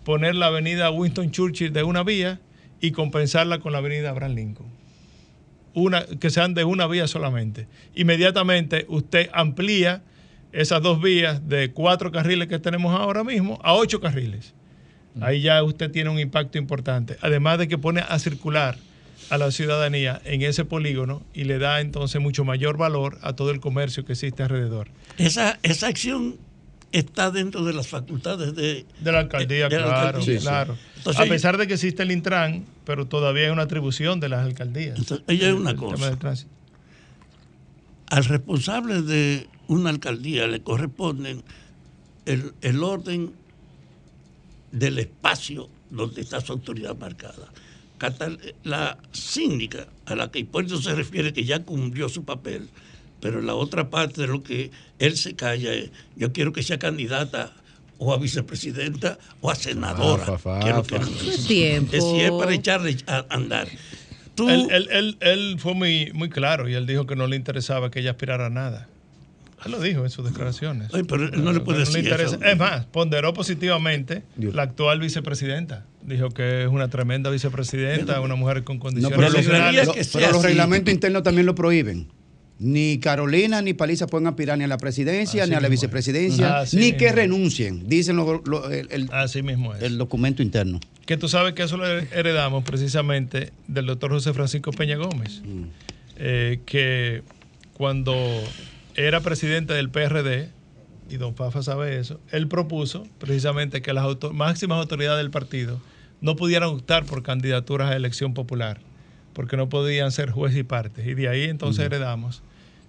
poner 0.05 0.35
la 0.35 0.47
avenida 0.47 0.91
Winston 0.91 1.31
Churchill 1.31 1.73
de 1.73 1.83
una 1.85 2.03
vía 2.03 2.41
y 2.83 2.91
compensarla 2.91 3.61
con 3.61 3.73
la 3.73 3.79
avenida 3.79 4.11
Abraham 4.11 4.35
Lincoln. 4.35 4.67
Una, 5.73 6.05
que 6.05 6.29
sean 6.29 6.53
de 6.53 6.65
una 6.65 6.87
vía 6.87 7.07
solamente. 7.07 7.67
Inmediatamente 7.95 8.85
usted 8.89 9.31
amplía 9.33 10.03
esas 10.53 10.83
dos 10.83 11.01
vías 11.01 11.49
de 11.49 11.73
cuatro 11.73 12.13
carriles 12.13 12.49
que 12.49 12.59
tenemos 12.59 12.95
ahora 12.95 13.25
mismo 13.25 13.59
a 13.63 13.73
ocho 13.73 14.01
carriles. 14.01 14.53
Ahí 15.21 15.41
ya 15.41 15.63
usted 15.63 15.91
tiene 15.91 16.11
un 16.11 16.19
impacto 16.19 16.59
importante. 16.59 17.17
Además 17.23 17.59
de 17.59 17.69
que 17.69 17.79
pone 17.79 18.03
a 18.07 18.19
circular 18.19 18.77
a 19.31 19.39
la 19.39 19.51
ciudadanía 19.51 20.21
en 20.25 20.43
ese 20.43 20.65
polígono 20.65 21.23
y 21.33 21.45
le 21.45 21.59
da 21.59 21.81
entonces 21.81 22.21
mucho 22.21 22.45
mayor 22.45 22.77
valor 22.77 23.19
a 23.23 23.35
todo 23.35 23.51
el 23.51 23.61
comercio 23.61 24.05
que 24.05 24.13
existe 24.13 24.43
alrededor. 24.43 24.89
Esa, 25.19 25.59
esa 25.63 25.87
acción 25.87 26.39
está 26.93 27.31
dentro 27.31 27.65
de 27.65 27.73
las 27.73 27.89
facultades 27.89 28.55
de, 28.55 28.87
De 29.01 29.13
la 29.13 29.21
alcaldía, 29.21 29.69
de 29.69 29.81
la 29.81 29.87
claro, 29.87 30.19
alcaldía. 30.19 30.41
claro. 30.41 30.79
Entonces, 30.99 31.21
a 31.21 31.29
pesar 31.29 31.57
de 31.59 31.67
que 31.67 31.75
existe 31.75 32.03
el 32.03 32.13
Intran, 32.13 32.65
pero 32.85 33.07
todavía 33.07 33.47
hay 33.47 33.51
una 33.51 33.63
atribución 33.63 34.21
de 34.21 34.29
las 34.29 34.45
alcaldías. 34.45 34.99
Entonces, 34.99 35.25
ella 35.29 35.49
es 35.49 35.55
una 35.55 35.75
cosa. 35.75 36.17
al 38.09 38.25
responsable 38.25 39.03
de 39.03 39.49
una 39.69 39.91
alcaldía 39.91 40.47
le 40.47 40.63
corresponden 40.63 41.43
el, 42.27 42.53
el 42.61 42.83
orden 42.83 43.33
del 44.71 44.99
espacio 44.99 45.69
donde 45.91 46.21
está 46.21 46.41
su 46.41 46.53
autoridad 46.53 46.97
marcada. 46.97 47.49
La 48.65 48.99
síndica 49.13 49.87
a 50.07 50.17
la 50.17 50.31
que 50.31 50.41
Hipólito 50.41 50.81
se 50.83 50.95
refiere 50.95 51.33
que 51.33 51.45
ya 51.45 51.63
cumplió 51.65 52.09
su 52.09 52.25
papel, 52.25 52.69
pero 53.23 53.41
la 53.41 53.55
otra 53.55 53.89
parte 53.89 54.21
de 54.21 54.27
lo 54.27 54.43
que 54.43 54.71
él 54.99 55.17
se 55.17 55.35
calla 55.35 55.73
es, 55.73 55.91
yo 56.17 56.33
quiero 56.33 56.53
que 56.53 56.63
sea 56.63 56.79
candidata 56.79 57.53
o 57.99 58.13
a 58.13 58.19
vicepresidenta 58.19 59.17
o 59.41 59.49
a 59.51 59.55
senadora. 59.55 60.25
Fa, 60.25 60.37
fa, 60.39 60.61
Quiero 60.61 60.83
que- 60.83 60.99
fa. 60.99 61.07
tiempo. 61.47 61.97
Es 61.97 62.03
si 62.05 62.21
es 62.21 62.33
para 62.33 62.53
echarle 62.53 62.97
a 63.07 63.25
andar. 63.31 63.69
Tú, 64.35 64.49
Él, 64.49 64.67
él- 64.71 64.89
él- 64.91 65.17
él 65.21 65.57
fue 65.59 65.75
muy, 65.75 66.11
muy 66.13 66.29
claro 66.29 66.69
y 66.69 66.75
él 66.75 66.85
dijo 66.87 67.07
que 67.07 67.15
no 67.17 67.27
le 67.29 67.37
interesaba 67.37 67.91
que 67.91 68.01
ella 68.01 68.11
aspirara 68.11 68.47
a 68.47 68.51
nada. 68.51 68.89
Él 69.65 69.71
lo 69.71 69.81
dijo 69.81 70.03
en 70.03 70.11
sus 70.11 70.25
declaraciones. 70.25 70.89
Ay, 70.93 71.05
pero 71.05 71.27
él 71.27 71.45
no 71.45 71.53
le 71.53 71.61
puede 71.61 71.81
decir 71.81 71.99
interesa. 71.99 72.35
eso. 72.35 72.45
Es 72.45 72.59
más, 72.59 72.87
ponderó 72.87 73.33
positivamente 73.33 74.25
la 74.37 74.63
actual 74.63 74.99
vicepresidenta. 74.99 75.85
Dijo 76.03 76.31
que 76.31 76.63
es 76.63 76.69
una 76.69 76.89
tremenda 76.89 77.31
vicepresidenta, 77.31 78.21
una 78.21 78.35
mujer 78.35 78.65
con 78.65 78.79
No, 78.79 78.83
condiciones 78.83 79.17
pero 79.17 79.29
los, 79.29 79.37
excepcionales. 79.39 79.87
lo- 79.87 79.95
pero 80.19 80.33
los 80.33 80.43
reglamentos 80.43 80.93
internos 80.93 81.23
también 81.23 81.47
lo 81.47 81.55
prohíben. 81.55 82.09
Ni 82.63 82.99
Carolina 82.99 83.61
ni 83.61 83.75
Paliza 83.75 84.07
pueden 84.07 84.27
aspirar 84.29 84.57
ni 84.57 84.65
a 84.65 84.69
la 84.69 84.79
presidencia 84.79 85.43
Así 85.43 85.51
ni 85.51 85.57
a 85.57 85.61
la 85.61 85.69
vicepresidencia, 85.69 86.61
Así 86.61 86.77
ni 86.77 86.83
mismo 86.85 86.99
que 86.99 87.13
renuncien, 87.13 87.89
dicen 87.89 88.17
lo- 88.17 88.41
lo- 88.45 88.71
el, 88.71 88.89
el- 88.93 89.09
Así 89.13 89.43
mismo 89.43 89.75
es. 89.75 89.83
el 89.83 89.99
documento 89.99 90.43
interno. 90.43 90.79
Que 91.07 91.17
tú 91.17 91.29
sabes 91.29 91.55
que 91.55 91.65
eso 91.65 91.77
lo 91.77 91.87
heredamos 91.87 92.63
precisamente 92.65 93.53
del 93.67 93.87
doctor 93.87 94.13
José 94.13 94.33
Francisco 94.33 94.71
Peña 94.71 94.97
Gómez, 94.97 95.43
Mm. 95.45 95.63
eh, 96.19 96.61
que 96.65 97.23
cuando 97.75 98.15
era 98.95 99.21
presidente 99.21 99.73
del 99.75 99.91
PRD, 99.91 100.49
y 101.11 101.17
don 101.17 101.35
Fafa 101.35 101.63
sabe 101.63 101.99
eso, 101.99 102.21
él 102.31 102.47
propuso 102.47 103.07
precisamente 103.19 103.83
que 103.83 103.93
las 103.93 104.07
máximas 104.33 104.79
autoridades 104.79 105.19
del 105.19 105.31
partido 105.31 105.81
no 106.21 106.37
pudieran 106.37 106.69
optar 106.69 107.05
por 107.05 107.23
candidaturas 107.25 107.91
a 107.91 107.97
elección 107.97 108.33
popular, 108.35 108.79
porque 109.33 109.57
no 109.57 109.69
podían 109.69 110.13
ser 110.13 110.31
juez 110.31 110.55
y 110.57 110.63
parte. 110.63 111.03
Y 111.11 111.15
de 111.15 111.29
ahí 111.29 111.43
entonces 111.45 111.85
heredamos 111.85 112.43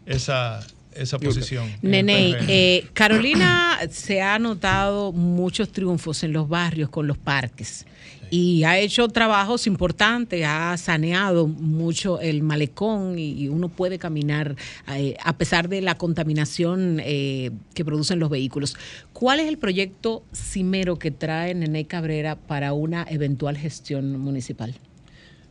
esa, 0.05 0.65
esa 0.95 1.19
posición. 1.19 1.69
Nene, 1.81 2.35
eh, 2.47 2.87
Carolina 2.93 3.79
se 3.91 4.21
ha 4.21 4.37
notado 4.39 5.11
muchos 5.11 5.71
triunfos 5.71 6.23
en 6.23 6.33
los 6.33 6.47
barrios 6.47 6.89
con 6.89 7.07
los 7.07 7.17
parques 7.17 7.85
y 8.33 8.63
ha 8.63 8.79
hecho 8.79 9.07
trabajos 9.09 9.67
importantes, 9.67 10.43
ha 10.43 10.75
saneado 10.77 11.45
mucho 11.45 12.19
el 12.19 12.41
malecón 12.41 13.19
y, 13.19 13.33
y 13.33 13.47
uno 13.47 13.69
puede 13.69 13.99
caminar 13.99 14.55
eh, 14.87 15.15
a 15.23 15.37
pesar 15.37 15.69
de 15.69 15.81
la 15.81 15.99
contaminación 15.99 16.99
eh, 17.03 17.51
que 17.75 17.85
producen 17.85 18.17
los 18.17 18.31
vehículos. 18.31 18.75
¿Cuál 19.13 19.39
es 19.39 19.47
el 19.47 19.59
proyecto 19.59 20.23
cimero 20.33 20.97
que 20.97 21.11
trae 21.11 21.53
Nene 21.53 21.85
Cabrera 21.85 22.35
para 22.35 22.73
una 22.73 23.05
eventual 23.07 23.55
gestión 23.55 24.17
municipal? 24.19 24.73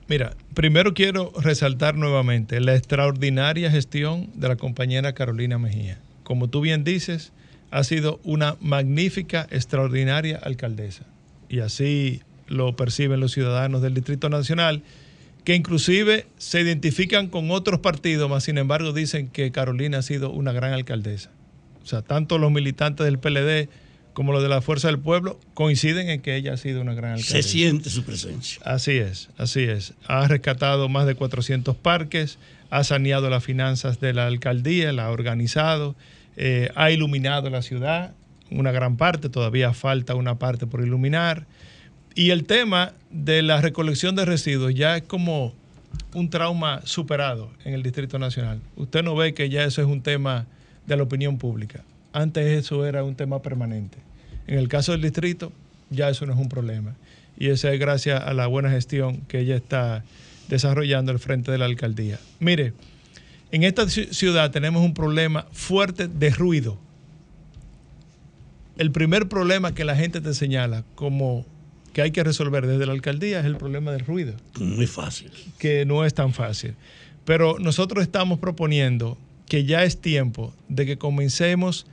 Mira, 0.09 0.35
primero 0.55 0.95
quiero 0.95 1.33
resaltar 1.41 1.97
nuevamente 1.97 2.61
la 2.61 2.75
extraordinaria 2.75 3.71
gestión 3.71 4.29
de 4.35 4.49
la 4.49 4.57
compañera 4.57 5.15
Carolina 5.15 5.59
Mejía. 5.59 5.99
Como 6.25 6.49
tú 6.49 6.61
bien 6.61 6.85
dices, 6.85 7.33
ha 7.71 7.85
sido 7.85 8.21
una 8.25 8.57
magnífica, 8.61 9.47
extraordinaria 9.51 10.39
alcaldesa. 10.43 11.05
Y 11.49 11.61
así 11.61 12.21
lo 12.47 12.77
perciben 12.77 13.21
los 13.21 13.33
ciudadanos 13.33 13.81
del 13.81 13.95
Distrito 13.95 14.29
Nacional, 14.29 14.83
que 15.45 15.55
inclusive 15.55 16.27
se 16.37 16.61
identifican 16.61 17.29
con 17.29 17.51
otros 17.51 17.81
partidos, 17.81 18.29
mas 18.29 18.45
sin 18.45 18.59
embargo 18.59 18.93
dicen 18.93 19.29
que 19.29 19.51
Carolina 19.53 19.99
ha 19.99 20.03
sido 20.03 20.31
una 20.31 20.53
gran 20.53 20.73
alcaldesa. 20.73 21.31
O 21.83 21.87
sea, 21.87 22.03
tanto 22.03 22.39
los 22.39 22.53
militantes 22.53 23.05
del 23.05 23.19
PLD 23.19 23.69
como 24.13 24.33
los 24.33 24.43
de 24.43 24.49
la 24.49 24.61
Fuerza 24.61 24.89
del 24.89 24.99
Pueblo 24.99 25.39
coinciden 25.55 26.09
en 26.09 26.21
que 26.21 26.37
ella 26.37 26.55
ha 26.55 26.57
sido 26.57 26.81
una 26.81 26.95
gran 26.95 27.13
alcaldesa. 27.13 27.43
se 27.43 27.43
siente 27.43 27.91
su 27.91 28.05
presencia. 28.05 28.61
Así 28.65 28.93
es, 28.93 29.31
así 29.39 29.63
es. 29.63 29.95
Ha 30.07 30.29
rescatado 30.29 30.89
más 30.89 31.07
de 31.07 31.15
400 31.15 31.77
parques, 31.77 32.39
ha 32.71 32.85
saneado 32.85 33.31
las 33.31 33.45
finanzas 33.45 34.01
de 34.01 34.13
la 34.13 34.27
alcaldía, 34.27 34.93
la 34.93 35.07
ha 35.07 35.11
organizado, 35.11 35.95
eh, 36.37 36.71
ha 36.75 36.91
iluminado 36.91 37.51
la 37.51 37.63
ciudad, 37.63 38.13
una 38.51 38.73
gran 38.73 38.97
parte, 38.97 39.29
todavía 39.29 39.73
falta 39.73 40.15
una 40.15 40.39
parte 40.39 40.67
por 40.67 40.83
iluminar. 40.85 41.47
Y 42.15 42.31
el 42.31 42.45
tema 42.45 42.93
de 43.11 43.43
la 43.43 43.61
recolección 43.61 44.15
de 44.17 44.25
residuos 44.25 44.75
ya 44.75 44.97
es 44.97 45.03
como 45.03 45.55
un 46.15 46.29
trauma 46.29 46.81
superado 46.85 47.51
en 47.65 47.75
el 47.75 47.83
Distrito 47.83 48.19
Nacional. 48.19 48.61
Usted 48.77 49.03
no 49.03 49.15
ve 49.17 49.35
que 49.35 49.49
ya 49.49 49.65
eso 49.65 49.81
es 49.81 49.89
un 49.89 50.03
tema 50.03 50.47
de 50.87 50.97
la 50.97 51.03
opinión 51.03 51.39
pública. 51.39 51.85
Antes 52.13 52.47
eso 52.47 52.85
era 52.87 53.05
un 53.05 53.15
tema 53.15 53.41
permanente. 53.43 53.99
En 54.47 54.59
el 54.59 54.69
caso 54.69 54.93
del 54.93 55.03
distrito, 55.03 55.53
ya 55.91 56.09
eso 56.09 56.27
no 56.27 56.33
es 56.35 56.39
un 56.39 56.49
problema. 56.49 56.95
Y 57.39 57.49
eso 57.49 57.69
es 57.69 57.79
gracias 57.81 58.23
a 58.23 58.35
la 58.35 58.47
buena 58.47 58.71
gestión 58.71 59.19
que 59.29 59.41
ella 59.41 59.57
está 59.57 60.05
desarrollando 60.49 61.13
al 61.13 61.19
frente 61.19 61.51
de 61.51 61.59
la 61.59 61.65
alcaldía. 61.65 62.19
Mire, 62.41 62.75
en 63.51 63.63
esta 63.65 63.85
ci- 63.85 64.13
ciudad 64.13 64.51
tenemos 64.51 64.85
un 64.85 64.93
problema 64.95 65.47
fuerte 65.53 66.09
de 66.09 66.31
ruido. 66.31 66.79
El 68.79 68.91
primer 68.91 69.29
problema 69.29 69.75
que 69.75 69.85
la 69.85 69.97
gente 69.97 70.21
te 70.21 70.35
señala 70.35 70.85
como 70.95 71.45
que 71.93 72.03
hay 72.03 72.11
que 72.11 72.25
resolver 72.25 72.67
desde 72.67 72.87
la 72.87 72.93
alcaldía 72.93 73.41
es 73.41 73.45
el 73.47 73.57
problema 73.57 73.93
del 73.93 74.01
ruido 74.01 74.35
Muy 74.59 74.87
fácil. 74.87 75.31
que 75.59 75.85
no 75.85 76.05
es 76.05 76.15
tan 76.15 76.33
fácil. 76.33 76.75
Pero 77.25 77.59
nosotros 77.59 78.03
estamos 78.03 78.39
proponiendo 78.39 79.19
que 79.47 79.65
ya 79.65 79.85
es 79.85 80.01
tiempo 80.01 80.55
de 80.69 80.87
que 80.87 80.97
comencemos 80.97 81.87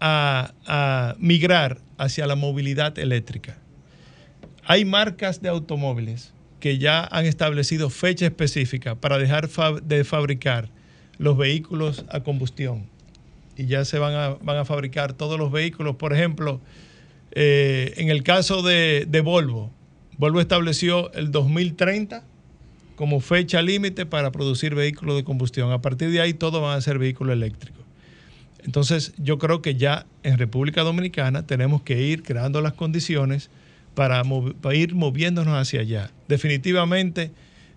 a, 0.00 1.14
migrar 1.18 1.78
hacia 1.96 2.26
la 2.26 2.36
movilidad 2.36 2.98
eléctrica. 2.98 3.58
Hay 4.64 4.84
marcas 4.84 5.40
de 5.40 5.48
automóviles 5.48 6.32
que 6.60 6.78
ya 6.78 7.04
han 7.04 7.24
establecido 7.24 7.90
fecha 7.90 8.26
específica 8.26 8.94
para 8.94 9.18
dejar 9.18 9.48
de 9.82 10.04
fabricar 10.04 10.68
los 11.18 11.36
vehículos 11.36 12.04
a 12.10 12.20
combustión. 12.20 12.86
Y 13.56 13.66
ya 13.66 13.84
se 13.84 13.98
van 13.98 14.14
a, 14.14 14.28
van 14.42 14.56
a 14.56 14.64
fabricar 14.64 15.12
todos 15.12 15.38
los 15.38 15.50
vehículos. 15.50 15.96
Por 15.96 16.12
ejemplo, 16.12 16.60
eh, 17.32 17.94
en 17.96 18.08
el 18.08 18.22
caso 18.22 18.62
de, 18.62 19.06
de 19.08 19.20
Volvo, 19.20 19.72
Volvo 20.16 20.40
estableció 20.40 21.12
el 21.12 21.30
2030 21.30 22.24
como 22.96 23.20
fecha 23.20 23.62
límite 23.62 24.04
para 24.06 24.32
producir 24.32 24.74
vehículos 24.74 25.14
de 25.14 25.22
combustión. 25.22 25.70
A 25.70 25.80
partir 25.80 26.10
de 26.10 26.20
ahí 26.20 26.34
todos 26.34 26.60
van 26.60 26.76
a 26.76 26.80
ser 26.80 26.98
vehículos 26.98 27.34
eléctricos. 27.34 27.77
Entonces 28.64 29.12
yo 29.18 29.38
creo 29.38 29.62
que 29.62 29.74
ya 29.76 30.06
en 30.22 30.38
República 30.38 30.82
Dominicana 30.82 31.46
tenemos 31.46 31.82
que 31.82 32.02
ir 32.02 32.22
creando 32.22 32.60
las 32.60 32.72
condiciones 32.72 33.50
para, 33.94 34.22
ir 34.72 34.94
moviéndonos 34.94 35.54
hacia 35.54 35.80
allá. 35.80 36.10
Definitivamente 36.28 37.32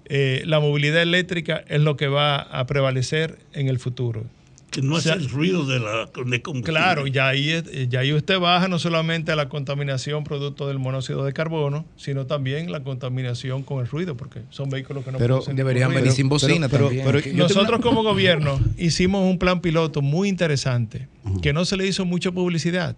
eh, 0.05 0.43
la 0.45 0.59
movilidad 0.59 1.01
eléctrica 1.01 1.63
es 1.67 1.81
lo 1.81 1.97
que 1.97 2.07
va 2.07 2.37
a 2.37 2.65
prevalecer 2.67 3.39
en 3.53 3.67
el 3.67 3.79
futuro. 3.79 4.25
Que 4.71 4.81
no 4.81 4.95
O 4.95 5.01
sea, 5.01 5.13
hace 5.13 5.23
el 5.23 5.29
ruido 5.29 5.65
de 5.65 5.79
la 5.79 6.05
de 6.05 6.41
combustible. 6.41 6.63
Claro, 6.63 7.05
ya 7.05 7.27
ahí, 7.27 7.49
es- 7.49 7.89
ya 7.89 7.99
ahí 7.99 8.13
usted 8.13 8.39
baja 8.39 8.67
no 8.69 8.79
solamente 8.79 9.31
a 9.31 9.35
la 9.35 9.49
contaminación 9.49 10.23
producto 10.23 10.67
del 10.67 10.79
monóxido 10.79 11.25
de 11.25 11.33
carbono, 11.33 11.85
sino 11.97 12.25
también 12.25 12.71
la 12.71 12.81
contaminación 12.81 13.63
con 13.63 13.81
el 13.81 13.87
ruido, 13.87 14.15
porque 14.15 14.41
son 14.49 14.69
vehículos 14.69 15.03
que 15.03 15.11
no 15.11 15.17
Pero 15.17 15.35
producen 15.35 15.55
deberían 15.57 15.93
venir 15.93 16.13
sin 16.13 16.29
bocina 16.29 16.69
pero- 16.69 16.85
también. 16.87 17.37
Nosotros 17.37 17.67
una- 17.67 17.79
como 17.79 18.01
gobierno 18.01 18.59
hicimos 18.77 19.29
un 19.29 19.37
plan 19.37 19.59
piloto 19.59 20.01
muy 20.01 20.29
interesante, 20.29 21.07
que 21.41 21.51
no 21.51 21.65
se 21.65 21.75
le 21.75 21.85
hizo 21.85 22.05
mucha 22.05 22.31
publicidad. 22.31 22.95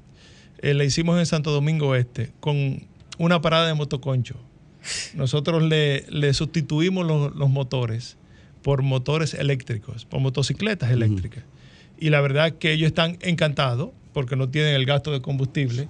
Eh, 0.62 0.74
le 0.76 0.86
hicimos 0.86 1.18
en 1.20 1.26
Santo 1.26 1.52
Domingo 1.52 1.96
Este, 1.96 2.32
con 2.40 2.84
una 3.18 3.42
parada 3.42 3.66
de 3.68 3.74
motoconcho. 3.74 4.36
Nosotros 5.16 5.64
le, 5.64 6.06
le 6.10 6.34
sustituimos 6.34 7.06
los, 7.06 7.36
los 7.36 7.50
motores 7.50 8.18
por 8.62 8.82
motores 8.82 9.34
eléctricos, 9.34 10.06
por 10.06 10.20
motocicletas 10.20 10.92
eléctricas. 10.92 11.44
Y 12.00 12.10
la 12.10 12.22
verdad 12.22 12.54
que 12.54 12.74
ellos 12.74 12.88
están 12.88 13.18
encantados 13.22 13.90
porque 14.14 14.36
no 14.36 14.50
tienen 14.50 14.76
el 14.76 14.86
gasto 14.86 15.12
de 15.12 15.22
combustible. 15.22 15.88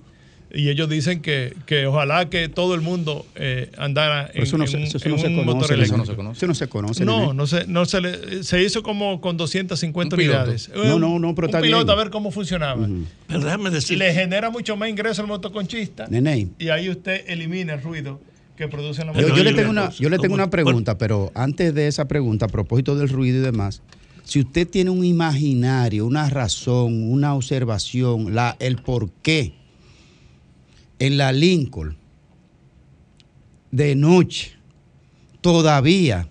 Y 0.55 0.69
ellos 0.69 0.87
dicen 0.87 1.21
que, 1.23 1.55
que 1.65 1.87
ojalá 1.87 2.29
que 2.29 2.47
todo 2.47 2.75
el 2.75 2.81
mundo 2.81 3.25
eh, 3.33 3.71
andara 3.75 4.29
en, 4.35 4.43
eso 4.43 4.55
no 4.59 4.67
se, 4.67 4.77
un, 4.77 4.83
eso 4.83 4.99
en 5.03 5.11
no 5.11 5.17
se 5.17 5.27
un 5.27 5.35
conoce. 5.37 5.45
motor 5.45 5.63
Eso 5.65 5.73
eléctrico. 5.73 5.97
no 5.97 6.05
se 6.05 6.15
conoce. 6.15 6.37
Eso 6.37 6.47
no 6.47 6.53
se 6.53 6.67
conoce. 6.69 7.05
No, 7.05 7.33
no 7.33 7.47
se, 7.47 7.65
no 7.65 7.85
se, 7.85 8.01
le- 8.01 8.43
se 8.43 8.61
hizo 8.61 8.83
como 8.83 9.19
con 9.19 9.35
250 9.35 10.15
Un 10.15 10.19
piloto. 10.19 10.37
unidades. 10.39 10.69
No, 10.75 10.99
no, 10.99 11.17
no, 11.17 11.33
pero 11.33 11.47
un 11.47 11.59
piloto 11.63 11.85
bien. 11.85 11.89
a 11.97 12.03
ver 12.03 12.11
cómo 12.11 12.29
funcionaba. 12.29 12.87
Pero 13.27 13.39
déjame 13.39 13.71
decir. 13.71 13.97
Le 13.97 14.13
genera 14.13 14.51
mucho 14.51 14.75
más 14.77 14.89
ingreso 14.89 15.23
al 15.23 15.27
motoconchista. 15.27 16.05
Nene. 16.07 16.49
Y 16.59 16.69
ahí 16.69 16.87
usted 16.87 17.23
elimina 17.27 17.73
el 17.73 17.81
ruido 17.81 18.21
que 18.55 18.67
produce 18.67 19.03
la 19.03 19.11
Yo, 19.13 19.21
yo 19.21 19.21
le 19.21 19.29
motoconchista. 19.53 19.55
tengo 19.59 19.71
una, 19.71 19.89
yo 19.89 20.09
le 20.11 20.19
tengo 20.19 20.35
una 20.35 20.49
pregunta, 20.51 20.99
pero 20.99 21.31
antes 21.33 21.73
de 21.73 21.87
esa 21.87 22.07
pregunta, 22.07 22.45
a 22.45 22.49
propósito 22.49 22.95
del 22.95 23.09
ruido 23.09 23.39
y 23.39 23.41
demás, 23.41 23.81
si 24.23 24.39
usted 24.39 24.67
tiene 24.67 24.89
un 24.89 25.03
imaginario, 25.03 26.05
una 26.05 26.29
razón, 26.29 27.11
una 27.11 27.35
observación, 27.35 28.33
la, 28.33 28.55
el 28.59 28.77
por 28.77 29.09
qué 29.21 29.53
en 30.99 31.17
la 31.17 31.31
Lincoln 31.31 31.97
de 33.71 33.95
noche 33.95 34.53
todavía 35.41 36.29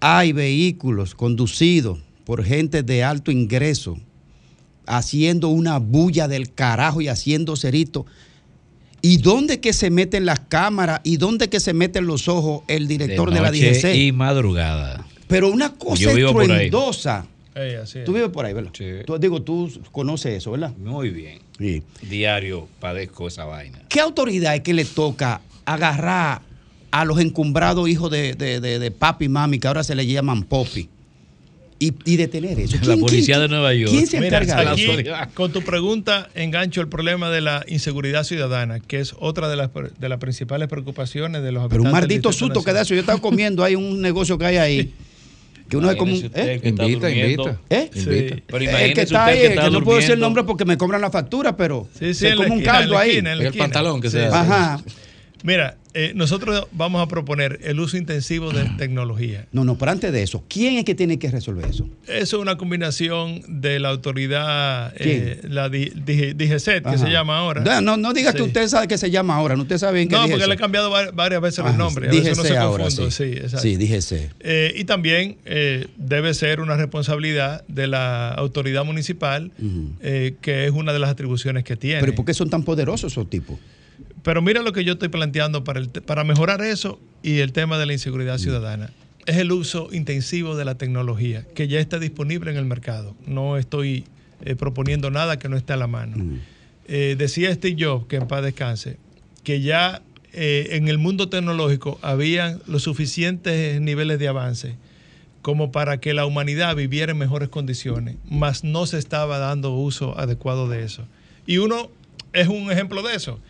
hay 0.00 0.32
vehículos 0.32 1.14
conducidos 1.14 1.98
por 2.24 2.44
gente 2.44 2.82
de 2.82 3.02
alto 3.02 3.30
ingreso 3.30 3.98
haciendo 4.86 5.48
una 5.48 5.78
bulla 5.78 6.28
del 6.28 6.52
carajo 6.52 7.00
y 7.00 7.08
haciendo 7.08 7.56
cerito. 7.56 8.06
¿Y 9.02 9.18
dónde 9.18 9.60
que 9.60 9.72
se 9.72 9.90
meten 9.90 10.26
las 10.26 10.40
cámaras? 10.40 11.00
¿Y 11.04 11.16
dónde 11.16 11.48
que 11.48 11.60
se 11.60 11.72
meten 11.72 12.06
los 12.06 12.28
ojos 12.28 12.62
el 12.68 12.86
director 12.88 13.30
de, 13.32 13.40
la 13.40 13.50
noche 13.50 13.72
DGC? 13.72 13.94
y 13.94 14.12
madrugada. 14.12 15.06
Pero 15.30 15.48
una 15.48 15.72
cosa 15.72 16.02
Yo 16.02 16.14
vivo 16.14 16.32
por 16.32 16.42
ahí. 16.42 16.50
estruendosa. 16.66 17.26
Ey, 17.54 17.74
así 17.76 18.00
es. 18.00 18.04
Tú 18.04 18.12
vives 18.12 18.28
por 18.30 18.44
ahí, 18.44 18.52
¿verdad? 18.52 18.70
Tú, 19.06 19.18
digo, 19.18 19.42
tú 19.42 19.70
conoces 19.90 20.34
eso, 20.36 20.50
¿verdad? 20.52 20.72
Muy 20.76 21.10
bien. 21.10 21.38
Sí. 21.58 21.82
Diario 22.02 22.68
padezco 22.78 23.26
esa 23.28 23.44
vaina. 23.44 23.80
¿Qué 23.88 24.00
autoridad 24.00 24.54
es 24.54 24.60
que 24.60 24.72
le 24.74 24.84
toca 24.84 25.40
agarrar 25.64 26.42
a 26.90 27.04
los 27.04 27.18
encumbrados 27.20 27.88
hijos 27.88 28.10
de, 28.10 28.34
de- 28.34 28.60
de- 28.60 28.78
de 28.78 28.90
papi 28.90 29.24
y 29.26 29.28
mami, 29.28 29.58
que 29.58 29.66
ahora 29.68 29.82
se 29.84 29.94
le 29.94 30.06
llaman 30.06 30.42
popi, 30.44 30.88
y, 31.78 31.92
y 32.04 32.16
detener 32.16 32.58
eso? 32.60 32.76
La 32.76 32.82
¿Quién- 32.82 33.00
policía 33.00 33.36
quién- 33.36 33.40
de 33.42 33.48
Nueva 33.48 33.74
York. 33.74 33.90
¿Quién 33.92 34.06
se 34.06 34.20
Mira, 34.20 34.38
encarga 34.42 34.64
de 34.64 34.70
aquí, 34.70 34.84
eso? 35.08 35.12
con 35.34 35.52
tu 35.52 35.62
pregunta 35.62 36.28
engancho 36.34 36.80
el 36.80 36.88
problema 36.88 37.30
de 37.30 37.40
la 37.40 37.64
inseguridad 37.68 38.22
ciudadana, 38.24 38.80
que 38.80 39.00
es 39.00 39.14
otra 39.18 39.48
de 39.48 39.56
las, 39.56 39.70
de 39.98 40.08
las 40.08 40.18
principales 40.18 40.68
preocupaciones 40.68 41.42
de 41.42 41.52
los 41.52 41.68
Pero 41.68 41.82
un 41.82 41.88
habitantes 41.88 42.08
maldito 42.08 42.32
susto 42.32 42.62
que 42.62 42.72
da 42.72 42.82
eso. 42.82 42.94
Yo 42.94 43.00
estaba 43.00 43.20
comiendo 43.20 43.64
ahí 43.64 43.74
un 43.74 44.00
negocio 44.00 44.38
que 44.38 44.46
hay 44.46 44.56
ahí. 44.56 44.94
Que 45.70 45.76
uno 45.76 45.88
es 45.88 45.96
como 45.96 46.12
¿eh? 46.12 46.58
que 46.60 46.68
Invita, 46.68 47.08
invita. 47.08 47.60
¿Eh? 47.70 47.90
Sí. 47.94 48.00
Invita. 48.00 48.36
Pero 48.48 48.58
el 48.58 48.92
que 48.92 49.02
está 49.02 49.24
usted 49.26 49.32
ahí, 49.32 49.48
que 49.54 49.60
que, 49.60 49.70
no 49.70 49.82
puedo 49.84 49.98
decir 49.98 50.14
el 50.14 50.20
nombre 50.20 50.42
porque 50.42 50.64
me 50.64 50.76
cobran 50.76 51.00
la 51.00 51.10
factura, 51.12 51.56
pero 51.56 51.86
Sí, 51.96 52.12
se 52.12 52.30
la 52.30 52.36
come 52.36 52.50
un 52.50 52.62
caldo 52.62 52.94
la 52.94 53.00
ahí. 53.00 53.10
esquina, 53.10 53.32
en 53.32 53.38
la 53.38 53.44
esquina. 53.44 53.64
Sí, 54.02 54.10
sí. 54.10 54.18
Ajá. 54.18 54.80
Mira, 55.44 55.76
eh, 55.94 56.12
nosotros 56.14 56.66
vamos 56.72 57.02
a 57.02 57.08
proponer 57.08 57.58
el 57.64 57.80
uso 57.80 57.96
intensivo 57.96 58.50
de 58.52 58.64
tecnología. 58.78 59.46
No, 59.52 59.64
no, 59.64 59.76
pero 59.76 59.90
antes 59.90 60.12
de 60.12 60.22
eso, 60.22 60.44
¿quién 60.48 60.76
es 60.76 60.84
que 60.84 60.94
tiene 60.94 61.18
que 61.18 61.30
resolver 61.30 61.66
eso? 61.66 61.88
Eso 62.06 62.36
es 62.36 62.42
una 62.42 62.56
combinación 62.56 63.42
de 63.48 63.80
la 63.80 63.88
autoridad, 63.88 64.92
eh, 64.96 65.40
la 65.48 65.68
DGCET, 65.68 66.84
que 66.88 66.98
se 66.98 67.08
llama 67.10 67.38
ahora. 67.38 67.62
No, 67.62 67.80
no, 67.80 67.96
no 67.96 68.12
diga 68.12 68.32
que 68.32 68.42
usted 68.42 68.68
sabe 68.68 68.88
que 68.88 68.98
se 68.98 69.10
llama 69.10 69.34
ahora, 69.36 69.56
no 69.56 69.62
usted 69.62 69.78
sabe 69.78 69.98
bien 69.98 70.08
qué 70.08 70.14
No, 70.16 70.28
porque 70.28 70.46
le 70.46 70.54
he 70.54 70.58
cambiado 70.58 70.90
var- 70.90 71.12
varias 71.14 71.40
veces 71.40 71.58
los 71.58 71.68
Ajá, 71.68 71.78
nombres. 71.78 72.08
A 72.10 72.12
veces 72.12 72.36
no 72.36 72.42
DGC 72.42 72.48
se 72.52 72.56
ahora, 72.58 72.84
confundo. 72.84 73.10
sí. 73.10 73.24
exacto. 73.24 73.58
Sí, 73.60 73.76
DGC. 73.76 74.30
Eh, 74.40 74.74
y 74.76 74.84
también 74.84 75.38
eh, 75.44 75.86
debe 75.96 76.34
ser 76.34 76.60
una 76.60 76.76
responsabilidad 76.76 77.64
de 77.68 77.86
la 77.86 78.30
autoridad 78.32 78.84
municipal, 78.84 79.50
eh, 80.02 80.34
que 80.40 80.66
es 80.66 80.70
una 80.72 80.92
de 80.92 80.98
las 80.98 81.10
atribuciones 81.10 81.64
que 81.64 81.76
tiene. 81.76 82.00
Pero 82.00 82.14
¿por 82.14 82.24
qué 82.24 82.34
son 82.34 82.50
tan 82.50 82.62
poderosos 82.62 83.12
esos 83.12 83.28
tipos? 83.28 83.58
Pero 84.22 84.42
mira 84.42 84.62
lo 84.62 84.72
que 84.72 84.84
yo 84.84 84.94
estoy 84.94 85.08
planteando 85.08 85.64
para, 85.64 85.80
el 85.80 85.88
para 85.88 86.24
mejorar 86.24 86.62
eso 86.62 87.00
y 87.22 87.38
el 87.38 87.52
tema 87.52 87.78
de 87.78 87.86
la 87.86 87.92
inseguridad 87.92 88.38
ciudadana. 88.38 88.90
Es 89.26 89.36
el 89.36 89.52
uso 89.52 89.88
intensivo 89.92 90.56
de 90.56 90.64
la 90.64 90.76
tecnología, 90.76 91.46
que 91.54 91.68
ya 91.68 91.78
está 91.78 91.98
disponible 91.98 92.50
en 92.50 92.56
el 92.56 92.64
mercado. 92.64 93.14
No 93.26 93.56
estoy 93.56 94.04
eh, 94.44 94.56
proponiendo 94.56 95.10
nada 95.10 95.38
que 95.38 95.48
no 95.48 95.56
esté 95.56 95.74
a 95.74 95.76
la 95.76 95.86
mano. 95.86 96.40
Eh, 96.88 97.14
decía 97.18 97.54
Steve 97.54 97.76
Jobs, 97.78 98.06
que 98.06 98.16
en 98.16 98.26
paz 98.26 98.42
descanse, 98.42 98.96
que 99.44 99.60
ya 99.60 100.02
eh, 100.32 100.68
en 100.72 100.88
el 100.88 100.98
mundo 100.98 101.28
tecnológico 101.28 101.98
habían 102.02 102.60
los 102.66 102.82
suficientes 102.82 103.80
niveles 103.80 104.18
de 104.18 104.28
avance 104.28 104.76
como 105.42 105.72
para 105.72 106.00
que 106.00 106.14
la 106.14 106.26
humanidad 106.26 106.76
viviera 106.76 107.12
en 107.12 107.18
mejores 107.18 107.48
condiciones, 107.48 108.16
mas 108.28 108.62
no 108.62 108.86
se 108.86 108.98
estaba 108.98 109.38
dando 109.38 109.72
uso 109.72 110.18
adecuado 110.18 110.68
de 110.68 110.84
eso. 110.84 111.06
Y 111.46 111.58
uno 111.58 111.90
es 112.32 112.48
un 112.48 112.70
ejemplo 112.70 113.02
de 113.02 113.14
eso. 113.14 113.40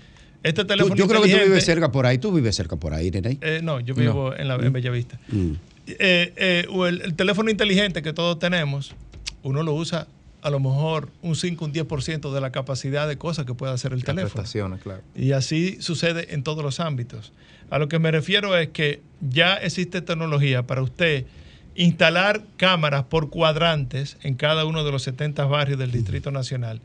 Este 0.43 0.63
Tú- 0.63 0.69
teléfono 0.69 0.95
yo 0.95 1.07
creo 1.07 1.23
que 1.23 1.29
tú 1.29 1.45
vives 1.45 1.65
cerca 1.65 1.93
por 1.93 2.07
ahí. 2.07 2.19
Tú 2.19 2.33
vives 2.33 2.57
cerca 2.57 2.77
por 2.77 2.95
ahí, 2.95 3.11
Nene. 3.11 3.39
Eh, 3.41 3.61
no, 3.63 3.81
yo 3.81 3.95
vivo 3.95 4.35
en, 4.35 4.49
la, 4.49 4.57
en 4.57 4.73
Bellavista. 4.73 5.19
Mm. 5.29 5.53
Eh, 5.87 6.33
eh, 6.37 6.67
o 6.71 6.87
el, 6.87 7.03
el 7.03 7.15
teléfono 7.15 7.51
inteligente 7.51 8.03
que 8.03 8.13
todos 8.13 8.39
tenemos, 8.39 8.95
uno 9.43 9.63
lo 9.63 9.75
usa 9.75 10.07
a 10.43 10.51
lo 10.51 10.61
mejor 10.61 11.11
un 11.23 11.37
5, 11.37 11.65
un 11.65 11.73
10% 11.73 12.33
de 12.33 12.41
la 12.41 12.51
capacidad 12.51 13.07
de 13.09 13.19
cosas 13.19 13.45
que 13.45 13.55
puede 13.55 13.73
hacer 13.73 13.93
el 13.93 14.05
teléfono. 14.05 14.33
Prestaciones, 14.33 14.81
claro. 14.83 15.03
Y 15.15 15.33
así 15.33 15.77
sucede 15.81 16.33
en 16.35 16.43
todos 16.43 16.65
los 16.65 16.81
ámbitos. 16.81 17.33
A 17.69 17.79
lo 17.79 17.89
que 17.89 17.99
me 17.99 18.11
refiero 18.11 18.57
es 18.57 18.69
que 18.69 19.01
ya 19.21 19.55
existe 19.55 20.01
tecnología 20.01 20.67
para 20.67 20.83
usted 20.83 21.27
instalar 21.75 22.43
cámaras 22.57 23.05
por 23.05 23.31
cuadrantes 23.31 24.17
en 24.23 24.35
cada 24.35 24.65
uno 24.65 24.85
de 24.85 24.93
los 24.93 25.03
70 25.03 25.45
barrios 25.45 25.79
del 25.79 25.93
Distrito 25.93 26.31
Nacional. 26.31 26.81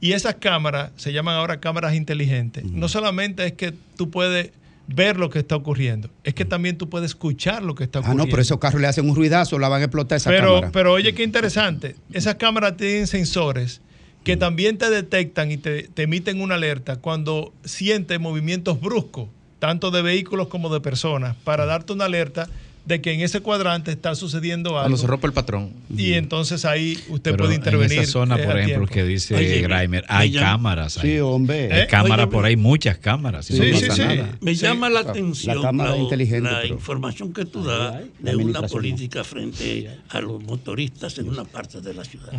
Y 0.00 0.12
esas 0.12 0.36
cámaras 0.36 0.92
se 0.96 1.12
llaman 1.12 1.36
ahora 1.36 1.60
cámaras 1.60 1.94
inteligentes. 1.94 2.64
No 2.64 2.88
solamente 2.88 3.44
es 3.46 3.52
que 3.52 3.74
tú 3.96 4.10
puedes 4.10 4.50
ver 4.86 5.18
lo 5.18 5.30
que 5.30 5.38
está 5.40 5.54
ocurriendo, 5.56 6.10
es 6.24 6.34
que 6.34 6.44
también 6.44 6.76
tú 6.76 6.88
puedes 6.88 7.10
escuchar 7.12 7.62
lo 7.62 7.74
que 7.76 7.84
está 7.84 7.98
Ah, 7.98 8.02
ocurriendo. 8.02 8.24
no, 8.24 8.30
pero 8.30 8.42
esos 8.42 8.58
carros 8.58 8.80
le 8.80 8.88
hacen 8.88 9.08
un 9.08 9.14
ruidazo, 9.14 9.58
la 9.58 9.68
van 9.68 9.82
a 9.82 9.84
explotar 9.84 10.16
esa 10.16 10.30
Pero, 10.30 10.54
cámara. 10.54 10.70
pero 10.72 10.92
oye, 10.92 11.14
qué 11.14 11.22
interesante. 11.22 11.94
Esas 12.12 12.34
cámaras 12.36 12.76
tienen 12.76 13.06
sensores 13.06 13.82
que 14.24 14.36
también 14.36 14.78
te 14.78 14.90
detectan 14.90 15.52
y 15.52 15.58
te, 15.58 15.84
te 15.84 16.02
emiten 16.02 16.40
una 16.40 16.56
alerta 16.56 16.96
cuando 16.96 17.52
sienten 17.64 18.20
movimientos 18.20 18.80
bruscos, 18.80 19.28
tanto 19.60 19.90
de 19.92 20.02
vehículos 20.02 20.48
como 20.48 20.72
de 20.74 20.80
personas, 20.80 21.36
para 21.44 21.66
darte 21.66 21.92
una 21.92 22.06
alerta 22.06 22.48
de 22.86 23.00
que 23.00 23.12
en 23.12 23.20
ese 23.20 23.40
cuadrante 23.40 23.90
está 23.92 24.14
sucediendo 24.14 24.70
algo. 24.70 24.80
Cuando 24.82 24.96
se 24.96 25.06
rompe 25.06 25.26
el 25.28 25.32
patrón. 25.32 25.72
Y 25.96 26.14
entonces 26.14 26.64
ahí 26.64 26.98
usted 27.08 27.32
Pero 27.32 27.44
puede 27.44 27.54
intervenir. 27.54 27.92
En 27.98 28.02
esa 28.02 28.10
zona, 28.12 28.36
por 28.36 28.58
ejemplo, 28.58 28.86
tiempo. 28.86 28.86
que 28.92 29.04
dice 29.04 29.34
Oye, 29.36 29.60
Grimer, 29.62 29.88
me 29.88 30.02
hay 30.08 30.30
llama- 30.30 30.46
cámaras. 30.46 30.98
ahí. 30.98 31.02
Sí, 31.12 31.18
hombre. 31.20 31.72
Hay 31.72 31.80
¿Eh? 31.82 31.86
cámaras 31.88 32.26
Oye, 32.26 32.32
por 32.32 32.44
ahí, 32.46 32.56
muchas 32.56 32.98
cámaras. 32.98 33.48
y 33.50 33.58
no 33.58 33.64
Sí, 33.64 33.70
pasa 33.72 33.86
sí, 33.86 33.92
sí. 33.92 34.08
nada. 34.08 34.38
Me 34.40 34.54
Sí. 34.54 34.62
llama 34.62 34.88
la 34.90 35.02
La- 35.02 35.10
atención 35.10 35.56
la 35.56 35.62
cámara 35.62 35.90
la, 35.90 35.96
inteligente, 35.98 36.50
la 36.50 36.60
pero- 36.62 36.74
información 36.74 37.32
que 37.32 37.44
tú 37.44 37.62
das 37.62 37.96
de 38.18 38.36
una 38.36 38.62
política 38.62 39.22
frente 39.24 39.90
a 40.08 40.20
los 40.20 40.42
motoristas 40.42 41.16
en 41.18 41.28
una 41.28 41.44
parte 41.44 41.80
de 41.80 41.94
la 41.94 42.04
ciudad. 42.04 42.32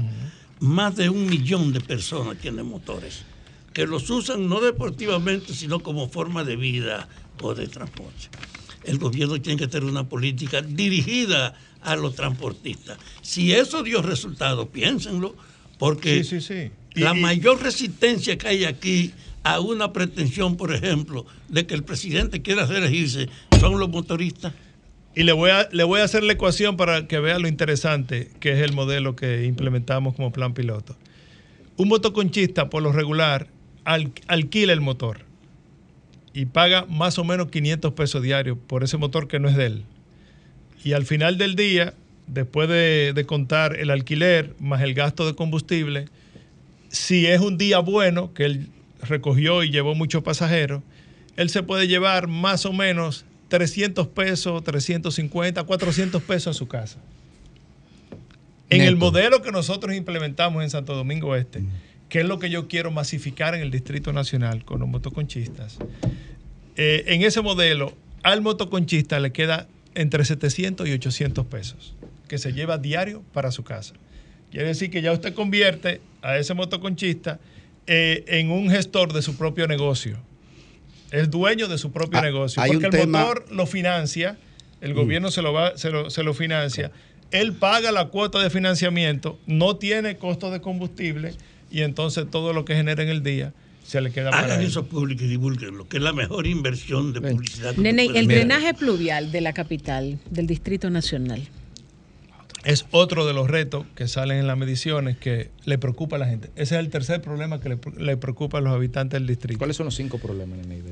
Más 0.59 0.95
de 0.97 1.09
un 1.09 1.27
millón 1.27 1.71
de 1.71 1.79
personas 1.81 2.37
tienen 2.37 2.65
motores 2.65 3.23
que 3.73 3.85
los 3.87 4.09
usan 4.09 4.49
no 4.49 4.59
deportivamente, 4.59 5.53
sino 5.53 5.79
como 5.79 6.09
forma 6.09 6.43
de 6.43 6.55
vida 6.57 7.07
o 7.41 7.55
de 7.55 7.67
transporte. 7.67 8.27
El 8.83 8.97
gobierno 8.97 9.39
tiene 9.41 9.59
que 9.59 9.67
tener 9.67 9.87
una 9.89 10.07
política 10.09 10.61
dirigida 10.61 11.53
a 11.81 11.95
los 11.95 12.15
transportistas. 12.15 12.97
Si 13.21 13.51
eso 13.53 13.83
dio 13.83 14.01
resultado, 14.01 14.69
piénsenlo, 14.69 15.35
porque 15.77 16.23
Sí, 16.23 16.41
sí, 16.41 16.47
sí. 16.47 16.71
Y- 16.95 16.99
la 17.01 17.15
y- 17.15 17.19
mayor 17.21 17.61
resistencia 17.61 18.37
que 18.37 18.47
hay 18.47 18.65
aquí 18.65 19.13
a 19.43 19.59
una 19.59 19.91
pretensión, 19.93 20.57
por 20.57 20.73
ejemplo, 20.73 21.25
de 21.47 21.65
que 21.65 21.73
el 21.73 21.83
presidente 21.83 22.41
quiera 22.41 22.65
reelegirse 22.65 23.29
son 23.59 23.79
los 23.79 23.89
motoristas. 23.89 24.53
Y 25.15 25.23
le 25.23 25.31
voy, 25.33 25.49
a, 25.51 25.67
le 25.71 25.83
voy 25.83 25.99
a 25.99 26.03
hacer 26.05 26.23
la 26.23 26.33
ecuación 26.33 26.77
para 26.77 27.07
que 27.07 27.19
vea 27.19 27.37
lo 27.39 27.47
interesante 27.47 28.29
que 28.39 28.53
es 28.53 28.59
el 28.59 28.73
modelo 28.73 29.15
que 29.15 29.45
implementamos 29.45 30.15
como 30.15 30.31
plan 30.31 30.53
piloto. 30.53 30.95
Un 31.77 31.87
motoconchista, 31.87 32.69
por 32.69 32.81
lo 32.83 32.91
regular, 32.91 33.47
al- 33.83 34.11
alquila 34.27 34.73
el 34.73 34.81
motor 34.81 35.25
y 36.33 36.45
paga 36.45 36.85
más 36.85 37.17
o 37.19 37.23
menos 37.23 37.49
500 37.49 37.93
pesos 37.93 38.21
diarios 38.21 38.57
por 38.67 38.83
ese 38.83 38.97
motor 38.97 39.27
que 39.27 39.39
no 39.39 39.49
es 39.49 39.55
de 39.55 39.65
él. 39.65 39.83
Y 40.83 40.93
al 40.93 41.05
final 41.05 41.37
del 41.37 41.55
día, 41.55 41.93
después 42.27 42.69
de, 42.69 43.13
de 43.13 43.25
contar 43.25 43.75
el 43.75 43.89
alquiler 43.89 44.55
más 44.59 44.81
el 44.81 44.93
gasto 44.93 45.27
de 45.27 45.35
combustible, 45.35 46.05
si 46.89 47.27
es 47.27 47.39
un 47.39 47.57
día 47.57 47.79
bueno, 47.79 48.33
que 48.33 48.45
él 48.45 48.69
recogió 49.01 49.63
y 49.63 49.71
llevó 49.71 49.95
muchos 49.95 50.23
pasajeros, 50.23 50.83
él 51.37 51.49
se 51.49 51.63
puede 51.63 51.87
llevar 51.87 52.27
más 52.27 52.65
o 52.65 52.73
menos 52.73 53.25
300 53.47 54.07
pesos, 54.07 54.63
350, 54.63 55.63
400 55.63 56.21
pesos 56.23 56.55
a 56.55 56.57
su 56.57 56.67
casa. 56.67 56.99
En 58.69 58.81
el 58.81 58.95
modelo 58.95 59.41
que 59.41 59.51
nosotros 59.51 59.93
implementamos 59.93 60.63
en 60.63 60.69
Santo 60.69 60.95
Domingo 60.95 61.35
Este, 61.35 61.61
que 62.11 62.19
es 62.19 62.25
lo 62.25 62.39
que 62.39 62.49
yo 62.49 62.67
quiero 62.67 62.91
masificar 62.91 63.55
en 63.55 63.61
el 63.61 63.71
Distrito 63.71 64.11
Nacional 64.11 64.65
con 64.65 64.81
los 64.81 64.89
motoconchistas, 64.89 65.77
eh, 66.75 67.05
en 67.07 67.21
ese 67.21 67.41
modelo 67.41 67.93
al 68.21 68.41
motoconchista 68.41 69.17
le 69.21 69.31
queda 69.31 69.69
entre 69.95 70.25
700 70.25 70.89
y 70.89 70.91
800 70.91 71.45
pesos 71.45 71.95
que 72.27 72.37
se 72.37 72.51
lleva 72.51 72.77
diario 72.77 73.23
para 73.33 73.49
su 73.51 73.63
casa. 73.63 73.93
Quiere 74.51 74.67
decir 74.67 74.91
que 74.91 75.01
ya 75.01 75.13
usted 75.13 75.33
convierte 75.33 76.01
a 76.21 76.37
ese 76.37 76.53
motoconchista 76.53 77.39
eh, 77.87 78.25
en 78.27 78.51
un 78.51 78.69
gestor 78.69 79.13
de 79.13 79.21
su 79.21 79.37
propio 79.37 79.65
negocio. 79.67 80.17
Es 81.11 81.31
dueño 81.31 81.69
de 81.69 81.77
su 81.77 81.93
propio 81.93 82.19
Ah, 82.19 82.23
negocio. 82.23 82.61
Porque 82.67 82.87
el 82.87 82.91
tema- 82.91 83.21
motor 83.21 83.45
lo 83.53 83.65
financia, 83.65 84.37
el 84.81 84.91
Mm. 84.93 84.97
gobierno 84.97 85.31
se 85.31 85.41
lo, 85.41 85.53
va, 85.53 85.77
se, 85.77 85.89
lo, 85.91 86.09
se 86.09 86.23
lo 86.23 86.33
financia, 86.33 86.91
él 87.31 87.53
paga 87.53 87.93
la 87.93 88.09
cuota 88.09 88.39
de 88.43 88.49
financiamiento, 88.49 89.39
no 89.47 89.77
tiene 89.77 90.17
costo 90.17 90.51
de 90.51 90.59
combustible 90.59 91.33
y 91.71 91.81
entonces 91.81 92.25
todo 92.29 92.53
lo 92.53 92.65
que 92.65 92.75
genera 92.75 93.01
en 93.03 93.09
el 93.09 93.23
día 93.23 93.53
se 93.83 93.99
le 94.01 94.11
queda 94.11 94.29
para 94.31 94.43
Hagan 94.45 94.61
eso 94.61 94.85
público 94.85 95.23
y 95.23 95.27
divulguenlo, 95.27 95.87
que 95.87 95.97
es 95.97 96.03
la 96.03 96.13
mejor 96.13 96.47
inversión 96.47 97.13
de 97.13 97.21
publicidad. 97.21 97.75
Nene, 97.75 98.05
el 98.15 98.27
drenaje 98.27 98.73
pluvial 98.73 99.31
de 99.31 99.41
la 99.41 99.53
capital, 99.53 100.19
del 100.29 100.47
Distrito 100.47 100.89
Nacional. 100.89 101.47
es 102.63 102.85
otro 102.91 103.25
de 103.25 103.33
los 103.33 103.49
retos 103.49 103.85
que 103.95 104.07
salen 104.07 104.37
en 104.37 104.45
las 104.47 104.55
mediciones 104.57 105.17
que 105.17 105.49
le 105.65 105.77
preocupa 105.79 106.17
a 106.17 106.19
la 106.19 106.27
gente. 106.27 106.49
Ese 106.55 106.75
es 106.75 106.79
el 106.79 106.89
tercer 106.89 107.19
problema 107.21 107.59
que 107.59 107.69
le, 107.69 107.77
le 107.97 108.17
preocupa 108.17 108.59
a 108.59 108.61
los 108.61 108.71
habitantes 108.73 109.19
del 109.19 109.25
distrito. 109.27 109.57
¿Cuáles 109.57 109.75
son 109.77 109.85
los 109.87 109.95
cinco 109.95 110.19
problemas, 110.19 110.59
Nene, 110.59 110.75
de, 110.83 110.91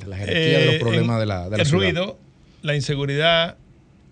de 0.00 0.06
la 0.06 0.16
jerarquía 0.16 0.58
de 0.60 0.64
los 0.66 0.74
Eh, 0.76 0.78
problemas 0.80 1.14
en- 1.16 1.20
de 1.20 1.26
la, 1.26 1.44
de 1.44 1.56
la 1.58 1.62
el 1.62 1.66
ciudad? 1.68 1.84
ruido, 1.84 2.18
la 2.62 2.74
inseguridad, 2.74 3.56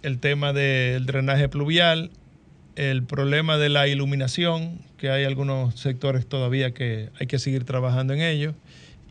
el 0.02 0.18
tema 0.18 0.52
del 0.52 1.06
drenaje 1.06 1.48
pluvial, 1.48 2.10
el 2.78 3.02
problema 3.02 3.58
de 3.58 3.68
la 3.68 3.88
iluminación, 3.88 4.78
que 4.98 5.10
hay 5.10 5.24
algunos 5.24 5.78
sectores 5.78 6.26
todavía 6.26 6.72
que 6.72 7.10
hay 7.18 7.26
que 7.26 7.40
seguir 7.40 7.64
trabajando 7.64 8.14
en 8.14 8.20
ello, 8.20 8.54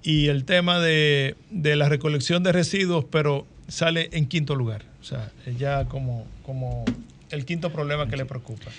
y 0.04 0.28
el 0.28 0.46
tema 0.46 0.80
de, 0.80 1.36
de 1.50 1.76
la 1.76 1.90
recolección 1.90 2.44
de 2.44 2.54
residuos, 2.54 3.04
pero 3.12 3.46
sale 3.68 4.10
en 4.14 4.26
quinto 4.28 4.56
lugar, 4.56 4.84
o 5.02 5.04
sea, 5.04 5.32
ya 5.58 5.86
como, 5.86 6.26
como 6.44 6.86
el 7.30 7.44
quinto 7.44 7.74
problema 7.74 8.08
que 8.08 8.16
le 8.16 8.26
preocupa. 8.26 8.72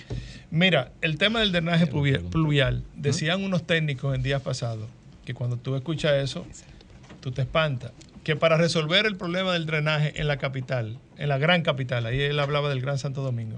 Mira, 0.49 0.91
el 1.01 1.19
tema 1.19 1.41
del 1.41 1.51
drenaje 1.51 1.85
pluvial, 1.85 2.23
pluvial, 2.23 2.83
decían 2.95 3.43
unos 3.43 3.67
técnicos 3.67 4.15
en 4.15 4.23
días 4.23 4.41
pasados 4.41 4.87
que 5.23 5.35
cuando 5.35 5.57
tú 5.57 5.75
escuchas 5.75 6.13
eso, 6.23 6.47
tú 7.21 7.31
te 7.31 7.43
espantas. 7.43 7.91
Que 8.23 8.35
para 8.35 8.57
resolver 8.57 9.05
el 9.05 9.15
problema 9.15 9.53
del 9.53 9.67
drenaje 9.67 10.19
en 10.19 10.27
la 10.27 10.37
capital, 10.37 10.97
en 11.17 11.29
la 11.29 11.37
gran 11.37 11.61
capital, 11.61 12.07
ahí 12.07 12.19
él 12.19 12.39
hablaba 12.39 12.69
del 12.69 12.81
Gran 12.81 12.97
Santo 12.97 13.21
Domingo, 13.21 13.57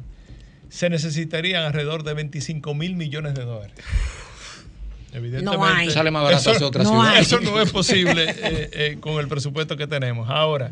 se 0.72 0.90
necesitarían 0.90 1.66
alrededor 1.66 2.04
de 2.04 2.14
25 2.14 2.74
mil 2.74 2.96
millones 2.96 3.36
de 3.36 3.44
dólares. 3.44 3.76
Evidentemente, 5.14 5.58
No 5.58 5.66
hay. 5.66 5.92
Sale 5.92 6.10
más 6.10 6.24
barato 6.24 6.52
eso, 6.52 6.68
otra 6.68 6.84
no 6.84 7.04
hay. 7.04 7.22
Eso 7.22 7.42
no 7.42 7.60
es 7.62 7.70
posible 7.72 8.24
eh, 8.30 8.70
eh, 8.72 8.98
con 9.02 9.20
el 9.20 9.28
presupuesto 9.28 9.76
que 9.76 9.86
tenemos. 9.86 10.30
Ahora, 10.30 10.72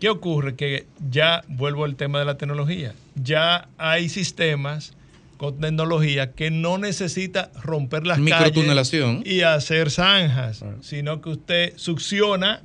¿qué 0.00 0.08
ocurre? 0.08 0.56
Que 0.56 0.86
ya 1.08 1.44
vuelvo 1.46 1.84
al 1.84 1.94
tema 1.94 2.18
de 2.18 2.24
la 2.24 2.36
tecnología. 2.36 2.92
Ya 3.14 3.68
hay 3.78 4.08
sistemas 4.08 4.94
con 5.36 5.60
tecnología 5.60 6.32
que 6.32 6.50
no 6.50 6.78
necesita 6.78 7.52
romper 7.62 8.06
las 8.06 8.18
calles 8.18 8.34
Microtunelación. 8.34 9.22
y 9.24 9.42
hacer 9.42 9.92
zanjas, 9.92 10.64
sino 10.82 11.22
que 11.22 11.30
usted 11.30 11.72
succiona 11.76 12.60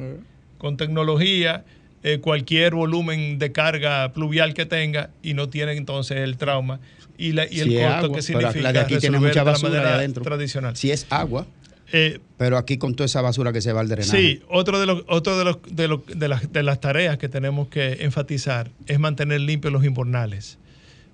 con 0.58 0.76
tecnología 0.78 1.64
eh, 2.08 2.20
cualquier 2.20 2.76
volumen 2.76 3.40
de 3.40 3.52
carga 3.52 4.14
pluvial 4.14 4.54
que 4.54 4.66
tenga 4.68 5.10
y 5.24 5.34
no 5.34 5.50
tiene 5.50 5.72
entonces 5.74 6.18
el 6.20 6.38
trauma 6.38 6.80
y, 7.18 7.32
la- 7.32 7.46
y 7.52 7.62
el 7.62 7.70
Si 7.70 7.76
costo 7.78 7.88
agua, 7.94 8.16
que 8.16 8.22
significa 8.22 8.62
la 8.62 8.74
de 8.74 8.80
aquí 8.80 8.98
tiene 8.98 9.18
mucha 9.20 9.30
de 9.30 9.36
la 9.38 9.44
basura 9.44 9.70
manera 9.72 9.90
ahí 9.90 9.96
adentro. 9.98 10.24
tradicional. 10.24 10.76
Si 10.78 10.92
es 10.92 11.08
agua, 11.10 11.48
Eh, 11.92 12.20
pero 12.38 12.58
aquí 12.58 12.78
con 12.78 12.96
toda 12.96 13.06
esa 13.06 13.22
basura 13.22 13.54
que 13.54 13.62
se 13.62 13.72
va 13.72 13.80
al 13.82 13.88
drenaje. 13.88 14.10
Sí, 14.20 14.42
otro 14.50 14.80
de 14.80 14.86
los, 14.88 15.04
otro 15.08 15.38
de 15.38 15.46
los, 15.46 15.58
de, 15.70 15.88
los- 15.88 16.06
de 16.08 16.28
las, 16.28 16.52
de 16.52 16.64
las 16.64 16.80
tareas 16.82 17.18
que 17.18 17.30
tenemos 17.30 17.68
que 17.70 17.98
enfatizar 18.02 18.70
es 18.88 19.00
mantener 19.00 19.40
limpios 19.42 19.72
los 19.74 19.84
invernales. 19.86 20.58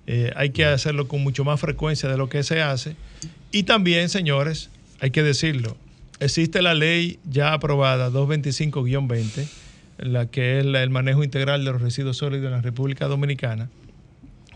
Eh, 0.06 0.32
hay 0.34 0.50
que 0.50 0.64
hacerlo 0.64 1.08
con 1.08 1.22
mucho 1.22 1.44
más 1.44 1.60
frecuencia 1.60 2.08
de 2.08 2.16
lo 2.16 2.28
que 2.28 2.42
se 2.42 2.60
hace. 2.62 2.96
Y 3.50 3.62
también, 3.64 4.08
señores, 4.08 4.70
hay 5.00 5.10
que 5.10 5.22
decirlo, 5.22 5.76
existe 6.20 6.60
la 6.62 6.74
ley 6.74 7.18
ya 7.30 7.52
aprobada 7.52 8.10
225-20, 8.10 9.46
la 9.98 10.26
que 10.26 10.58
es 10.58 10.64
el 10.64 10.90
manejo 10.90 11.24
integral 11.24 11.64
de 11.64 11.72
los 11.72 11.82
residuos 11.82 12.16
sólidos 12.16 12.46
en 12.46 12.52
la 12.52 12.62
República 12.62 13.06
Dominicana, 13.06 13.70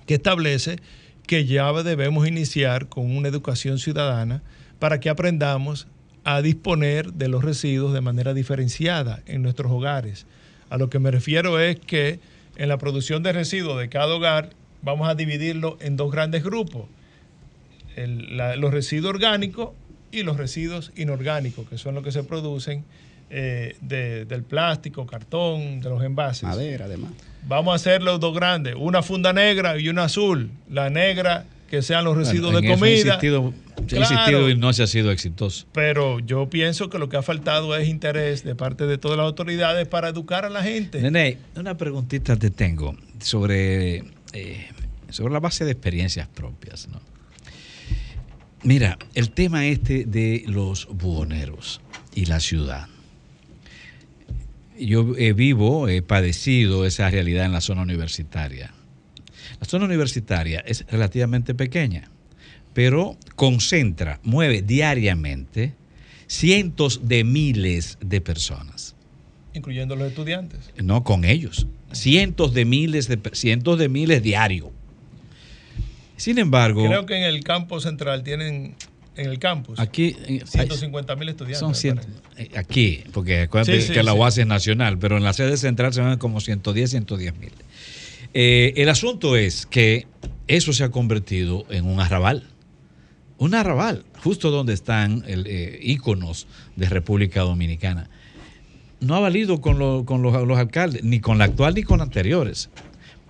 que 0.06 0.14
establece 0.14 0.78
que 1.26 1.44
ya 1.44 1.72
debemos 1.82 2.26
iniciar 2.26 2.88
con 2.88 3.16
una 3.16 3.28
educación 3.28 3.78
ciudadana 3.78 4.42
para 4.78 5.00
que 5.00 5.10
aprendamos 5.10 5.88
a 6.24 6.42
disponer 6.42 7.12
de 7.12 7.28
los 7.28 7.44
residuos 7.44 7.92
de 7.92 8.00
manera 8.00 8.34
diferenciada 8.34 9.22
en 9.26 9.42
nuestros 9.42 9.70
hogares. 9.70 10.26
A 10.70 10.78
lo 10.78 10.90
que 10.90 10.98
me 10.98 11.10
refiero 11.10 11.60
es 11.60 11.78
que 11.78 12.20
en 12.56 12.68
la 12.68 12.78
producción 12.78 13.22
de 13.22 13.32
residuos 13.32 13.78
de 13.78 13.88
cada 13.88 14.14
hogar 14.14 14.50
vamos 14.82 15.08
a 15.08 15.14
dividirlo 15.14 15.78
en 15.80 15.96
dos 15.96 16.10
grandes 16.10 16.42
grupos. 16.42 16.86
Los 17.96 18.72
residuos 18.72 19.10
orgánicos 19.10 19.70
y 20.12 20.22
los 20.22 20.36
residuos 20.36 20.92
inorgánicos, 20.96 21.68
que 21.68 21.78
son 21.78 21.94
los 21.94 22.04
que 22.04 22.12
se 22.12 22.24
producen 22.24 22.84
eh, 23.30 23.76
de- 23.80 24.24
del 24.24 24.42
plástico, 24.42 25.06
cartón, 25.06 25.80
de 25.80 25.88
los 25.90 26.02
envases. 26.02 26.44
Madera, 26.44 26.84
además. 26.86 27.10
Vamos 27.48 27.72
a 27.72 27.76
hacer 27.76 28.02
los 28.02 28.18
dos 28.20 28.34
grandes, 28.34 28.74
una 28.76 29.02
funda 29.02 29.32
negra 29.32 29.78
y 29.78 29.88
una 29.88 30.04
azul. 30.04 30.50
La 30.70 30.90
negra, 30.90 31.44
que 31.70 31.82
sean 31.82 32.04
los 32.04 32.16
residuos 32.16 32.52
Bueno, 32.52 32.60
de 32.68 32.74
he 32.74 32.76
comida. 32.76 33.14
he 33.16 33.18
Claro. 33.18 33.52
insistido 34.00 34.48
y 34.50 34.56
no 34.56 34.72
se 34.72 34.82
ha 34.82 34.86
sido 34.86 35.10
exitoso. 35.12 35.66
Pero 35.72 36.18
yo 36.20 36.48
pienso 36.48 36.88
que 36.88 36.98
lo 36.98 37.08
que 37.08 37.16
ha 37.18 37.22
faltado 37.22 37.76
es 37.76 37.88
interés 37.88 38.42
de 38.44 38.54
parte 38.54 38.86
de 38.86 38.98
todas 38.98 39.16
las 39.18 39.26
autoridades 39.26 39.86
para 39.86 40.08
educar 40.08 40.44
a 40.44 40.50
la 40.50 40.62
gente. 40.62 41.00
Nene, 41.02 41.38
una 41.56 41.76
preguntita 41.76 42.36
te 42.36 42.50
tengo 42.50 42.96
sobre, 43.20 44.04
eh, 44.32 44.66
sobre 45.10 45.32
la 45.32 45.40
base 45.40 45.64
de 45.64 45.72
experiencias 45.72 46.26
propias. 46.28 46.88
¿no? 46.88 47.00
Mira, 48.62 48.98
el 49.14 49.30
tema 49.30 49.66
este 49.66 50.04
de 50.04 50.42
los 50.46 50.88
buhoneros 50.90 51.80
y 52.14 52.24
la 52.26 52.40
ciudad. 52.40 52.88
Yo 54.78 55.14
eh, 55.16 55.32
vivo, 55.32 55.88
he 55.88 56.02
padecido 56.02 56.84
esa 56.86 57.10
realidad 57.10 57.44
en 57.44 57.52
la 57.52 57.60
zona 57.60 57.82
universitaria. 57.82 58.72
La 59.60 59.66
zona 59.66 59.86
universitaria 59.86 60.60
es 60.60 60.84
relativamente 60.88 61.54
pequeña, 61.54 62.10
pero 62.74 63.16
concentra, 63.36 64.20
mueve 64.22 64.62
diariamente 64.62 65.74
cientos 66.26 67.08
de 67.08 67.24
miles 67.24 67.98
de 68.00 68.20
personas. 68.20 68.94
Incluyendo 69.54 69.96
los 69.96 70.08
estudiantes. 70.08 70.70
No 70.82 71.02
con 71.02 71.24
ellos. 71.24 71.66
Cientos 71.92 72.52
de 72.52 72.64
miles 72.64 73.08
de 73.08 73.18
cientos 73.32 73.78
de 73.78 73.88
miles 73.88 74.22
diario. 74.22 74.72
Sin 76.16 76.38
embargo, 76.38 76.86
Creo 76.86 77.06
que 77.06 77.16
en 77.16 77.24
el 77.24 77.42
campo 77.44 77.80
central 77.80 78.22
tienen, 78.22 78.74
en 79.16 79.30
el 79.30 79.38
campus, 79.38 79.78
aquí 79.78 80.16
eh, 80.26 80.42
150 80.46 81.16
mil 81.16 81.28
estudiantes. 81.28 81.58
son 81.60 81.70
me 81.70 81.76
cien- 81.76 81.96
parece. 82.34 82.52
eh, 82.54 82.58
aquí, 82.58 83.04
porque 83.12 83.42
acuérdate 83.42 83.80
Sí, 83.80 83.88
sí, 83.88 83.92
que 83.94 84.02
la. 84.02 84.12
UAS 84.14 84.38
es 84.38 84.46
nacional, 84.46 84.98
pero 84.98 85.16
en 85.16 85.24
la 85.24 85.32
sede 85.32 85.56
central 85.56 85.92
se 85.92 86.00
van 86.00 86.18
como 86.18 86.40
110, 86.40 86.90
110 86.90 87.36
mil. 87.38 87.50
Eh, 88.34 88.74
el 88.76 88.88
asunto 88.88 89.36
es 89.36 89.66
que 89.66 90.06
eso 90.46 90.72
se 90.72 90.84
ha 90.84 90.90
convertido 90.90 91.64
en 91.70 91.86
un 91.86 92.00
arrabal. 92.00 92.44
Un 93.38 93.54
arrabal, 93.54 94.04
justo 94.22 94.50
donde 94.50 94.72
están 94.74 95.22
el, 95.26 95.46
eh, 95.46 95.78
íconos 95.82 96.46
de 96.76 96.88
República 96.88 97.40
Dominicana. 97.42 98.08
No 99.00 99.14
ha 99.14 99.20
valido 99.20 99.60
con, 99.60 99.78
lo- 99.78 100.04
con 100.06 100.22
los, 100.22 100.46
los 100.46 100.58
alcaldes, 100.58 101.04
ni 101.04 101.20
con 101.20 101.36
la 101.38 101.44
actual 101.44 101.74
ni 101.74 101.82
con 101.82 102.00
anteriores, 102.00 102.70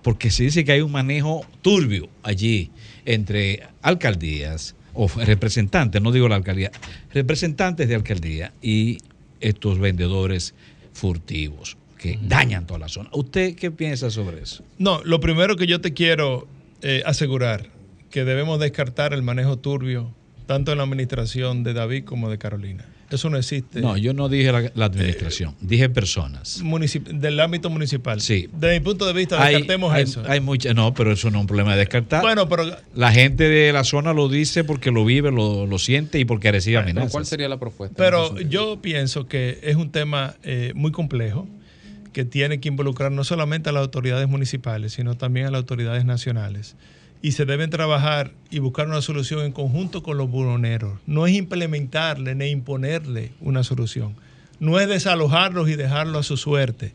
porque 0.01 0.31
se 0.31 0.43
dice 0.43 0.63
que 0.63 0.71
hay 0.71 0.81
un 0.81 0.91
manejo 0.93 1.45
turbio 1.61 2.07
allí 2.23 2.71
entre 3.05 3.63
alcaldías 3.81 4.75
o 4.97 5.07
representantes, 5.07 6.01
no 6.01 6.11
digo 6.11 6.27
la 6.27 6.35
alcaldía, 6.35 6.71
representantes 7.13 7.87
de 7.87 7.95
alcaldía 7.95 8.51
y 8.61 8.97
estos 9.39 9.77
vendedores 9.79 10.55
furtivos 10.91 11.77
que 11.97 12.19
dañan 12.21 12.65
toda 12.65 12.79
la 12.79 12.89
zona. 12.89 13.09
¿Usted 13.13 13.55
qué 13.55 13.71
piensa 13.71 14.09
sobre 14.09 14.41
eso? 14.41 14.63
No, 14.79 15.03
lo 15.03 15.19
primero 15.19 15.55
que 15.55 15.67
yo 15.67 15.81
te 15.81 15.93
quiero 15.93 16.47
eh, 16.81 17.03
asegurar, 17.05 17.69
que 18.09 18.25
debemos 18.25 18.59
descartar 18.59 19.13
el 19.13 19.21
manejo 19.21 19.57
turbio, 19.57 20.11
tanto 20.47 20.71
en 20.71 20.79
la 20.79 20.83
administración 20.83 21.63
de 21.63 21.73
David 21.73 22.03
como 22.05 22.29
de 22.29 22.37
Carolina. 22.37 22.85
Eso 23.09 23.29
no 23.29 23.37
existe. 23.37 23.79
No, 23.79 23.95
yo 23.95 24.13
no 24.13 24.27
dije 24.27 24.51
la, 24.51 24.69
la 24.75 24.85
administración, 24.85 25.55
dije 25.61 25.87
personas. 25.89 26.61
Municip- 26.61 27.03
del 27.07 27.39
ámbito 27.39 27.69
municipal. 27.69 28.19
Sí. 28.19 28.49
Desde 28.51 28.79
mi 28.79 28.83
punto 28.83 29.05
de 29.05 29.13
vista, 29.13 29.41
Hay, 29.41 29.53
descartemos 29.55 29.93
hay, 29.93 30.03
eso. 30.03 30.23
hay 30.27 30.41
mucha- 30.41 30.73
no, 30.73 30.93
pero 30.93 31.13
eso 31.13 31.31
no 31.31 31.37
es 31.37 31.41
un 31.41 31.47
problema 31.47 31.71
de 31.71 31.77
descartar. 31.79 32.21
Bueno, 32.21 32.49
pero 32.49 32.65
la 32.95 33.11
gente 33.13 33.47
de 33.47 33.71
la 33.71 33.83
zona 33.85 34.11
lo 34.13 34.27
dice 34.27 34.65
porque 34.65 34.91
lo 34.91 35.05
vive, 35.05 35.31
lo, 35.31 35.65
lo 35.65 35.79
siente 35.79 36.19
y 36.19 36.25
porque 36.25 36.51
recibe 36.51 36.77
amenazas. 36.77 37.11
¿Cuál 37.13 37.25
sería 37.25 37.47
la 37.47 37.57
propuesta? 37.59 37.95
Pero 37.97 38.37
yo 38.41 38.81
pienso 38.81 39.25
que 39.27 39.59
es 39.63 39.77
un 39.77 39.89
tema 39.91 40.35
eh, 40.43 40.73
muy 40.75 40.91
complejo 40.91 41.47
que 42.11 42.25
tiene 42.25 42.59
que 42.59 42.67
involucrar 42.67 43.11
no 43.11 43.23
solamente 43.23 43.69
a 43.69 43.71
las 43.71 43.81
autoridades 43.83 44.27
municipales, 44.27 44.91
sino 44.93 45.15
también 45.15 45.45
a 45.45 45.51
las 45.51 45.59
autoridades 45.59 46.03
nacionales. 46.03 46.75
Y 47.21 47.31
se 47.31 47.45
deben 47.45 47.69
trabajar 47.69 48.31
y 48.51 48.59
buscar 48.59 48.87
una 48.87 49.01
solución 49.01 49.41
en 49.43 49.51
conjunto 49.51 50.03
con 50.03 50.17
los 50.17 50.29
buroneros. 50.29 50.99
No 51.05 51.25
es 51.25 51.33
implementarle 51.35 52.35
ni 52.35 52.47
imponerle 52.47 53.31
una 53.41 53.63
solución. 53.63 54.15
No 54.59 54.79
es 54.79 54.87
desalojarlos 54.87 55.69
y 55.69 55.75
dejarlos 55.75 56.19
a 56.19 56.27
su 56.27 56.37
suerte. 56.37 56.93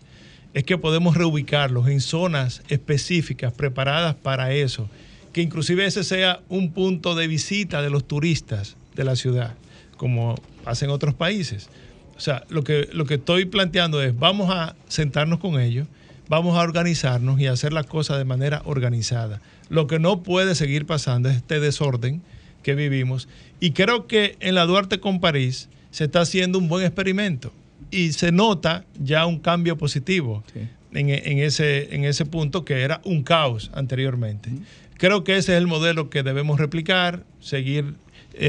Es 0.54 0.64
que 0.64 0.78
podemos 0.78 1.16
reubicarlos 1.16 1.88
en 1.88 2.00
zonas 2.00 2.62
específicas 2.68 3.52
preparadas 3.52 4.14
para 4.14 4.52
eso. 4.52 4.88
Que 5.32 5.42
inclusive 5.42 5.86
ese 5.86 6.04
sea 6.04 6.40
un 6.48 6.72
punto 6.72 7.14
de 7.14 7.26
visita 7.26 7.82
de 7.82 7.90
los 7.90 8.06
turistas 8.06 8.76
de 8.94 9.04
la 9.04 9.16
ciudad, 9.16 9.54
como 9.96 10.34
hacen 10.64 10.90
otros 10.90 11.14
países. 11.14 11.68
O 12.16 12.20
sea, 12.20 12.44
lo 12.50 12.62
que, 12.62 12.88
lo 12.92 13.06
que 13.06 13.14
estoy 13.14 13.46
planteando 13.46 14.02
es, 14.02 14.16
vamos 14.18 14.50
a 14.50 14.76
sentarnos 14.88 15.38
con 15.38 15.58
ellos, 15.60 15.88
vamos 16.32 16.56
a 16.56 16.62
organizarnos 16.62 17.38
y 17.40 17.46
hacer 17.46 17.74
las 17.74 17.84
cosas 17.84 18.16
de 18.16 18.24
manera 18.24 18.62
organizada. 18.64 19.42
Lo 19.68 19.86
que 19.86 19.98
no 19.98 20.22
puede 20.22 20.54
seguir 20.54 20.86
pasando 20.86 21.28
es 21.28 21.36
este 21.36 21.60
desorden 21.60 22.22
que 22.62 22.74
vivimos. 22.74 23.28
Y 23.60 23.72
creo 23.72 24.06
que 24.06 24.36
en 24.40 24.54
la 24.54 24.64
Duarte 24.64 24.98
con 24.98 25.20
París 25.20 25.68
se 25.90 26.04
está 26.04 26.22
haciendo 26.22 26.58
un 26.58 26.68
buen 26.70 26.86
experimento 26.86 27.52
y 27.90 28.12
se 28.12 28.32
nota 28.32 28.86
ya 28.98 29.26
un 29.26 29.40
cambio 29.40 29.76
positivo 29.76 30.42
en, 30.94 31.10
en 31.10 31.38
ese, 31.38 31.94
en 31.94 32.06
ese 32.06 32.24
punto 32.24 32.64
que 32.64 32.80
era 32.80 33.02
un 33.04 33.24
caos 33.24 33.70
anteriormente. 33.74 34.48
Creo 34.96 35.24
que 35.24 35.36
ese 35.36 35.52
es 35.52 35.58
el 35.58 35.66
modelo 35.66 36.08
que 36.08 36.22
debemos 36.22 36.58
replicar, 36.58 37.24
seguir 37.42 37.92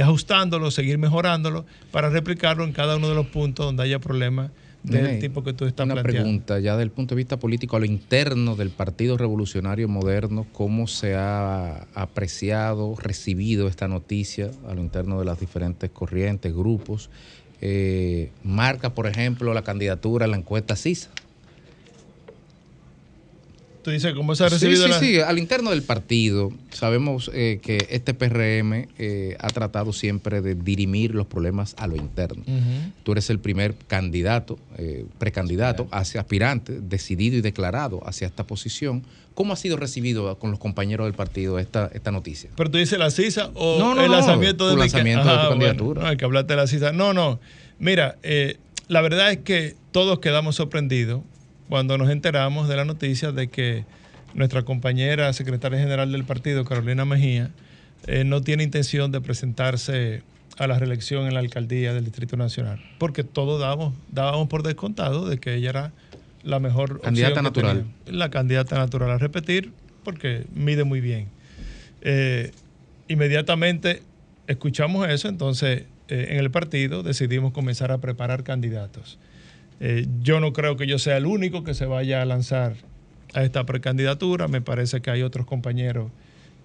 ajustándolo, 0.02 0.72
seguir 0.72 1.00
mejorándolo 1.00 1.66
para 1.92 2.10
replicarlo 2.10 2.64
en 2.64 2.72
cada 2.72 2.96
uno 2.96 3.10
de 3.10 3.16
los 3.16 3.28
puntos 3.28 3.66
donde 3.66 3.84
haya 3.84 4.00
problemas 4.00 4.52
del 4.84 5.04
Nene, 5.04 5.18
tipo 5.20 5.44
que 5.44 5.54
tú 5.54 5.66
estás 5.66 5.86
Una 5.86 5.96
planteando. 5.96 6.24
pregunta, 6.24 6.60
ya 6.60 6.74
desde 6.74 6.84
el 6.84 6.92
punto 6.92 7.16
de 7.16 7.20
vista 7.20 7.38
político, 7.38 7.78
a 7.78 7.80
lo 7.80 7.86
interno 7.86 8.56
del 8.56 8.70
Partido 8.70 9.18
Revolucionario 9.18 9.88
Moderno, 9.88 10.46
¿cómo 10.52 10.88
se 10.88 11.16
ha 11.16 11.88
apreciado, 11.96 12.96
recibido 12.98 13.68
esta 13.68 13.88
noticia 13.88 14.52
a 14.68 14.74
lo 14.74 14.82
interno 14.82 15.20
de 15.20 15.26
las 15.26 15.40
diferentes 15.40 15.90
corrientes, 15.90 16.54
grupos? 16.54 17.10
Eh, 17.62 18.32
marca, 18.44 18.94
por 18.94 19.08
ejemplo, 19.08 19.54
la 19.54 19.62
candidatura 19.62 20.26
en 20.26 20.32
la 20.32 20.38
encuesta 20.38 20.76
CISA. 20.76 21.10
Tú 23.84 23.92
dices, 23.92 24.14
¿cómo 24.14 24.34
se 24.34 24.46
ha 24.46 24.50
recibido 24.50 24.86
sí, 24.86 24.90
la- 24.90 25.00
sí, 25.00 25.20
al 25.20 25.38
interno 25.38 25.70
del 25.72 25.84
partido 25.84 26.52
sabemos 26.72 27.30
eh, 27.34 27.60
que 27.62 27.86
este 27.90 28.14
PRM 28.14 28.88
eh, 28.98 29.36
ha 29.40 29.48
tratado 29.50 29.92
siempre 29.92 30.42
de 30.42 30.56
dirimir 30.56 31.14
los 31.14 31.28
problemas 31.28 31.76
a 31.78 31.88
lo 31.88 31.96
interno. 31.98 32.44
Tú 33.04 33.12
eres 33.12 33.30
el 33.30 33.40
primer 33.40 33.76
candidato, 33.88 34.58
eh, 34.78 35.06
precandidato, 35.20 35.88
hacia 35.92 36.22
aspirante, 36.22 36.80
decidido 36.82 37.36
y 37.38 37.42
declarado 37.42 38.02
hacia 38.08 38.26
esta 38.26 38.46
posición. 38.46 39.04
¿Cómo 39.34 39.52
ha 39.52 39.56
sido 39.58 39.76
recibido 39.78 40.38
con 40.40 40.52
los 40.52 40.60
compañeros 40.60 41.06
del 41.08 41.14
partido 41.16 41.60
esta, 41.60 41.90
esta 41.94 42.12
noticia? 42.12 42.52
Pero 42.56 42.72
tú 42.72 42.78
dices 42.78 42.98
la 43.00 43.12
CISA 43.12 43.52
o 43.56 43.80
No, 43.80 43.96
no, 43.96 44.02
el 44.02 44.08
no, 44.08 44.14
lanzamiento 44.14 44.66
de 44.68 44.72
tu 44.74 44.76
mi- 44.78 44.82
lanzamiento 44.82 45.28
de 45.28 45.44
tu 45.44 45.50
candidatura. 45.50 46.02
no, 46.04 46.10
el 46.10 46.18
que 46.18 46.24
hablaste 46.26 46.54
de 46.54 46.58
la 46.58 46.68
CISA. 46.68 46.92
No, 46.94 47.14
no. 47.14 47.40
Mira, 47.80 48.18
la 48.88 49.02
verdad 49.02 49.32
es 49.32 49.40
que 49.40 49.76
todos 49.92 50.20
quedamos 50.20 50.56
sorprendidos 50.56 51.22
cuando 51.70 51.98
nos 51.98 52.10
enteramos 52.10 52.68
de 52.68 52.76
la 52.76 52.86
noticia 52.86 53.32
de 53.32 53.48
que 53.48 53.86
nuestra 54.34 54.64
compañera 54.64 55.32
secretaria 55.34 55.80
general 55.80 56.12
del 56.12 56.24
partido, 56.24 56.66
Carolina 56.66 57.06
Mejía, 57.06 57.52
eh, 58.08 58.24
no 58.24 58.42
tiene 58.42 58.64
intención 58.64 59.12
de 59.12 59.22
presentarse 59.22 60.24
a 60.58 60.68
la 60.68 60.78
reelección 60.78 61.26
en 61.26 61.34
la 61.34 61.40
alcaldía 61.40 61.94
del 61.94 62.04
Distrito 62.04 62.38
Nacional. 62.38 62.80
Porque 63.00 63.24
todos 63.24 63.60
dábamos, 63.60 63.94
dábamos 64.12 64.48
por 64.48 64.64
descontado 64.64 65.28
de 65.28 65.38
que 65.38 65.56
ella 65.56 65.70
era 65.70 65.92
la 66.44 66.60
mejor 66.60 67.02
Candidata 67.02 67.42
natural. 67.42 67.86
La 68.06 68.30
candidata 68.30 68.78
natural 68.78 69.12
a 69.12 69.18
repetir, 69.18 69.72
porque 70.04 70.46
mide 70.54 70.84
muy 70.84 71.02
bien. 71.02 71.28
Eh, 72.02 72.52
inmediatamente 73.08 74.04
escuchamos 74.48 75.08
eso, 75.08 75.30
entonces 75.30 75.84
eh, 76.10 76.28
en 76.32 76.38
el 76.38 76.52
partido 76.52 77.02
decidimos 77.02 77.54
comenzar 77.54 77.92
a 77.92 78.00
preparar 78.00 78.44
candidatos. 78.44 79.18
Eh, 79.80 80.08
yo 80.22 80.40
no 80.40 80.54
creo 80.54 80.78
que 80.78 80.88
yo 80.88 81.00
sea 81.00 81.18
el 81.18 81.26
único 81.26 81.64
que 81.64 81.74
se 81.74 81.86
vaya 81.86 82.22
a 82.22 82.26
lanzar 82.26 82.76
a 83.34 83.44
esta 83.44 83.66
precandidatura, 83.66 84.48
me 84.48 84.62
parece 84.62 85.02
que 85.02 85.10
hay 85.10 85.24
otros 85.24 85.46
compañeros 85.46 86.12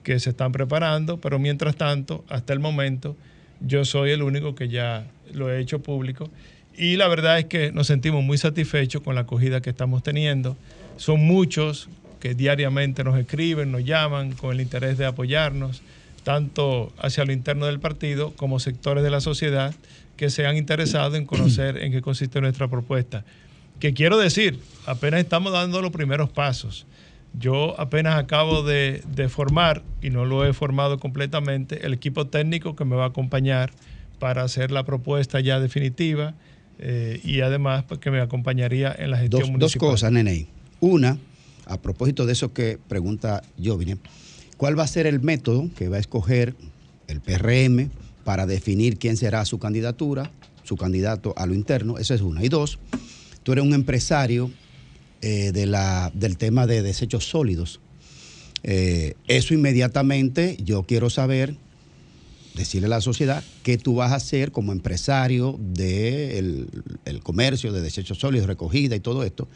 que 0.02 0.20
se 0.20 0.30
están 0.30 0.52
preparando, 0.52 1.18
pero 1.18 1.39
mientras 1.39 1.76
tanto, 1.76 2.24
hasta 2.28 2.52
el 2.52 2.60
momento, 2.60 3.16
yo 3.60 3.85
soy 3.85 4.10
el 4.10 4.22
único 4.22 4.55
que 4.55 4.68
ya 4.68 5.06
lo 5.32 5.51
he 5.51 5.60
hecho 5.60 5.80
público 5.80 6.30
y 6.78 6.97
la 6.97 7.09
verdad 7.09 7.40
es 7.40 7.47
que 7.47 7.72
nos 7.72 7.89
sentimos 7.89 8.22
muy 8.22 8.39
satisfechos 8.39 9.02
con 9.02 9.16
la 9.16 9.22
acogida 9.22 9.60
que 9.60 9.70
estamos 9.70 10.05
teniendo. 10.05 10.56
Son 10.97 11.20
muchos 11.20 11.89
que 12.20 12.35
diariamente 12.35 13.02
nos 13.02 13.18
escriben, 13.18 13.72
nos 13.72 13.85
llaman 13.85 14.32
con 14.32 14.52
el 14.52 14.60
interés 14.60 14.97
de 14.97 15.06
apoyarnos, 15.06 15.82
tanto 16.22 16.93
hacia 16.98 17.24
lo 17.24 17.32
interno 17.32 17.66
del 17.66 17.80
partido 17.80 18.32
como 18.36 18.60
sectores 18.60 19.02
de 19.02 19.10
la 19.10 19.20
sociedad 19.20 19.74
que 20.19 20.28
se 20.28 20.47
han 20.47 20.59
interesado 20.59 21.16
en 21.16 21.24
conocer 21.24 21.78
en 21.78 21.93
qué 21.93 22.03
consiste 22.03 22.43
nuestra 22.43 22.69
propuesta. 22.69 23.24
Que 23.81 23.95
quiero 23.95 24.19
decir, 24.19 24.59
apenas 24.85 25.20
estamos 25.20 25.53
dando 25.53 25.81
los 25.81 25.93
primeros 25.93 26.28
pasos. 26.28 26.86
Yo 27.39 27.78
apenas 27.81 28.19
acabo 28.19 28.62
de, 28.62 29.03
de 29.15 29.28
formar, 29.28 29.82
y 30.03 30.11
no 30.11 30.24
lo 30.27 30.45
he 30.45 30.53
formado 30.53 30.99
completamente, 30.99 31.86
el 31.86 31.95
equipo 31.95 32.27
técnico 32.27 32.74
que 32.74 32.85
me 32.85 32.97
va 32.97 33.05
a 33.05 33.09
acompañar 33.09 33.70
para 34.19 34.43
hacer 34.43 34.73
la 34.73 34.85
propuesta 34.85 35.39
ya 35.40 35.61
definitiva 35.61 36.35
eh, 36.81 37.20
y 37.23 37.40
además 37.40 37.85
pues, 37.86 38.01
que 38.01 38.11
me 38.11 38.20
acompañaría 38.20 38.95
en 38.99 39.11
la 39.12 39.19
gestión 39.19 39.40
Dos, 39.40 39.49
dos 39.49 39.53
municipal. 39.53 39.89
cosas, 39.90 40.12
Nene. 40.12 40.49
Una, 40.81 41.16
a 41.66 41.81
propósito 41.81 42.27
de 42.27 42.32
eso 42.32 42.53
que 42.53 42.78
pregunta 42.89 43.43
Jovine, 43.62 43.99
¿cuál 44.57 44.78
va 44.78 44.82
a 44.82 44.89
ser 44.89 45.07
el 45.07 45.20
método 45.20 45.69
que 45.77 45.89
va 45.89 45.97
a 45.97 46.01
escoger 46.01 46.55
el 47.07 47.20
PRM 47.20 47.90
para 48.29 48.45
definir 48.45 48.99
quién 48.99 49.17
será 49.17 49.47
su 49.47 49.59
candidatura, 49.59 50.31
su 50.63 50.77
candidato 50.77 51.33
a 51.39 51.47
lo 51.47 51.55
interno? 51.55 51.97
Esa 51.97 52.15
es 52.15 52.21
una. 52.21 52.45
Y 52.45 52.51
dos, 52.51 52.79
tú 53.43 53.53
eres 53.53 53.65
un 53.65 53.73
empresario 53.73 54.51
eh, 55.23 55.51
de 55.53 55.65
la, 55.65 56.13
del 56.13 56.37
tema 56.37 56.67
de 56.67 56.83
desechos 56.83 57.25
sólidos. 57.25 57.81
Eh, 58.65 59.15
eso 59.29 59.55
inmediatamente 59.55 60.59
yo 60.63 60.83
quiero 60.83 61.09
saber, 61.09 61.57
decirle 62.55 62.89
a 62.89 62.91
la 62.91 63.01
sociedad, 63.01 63.43
qué 63.63 63.79
tú 63.79 63.95
vas 63.95 64.13
a 64.13 64.17
hacer 64.17 64.53
como 64.53 64.73
empresario 64.73 65.59
del 65.59 66.69
el 67.07 67.21
comercio 67.23 67.73
de 67.73 67.81
desechos 67.81 68.19
sólidos, 68.19 68.47
recogida 68.47 68.95
y 68.95 69.01
todo 69.01 69.25
esto, 69.25 69.49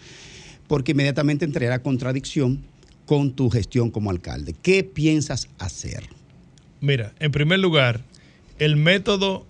porque 0.67 0.93
inmediatamente 0.93 1.45
entrará 1.45 1.83
contradicción 1.83 2.63
con 3.05 3.33
tu 3.33 3.51
gestión 3.51 3.91
como 3.91 4.09
alcalde. 4.09 4.55
¿Qué 4.63 4.83
piensas 4.83 5.49
hacer? 5.59 6.09
Mira, 6.81 7.13
en 7.21 7.31
primer 7.31 7.59
lugar, 7.59 8.03
el 8.65 8.77
método 8.77 9.47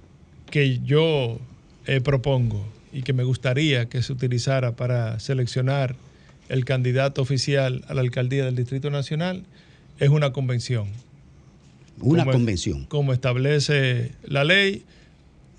que 0.51 0.78
yo 0.80 1.39
eh, 1.86 2.01
propongo 2.01 2.66
y 2.93 3.02
que 3.02 3.12
me 3.12 3.24
gustaría 3.24 3.86
que 3.89 4.02
se 4.02 4.12
utilizara 4.12 4.76
para 4.76 5.18
seleccionar 5.20 5.97
el 6.48 6.64
candidato 6.64 7.22
oficial 7.22 7.84
a 7.89 7.94
la 7.94 8.01
alcaldía 8.02 8.44
del 8.44 8.56
Distrito 8.56 8.90
Nacional 8.90 9.44
es 9.98 10.09
una 10.09 10.32
convención. 10.32 10.89
Una 12.01 12.24
Como- 12.24 12.32
convención. 12.32 12.84
Como 12.86 13.12
establece 13.12 14.12
la 14.24 14.44
ley, 14.44 14.84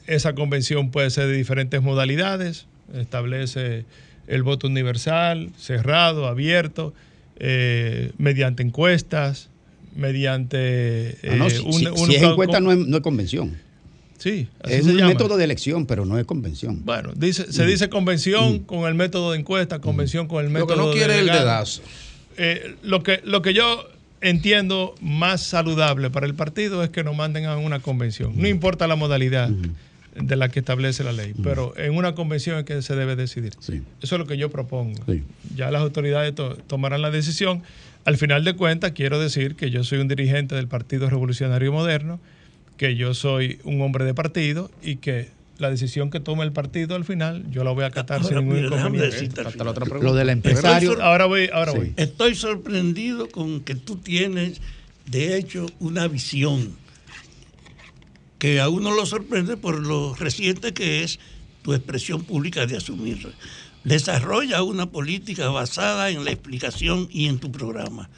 esa 0.08 0.34
convención 0.34 0.92
puede 0.92 1.10
ser 1.10 1.28
de 1.28 1.34
diferentes 1.38 1.82
modalidades, 1.82 2.66
establece 2.94 3.86
el 4.28 4.44
voto 4.44 4.68
universal, 4.68 5.52
cerrado, 5.58 6.28
abierto, 6.28 6.94
eh, 7.38 8.12
mediante 8.18 8.64
encuestas, 8.64 9.50
mediante... 9.96 11.18
Ah, 11.30 11.36
no, 11.36 11.48
eh, 11.48 11.50
si, 11.52 11.60
un- 11.60 11.74
si- 11.74 11.86
un- 11.88 11.98
si 12.08 12.16
es 12.16 12.24
encuesta 12.24 12.58
con- 12.58 12.64
no 12.66 12.72
es, 12.72 12.78
no 12.80 12.98
es 12.98 13.04
convención. 13.04 13.58
Sí, 14.18 14.48
así 14.62 14.74
es 14.76 14.86
se 14.86 14.92
un 14.92 14.98
llama. 14.98 15.10
método 15.10 15.36
de 15.38 15.44
elección, 15.44 15.86
pero 15.86 16.06
no 16.06 16.18
es 16.18 16.26
convención. 16.26 16.82
Bueno, 16.86 17.12
dice, 17.16 17.52
se 17.52 17.64
Mm. 17.64 17.68
dice 17.68 17.90
convención 17.90 18.60
con 18.60 18.88
el 18.88 18.94
método 18.96 19.34
de 19.34 19.40
encuesta, 19.40 19.80
convención 19.80 20.28
con 20.28 20.46
el 20.46 20.54
Lo 20.54 20.60
método 20.62 20.68
que 20.70 20.76
no 20.78 20.92
quiere 20.94 21.16
es 21.16 21.20
el 21.22 21.26
dedazo. 21.28 21.82
Eh, 22.38 22.76
lo, 22.84 23.04
que, 23.04 23.20
lo 23.26 23.42
que 23.42 23.54
yo 23.54 23.86
entiendo 24.22 24.96
más 25.02 25.42
saludable 25.44 26.10
para 26.10 26.26
el 26.26 26.36
partido 26.36 26.84
es 26.84 26.90
que 26.90 27.04
nos 27.04 27.16
manden 27.18 27.46
a 27.46 27.58
una 27.58 27.80
convención. 27.82 28.32
No 28.38 28.48
importa 28.48 28.88
la 28.88 28.96
modalidad 28.96 29.50
de 30.16 30.36
la 30.38 30.48
que 30.48 30.60
establece 30.60 31.04
la 31.04 31.12
ley, 31.12 31.34
pero 31.44 31.74
en 31.76 31.94
una 31.96 32.16
convención 32.16 32.58
es 32.60 32.64
que 32.66 32.82
se 32.82 32.96
debe 32.96 33.16
decidir. 33.18 33.52
Eso 33.60 33.84
es 34.02 34.12
lo 34.20 34.26
que 34.26 34.38
yo 34.38 34.50
propongo. 34.50 35.02
Ya 35.56 35.70
las 35.72 35.82
autoridades 35.82 36.34
to- 36.34 36.56
tomarán 36.68 37.02
la 37.02 37.12
decisión. 37.12 37.62
Al 38.06 38.18
final 38.18 38.44
de 38.44 38.56
cuentas, 38.56 38.92
quiero 38.92 39.20
decir 39.20 39.56
que 39.56 39.70
yo 39.70 39.84
soy 39.84 40.00
un 40.00 40.08
dirigente 40.08 40.56
del 40.56 40.68
Partido 40.68 41.10
Revolucionario 41.10 41.72
Moderno, 41.72 42.20
que 42.78 42.96
yo 42.96 43.14
soy 43.14 43.60
un 43.64 43.82
hombre 43.82 44.04
de 44.04 44.14
partido 44.14 44.70
y 44.82 44.98
que 44.98 45.30
la 45.58 45.70
decisión 45.70 46.10
que 46.10 46.20
tome 46.20 46.44
el 46.44 46.52
partido 46.52 46.96
al 46.96 47.06
final, 47.06 47.46
yo 47.50 47.64
la 47.64 47.72
voy 47.72 47.84
a 47.84 47.88
acatar 47.88 48.18
Ahora, 48.22 48.28
sin 48.28 48.38
ningún 48.40 48.56
mira, 48.56 48.70
déjame 48.76 48.98
inconveniente. 48.98 49.42
Hasta 49.42 49.64
la 49.64 49.72
otra 49.72 49.86
Lo 50.00 50.14
del 50.16 50.30
empresario. 50.30 51.02
Ahora 51.02 51.26
voy, 51.26 51.50
ahora 51.54 51.72
voy. 51.72 51.94
Estoy 51.96 52.36
sorprendido 52.36 53.30
con 53.30 53.62
que 53.62 53.76
tú 53.76 53.98
tienes, 53.98 54.60
de 55.06 55.38
hecho, 55.38 55.68
una 55.80 56.08
visión 56.08 56.76
que 58.40 58.60
a 58.60 58.68
uno 58.68 58.94
lo 58.94 59.06
sorprende 59.06 59.56
por 59.56 59.80
lo 59.80 60.16
reciente 60.16 60.74
que 60.74 61.04
es 61.04 61.20
tu 61.62 61.74
expresión 61.74 62.24
pública 62.26 62.66
de 62.66 62.76
asumir. 62.76 63.32
Desarrolla 63.84 64.64
una 64.64 64.92
política 64.92 65.50
basada 65.50 66.10
en 66.10 66.24
la 66.24 66.32
explicación 66.32 67.08
y 67.12 67.28
en 67.28 67.40
tu 67.40 67.52
programa, 67.52 68.10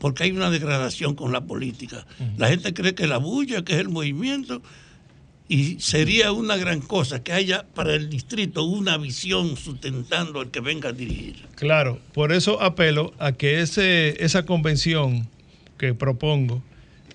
porque 0.00 0.24
hay 0.24 0.32
una 0.32 0.50
degradación 0.50 1.14
con 1.14 1.32
la 1.32 1.42
política. 1.42 2.06
La 2.36 2.48
gente 2.48 2.74
cree 2.74 2.94
que 2.94 3.06
la 3.06 3.18
bulla, 3.18 3.64
que 3.64 3.74
es 3.74 3.78
el 3.78 3.88
movimiento, 3.88 4.62
y 5.48 5.78
sería 5.80 6.32
una 6.32 6.56
gran 6.56 6.80
cosa 6.80 7.22
que 7.22 7.32
haya 7.32 7.66
para 7.74 7.94
el 7.94 8.08
distrito 8.08 8.64
una 8.64 8.96
visión 8.96 9.56
sustentando 9.56 10.40
al 10.40 10.50
que 10.50 10.60
venga 10.60 10.88
a 10.88 10.92
dirigir. 10.92 11.44
Claro, 11.56 12.00
por 12.14 12.32
eso 12.32 12.62
apelo 12.62 13.12
a 13.18 13.32
que 13.32 13.60
ese, 13.60 14.24
esa 14.24 14.46
convención 14.46 15.28
que 15.76 15.94
propongo 15.94 16.62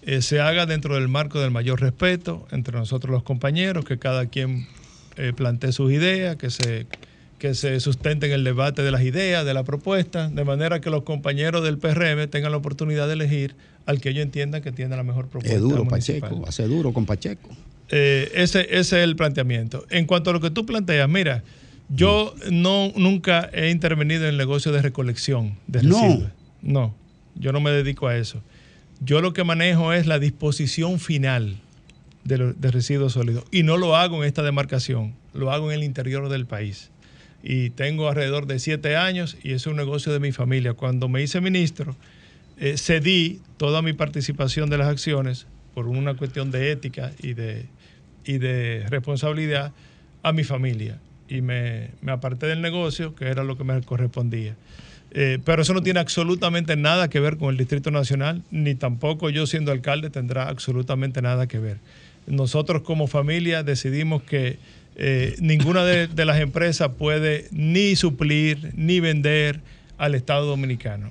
eh, 0.03 0.21
se 0.21 0.39
haga 0.39 0.65
dentro 0.65 0.95
del 0.95 1.07
marco 1.07 1.39
del 1.39 1.51
mayor 1.51 1.81
respeto 1.81 2.47
entre 2.51 2.77
nosotros 2.77 3.11
los 3.11 3.23
compañeros, 3.23 3.85
que 3.85 3.97
cada 3.97 4.27
quien 4.27 4.67
eh, 5.15 5.33
plantee 5.35 5.71
sus 5.71 5.91
ideas, 5.91 6.35
que 6.35 6.49
se, 6.49 6.85
que 7.39 7.53
se 7.53 7.79
sustenten 7.79 8.31
el 8.31 8.43
debate 8.43 8.81
de 8.81 8.91
las 8.91 9.01
ideas, 9.03 9.45
de 9.45 9.53
la 9.53 9.63
propuesta, 9.63 10.27
de 10.29 10.43
manera 10.43 10.81
que 10.81 10.89
los 10.89 11.03
compañeros 11.03 11.63
del 11.63 11.77
PRM 11.77 12.27
tengan 12.29 12.51
la 12.51 12.57
oportunidad 12.57 13.07
de 13.07 13.13
elegir 13.13 13.55
al 13.85 14.01
que 14.01 14.09
ellos 14.09 14.23
entiendan 14.23 14.61
que 14.61 14.71
tiene 14.71 14.95
la 14.95 15.03
mejor 15.03 15.27
propuesta. 15.27 15.55
Es 15.55 15.61
duro, 15.61 15.85
municipal. 15.85 16.29
Pacheco. 16.31 16.47
Hace 16.47 16.63
duro 16.67 16.93
con 16.93 17.05
Pacheco. 17.05 17.49
Eh, 17.89 18.31
ese, 18.33 18.61
ese 18.71 18.79
es 18.79 18.93
el 19.03 19.15
planteamiento. 19.15 19.85
En 19.89 20.05
cuanto 20.05 20.31
a 20.31 20.33
lo 20.33 20.41
que 20.41 20.49
tú 20.49 20.65
planteas, 20.65 21.07
mira, 21.07 21.43
yo 21.89 22.33
no 22.51 22.91
nunca 22.95 23.49
he 23.53 23.69
intervenido 23.69 24.23
en 24.23 24.29
el 24.31 24.37
negocio 24.37 24.71
de 24.71 24.81
recolección 24.81 25.57
de 25.67 25.83
No. 25.83 26.01
residuos. 26.01 26.31
No, 26.61 26.95
yo 27.35 27.51
no 27.53 27.61
me 27.61 27.71
dedico 27.71 28.07
a 28.07 28.17
eso. 28.17 28.41
Yo 28.99 29.21
lo 29.21 29.31
que 29.31 29.43
manejo 29.43 29.93
es 29.93 30.07
la 30.07 30.17
disposición 30.19 30.99
final 30.99 31.57
de, 32.23 32.37
lo- 32.39 32.53
de 32.53 32.71
residuos 32.71 33.13
sólidos 33.13 33.45
y 33.51 33.61
no 33.63 33.77
lo 33.77 33.95
hago 33.95 34.17
en 34.23 34.27
esta 34.27 34.41
demarcación, 34.43 35.13
lo 35.33 35.51
hago 35.51 35.71
en 35.71 35.77
el 35.77 35.83
interior 35.85 36.27
del 36.29 36.45
país. 36.47 36.89
Y 37.43 37.69
tengo 37.71 38.09
alrededor 38.09 38.47
de 38.47 38.59
siete 38.59 38.95
años 38.95 39.37
y 39.43 39.53
es 39.53 39.67
un 39.67 39.75
negocio 39.75 40.11
de 40.11 40.19
mi 40.19 40.31
familia. 40.31 40.73
Cuando 40.73 41.07
me 41.07 41.21
hice 41.21 41.39
ministro, 41.41 41.95
eh, 42.57 42.77
cedí 42.77 43.41
toda 43.57 43.81
mi 43.81 43.93
participación 43.93 44.69
de 44.69 44.77
las 44.77 44.87
acciones 44.87 45.47
por 45.73 45.87
una 45.87 46.15
cuestión 46.15 46.51
de 46.51 46.71
ética 46.71 47.11
y 47.21 47.33
de, 47.33 47.65
y 48.25 48.39
de 48.39 48.85
responsabilidad 48.89 49.71
a 50.23 50.33
mi 50.33 50.43
familia. 50.43 50.99
Y 51.29 51.41
me, 51.41 51.91
me 52.01 52.11
aparté 52.11 52.47
del 52.47 52.61
negocio, 52.61 53.13
que 53.15 53.25
era 53.25 53.43
lo 53.43 53.57
que 53.57 53.63
me 53.63 53.81
correspondía. 53.81 54.55
Eh, 55.11 55.39
pero 55.43 55.61
eso 55.61 55.73
no 55.73 55.81
tiene 55.81 55.99
absolutamente 55.99 56.75
nada 56.75 57.09
que 57.09 57.19
ver 57.19 57.37
con 57.37 57.49
el 57.49 57.57
Distrito 57.57 57.91
Nacional, 57.91 58.43
ni 58.51 58.75
tampoco 58.75 59.29
yo 59.29 59.47
siendo 59.47 59.71
alcalde 59.71 60.09
tendrá 60.09 60.49
absolutamente 60.49 61.21
nada 61.21 61.47
que 61.47 61.59
ver. 61.59 61.77
Nosotros 62.27 62.81
como 62.81 63.07
familia 63.07 63.63
decidimos 63.63 64.21
que 64.21 64.59
eh, 64.97 65.35
ninguna 65.39 65.85
de, 65.85 66.07
de 66.07 66.25
las 66.25 66.39
empresas 66.41 66.89
puede 66.97 67.47
ni 67.51 67.95
suplir 67.95 68.71
ni 68.75 68.99
vender 68.99 69.61
al 69.97 70.15
Estado 70.15 70.45
Dominicano. 70.45 71.07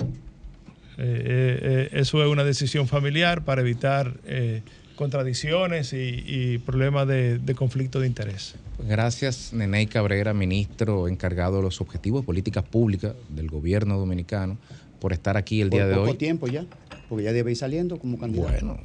Eh, 0.98 1.58
eh, 1.62 1.88
eso 1.92 2.22
es 2.24 2.28
una 2.30 2.42
decisión 2.44 2.88
familiar 2.88 3.44
para 3.44 3.60
evitar 3.60 4.14
eh, 4.26 4.62
contradicciones 4.94 5.92
y, 5.92 6.24
y 6.26 6.58
problemas 6.58 7.06
de, 7.06 7.38
de 7.38 7.54
conflicto 7.54 8.00
de 8.00 8.06
interés. 8.06 8.54
Gracias, 8.88 9.52
Neney 9.52 9.86
Cabrera, 9.86 10.32
ministro 10.34 11.06
encargado 11.08 11.58
de 11.58 11.62
los 11.64 11.80
objetivos 11.80 12.22
de 12.22 12.26
políticas 12.26 12.64
públicas 12.64 13.12
del 13.28 13.48
gobierno 13.48 13.98
dominicano, 13.98 14.56
por 15.00 15.12
estar 15.12 15.36
aquí 15.36 15.60
el 15.60 15.68
Por 15.68 15.78
día 15.78 15.86
de 15.86 15.94
poco 15.96 16.10
hoy. 16.12 16.16
tiempo 16.16 16.46
ya, 16.48 16.64
porque 17.10 17.24
ya 17.24 17.32
debe 17.32 17.50
ir 17.50 17.56
saliendo 17.58 17.98
como 17.98 18.18
candidato. 18.18 18.50
Bueno, 18.50 18.80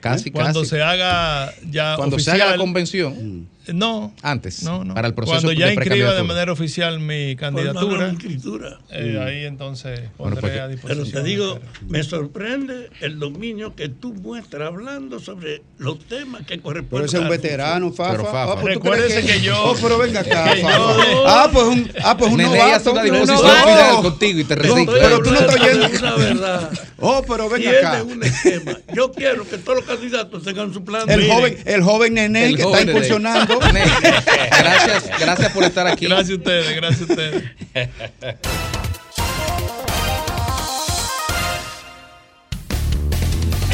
casi, 0.00 0.30
Cuando 0.30 0.60
casi. 0.60 0.70
se 0.70 0.82
haga 0.82 1.52
ya 1.70 1.94
Cuando 1.96 2.18
se 2.18 2.30
haga 2.30 2.50
la 2.52 2.56
convención. 2.56 3.46
No. 3.72 4.12
Antes. 4.22 4.62
No, 4.62 4.84
no. 4.84 4.94
Para 4.94 5.08
el 5.08 5.14
proceso 5.14 5.34
Cuando 5.40 5.52
ya 5.52 5.66
de 5.66 5.74
inscriba 5.74 6.14
de 6.14 6.22
manera 6.22 6.52
oficial 6.52 7.00
mi 7.00 7.36
candidatura, 7.36 8.14
eh, 8.90 9.16
Mm. 9.18 9.22
ahí 9.26 9.44
entonces 9.44 10.00
Bueno, 10.18 10.36
pondré 10.36 10.40
pues, 10.40 10.52
a 10.52 10.54
Pero 10.56 10.68
disposición. 10.68 11.22
te 11.22 11.28
digo, 11.28 11.60
me 11.88 12.02
sorprende 12.02 12.90
el 13.00 13.18
dominio 13.18 13.74
que 13.74 13.88
tú 13.88 14.12
muestras 14.14 14.68
hablando 14.68 15.18
sobre 15.20 15.62
los 15.78 15.98
temas 16.00 16.46
que 16.46 16.60
corresponden. 16.60 16.88
Pero 16.90 17.04
ese 17.06 17.16
es 17.18 17.22
un 17.22 17.28
veterano, 17.28 17.92
Fafa. 17.92 18.10
Pero, 18.12 18.24
Fafa. 18.24 18.42
Ah, 18.52 18.58
pues, 18.60 18.74
¿tú 18.74 18.80
Recuérdese 18.80 19.26
que 19.26 19.40
yo- 19.40 19.62
Oh, 19.64 19.76
pero 19.80 19.98
venga 19.98 20.20
acá, 20.20 20.46
Fafa. 20.60 20.78
yo- 21.12 21.24
Ah, 21.26 21.48
pues 21.52 21.64
un, 21.66 21.90
ah, 22.02 22.16
pues 22.16 22.32
un 22.32 22.38
disposición 22.38 22.96
final 22.96 24.02
contigo 24.02 24.38
y 24.40 24.44
te 24.44 24.56
No, 24.56 24.62
recicla. 24.62 24.94
Pero 25.00 25.22
tú 25.22 25.30
no 25.30 25.38
estás 25.40 25.60
oyendo. 25.60 25.86
Una 26.00 26.16
verdad. 26.16 26.70
Oh, 26.98 27.22
pero 27.26 27.48
venga 27.48 27.70
Tiene 27.70 27.78
acá. 27.86 28.02
un 28.02 28.22
esquema. 28.22 28.78
Yo 28.94 29.12
quiero 29.12 29.48
que 29.48 29.58
todos 29.58 29.78
los 29.78 29.84
candidatos 29.86 30.42
tengan 30.42 30.72
su 30.72 30.84
plan. 30.84 31.08
El 31.08 31.28
joven, 31.30 31.56
el 31.64 31.82
joven 31.82 32.14
Nene 32.14 32.46
El 32.46 32.56
que 32.56 32.62
joven 32.62 32.78
está 32.80 32.90
incursionando. 32.90 33.59
Gracias, 34.58 35.10
gracias 35.18 35.52
por 35.52 35.64
estar 35.64 35.86
aquí. 35.86 36.06
Gracias 36.06 36.30
a 36.30 36.34
ustedes, 36.34 36.76
gracias 36.76 37.00
a 37.00 37.04
ustedes. 37.12 37.44
El 37.74 37.82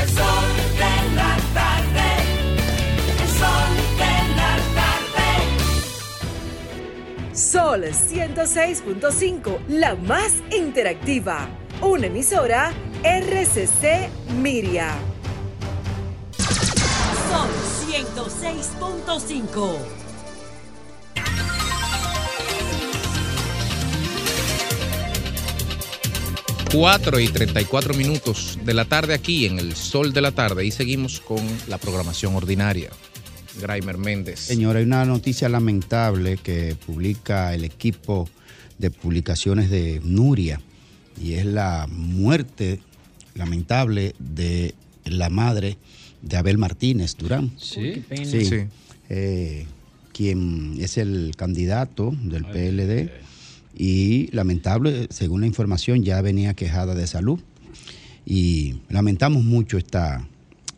sol 0.08 0.46
de 0.76 0.94
la 1.14 1.36
tarde, 1.54 2.08
el 3.22 3.28
sol 3.38 3.72
de 3.96 4.14
la 4.36 4.52
tarde. 4.74 5.28
Sol 7.32 7.82
106.5, 7.84 9.58
la 9.68 9.94
más 9.94 10.32
interactiva. 10.50 11.48
Una 11.80 12.06
emisora 12.06 12.72
RCC 13.02 14.08
Miria. 14.40 14.94
Sol 17.30 17.75
106.5. 17.96 19.78
4 26.72 27.20
y 27.20 27.28
34 27.28 27.94
minutos 27.94 28.58
de 28.62 28.74
la 28.74 28.84
tarde 28.84 29.14
aquí 29.14 29.46
en 29.46 29.58
el 29.58 29.74
sol 29.74 30.12
de 30.12 30.20
la 30.20 30.32
tarde 30.32 30.66
y 30.66 30.70
seguimos 30.72 31.20
con 31.20 31.38
la 31.68 31.78
programación 31.78 32.34
ordinaria. 32.34 32.90
Graimer 33.62 33.96
Méndez. 33.96 34.40
Señora, 34.40 34.80
hay 34.80 34.84
una 34.84 35.06
noticia 35.06 35.48
lamentable 35.48 36.36
que 36.36 36.76
publica 36.84 37.54
el 37.54 37.64
equipo 37.64 38.28
de 38.76 38.90
publicaciones 38.90 39.70
de 39.70 40.02
Nuria 40.04 40.60
y 41.18 41.32
es 41.34 41.46
la 41.46 41.86
muerte 41.90 42.80
lamentable 43.34 44.14
de 44.18 44.74
la 45.06 45.30
madre 45.30 45.78
de 46.26 46.36
Abel 46.36 46.58
Martínez 46.58 47.16
Durán. 47.16 47.52
Sí. 47.56 47.80
Uy, 47.80 47.92
qué 47.92 48.00
pena. 48.00 48.24
Sí. 48.24 48.44
Sí. 48.44 48.56
Eh, 49.08 49.66
quien 50.12 50.76
es 50.80 50.96
el 50.98 51.34
candidato 51.36 52.14
del 52.22 52.44
PLD 52.44 53.10
y 53.76 54.28
lamentable, 54.34 55.06
según 55.10 55.42
la 55.42 55.46
información, 55.46 56.02
ya 56.02 56.20
venía 56.22 56.54
quejada 56.54 56.94
de 56.94 57.06
salud 57.06 57.38
y 58.24 58.76
lamentamos 58.88 59.44
mucho 59.44 59.76
esta, 59.76 60.26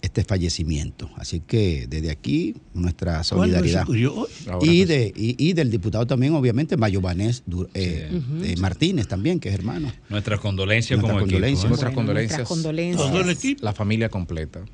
este 0.08 0.24
fallecimiento. 0.24 1.10
Así 1.16 1.40
que 1.40 1.86
desde 1.88 2.10
aquí 2.10 2.54
nuestra 2.72 3.22
solidaridad. 3.22 3.84
¿Cuándo 3.86 4.26
se 4.32 4.48
murió? 4.48 4.62
Y, 4.62 4.84
de, 4.84 5.12
y, 5.14 5.36
y 5.38 5.52
del 5.52 5.70
diputado 5.70 6.06
también, 6.06 6.34
obviamente, 6.34 6.76
Mayo 6.76 7.00
Vanés 7.00 7.42
eh, 7.74 8.10
eh, 8.42 8.56
Martínez 8.58 9.06
también, 9.06 9.38
que 9.38 9.50
es 9.50 9.54
hermano. 9.54 9.92
Nuestras 10.08 10.40
condolencias 10.40 10.98
Nuestras 10.98 11.22
como 11.22 11.30
equipo. 11.30 11.46
¿eh? 11.46 11.50
Nuestras 11.68 11.78
Bueno, 11.80 11.94
condolencias. 11.94 12.38
nuestras 12.38 12.48
condolencias. 12.48 13.62
La 13.62 13.72
familia 13.72 14.08
completa. 14.08 14.64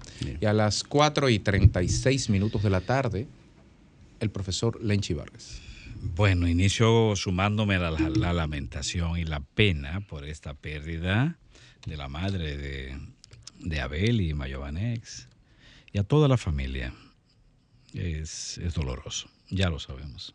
Y 0.40 0.47
a 0.47 0.52
las 0.52 0.85
4 0.85 1.28
y 1.28 1.39
36 1.40 2.31
minutos 2.31 2.62
de 2.62 2.70
la 2.70 2.81
tarde, 2.81 3.27
el 4.20 4.31
profesor 4.31 4.82
Lenchi 4.82 5.15
Vargas. 5.15 5.61
Bueno, 6.16 6.47
inicio 6.47 7.16
sumándome 7.16 7.77
a 7.77 7.90
la, 7.90 8.09
la 8.11 8.32
lamentación 8.32 9.19
y 9.19 9.24
la 9.24 9.40
pena 9.40 10.01
por 10.09 10.24
esta 10.27 10.55
pérdida 10.55 11.39
de 11.86 11.97
la 11.97 12.09
madre 12.09 12.56
de, 12.56 12.97
de 13.65 13.81
Abel 13.81 14.20
y 14.20 14.35
Mayovanex 14.35 15.28
y 15.93 15.99
a 15.99 16.05
toda 16.05 16.28
la 16.28 16.36
familia. 16.36 16.95
Es, 17.93 18.59
es 18.59 18.74
doloroso, 18.74 19.28
ya 19.51 19.70
lo 19.70 19.78
sabemos. 19.78 20.35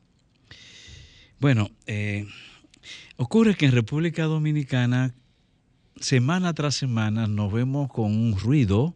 Bueno, 1.39 1.69
eh, 1.87 2.27
ocurre 3.17 3.55
que 3.55 3.65
en 3.65 3.71
República 3.71 4.23
Dominicana, 4.25 5.13
semana 5.99 6.53
tras 6.53 6.75
semana, 6.75 7.27
nos 7.27 7.51
vemos 7.51 7.89
con 7.89 8.05
un 8.15 8.37
ruido 8.37 8.95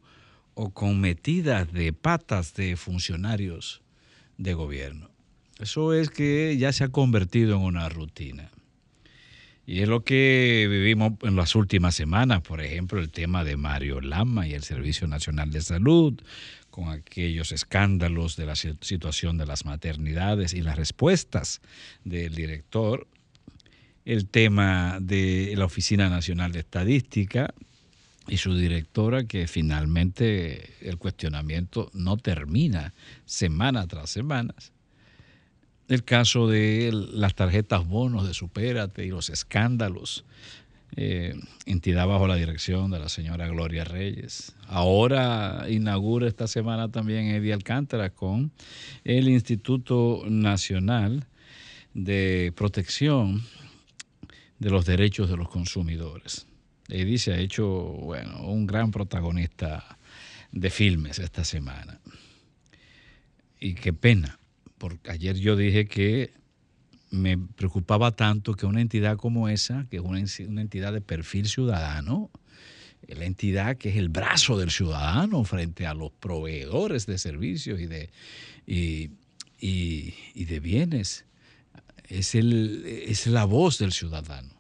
o 0.54 0.70
con 0.72 1.00
metidas 1.00 1.72
de 1.72 1.94
patas 1.94 2.54
de 2.54 2.76
funcionarios 2.76 3.82
de 4.38 4.54
gobierno. 4.54 5.10
Eso 5.60 5.94
es 5.94 6.10
que 6.10 6.58
ya 6.58 6.72
se 6.74 6.84
ha 6.84 6.90
convertido 6.90 7.56
en 7.56 7.62
una 7.62 7.88
rutina. 7.90 8.52
Y 9.66 9.80
es 9.82 9.88
lo 9.88 10.04
que 10.04 10.68
vivimos 10.70 11.14
en 11.22 11.36
las 11.38 11.56
últimas 11.56 11.96
semanas, 11.96 12.42
por 12.42 12.60
ejemplo, 12.62 13.00
el 13.00 13.10
tema 13.10 13.44
de 13.46 13.56
Mario 13.56 14.02
Lama 14.02 14.46
y 14.48 14.54
el 14.54 14.64
Servicio 14.64 15.08
Nacional 15.08 15.52
de 15.52 15.62
Salud, 15.62 16.20
con 16.70 16.90
aquellos 16.90 17.52
escándalos 17.54 18.36
de 18.36 18.46
la 18.46 18.56
si- 18.58 18.74
situación 18.82 19.38
de 19.38 19.46
las 19.46 19.64
maternidades 19.64 20.54
y 20.54 20.62
las 20.62 20.76
respuestas 20.76 21.62
del 22.04 22.36
director, 22.36 23.08
el 24.04 24.28
tema 24.28 24.98
de 25.00 25.54
la 25.56 25.64
Oficina 25.66 26.10
Nacional 26.10 26.52
de 26.52 26.60
Estadística 26.60 27.54
y 28.28 28.38
su 28.38 28.56
directora, 28.58 29.24
que 29.26 29.48
finalmente 29.48 30.74
el 30.82 30.98
cuestionamiento 30.98 31.90
no 31.94 32.18
termina 32.18 32.94
semana 33.26 33.88
tras 33.88 34.10
semana. 34.10 34.54
El 35.90 36.04
caso 36.04 36.48
de 36.48 36.92
las 36.94 37.36
tarjetas 37.36 37.88
bonos 37.88 38.28
de 38.28 38.34
Supérate 38.34 39.06
y 39.06 39.10
los 39.10 39.30
escándalos. 39.30 40.26
eh, 40.96 41.34
entidad 41.66 42.08
bajo 42.08 42.28
la 42.28 42.36
dirección 42.36 42.92
de 42.92 43.00
la 43.00 43.10
señora 43.10 43.48
Gloria 43.48 43.84
Reyes. 43.84 44.56
Ahora 44.68 45.66
inaugura 45.70 46.28
esta 46.28 46.48
semana 46.48 46.92
también 46.92 47.28
Eddie 47.28 47.54
Alcántara 47.54 48.12
con 48.12 48.52
el 49.04 49.28
Instituto 49.28 50.24
Nacional 50.28 51.26
de 51.94 52.54
Protección 52.56 53.44
de 54.60 54.70
los 54.70 54.86
Derechos 54.86 55.30
de 55.30 55.38
los 55.38 55.50
Consumidores. 55.50 56.46
Eddie 56.90 57.18
se 57.18 57.34
ha 57.34 57.40
hecho 57.40 57.68
bueno, 57.68 58.44
un 58.44 58.68
gran 58.68 58.92
protagonista 58.92 59.98
de 60.52 60.70
filmes 60.70 61.18
esta 61.20 61.44
semana. 61.44 62.00
Y 63.60 63.74
qué 63.76 63.94
pena, 63.94 64.38
porque 64.84 65.12
ayer 65.12 65.38
yo 65.38 65.56
dije 65.56 65.86
que 65.86 66.34
me 67.10 67.38
preocupaba 67.38 68.12
tanto 68.12 68.54
que 68.54 68.66
una 68.66 68.82
entidad 68.82 69.16
como 69.16 69.48
esa, 69.48 69.88
que 69.90 69.96
es 69.96 70.04
una, 70.04 70.20
entidad 70.20 70.92
de 70.92 71.00
perfil 71.00 71.48
ciudadano, 71.48 72.30
la 73.08 73.24
entidad 73.24 73.78
que 73.78 73.92
es 73.92 73.96
el 73.96 74.10
brazo 74.10 74.58
del 74.58 74.72
ciudadano 74.72 75.46
frente 75.46 75.88
a 75.88 75.94
los 75.94 76.12
proveedores 76.12 77.06
de 77.06 77.18
servicios 77.18 77.80
y 77.80 77.86
de, 77.86 78.10
y 79.56 80.44
de 80.44 80.60
bienes, 80.60 81.24
es, 82.10 82.36
el, 82.36 82.84
es 82.86 83.26
la 83.28 83.46
voz 83.46 83.78
del 83.78 83.94
ciudadano. 83.94 84.54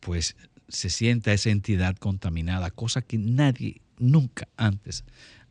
Pues 0.00 0.34
se 0.66 0.90
sienta 0.90 1.32
esa 1.32 1.50
entidad 1.50 1.94
contaminada, 1.98 2.72
cosa 2.72 3.00
que 3.00 3.16
nadie 3.16 3.80
nunca 3.96 4.48
antes 4.56 5.04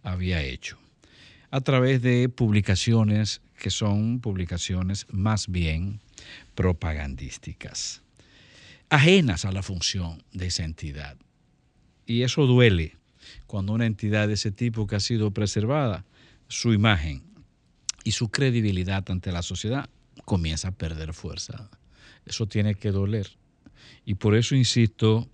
había 0.04 0.44
hecho, 0.44 0.78
a 1.50 1.62
través 1.62 2.02
de 2.02 2.28
publicaciones 2.28 3.42
que 3.60 3.70
son 3.70 4.20
publicaciones 4.20 5.06
más 5.12 5.48
bien 5.48 6.00
propagandísticas, 6.56 8.02
ajenas 8.90 9.46
a 9.46 9.52
la 9.52 9.62
función 9.62 10.24
de 10.32 10.48
esa 10.48 10.64
entidad. 10.64 11.18
Y 12.06 12.24
eso 12.24 12.48
duele 12.48 12.98
cuando 13.46 13.74
una 13.74 13.86
entidad 13.86 14.28
de 14.28 14.34
ese 14.34 14.52
tipo 14.52 14.88
que 14.88 14.96
ha 14.96 15.00
sido 15.00 15.32
preservada, 15.32 16.06
su 16.48 16.74
imagen 16.74 17.22
y 18.04 18.14
su 18.14 18.30
credibilidad 18.30 19.04
ante 19.12 19.32
la 19.32 19.44
sociedad 19.44 19.90
comienza 20.26 20.70
a 20.70 20.72
perder 20.72 21.14
fuerza. 21.14 21.70
Eso 22.26 22.48
tiene 22.48 22.76
que 22.76 22.92
doler. 22.92 23.30
Y 24.06 24.16
por 24.16 24.36
eso 24.36 24.56
insisto 24.56 25.30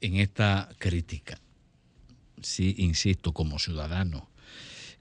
en 0.00 0.16
esta 0.16 0.68
crítica. 0.78 1.40
Sí, 2.42 2.74
insisto, 2.78 3.32
como 3.32 3.58
ciudadano, 3.58 4.28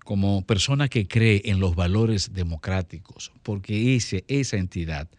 como 0.04 0.46
persona 0.46 0.90
que 0.90 1.08
cree 1.08 1.42
en 1.46 1.60
los 1.60 1.76
valores 1.76 2.34
democráticos, 2.34 3.32
porque 3.42 3.96
ese, 3.96 4.26
esa 4.28 4.58
entidad 4.58 5.10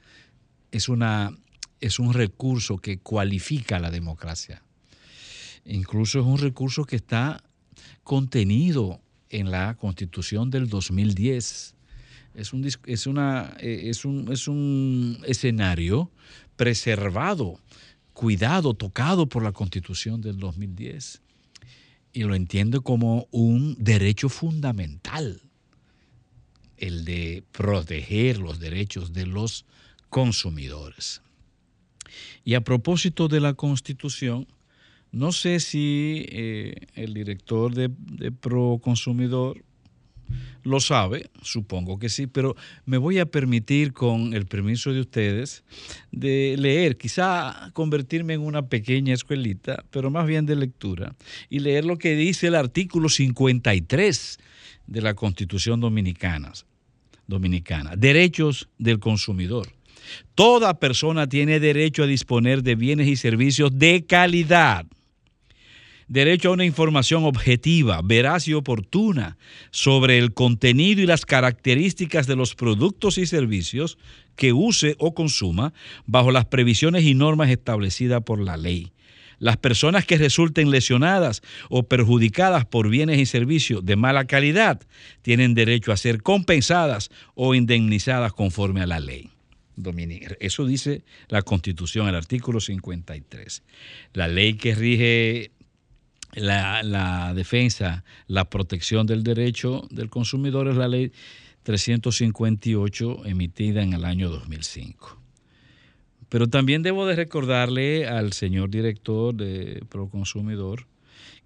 es, 0.70 0.88
una, 0.88 1.36
es 1.80 1.98
un 1.98 2.12
recurso 2.12 2.76
que 2.78 2.98
cualifica 2.98 3.78
la 3.78 3.90
democracia. 3.90 4.62
Incluso 5.64 6.20
es 6.20 6.26
un 6.26 6.38
recurso 6.38 6.84
que 6.84 6.96
está 6.96 7.42
contenido 8.02 9.00
en 9.30 9.50
la 9.50 9.74
Constitución 9.74 10.50
del 10.50 10.68
2010. 10.68 11.74
Es 12.34 12.52
un, 12.52 12.68
es 12.86 13.06
una, 13.06 13.56
eh, 13.60 13.84
es 13.84 14.04
un, 14.04 14.30
es 14.30 14.48
un 14.48 15.18
escenario 15.26 16.10
preservado, 16.56 17.58
cuidado, 18.12 18.74
tocado 18.74 19.28
por 19.28 19.42
la 19.42 19.52
Constitución 19.52 20.20
del 20.20 20.38
2010. 20.38 21.22
Y 22.14 22.22
lo 22.22 22.34
entiendo 22.34 22.82
como 22.82 23.28
un 23.32 23.76
derecho 23.78 24.30
fundamental, 24.30 25.42
el 26.78 27.04
de 27.04 27.42
proteger 27.52 28.38
los 28.38 28.60
derechos 28.60 29.12
de 29.12 29.26
los 29.26 29.66
consumidores. 30.08 31.20
Y 32.44 32.54
a 32.54 32.62
propósito 32.62 33.28
de 33.28 33.40
la 33.40 33.54
Constitución, 33.54 34.46
no 35.10 35.32
sé 35.32 35.58
si 35.60 36.24
eh, 36.28 36.86
el 36.94 37.14
director 37.14 37.74
de, 37.74 37.90
de 37.90 38.32
Proconsumidor 38.32 39.64
lo 40.62 40.80
sabe, 40.80 41.30
supongo 41.42 41.98
que 41.98 42.08
sí, 42.08 42.26
pero 42.26 42.56
me 42.86 42.96
voy 42.96 43.18
a 43.18 43.26
permitir, 43.26 43.92
con 43.92 44.34
el 44.34 44.46
permiso 44.46 44.92
de 44.92 45.00
ustedes, 45.00 45.62
de 46.10 46.56
leer, 46.58 46.96
quizá 46.96 47.70
convertirme 47.74 48.34
en 48.34 48.40
una 48.40 48.68
pequeña 48.68 49.14
escuelita, 49.14 49.84
pero 49.90 50.10
más 50.10 50.26
bien 50.26 50.46
de 50.46 50.56
lectura, 50.56 51.14
y 51.50 51.60
leer 51.60 51.84
lo 51.84 51.98
que 51.98 52.16
dice 52.16 52.46
el 52.46 52.54
artículo 52.54 53.08
53 53.08 54.38
de 54.86 55.02
la 55.02 55.14
Constitución 55.14 55.80
Dominicana. 55.80 56.52
Dominicana. 57.26 57.96
Derechos 57.96 58.68
del 58.78 58.98
consumidor. 58.98 59.68
Toda 60.34 60.78
persona 60.78 61.26
tiene 61.28 61.60
derecho 61.60 62.02
a 62.02 62.06
disponer 62.06 62.62
de 62.62 62.74
bienes 62.74 63.08
y 63.08 63.16
servicios 63.16 63.78
de 63.78 64.04
calidad. 64.06 64.86
Derecho 66.08 66.50
a 66.50 66.52
una 66.52 66.64
información 66.64 67.24
objetiva, 67.24 68.00
veraz 68.04 68.46
y 68.46 68.52
oportuna 68.54 69.38
sobre 69.70 70.18
el 70.18 70.34
contenido 70.34 71.00
y 71.00 71.06
las 71.06 71.24
características 71.24 72.26
de 72.26 72.36
los 72.36 72.54
productos 72.54 73.16
y 73.18 73.26
servicios 73.26 73.96
que 74.36 74.52
use 74.52 74.96
o 74.98 75.14
consuma 75.14 75.72
bajo 76.06 76.30
las 76.30 76.44
previsiones 76.46 77.04
y 77.04 77.14
normas 77.14 77.50
establecidas 77.50 78.22
por 78.22 78.40
la 78.40 78.56
ley. 78.56 78.92
Las 79.38 79.56
personas 79.56 80.06
que 80.06 80.16
resulten 80.16 80.70
lesionadas 80.70 81.42
o 81.68 81.82
perjudicadas 81.84 82.64
por 82.66 82.88
bienes 82.88 83.18
y 83.18 83.26
servicios 83.26 83.84
de 83.84 83.96
mala 83.96 84.26
calidad 84.26 84.80
tienen 85.22 85.54
derecho 85.54 85.90
a 85.90 85.96
ser 85.96 86.22
compensadas 86.22 87.10
o 87.34 87.54
indemnizadas 87.54 88.32
conforme 88.32 88.80
a 88.82 88.86
la 88.86 89.00
ley. 89.00 89.30
Domini- 89.76 90.20
Eso 90.38 90.64
dice 90.66 91.02
la 91.28 91.42
Constitución, 91.42 92.08
el 92.08 92.14
artículo 92.14 92.60
53. 92.60 93.62
La 94.12 94.28
ley 94.28 94.54
que 94.54 94.74
rige 94.76 95.50
la, 96.34 97.32
defensa, 97.34 98.04
la 98.26 98.48
protección 98.48 99.06
del 99.06 99.22
derecho 99.22 99.86
del 99.90 100.10
consumidor 100.10 100.68
es 100.68 100.76
la 100.76 100.88
ley 100.88 101.12
358 101.62 103.26
emitida 103.26 103.82
en 103.82 103.92
el 103.92 104.04
año 104.04 104.30
2005. 104.30 105.20
Pero 106.28 106.48
también 106.48 106.82
debo 106.82 107.06
de 107.06 107.16
recordarle 107.16 108.06
al 108.06 108.32
señor 108.32 108.70
director 108.70 109.34
de 109.34 109.84
Proconsumidor 109.88 110.86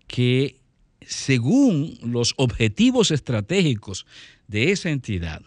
que 0.06 0.60
según 1.02 1.98
los 2.02 2.34
objetivos 2.36 3.10
estratégicos 3.10 4.06
de 4.46 4.72
esa 4.72 4.90
entidad, 4.90 5.42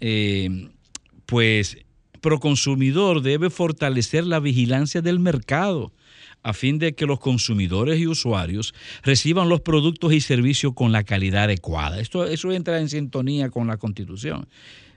eh, 0.00 0.68
pues 1.26 1.78
Proconsumidor 2.20 3.22
debe 3.22 3.50
fortalecer 3.50 4.24
la 4.26 4.38
vigilancia 4.38 5.02
del 5.02 5.18
mercado 5.18 5.92
a 6.42 6.52
fin 6.52 6.78
de 6.78 6.94
que 6.94 7.06
los 7.06 7.20
consumidores 7.20 7.98
y 8.00 8.06
usuarios 8.06 8.74
reciban 9.02 9.48
los 9.48 9.60
productos 9.60 10.12
y 10.12 10.20
servicios 10.20 10.72
con 10.74 10.92
la 10.92 11.04
calidad 11.04 11.44
adecuada. 11.44 12.00
Esto, 12.00 12.24
eso 12.24 12.52
entra 12.52 12.80
en 12.80 12.88
sintonía 12.88 13.50
con 13.50 13.66
la 13.66 13.76
Constitución. 13.76 14.48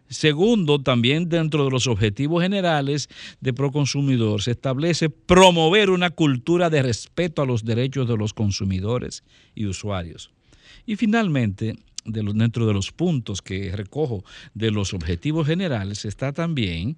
Segundo, 0.08 0.80
también 0.80 1.30
dentro 1.30 1.66
de 1.66 1.72
los 1.72 1.88
objetivos 1.88 2.44
generales 2.44 3.10
de 3.42 3.54
Proconsumidor 3.54 4.42
se 4.42 4.52
establece 4.52 5.10
promover 5.10 5.90
una 5.90 6.12
cultura 6.12 6.70
de 6.70 6.84
respeto 6.84 7.42
a 7.42 7.46
los 7.46 7.66
derechos 7.66 8.08
de 8.08 8.16
los 8.16 8.34
consumidores 8.34 9.24
y 9.56 9.66
usuarios. 9.66 10.32
Y 10.86 10.96
finalmente, 10.96 11.76
dentro 12.06 12.68
de 12.68 12.74
los 12.74 12.92
puntos 12.92 13.42
que 13.42 13.76
recojo 13.76 14.24
de 14.54 14.70
los 14.70 14.94
objetivos 14.94 15.48
generales 15.48 16.06
está 16.06 16.34
también 16.34 16.98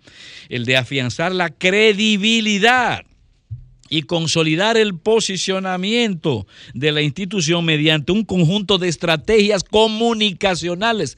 el 0.49 0.65
de 0.65 0.76
afianzar 0.76 1.34
la 1.34 1.49
credibilidad 1.49 3.06
y 3.90 4.04
consolidar 4.04 4.78
el 4.78 4.96
posicionamiento 4.98 6.46
de 6.74 6.92
la 6.92 7.02
institución 7.02 7.66
mediante 7.66 8.12
un 8.12 8.24
conjunto 8.24 8.78
de 8.78 8.88
estrategias 8.88 9.64
comunicacionales 9.64 11.18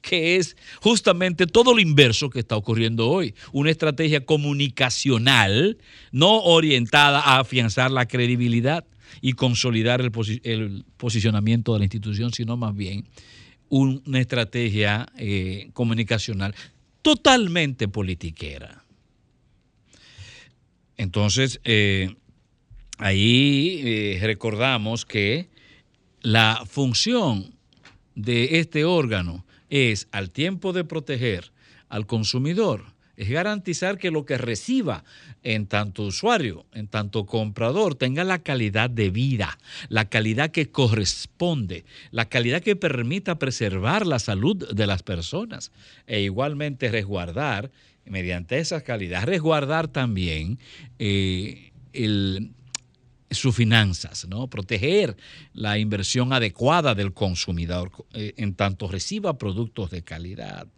que 0.00 0.36
es 0.36 0.56
justamente 0.80 1.46
todo 1.46 1.74
lo 1.74 1.80
inverso 1.80 2.30
que 2.30 2.38
está 2.38 2.56
ocurriendo 2.56 3.08
hoy. 3.10 3.34
Una 3.52 3.70
estrategia 3.70 4.24
comunicacional 4.24 5.78
no 6.12 6.38
orientada 6.42 7.20
a 7.20 7.40
afianzar 7.40 7.90
la 7.90 8.06
credibilidad 8.06 8.84
y 9.20 9.32
consolidar 9.32 10.00
el, 10.00 10.12
posi- 10.12 10.40
el 10.44 10.84
posicionamiento 10.96 11.72
de 11.72 11.80
la 11.80 11.84
institución, 11.84 12.32
sino 12.32 12.56
más 12.56 12.74
bien 12.76 13.06
un- 13.68 14.02
una 14.06 14.20
estrategia 14.20 15.06
eh, 15.18 15.70
comunicacional 15.72 16.54
totalmente 17.02 17.88
politiquera. 17.88 18.84
Entonces, 20.98 21.60
eh, 21.64 22.16
ahí 22.98 23.80
eh, 23.84 24.18
recordamos 24.22 25.06
que 25.06 25.48
la 26.20 26.64
función 26.68 27.54
de 28.14 28.58
este 28.58 28.84
órgano 28.84 29.46
es, 29.70 30.08
al 30.10 30.30
tiempo 30.30 30.72
de 30.72 30.84
proteger 30.84 31.52
al 31.88 32.06
consumidor, 32.06 32.84
es 33.18 33.28
garantizar 33.28 33.98
que 33.98 34.12
lo 34.12 34.24
que 34.24 34.38
reciba 34.38 35.02
en 35.42 35.66
tanto 35.66 36.04
usuario, 36.04 36.64
en 36.72 36.86
tanto 36.86 37.26
comprador, 37.26 37.96
tenga 37.96 38.22
la 38.22 38.38
calidad 38.38 38.88
de 38.88 39.10
vida, 39.10 39.58
la 39.88 40.08
calidad 40.08 40.52
que 40.52 40.70
corresponde, 40.70 41.84
la 42.12 42.28
calidad 42.28 42.62
que 42.62 42.76
permita 42.76 43.40
preservar 43.40 44.06
la 44.06 44.20
salud 44.20 44.72
de 44.72 44.86
las 44.86 45.02
personas 45.02 45.72
e 46.06 46.20
igualmente 46.20 46.92
resguardar, 46.92 47.72
mediante 48.04 48.60
esa 48.60 48.82
calidad, 48.82 49.24
resguardar 49.24 49.88
también 49.88 50.60
eh, 51.00 51.72
sus 53.32 53.54
finanzas, 53.54 54.28
¿no? 54.28 54.46
Proteger 54.46 55.16
la 55.54 55.76
inversión 55.78 56.32
adecuada 56.32 56.94
del 56.94 57.12
consumidor 57.12 57.90
eh, 58.12 58.34
en 58.36 58.54
tanto 58.54 58.86
reciba 58.86 59.36
productos 59.38 59.90
de 59.90 60.02
calidad. 60.02 60.68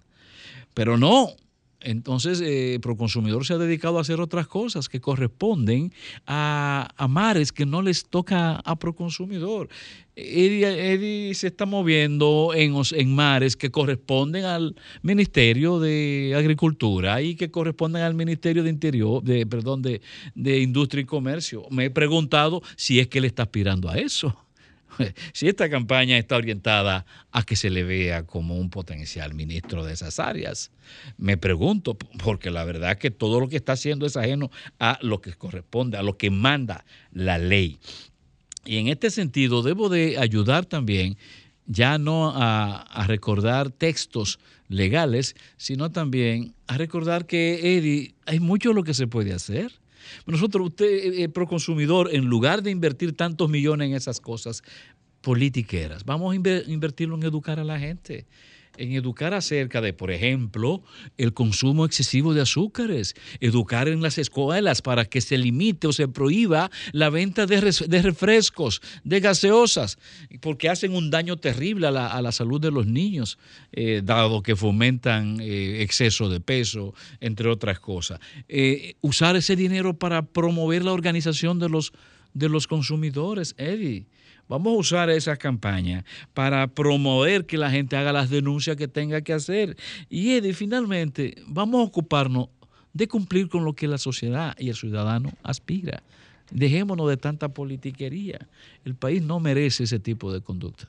Pero 0.72 0.96
no, 0.96 1.36
entonces 1.82 2.40
eh, 2.44 2.78
Proconsumidor 2.80 3.44
se 3.44 3.54
ha 3.54 3.58
dedicado 3.58 3.98
a 3.98 4.02
hacer 4.02 4.20
otras 4.20 4.46
cosas 4.46 4.88
que 4.88 5.00
corresponden 5.00 5.92
a, 6.26 6.88
mares 7.08 7.52
que 7.52 7.66
no 7.66 7.82
les 7.82 8.04
toca 8.04 8.56
a 8.56 8.78
Proconsumidor. 8.78 9.68
Eddie, 10.16 10.92
Eddie 10.92 11.34
se 11.34 11.46
está 11.46 11.66
moviendo 11.66 12.52
en, 12.54 12.74
en 12.92 13.14
mares 13.14 13.56
que 13.56 13.70
corresponden 13.70 14.44
al 14.44 14.76
Ministerio 15.02 15.80
de 15.80 16.34
Agricultura 16.36 17.22
y 17.22 17.36
que 17.36 17.50
corresponden 17.50 18.02
al 18.02 18.14
Ministerio 18.14 18.62
de 18.62 18.70
Interior, 18.70 19.22
de, 19.22 19.46
perdón, 19.46 19.82
de, 19.82 20.02
de 20.34 20.60
Industria 20.60 21.02
y 21.02 21.06
Comercio. 21.06 21.64
Me 21.70 21.86
he 21.86 21.90
preguntado 21.90 22.62
si 22.76 23.00
es 23.00 23.08
que 23.08 23.18
él 23.18 23.24
está 23.24 23.44
aspirando 23.44 23.88
a 23.88 23.96
eso. 23.96 24.36
Si 25.32 25.48
esta 25.48 25.68
campaña 25.68 26.18
está 26.18 26.36
orientada 26.36 27.06
a 27.32 27.42
que 27.42 27.56
se 27.56 27.70
le 27.70 27.84
vea 27.84 28.26
como 28.26 28.56
un 28.56 28.70
potencial 28.70 29.34
ministro 29.34 29.84
de 29.84 29.92
esas 29.92 30.18
áreas, 30.18 30.70
me 31.16 31.36
pregunto, 31.36 31.96
porque 32.22 32.50
la 32.50 32.64
verdad 32.64 32.98
que 32.98 33.10
todo 33.10 33.40
lo 33.40 33.48
que 33.48 33.56
está 33.56 33.72
haciendo 33.72 34.06
es 34.06 34.16
ajeno 34.16 34.50
a 34.78 34.98
lo 35.02 35.20
que 35.20 35.32
corresponde, 35.32 35.96
a 35.96 36.02
lo 36.02 36.16
que 36.16 36.30
manda 36.30 36.84
la 37.12 37.38
ley. 37.38 37.78
Y 38.64 38.76
en 38.76 38.88
este 38.88 39.10
sentido 39.10 39.62
debo 39.62 39.88
de 39.88 40.18
ayudar 40.18 40.66
también 40.66 41.16
ya 41.66 41.98
no 41.98 42.30
a, 42.34 42.82
a 42.82 43.06
recordar 43.06 43.70
textos 43.70 44.40
legales, 44.68 45.36
sino 45.56 45.90
también 45.90 46.54
a 46.66 46.76
recordar 46.76 47.26
que, 47.26 47.76
Eddie, 47.76 48.14
hay 48.26 48.40
mucho 48.40 48.72
lo 48.72 48.82
que 48.82 48.94
se 48.94 49.06
puede 49.06 49.32
hacer. 49.32 49.79
Nosotros, 50.26 50.68
usted, 50.68 50.86
eh, 50.86 51.22
eh, 51.24 51.28
proconsumidor, 51.28 52.14
en 52.14 52.26
lugar 52.26 52.62
de 52.62 52.70
invertir 52.70 53.16
tantos 53.16 53.48
millones 53.48 53.88
en 53.88 53.94
esas 53.94 54.20
cosas 54.20 54.62
politiqueras, 55.20 56.04
vamos 56.04 56.32
a 56.32 56.36
inver- 56.36 56.66
invertirlo 56.68 57.16
en 57.16 57.22
educar 57.24 57.60
a 57.60 57.64
la 57.64 57.78
gente 57.78 58.26
en 58.80 58.92
educar 58.92 59.34
acerca 59.34 59.80
de, 59.80 59.92
por 59.92 60.10
ejemplo, 60.10 60.82
el 61.18 61.32
consumo 61.34 61.84
excesivo 61.84 62.34
de 62.34 62.40
azúcares, 62.40 63.14
educar 63.40 63.88
en 63.88 64.00
las 64.02 64.18
escuelas 64.18 64.80
para 64.82 65.04
que 65.04 65.20
se 65.20 65.36
limite 65.38 65.86
o 65.86 65.92
se 65.92 66.08
prohíba 66.08 66.70
la 66.92 67.10
venta 67.10 67.46
de, 67.46 67.60
res- 67.60 67.88
de 67.88 68.02
refrescos, 68.02 68.80
de 69.04 69.20
gaseosas, 69.20 69.98
porque 70.40 70.68
hacen 70.68 70.92
un 70.94 71.10
daño 71.10 71.36
terrible 71.36 71.86
a 71.86 71.90
la, 71.90 72.06
a 72.06 72.22
la 72.22 72.32
salud 72.32 72.60
de 72.60 72.70
los 72.70 72.86
niños, 72.86 73.38
eh, 73.72 74.00
dado 74.04 74.42
que 74.42 74.56
fomentan 74.56 75.38
eh, 75.40 75.82
exceso 75.82 76.28
de 76.28 76.40
peso, 76.40 76.94
entre 77.20 77.48
otras 77.48 77.80
cosas. 77.80 78.18
Eh, 78.48 78.94
usar 79.02 79.36
ese 79.36 79.56
dinero 79.56 79.98
para 79.98 80.22
promover 80.22 80.84
la 80.84 80.92
organización 80.92 81.58
de 81.58 81.68
los, 81.68 81.92
de 82.32 82.48
los 82.48 82.66
consumidores, 82.66 83.54
Eddie. 83.58 84.06
Vamos 84.50 84.72
a 84.72 84.76
usar 84.78 85.10
esa 85.10 85.36
campaña 85.36 86.04
para 86.34 86.66
promover 86.66 87.46
que 87.46 87.56
la 87.56 87.70
gente 87.70 87.96
haga 87.96 88.12
las 88.12 88.30
denuncias 88.30 88.76
que 88.76 88.88
tenga 88.88 89.20
que 89.20 89.32
hacer. 89.32 89.76
Y 90.08 90.40
finalmente, 90.54 91.36
vamos 91.46 91.80
a 91.80 91.84
ocuparnos 91.84 92.48
de 92.92 93.06
cumplir 93.06 93.48
con 93.48 93.64
lo 93.64 93.74
que 93.74 93.86
la 93.86 93.96
sociedad 93.96 94.56
y 94.58 94.68
el 94.68 94.74
ciudadano 94.74 95.32
aspira. 95.44 96.02
Dejémonos 96.50 97.08
de 97.08 97.16
tanta 97.16 97.50
politiquería. 97.50 98.48
El 98.84 98.96
país 98.96 99.22
no 99.22 99.38
merece 99.38 99.84
ese 99.84 100.00
tipo 100.00 100.32
de 100.32 100.40
conducta. 100.40 100.88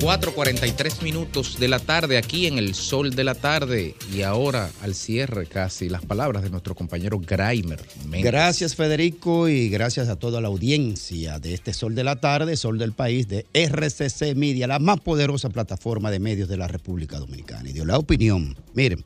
4.43 0.00 1.02
minutos 1.02 1.58
de 1.58 1.68
la 1.68 1.78
tarde 1.78 2.18
aquí 2.18 2.46
en 2.46 2.58
el 2.58 2.74
sol 2.74 3.14
de 3.14 3.24
la 3.24 3.34
tarde 3.34 3.94
y 4.14 4.22
ahora 4.22 4.70
al 4.82 4.94
cierre 4.94 5.46
casi 5.46 5.88
las 5.88 6.04
palabras 6.04 6.42
de 6.42 6.50
nuestro 6.50 6.74
compañero 6.74 7.18
Graimer. 7.18 7.80
Méndez. 8.04 8.22
Gracias 8.22 8.76
Federico 8.76 9.48
y 9.48 9.70
gracias 9.70 10.08
a 10.08 10.16
toda 10.16 10.40
la 10.40 10.48
audiencia 10.48 11.38
de 11.38 11.54
este 11.54 11.72
Sol 11.72 11.94
de 11.94 12.04
la 12.04 12.16
Tarde, 12.16 12.56
Sol 12.56 12.78
del 12.78 12.92
País, 12.92 13.26
de 13.26 13.46
RCC 13.54 14.36
Media, 14.36 14.66
la 14.66 14.78
más 14.78 15.00
poderosa 15.00 15.48
plataforma 15.48 16.10
de 16.10 16.20
medios 16.20 16.48
de 16.48 16.58
la 16.58 16.68
República 16.68 17.18
Dominicana. 17.18 17.68
Y 17.70 17.72
dio 17.72 17.86
la 17.86 17.98
opinión. 17.98 18.54
Miren, 18.74 19.02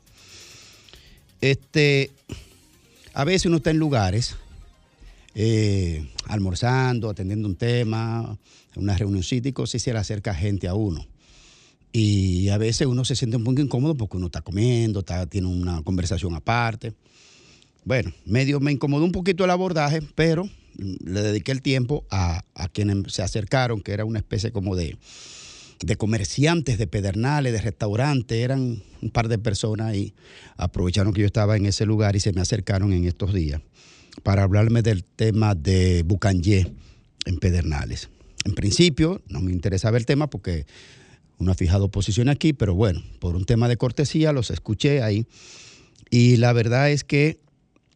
este, 1.39 2.11
a 3.13 3.23
veces 3.23 3.45
uno 3.45 3.57
está 3.57 3.71
en 3.71 3.77
lugares 3.77 4.35
eh, 5.35 6.05
almorzando, 6.25 7.09
atendiendo 7.09 7.47
un 7.47 7.55
tema, 7.55 8.37
una 8.75 8.97
reunioncita 8.97 9.49
y 9.49 9.53
y 9.53 9.79
se 9.79 9.93
le 9.93 9.99
acerca 9.99 10.33
gente 10.33 10.67
a 10.67 10.73
uno. 10.73 11.05
Y 11.93 12.49
a 12.49 12.57
veces 12.57 12.87
uno 12.87 13.03
se 13.03 13.15
siente 13.15 13.37
un 13.37 13.43
poco 13.43 13.61
incómodo 13.61 13.95
porque 13.95 14.17
uno 14.17 14.27
está 14.27 14.41
comiendo, 14.41 15.01
está, 15.01 15.25
tiene 15.27 15.47
una 15.47 15.81
conversación 15.83 16.33
aparte. 16.35 16.93
Bueno, 17.83 18.13
medio 18.25 18.59
me 18.59 18.71
incomodó 18.71 19.03
un 19.03 19.11
poquito 19.11 19.43
el 19.43 19.49
abordaje, 19.49 20.01
pero 20.15 20.49
le 20.77 21.21
dediqué 21.21 21.51
el 21.51 21.61
tiempo 21.61 22.05
a, 22.09 22.45
a 22.55 22.69
quienes 22.69 23.11
se 23.13 23.23
acercaron, 23.23 23.81
que 23.81 23.91
era 23.91 24.05
una 24.05 24.19
especie 24.19 24.51
como 24.51 24.75
de, 24.75 24.97
de 25.83 25.95
comerciantes 25.95 26.77
de 26.77 26.87
pedernales, 26.87 27.53
de 27.53 27.61
restaurantes, 27.61 28.37
eran 28.37 28.81
un 29.01 29.09
par 29.09 29.27
de 29.27 29.37
personas 29.37 29.95
y 29.95 30.13
aprovecharon 30.57 31.13
que 31.13 31.21
yo 31.21 31.27
estaba 31.27 31.57
en 31.57 31.65
ese 31.65 31.85
lugar 31.85 32.15
y 32.15 32.19
se 32.19 32.33
me 32.33 32.41
acercaron 32.41 32.93
en 32.93 33.05
estos 33.05 33.33
días 33.33 33.61
para 34.23 34.43
hablarme 34.43 34.81
del 34.81 35.03
tema 35.03 35.55
de 35.55 36.03
Bucanyé 36.03 36.71
en 37.25 37.37
Pedernales. 37.37 38.09
En 38.45 38.53
principio, 38.53 39.21
no 39.27 39.41
me 39.41 39.51
interesaba 39.51 39.97
el 39.97 40.05
tema 40.05 40.29
porque 40.29 40.65
uno 41.37 41.51
ha 41.51 41.55
fijado 41.55 41.89
posición 41.89 42.29
aquí, 42.29 42.53
pero 42.53 42.75
bueno, 42.75 43.03
por 43.19 43.35
un 43.35 43.45
tema 43.45 43.67
de 43.67 43.77
cortesía 43.77 44.31
los 44.31 44.51
escuché 44.51 45.01
ahí. 45.01 45.25
Y 46.09 46.37
la 46.37 46.53
verdad 46.53 46.91
es 46.91 47.03
que 47.03 47.39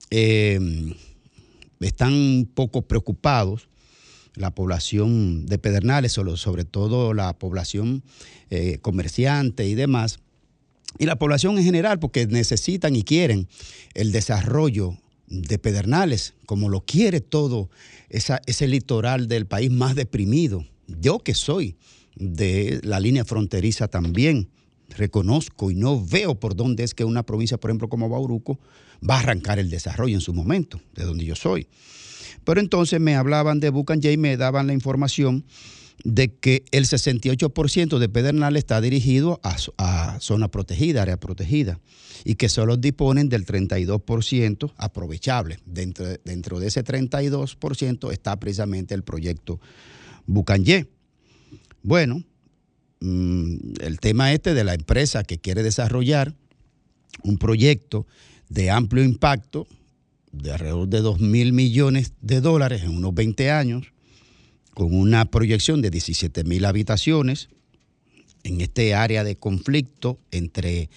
eh, 0.10 0.60
están 1.80 2.14
un 2.14 2.50
poco 2.54 2.84
preocupados 2.84 3.68
la 4.36 4.52
población 4.54 5.46
de 5.46 5.58
Pedernales, 5.58 6.12
sobre, 6.12 6.66
todo 6.66 7.14
la 7.14 7.34
población 7.34 8.04
eh, 8.50 8.80
comerciante 8.82 9.68
y 9.68 9.76
demás, 9.76 10.20
y 10.98 11.06
la 11.06 11.18
población 11.18 11.58
en 11.58 11.64
general, 11.64 12.00
porque 12.00 12.28
necesitan 12.28 12.96
y 12.96 13.04
quieren 13.04 13.48
el 13.94 14.12
desarrollo 14.12 14.98
de 15.27 15.57
Pedernales, 15.57 16.34
como 16.45 16.69
lo 16.69 16.81
quiere 16.81 17.22
todo 17.22 17.69
ese 18.10 18.68
litoral 18.68 19.27
del 19.27 19.45
país 19.45 19.72
más 19.72 19.95
deprimido. 19.95 20.65
Yo 20.88 21.19
que 21.19 21.34
soy 21.34 21.76
de 22.15 22.80
la 22.84 22.99
línea 22.99 23.26
fronteriza 23.26 23.88
también, 23.88 24.49
reconozco 24.89 25.72
y 25.72 25.76
no 25.76 26.03
veo 26.03 26.35
por 26.35 26.56
dónde 26.56 26.84
es 26.84 26.93
que 26.93 27.03
una 27.03 27.23
provincia, 27.23 27.57
por 27.57 27.72
ejemplo, 27.72 27.89
como 27.89 28.10
Bauruco, 28.10 28.60
va 29.07 29.15
a 29.15 29.19
arrancar 29.19 29.60
el 29.60 29.69
desarrollo 29.69 30.15
en 30.15 30.22
su 30.22 30.34
momento, 30.34 30.80
de 30.95 31.03
donde 31.03 31.26
yo 31.26 31.35
soy. 31.35 31.68
Pero 32.43 32.60
entonces 32.60 32.99
me 32.99 33.15
hablaban 33.15 33.60
de 33.60 33.69
Bucanyé 33.72 34.14
y 34.14 34.18
me 34.18 34.38
daban 34.38 34.68
la 34.68 34.73
información 34.73 35.43
de 36.04 36.34
que 36.34 36.66
el 36.72 36.86
68% 36.86 37.98
de 37.98 38.10
Pedernales 38.10 38.60
está 38.60 38.82
dirigido 38.82 39.40
a 39.44 40.20
zona 40.20 40.50
protegida, 40.50 41.02
área 41.02 41.18
protegida, 41.18 41.80
y 42.24 42.36
que 42.36 42.50
solo 42.50 42.78
disponen 42.78 43.30
del 43.30 43.46
32% 43.46 44.74
aprovechable. 44.78 45.60
Dentro, 45.66 46.06
dentro 46.24 46.60
de 46.60 46.68
ese 46.68 46.84
32% 46.84 48.12
está 48.12 48.40
precisamente 48.40 48.94
el 48.94 49.04
proyecto 49.04 49.60
Bucanyé. 50.26 50.88
Bueno, 51.84 52.24
mm, 53.00 53.56
el 53.82 54.00
tema 54.00 54.34
este 54.34 54.54
de 54.54 54.64
la 54.64 54.74
empresa 54.74 55.24
que 55.24 55.38
quiere 55.38 55.64
desarrollar 55.64 56.36
un 57.24 57.38
proyecto 57.38 58.06
de 58.50 58.72
amplio 58.72 59.04
impacto 59.04 59.68
de 60.32 60.52
alrededor 60.52 60.88
de 60.88 61.00
2 61.00 61.20
mil 61.20 61.54
millones 61.54 62.14
de 62.22 62.42
dólares 62.42 62.84
en 62.84 62.90
unos 62.90 63.14
20 63.14 63.52
años, 63.52 63.94
con 64.76 64.93
una 64.93 65.26
proyección 65.31 65.81
de 65.81 65.89
17 65.89 66.43
mil 66.43 66.65
habitaciones 66.65 67.47
en 68.43 68.60
este 68.61 68.93
área 68.93 69.23
de 69.23 69.38
conflicto 69.38 70.19
entre 70.31 70.89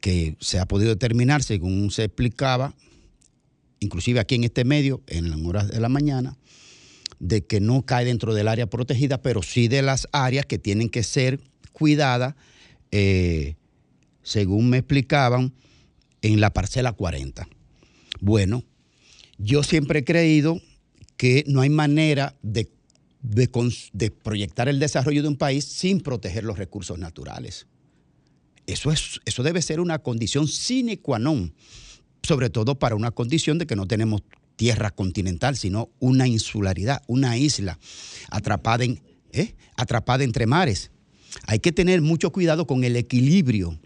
que 0.00 0.36
se 0.40 0.58
ha 0.58 0.66
podido 0.66 0.90
determinar, 0.90 1.42
según 1.42 1.92
se 1.92 2.04
explicaba, 2.04 2.74
inclusive 3.78 4.18
aquí 4.18 4.34
en 4.34 4.44
este 4.44 4.64
medio, 4.64 5.00
en 5.06 5.30
las 5.30 5.38
horas 5.40 5.68
de 5.68 5.78
la 5.80 5.88
mañana, 5.88 6.36
de 7.20 7.46
que 7.46 7.60
no 7.60 7.82
cae 7.82 8.04
dentro 8.04 8.34
del 8.34 8.48
área 8.48 8.66
protegida, 8.66 9.22
pero 9.22 9.42
sí 9.42 9.68
de 9.68 9.82
las 9.82 10.08
áreas 10.10 10.44
que 10.44 10.58
tienen 10.58 10.88
que 10.88 11.04
ser 11.04 11.40
cuidadas, 11.72 12.34
eh, 12.90 13.54
según 14.24 14.70
me 14.70 14.78
explicaban, 14.78 15.54
en 16.20 16.40
la 16.40 16.52
parcela 16.52 16.92
40. 16.92 17.48
Bueno, 18.20 18.64
yo 19.38 19.62
siempre 19.62 20.00
he 20.00 20.04
creído 20.04 20.60
que 21.16 21.44
no 21.46 21.60
hay 21.60 21.70
manera 21.70 22.34
de, 22.42 22.68
de 23.22 24.10
proyectar 24.10 24.68
el 24.68 24.78
desarrollo 24.78 25.22
de 25.22 25.28
un 25.28 25.36
país 25.36 25.64
sin 25.64 26.00
proteger 26.00 26.44
los 26.44 26.58
recursos 26.58 26.98
naturales. 26.98 27.66
Eso, 28.66 28.92
es, 28.92 29.20
eso 29.24 29.42
debe 29.42 29.62
ser 29.62 29.80
una 29.80 29.98
condición 29.98 30.46
sine 30.48 30.98
qua 30.98 31.18
non, 31.18 31.52
sobre 32.22 32.50
todo 32.50 32.78
para 32.78 32.94
una 32.94 33.10
condición 33.10 33.58
de 33.58 33.66
que 33.66 33.76
no 33.76 33.86
tenemos 33.86 34.22
tierra 34.56 34.90
continental, 34.90 35.56
sino 35.56 35.90
una 35.98 36.28
insularidad, 36.28 37.02
una 37.06 37.36
isla 37.36 37.78
atrapada, 38.30 38.84
en, 38.84 39.00
¿eh? 39.32 39.54
atrapada 39.76 40.22
entre 40.24 40.46
mares. 40.46 40.90
Hay 41.46 41.60
que 41.60 41.72
tener 41.72 42.02
mucho 42.02 42.30
cuidado 42.30 42.66
con 42.66 42.84
el 42.84 42.96
equilibrio 42.96 43.78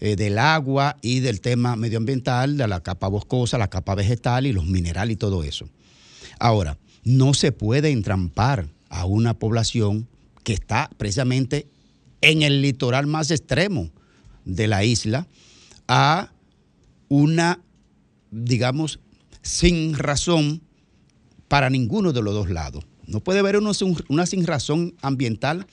eh, 0.00 0.16
del 0.16 0.38
agua 0.38 0.96
y 1.02 1.20
del 1.20 1.40
tema 1.40 1.76
medioambiental, 1.76 2.56
de 2.56 2.68
la 2.68 2.82
capa 2.82 3.08
boscosa, 3.08 3.58
la 3.58 3.70
capa 3.70 3.94
vegetal 3.94 4.46
y 4.46 4.52
los 4.52 4.66
minerales 4.66 5.14
y 5.14 5.16
todo 5.16 5.42
eso. 5.42 5.68
Ahora, 6.38 6.78
no 7.08 7.32
se 7.32 7.52
puede 7.52 7.90
entrampar 7.90 8.68
a 8.90 9.06
una 9.06 9.32
población 9.32 10.06
que 10.44 10.52
está 10.52 10.90
precisamente 10.98 11.66
en 12.20 12.42
el 12.42 12.60
litoral 12.60 13.06
más 13.06 13.30
extremo 13.30 13.90
de 14.44 14.66
la 14.66 14.84
isla 14.84 15.26
a 15.86 16.32
una, 17.08 17.62
digamos, 18.30 19.00
sin 19.40 19.94
razón 19.94 20.60
para 21.48 21.70
ninguno 21.70 22.12
de 22.12 22.20
los 22.20 22.34
dos 22.34 22.50
lados. 22.50 22.84
No 23.06 23.20
puede 23.20 23.38
haber 23.38 23.56
uno 23.56 23.72
una 24.08 24.26
sin 24.26 24.46
razón 24.46 24.94
ambiental 25.00 25.66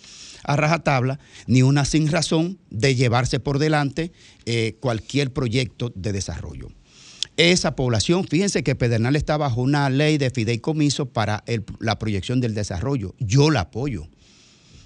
a 0.46 0.56
rajatabla, 0.56 1.20
ni 1.48 1.64
una 1.64 1.84
sin 1.84 2.10
razón 2.10 2.60
de 2.70 2.96
llevarse 2.96 3.42
por 3.42 3.60
delante 3.60 4.14
eh, 4.46 4.78
cualquier 4.80 5.34
proyecto 5.34 5.92
de 5.96 6.14
desarrollo. 6.14 6.70
Esa 7.38 7.76
población, 7.76 8.26
fíjense 8.26 8.64
que 8.64 8.76
Pedernal 8.76 9.16
está 9.18 9.36
bajo 9.36 9.62
una 9.62 9.90
ley 9.90 10.18
de 10.18 10.30
fideicomiso 10.30 11.08
para 11.08 11.44
la 11.80 12.00
proyección 12.00 12.40
del 12.40 12.54
desarrollo. 12.54 13.14
Yo 13.20 13.52
la 13.52 13.62
apoyo, 13.62 14.08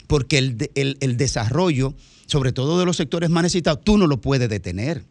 porque 0.08 0.40
el, 0.40 0.72
el- 0.74 1.18
desarrollo, 1.18 1.94
sobre 2.26 2.52
todo 2.52 2.80
de 2.80 2.86
los 2.86 2.98
sectores 2.98 3.30
más 3.30 3.44
necesitados, 3.44 3.84
tú 3.84 4.00
no 4.00 4.08
lo 4.08 4.20
puedes 4.20 4.50
detener. 4.50 5.04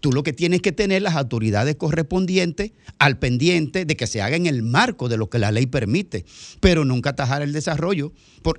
Tú 0.00 0.12
lo 0.12 0.22
que 0.22 0.32
tienes 0.32 0.60
que 0.62 0.70
tener 0.70 1.02
las 1.02 1.16
autoridades 1.16 1.74
correspondientes 1.76 2.72
al 2.98 3.18
pendiente 3.18 3.84
de 3.86 3.96
que 3.96 4.06
se 4.06 4.22
haga 4.22 4.36
en 4.36 4.46
el 4.46 4.62
marco 4.62 5.08
de 5.08 5.16
lo 5.16 5.28
que 5.30 5.38
la 5.40 5.50
ley 5.50 5.66
permite, 5.66 6.24
pero 6.60 6.84
nunca 6.84 7.10
atajar 7.10 7.42
el 7.42 7.52
desarrollo. 7.52 8.12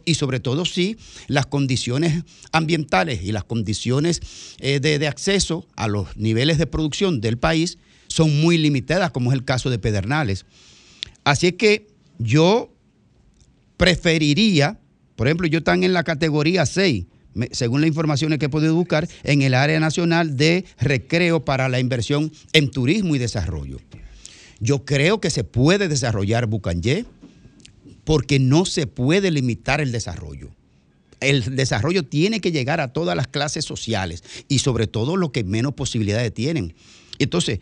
Y 0.03 0.15
sobre 0.15 0.39
todo 0.41 0.65
si 0.65 0.97
las 1.27 1.45
condiciones 1.45 2.23
ambientales 2.51 3.21
y 3.23 3.31
las 3.31 3.45
condiciones 3.45 4.19
eh, 4.59 4.79
de 4.81 5.07
acceso 5.07 5.65
a 5.77 5.87
los 5.87 6.17
niveles 6.17 6.57
de 6.57 6.67
producción 6.67 7.21
del 7.21 7.37
país 7.37 7.77
son 8.11 8.41
muy 8.41 8.57
limitadas, 8.57 9.11
como 9.11 9.31
es 9.31 9.37
el 9.37 9.45
caso 9.45 9.69
de 9.69 9.79
Pedernales. 9.79 10.45
Así 11.23 11.47
es 11.47 11.53
que 11.53 11.87
yo 12.19 12.71
preferiría, 13.77 14.79
por 15.15 15.27
ejemplo, 15.27 15.47
yo 15.47 15.59
están 15.59 15.83
en 15.83 15.93
la 15.93 16.03
categoría 16.03 16.65
6, 16.65 17.05
me- 17.33 17.49
según 17.51 17.81
las 17.81 17.87
informaciones 17.87 18.39
que 18.39 18.45
he 18.45 18.49
podido 18.49 18.75
buscar, 18.75 19.07
en 19.23 19.41
el 19.41 19.53
área 19.53 19.79
nacional 19.79 20.35
de 20.37 20.65
recreo 20.79 21.43
para 21.45 21.69
la 21.69 21.79
inversión 21.79 22.31
en 22.53 22.69
turismo 22.69 23.15
y 23.15 23.19
desarrollo. 23.19 23.79
Yo 24.59 24.85
creo 24.85 25.19
que 25.19 25.29
se 25.29 25.43
puede 25.43 25.87
desarrollar 25.87 26.45
Bucanyé 26.45 27.05
porque 28.03 28.39
no 28.39 28.65
se 28.65 28.85
puede 28.87 29.31
limitar 29.31 29.81
el 29.81 29.91
desarrollo. 29.91 30.49
El 31.19 31.55
desarrollo 31.55 32.03
tiene 32.03 32.41
que 32.41 32.51
llegar 32.51 32.81
a 32.81 32.93
todas 32.93 33.15
las 33.15 33.27
clases 33.27 33.63
sociales 33.65 34.23
y 34.47 34.59
sobre 34.59 34.87
todo 34.87 35.17
los 35.17 35.31
que 35.31 35.43
menos 35.43 35.73
posibilidades 35.73 36.33
tienen. 36.33 36.73
Entonces, 37.19 37.59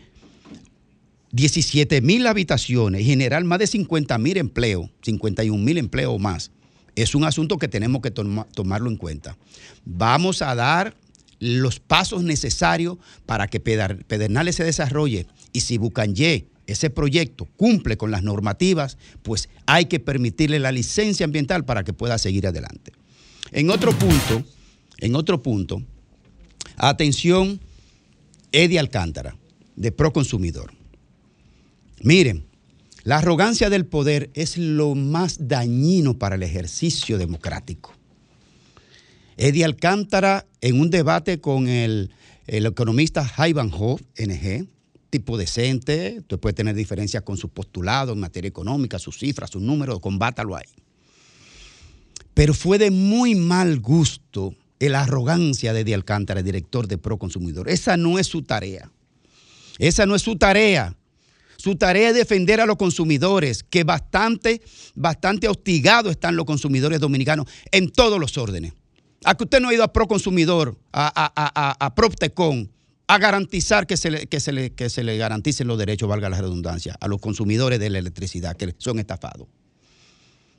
17 1.32 2.00
mil 2.00 2.26
habitaciones 2.26 3.02
y 3.02 3.04
generar 3.04 3.44
más 3.44 3.58
de 3.60 3.66
50 3.66 4.18
mil 4.18 4.36
empleos, 4.36 4.90
51 5.02 5.62
mil 5.62 5.78
empleos 5.78 6.18
más, 6.20 6.50
es 6.96 7.14
un 7.14 7.24
asunto 7.24 7.56
que 7.58 7.68
tenemos 7.68 8.02
que 8.02 8.10
toma- 8.10 8.46
tomarlo 8.54 8.90
en 8.90 8.96
cuenta. 8.96 9.36
Vamos 9.84 10.42
a 10.42 10.54
dar 10.54 10.96
los 11.38 11.78
pasos 11.80 12.22
necesarios 12.24 12.98
para 13.26 13.46
que 13.46 13.60
Pedernales 13.60 14.56
se 14.56 14.64
desarrolle 14.64 15.26
y 15.52 15.60
si 15.60 15.78
Bucanyé, 15.78 16.46
ese 16.66 16.90
proyecto, 16.90 17.46
cumple 17.56 17.96
con 17.96 18.10
las 18.10 18.22
normativas, 18.22 18.98
pues 19.22 19.48
hay 19.66 19.86
que 19.86 19.98
permitirle 20.00 20.58
la 20.58 20.70
licencia 20.70 21.24
ambiental 21.24 21.64
para 21.64 21.82
que 21.82 21.92
pueda 21.92 22.18
seguir 22.18 22.46
adelante. 22.46 22.92
En 23.52 23.70
otro 23.70 23.92
punto, 23.92 24.44
en 24.98 25.14
otro 25.16 25.42
punto, 25.42 25.82
atención, 26.76 27.60
Eddie 28.52 28.78
Alcántara, 28.78 29.36
de 29.76 29.92
Proconsumidor. 29.92 30.72
Miren, 32.00 32.46
la 33.04 33.18
arrogancia 33.18 33.70
del 33.70 33.86
poder 33.86 34.30
es 34.34 34.56
lo 34.56 34.94
más 34.94 35.48
dañino 35.48 36.18
para 36.18 36.36
el 36.36 36.42
ejercicio 36.42 37.18
democrático. 37.18 37.94
Eddie 39.36 39.64
Alcántara, 39.64 40.46
en 40.60 40.80
un 40.80 40.90
debate 40.90 41.40
con 41.40 41.68
el, 41.68 42.10
el 42.46 42.66
economista 42.66 43.30
Ivanhoe, 43.38 43.96
NG, 44.18 44.66
tipo 45.08 45.38
decente, 45.38 46.16
usted 46.20 46.38
puede 46.38 46.54
tener 46.54 46.74
diferencias 46.74 47.22
con 47.22 47.36
sus 47.36 47.50
postulados 47.50 48.14
en 48.14 48.20
materia 48.20 48.48
económica, 48.48 48.98
sus 48.98 49.18
cifras, 49.18 49.50
sus 49.50 49.62
números, 49.62 50.00
combátalo 50.00 50.56
ahí. 50.56 50.66
Pero 52.34 52.54
fue 52.54 52.78
de 52.78 52.90
muy 52.90 53.34
mal 53.34 53.80
gusto 53.80 54.54
la 54.78 55.02
arrogancia 55.02 55.72
de 55.72 55.80
Eddie 55.80 55.94
Alcántara, 55.94 56.42
director 56.42 56.86
de 56.88 56.96
Proconsumidor. 56.96 57.68
Esa 57.68 57.96
no 57.96 58.18
es 58.18 58.26
su 58.26 58.42
tarea. 58.42 58.90
Esa 59.78 60.06
no 60.06 60.14
es 60.14 60.22
su 60.22 60.36
tarea. 60.36 60.96
Su 61.60 61.76
tarea 61.76 62.08
es 62.08 62.14
defender 62.14 62.58
a 62.62 62.64
los 62.64 62.76
consumidores, 62.76 63.62
que 63.62 63.84
bastante, 63.84 64.62
bastante 64.94 65.46
hostigados 65.46 66.10
están 66.10 66.34
los 66.34 66.46
consumidores 66.46 67.00
dominicanos 67.00 67.46
en 67.70 67.90
todos 67.92 68.18
los 68.18 68.38
órdenes. 68.38 68.72
A 69.24 69.34
que 69.34 69.44
usted 69.44 69.60
no 69.60 69.68
ha 69.68 69.74
ido 69.74 69.84
a 69.84 69.92
Proconsumidor, 69.92 70.78
a, 70.90 71.12
a, 71.14 71.30
a, 71.36 71.84
a, 71.84 71.94
Proptecon, 71.94 72.72
a 73.06 73.18
garantizar 73.18 73.86
que 73.86 73.98
se, 73.98 74.10
le, 74.10 74.26
que, 74.26 74.40
se 74.40 74.52
le, 74.52 74.72
que 74.72 74.88
se 74.88 75.04
le 75.04 75.18
garanticen 75.18 75.66
los 75.66 75.76
derechos, 75.76 76.08
valga 76.08 76.30
la 76.30 76.40
redundancia, 76.40 76.96
a 76.98 77.08
los 77.08 77.20
consumidores 77.20 77.78
de 77.78 77.90
la 77.90 77.98
electricidad 77.98 78.56
que 78.56 78.74
son 78.78 78.98
estafados. 78.98 79.46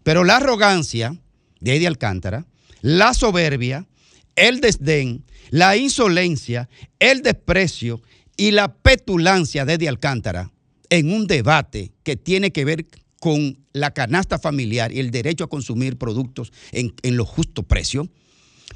Pero 0.03 0.23
la 0.23 0.35
arrogancia 0.35 1.19
de 1.61 1.77
Eddie 1.77 1.87
Alcántara, 1.87 2.45
la 2.81 3.15
soberbia, 3.15 3.87
el 4.35 4.61
desdén, 4.61 5.25
la 5.49 5.77
insolencia, 5.77 6.69
el 6.99 7.23
desprecio 7.23 8.03
y 8.37 8.51
la 8.51 8.75
petulancia 8.75 9.65
de 9.65 9.73
Eddie 9.73 9.89
Alcántara 9.89 10.51
en 10.91 11.11
un 11.11 11.25
debate 11.25 11.93
que 12.03 12.15
tiene 12.15 12.51
que 12.51 12.65
ver 12.65 12.85
con 13.19 13.57
la 13.73 13.93
canasta 13.93 14.37
familiar 14.37 14.91
y 14.91 14.99
el 14.99 15.09
derecho 15.09 15.45
a 15.45 15.49
consumir 15.49 15.97
productos 15.97 16.51
en, 16.71 16.93
en 17.01 17.17
los 17.17 17.27
justos 17.27 17.65
precios, 17.65 18.09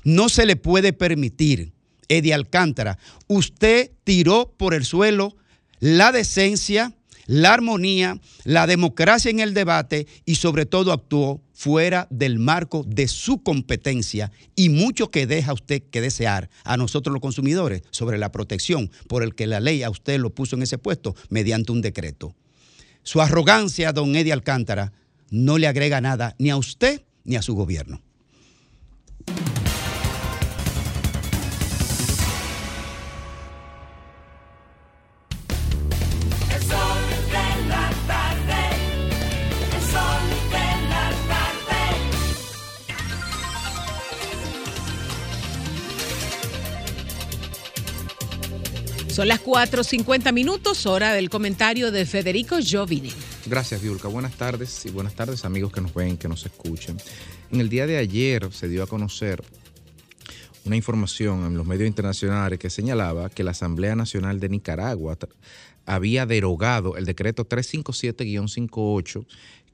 no 0.04 0.30
se 0.30 0.46
le 0.46 0.56
puede 0.56 0.94
permitir, 0.94 1.74
Eddie 2.08 2.34
Alcántara, 2.34 2.98
usted 3.28 3.92
tiró 4.04 4.54
por 4.58 4.74
el 4.74 4.86
suelo 4.86 5.36
la 5.80 6.12
decencia, 6.12 6.94
la 7.26 7.54
armonía, 7.54 8.20
la 8.44 8.68
democracia 8.68 9.32
en 9.32 9.40
el 9.40 9.54
debate 9.54 10.08
y 10.26 10.36
sobre 10.36 10.66
todo 10.66 10.92
actuó 10.92 11.42
fuera 11.54 12.08
del 12.10 12.40
marco 12.40 12.84
de 12.86 13.08
su 13.08 13.42
competencia 13.42 14.32
y 14.56 14.70
mucho 14.70 15.10
que 15.10 15.28
deja 15.28 15.54
usted 15.54 15.84
que 15.90 16.02
desear 16.02 16.50
a 16.64 16.78
nosotros 16.78 17.14
los 17.14 17.22
consumidores 17.22 17.84
sobre 17.92 18.18
la 18.18 18.32
protección 18.32 18.92
por 19.08 19.24
el 19.24 19.36
que 19.36 19.48
la 19.48 19.60
ley 19.60 19.84
a 19.84 19.90
usted 19.90 20.20
lo 20.20 20.34
puso 20.34 20.56
en 20.56 20.64
ese 20.64 20.78
puesto 20.78 21.16
mediante 21.30 21.72
un 21.72 21.82
decreto. 21.82 22.36
Su 23.04 23.22
arrogancia, 23.22 23.94
don 23.94 24.16
Eddie 24.16 24.34
Alcántara, 24.34 24.92
no 25.30 25.58
le 25.58 25.68
agrega 25.68 26.02
nada 26.02 26.36
ni 26.40 26.50
a 26.50 26.58
usted 26.58 27.04
ni 27.24 27.36
a 27.36 27.42
su 27.42 27.56
gobierno. 27.56 28.02
Son 49.16 49.30
las 49.30 49.42
4.50 49.42 50.34
minutos, 50.34 50.86
hora 50.86 51.14
del 51.14 51.30
comentario 51.30 51.90
de 51.90 52.06
Federico 52.06 52.58
Jovini. 52.62 53.14
Gracias, 53.46 53.82
Viulca. 53.82 54.10
Buenas 54.10 54.36
tardes 54.36 54.86
y 54.86 54.92
buenas 54.92 55.16
tardes, 55.16 55.46
amigos 55.46 55.72
que 55.72 55.80
nos 55.80 55.94
ven, 55.94 56.18
que 56.18 56.28
nos 56.28 56.46
escuchen. 56.46 56.98
En 57.50 57.62
el 57.62 57.70
día 57.70 57.88
de 57.88 57.96
ayer 57.96 58.52
se 58.52 58.68
dio 58.68 58.84
a 58.84 58.88
conocer 58.88 59.42
una 60.66 60.76
información 60.76 61.46
en 61.46 61.56
los 61.56 61.66
medios 61.66 61.88
internacionales 61.88 62.60
que 62.60 62.70
señalaba 62.70 63.30
que 63.30 63.46
la 63.46 63.52
Asamblea 63.52 63.96
Nacional 63.96 64.42
de 64.42 64.50
Nicaragua 64.50 65.18
había 65.86 66.26
derogado 66.26 66.98
el 66.98 67.06
decreto 67.06 67.48
357-58 67.48 69.26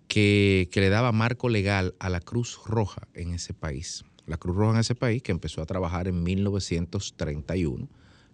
que, 0.07 0.69
que 0.71 0.81
le 0.81 0.89
daba 0.89 1.11
marco 1.11 1.49
legal 1.49 1.95
a 1.97 2.09
la 2.09 2.19
Cruz 2.19 2.59
Roja 2.67 3.07
en 3.15 3.33
ese 3.33 3.55
país. 3.55 4.05
La 4.27 4.37
Cruz 4.37 4.55
Roja 4.55 4.73
en 4.73 4.81
ese 4.81 4.93
país 4.93 5.23
que 5.23 5.31
empezó 5.31 5.63
a 5.63 5.65
trabajar 5.65 6.07
en 6.07 6.21
1931, 6.21 7.89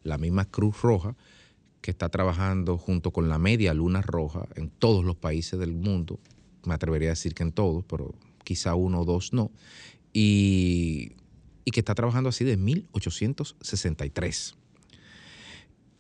la 0.07 0.17
misma 0.17 0.45
Cruz 0.45 0.81
Roja 0.81 1.15
que 1.81 1.91
está 1.91 2.09
trabajando 2.09 2.77
junto 2.77 3.11
con 3.11 3.29
la 3.29 3.37
Media 3.37 3.73
Luna 3.73 4.01
Roja 4.01 4.47
en 4.55 4.69
todos 4.69 5.05
los 5.05 5.15
países 5.15 5.59
del 5.59 5.73
mundo, 5.73 6.19
me 6.65 6.73
atrevería 6.73 7.09
a 7.09 7.11
decir 7.11 7.33
que 7.33 7.43
en 7.43 7.51
todos, 7.51 7.85
pero 7.85 8.13
quizá 8.43 8.75
uno 8.75 9.01
o 9.01 9.05
dos 9.05 9.31
no, 9.31 9.51
y, 10.11 11.13
y 11.63 11.71
que 11.71 11.79
está 11.79 11.95
trabajando 11.95 12.29
así 12.29 12.43
de 12.43 12.57
1863. 12.57 14.55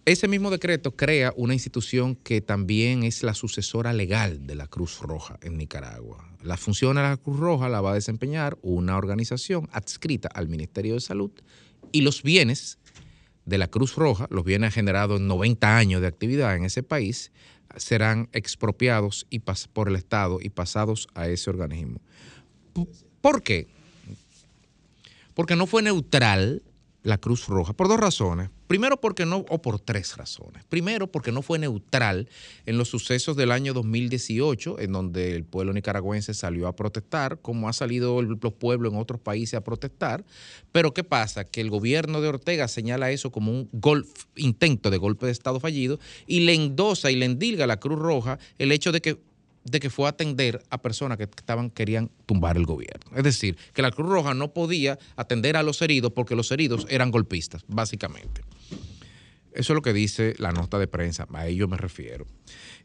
Ese 0.07 0.27
mismo 0.29 0.49
decreto 0.49 0.95
crea 0.95 1.33
una 1.35 1.53
institución 1.53 2.15
que 2.15 2.39
también 2.39 3.03
es 3.03 3.23
la 3.23 3.33
sucesora 3.33 3.91
legal 3.91 4.47
de 4.47 4.55
la 4.55 4.67
Cruz 4.67 4.99
Roja 5.01 5.37
en 5.41 5.57
Nicaragua. 5.57 6.25
La 6.41 6.55
función 6.55 6.95
de 6.95 7.01
la 7.01 7.17
Cruz 7.17 7.37
Roja 7.37 7.67
la 7.67 7.81
va 7.81 7.91
a 7.91 7.95
desempeñar 7.95 8.57
una 8.61 8.97
organización 8.97 9.67
adscrita 9.73 10.29
al 10.29 10.47
Ministerio 10.47 10.93
de 10.93 11.01
Salud 11.01 11.31
y 11.91 12.01
los 12.01 12.23
bienes 12.23 12.77
de 13.47 13.57
la 13.57 13.67
Cruz 13.67 13.95
Roja, 13.95 14.27
los 14.29 14.43
bienes 14.43 14.73
generados 14.73 15.19
en 15.19 15.27
90 15.27 15.77
años 15.77 16.01
de 16.01 16.07
actividad 16.07 16.55
en 16.55 16.65
ese 16.65 16.83
país, 16.83 17.31
serán 17.77 18.29
expropiados 18.33 19.25
y 19.29 19.39
por 19.39 19.87
el 19.87 19.95
Estado 19.95 20.39
y 20.41 20.49
pasados 20.49 21.07
a 21.15 21.27
ese 21.27 21.49
organismo. 21.49 21.99
¿Por 23.21 23.41
qué? 23.41 23.67
Porque 25.33 25.55
no 25.55 25.65
fue 25.65 25.81
neutral 25.81 26.61
la 27.03 27.17
Cruz 27.17 27.47
Roja, 27.47 27.73
por 27.73 27.87
dos 27.87 27.99
razones. 27.99 28.49
Primero 28.67 28.99
porque 28.99 29.25
no, 29.25 29.45
o 29.49 29.61
por 29.61 29.79
tres 29.79 30.17
razones. 30.17 30.63
Primero 30.67 31.07
porque 31.07 31.31
no 31.31 31.41
fue 31.41 31.57
neutral 31.57 32.27
en 32.65 32.77
los 32.77 32.89
sucesos 32.89 33.35
del 33.37 33.51
año 33.51 33.73
2018, 33.73 34.79
en 34.79 34.91
donde 34.91 35.35
el 35.35 35.45
pueblo 35.45 35.71
nicaragüense 35.73 36.33
salió 36.33 36.67
a 36.67 36.75
protestar, 36.75 37.39
como 37.41 37.69
ha 37.69 37.73
salido 37.73 38.19
el- 38.19 38.37
los 38.41 38.53
pueblos 38.53 38.91
en 38.93 38.99
otros 38.99 39.21
países 39.21 39.53
a 39.55 39.61
protestar. 39.63 40.25
Pero 40.71 40.93
¿qué 40.93 41.03
pasa? 41.03 41.45
Que 41.45 41.61
el 41.61 41.69
gobierno 41.69 42.19
de 42.21 42.27
Ortega 42.27 42.67
señala 42.67 43.11
eso 43.11 43.31
como 43.31 43.51
un 43.51 43.69
golf- 43.71 44.25
intento 44.35 44.89
de 44.89 44.97
golpe 44.97 45.25
de 45.27 45.31
Estado 45.31 45.59
fallido 45.59 45.99
y 46.27 46.41
le 46.41 46.53
endosa 46.53 47.09
y 47.09 47.15
le 47.15 47.25
endilga 47.25 47.63
a 47.63 47.67
la 47.67 47.79
Cruz 47.79 47.97
Roja 47.99 48.37
el 48.59 48.71
hecho 48.71 48.91
de 48.91 49.01
que 49.01 49.17
de 49.69 49.81
que 49.81 49.89
fue 49.89 50.05
a 50.05 50.11
atender 50.11 50.63
a 50.69 50.81
personas 50.81 51.17
que 51.17 51.25
estaban, 51.25 51.69
querían 51.69 52.09
tumbar 52.25 52.55
el 52.55 52.65
gobierno. 52.65 53.11
Es 53.17 53.23
decir, 53.25 53.57
que 53.73 53.81
la 53.81 53.91
Cruz 53.91 54.07
Roja 54.07 54.33
no 54.33 54.53
podía 54.53 54.97
atender 55.17 55.57
a 55.57 55.63
los 55.63 55.81
heridos 55.81 56.13
porque 56.13 56.37
los 56.37 56.49
heridos 56.53 56.87
eran 56.89 57.11
golpistas, 57.11 57.65
básicamente. 57.67 58.43
Eso 59.57 59.73
es 59.73 59.75
lo 59.75 59.81
que 59.81 59.91
dice 59.91 60.35
la 60.37 60.51
nota 60.51 60.77
de 60.77 60.85
prensa, 60.85 61.25
a 61.33 61.47
ello 61.47 61.67
me 61.67 61.77
refiero. 61.77 62.27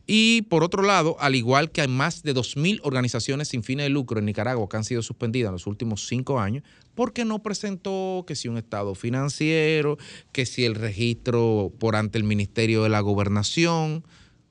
Y 0.06 0.40
por 0.42 0.64
otro 0.64 0.82
lado, 0.82 1.18
al 1.20 1.34
igual 1.34 1.70
que 1.70 1.82
hay 1.82 1.88
más 1.88 2.22
de 2.22 2.34
2.000 2.34 2.80
organizaciones 2.82 3.48
sin 3.48 3.62
fines 3.62 3.84
de 3.84 3.90
lucro 3.90 4.18
en 4.18 4.24
Nicaragua 4.24 4.66
que 4.70 4.78
han 4.78 4.84
sido 4.84 5.02
suspendidas 5.02 5.50
en 5.50 5.52
los 5.52 5.66
últimos 5.66 6.06
cinco 6.06 6.40
años, 6.40 6.64
porque 6.94 7.26
no 7.26 7.42
presentó 7.42 8.24
que 8.26 8.34
si 8.34 8.48
un 8.48 8.56
estado 8.56 8.94
financiero, 8.94 9.98
que 10.32 10.46
si 10.46 10.64
el 10.64 10.74
registro 10.74 11.70
por 11.78 11.94
ante 11.94 12.16
el 12.16 12.24
Ministerio 12.24 12.82
de 12.84 12.88
la 12.88 13.00
Gobernación, 13.00 14.02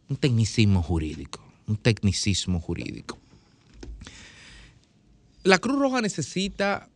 un 0.08 0.16
tecnicismo 0.16 0.84
jurídico, 0.84 1.44
un 1.66 1.78
tecnicismo 1.78 2.60
jurídico. 2.60 3.18
La 5.42 5.58
Cruz 5.58 5.80
Roja 5.80 6.02
necesita 6.02 6.88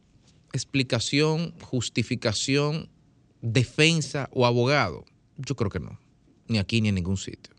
explicación, 0.53 1.55
justificación, 1.61 2.89
defensa 3.41 4.29
o 4.31 4.45
abogado. 4.45 5.03
Yo 5.37 5.55
creo 5.55 5.69
que 5.69 5.79
no, 5.79 5.99
ni 6.47 6.57
aquí 6.57 6.81
ni 6.81 6.89
en 6.89 6.95
ningún 6.95 7.17
sitio. 7.17 7.53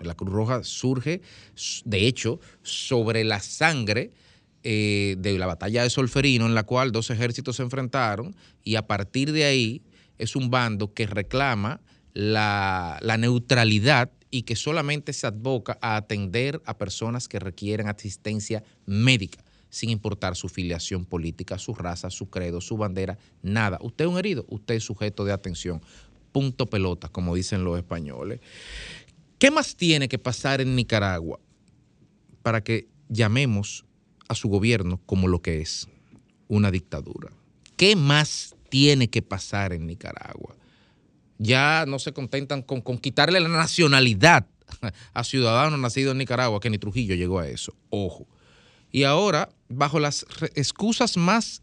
La 0.00 0.14
Cruz 0.14 0.32
Roja 0.32 0.64
surge, 0.64 1.20
de 1.84 2.06
hecho, 2.06 2.40
sobre 2.62 3.24
la 3.24 3.40
sangre 3.40 4.10
eh, 4.64 5.16
de 5.18 5.38
la 5.38 5.46
batalla 5.46 5.82
de 5.82 5.90
Solferino, 5.90 6.46
en 6.46 6.54
la 6.54 6.64
cual 6.64 6.92
dos 6.92 7.10
ejércitos 7.10 7.56
se 7.56 7.62
enfrentaron, 7.62 8.34
y 8.64 8.76
a 8.76 8.86
partir 8.86 9.32
de 9.32 9.44
ahí 9.44 9.82
es 10.18 10.36
un 10.36 10.50
bando 10.50 10.92
que 10.92 11.06
reclama 11.06 11.80
la, 12.14 12.98
la 13.00 13.16
neutralidad 13.16 14.10
y 14.30 14.42
que 14.42 14.56
solamente 14.56 15.12
se 15.12 15.26
advoca 15.26 15.78
a 15.80 15.96
atender 15.96 16.62
a 16.64 16.78
personas 16.78 17.28
que 17.28 17.38
requieren 17.38 17.88
asistencia 17.88 18.64
médica, 18.86 19.44
sin 19.68 19.90
importar 19.90 20.36
su 20.36 20.48
filiación 20.48 21.04
política, 21.04 21.58
su 21.58 21.74
raza, 21.74 22.10
su 22.10 22.30
credo, 22.30 22.60
su 22.60 22.76
bandera, 22.76 23.18
nada. 23.42 23.78
Usted 23.82 24.04
es 24.04 24.10
un 24.10 24.18
herido, 24.18 24.46
usted 24.48 24.74
es 24.76 24.84
sujeto 24.84 25.24
de 25.24 25.32
atención. 25.32 25.82
Punto 26.32 26.68
pelota, 26.68 27.08
como 27.08 27.34
dicen 27.34 27.64
los 27.64 27.78
españoles. 27.78 28.40
¿Qué 29.38 29.50
más 29.50 29.76
tiene 29.76 30.08
que 30.08 30.18
pasar 30.18 30.60
en 30.60 30.74
Nicaragua 30.76 31.40
para 32.42 32.62
que 32.62 32.88
llamemos 33.08 33.84
a 34.28 34.34
su 34.34 34.48
gobierno 34.48 35.00
como 35.04 35.28
lo 35.28 35.42
que 35.42 35.60
es 35.60 35.88
una 36.48 36.70
dictadura? 36.70 37.30
¿Qué 37.76 37.96
más 37.96 38.54
tiene 38.68 39.10
que 39.10 39.20
pasar 39.22 39.72
en 39.72 39.86
Nicaragua? 39.86 40.54
Ya 41.38 41.84
no 41.86 41.98
se 41.98 42.12
contentan 42.12 42.62
con, 42.62 42.82
quitarle 42.98 43.40
la 43.40 43.48
nacionalidad 43.48 44.46
a 45.12 45.24
ciudadanos 45.24 45.78
nacidos 45.78 46.12
en 46.12 46.18
Nicaragua, 46.18 46.60
que 46.60 46.70
ni 46.70 46.78
Trujillo 46.78 47.14
llegó 47.14 47.40
a 47.40 47.48
eso. 47.48 47.74
Ojo. 47.90 48.26
Y 48.92 49.02
ahora, 49.04 49.48
bajo 49.68 49.98
las 49.98 50.24
excusas 50.54 51.16
más 51.16 51.62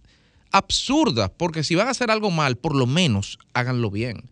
absurdas, 0.52 1.32
porque 1.38 1.64
si 1.64 1.76
van 1.76 1.88
a 1.88 1.92
hacer 1.92 2.12
algo 2.12 2.32
mal, 2.32 2.58
por 2.58 2.76
lo 2.76 2.88
menos 2.88 3.40
háganlo 3.54 3.90
bien. 3.90 4.30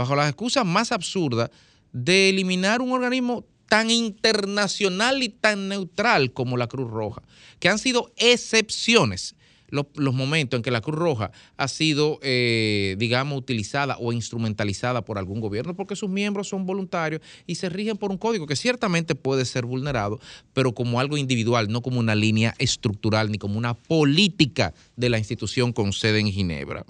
Bajo 0.00 0.16
las 0.16 0.28
excusas 0.28 0.64
más 0.66 0.92
absurdas 0.92 1.50
de 1.92 2.28
eliminar 2.28 2.80
un 2.80 2.92
organismo 2.92 3.44
tan 3.68 3.90
internacional 3.90 5.22
y 5.22 5.28
tan 5.28 5.68
neutral 5.68 6.32
como 6.32 6.56
la 6.56 6.66
Cruz 6.66 6.90
Roja, 6.90 7.22
que 7.60 7.68
han 7.68 7.78
sido 7.78 8.12
excepciones 8.16 9.36
lo- 9.68 9.88
los, 9.96 10.14
momentos 10.14 10.58
en 10.58 10.62
que 10.62 10.70
la 10.70 10.80
Cruz 10.80 10.96
Roja 10.96 11.32
ha 11.56 11.66
sido, 11.68 12.20
eh, 12.22 12.94
digamos, 12.98 13.36
utilizada 13.38 13.96
o 13.98 14.12
instrumentalizada 14.12 15.04
por 15.04 15.18
algún 15.18 15.40
gobierno, 15.40 15.74
porque 15.74 15.96
sus 15.96 16.08
miembros 16.10 16.48
son 16.48 16.66
voluntarios 16.66 17.22
y 17.46 17.56
se 17.56 17.68
rigen 17.70 17.96
por 17.96 18.10
un 18.10 18.18
código 18.18 18.46
que 18.46 18.54
ciertamente 18.56 19.14
puede 19.14 19.44
ser 19.44 19.64
vulnerado, 19.64 20.20
pero 20.52 20.74
como 20.74 21.00
algo 21.00 21.16
individual, 21.16 21.68
no 21.68 21.82
como 21.82 21.98
una 21.98 22.14
línea 22.14 22.54
estructural 22.58 23.32
ni 23.32 23.38
como 23.38 23.58
una 23.58 23.74
política 23.74 24.74
de 24.96 25.08
la 25.08 25.18
institución 25.18 25.72
con 25.72 25.92
sede 25.92 26.20
en 26.20 26.30
Ginebra. 26.30 26.84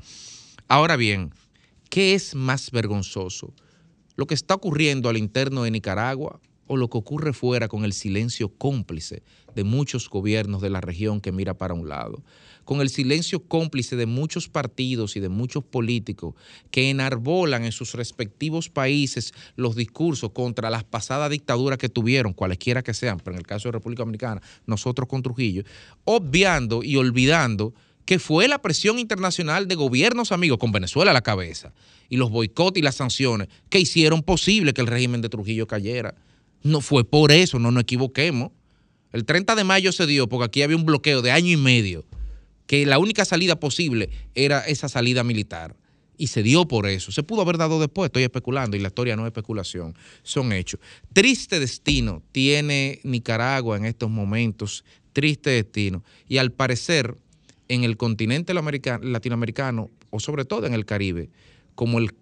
Ahora 0.68 0.97
bien, 0.97 1.32
¿qué 1.95 2.15
es 2.15 2.35
más 2.35 2.73
vergonzoso? 2.73 3.55
¿Lo 4.16 4.27
que 4.27 4.35
está 4.35 4.57
ocurriendo 4.57 5.09
al 5.09 5.16
interno 5.16 5.62
de 5.62 5.71
Nicaragua 5.71 6.41
o 6.66 6.77
lo 6.77 6.91
que 6.91 6.99
ocurre 6.99 7.33
fuera 7.33 7.69
con 7.69 7.85
el 7.85 7.93
silencio 7.93 8.49
cómplice 8.49 9.23
de 9.55 9.62
muchos 9.62 10.11
gobiernos 10.11 10.61
de 10.61 10.71
la 10.71 10.81
región 10.81 11.21
que 11.21 11.31
mira 11.31 11.55
para 11.55 11.73
un 11.73 11.89
lado? 11.89 12.25
Con 12.65 12.81
el 12.81 12.91
silencio 12.91 13.45
cómplice 13.45 13.95
de 13.95 14.07
muchos 14.07 14.49
partidos 14.49 15.15
y 15.15 15.21
de 15.21 15.29
muchos 15.29 15.62
políticos 15.62 16.35
que 16.73 16.91
enarbolan 16.91 17.65
en 17.65 17.71
sus 17.71 17.95
respectivos 17.95 18.69
países 18.69 19.33
los 19.55 19.77
discursos 19.77 20.33
contra 20.33 20.71
las 20.71 20.83
pasadas 20.83 21.31
dictaduras 21.31 21.79
que 21.79 21.89
tuvieron, 21.89 22.33
cualesquiera 22.33 22.83
que 22.83 22.93
sean, 22.93 23.21
pero 23.21 23.37
en 23.37 23.39
el 23.39 23.47
caso 23.47 23.69
de 23.69 23.73
República 23.73 24.03
Dominicana, 24.03 24.43
nosotros 24.66 25.07
con 25.07 25.23
Trujillo, 25.23 25.62
obviando 26.03 26.83
y 26.83 26.97
olvidando 26.97 27.73
que 28.05 28.18
fue 28.18 28.48
la 28.48 28.60
presión 28.60 28.98
internacional 28.98 29.66
de 29.66 29.74
gobiernos 29.74 30.32
amigos 30.32 30.59
con 30.59 30.72
Venezuela 30.72 31.10
a 31.10 31.14
la 31.14 31.22
cabeza 31.22 31.72
y 32.09 32.16
los 32.16 32.31
boicots 32.31 32.78
y 32.78 32.82
las 32.82 32.97
sanciones 32.97 33.48
que 33.70 33.81
hicieron 33.81 34.22
posible 34.22 34.74
que 34.74 34.81
el 34.81 34.86
régimen 34.86 35.22
de 35.22 35.28
Trujillo 35.28 35.66
cayera. 35.66 36.14
No 36.62 36.81
fue 36.81 37.05
por 37.05 37.32
eso, 37.32 37.59
no 37.59 37.70
nos 37.70 37.82
equivoquemos. 37.82 38.51
El 39.12 39.24
30 39.24 39.55
de 39.55 39.64
mayo 39.64 39.93
se 39.93 40.06
dio 40.06 40.28
porque 40.28 40.47
aquí 40.47 40.62
había 40.62 40.76
un 40.76 40.85
bloqueo 40.85 41.22
de 41.22 41.31
año 41.31 41.51
y 41.51 41.56
medio, 41.56 42.05
que 42.66 42.85
la 42.85 42.98
única 42.98 43.24
salida 43.24 43.60
posible 43.60 44.10
era 44.35 44.60
esa 44.60 44.89
salida 44.89 45.24
militar. 45.24 45.76
Y 46.16 46.28
se 46.28 46.43
dio 46.43 46.66
por 46.66 46.86
eso. 46.86 47.10
Se 47.10 47.22
pudo 47.22 47.43
haber 47.43 47.59
dado 47.59 47.81
después, 47.81 48.09
estoy 48.09 48.22
especulando, 48.22 48.76
y 48.76 48.81
la 48.81 48.89
historia 48.89 49.16
no 49.16 49.22
es 49.22 49.28
especulación, 49.28 49.97
son 50.22 50.52
hechos. 50.52 50.81
Triste 51.12 51.59
destino 51.59 52.22
tiene 52.32 53.01
Nicaragua 53.02 53.76
en 53.76 53.85
estos 53.85 54.10
momentos, 54.10 54.85
triste 55.12 55.51
destino. 55.51 56.05
Y 56.28 56.39
al 56.39 56.52
parecer, 56.52 57.16
en 57.69 57.85
el 57.85 57.97
continente 57.97 58.55
latinoamericano, 58.55 59.91
o 60.11 60.20
sobre 60.20 60.45
todo 60.45 60.66
en 60.66 60.74
el 60.74 60.85
Caribe, 60.85 61.31
como 61.74 61.99
el 61.99 62.15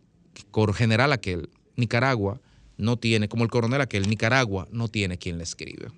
general 0.75 1.13
aquel, 1.13 1.51
Nicaragua 1.77 2.41
no 2.77 2.97
tiene, 2.97 3.29
como 3.29 3.45
el 3.45 3.51
coronel 3.51 3.81
aquel, 3.81 4.09
Nicaragua 4.09 4.69
no 4.71 4.89
tiene 4.89 5.19
quien 5.19 5.39
le 5.39 5.45
escribe. 5.45 5.89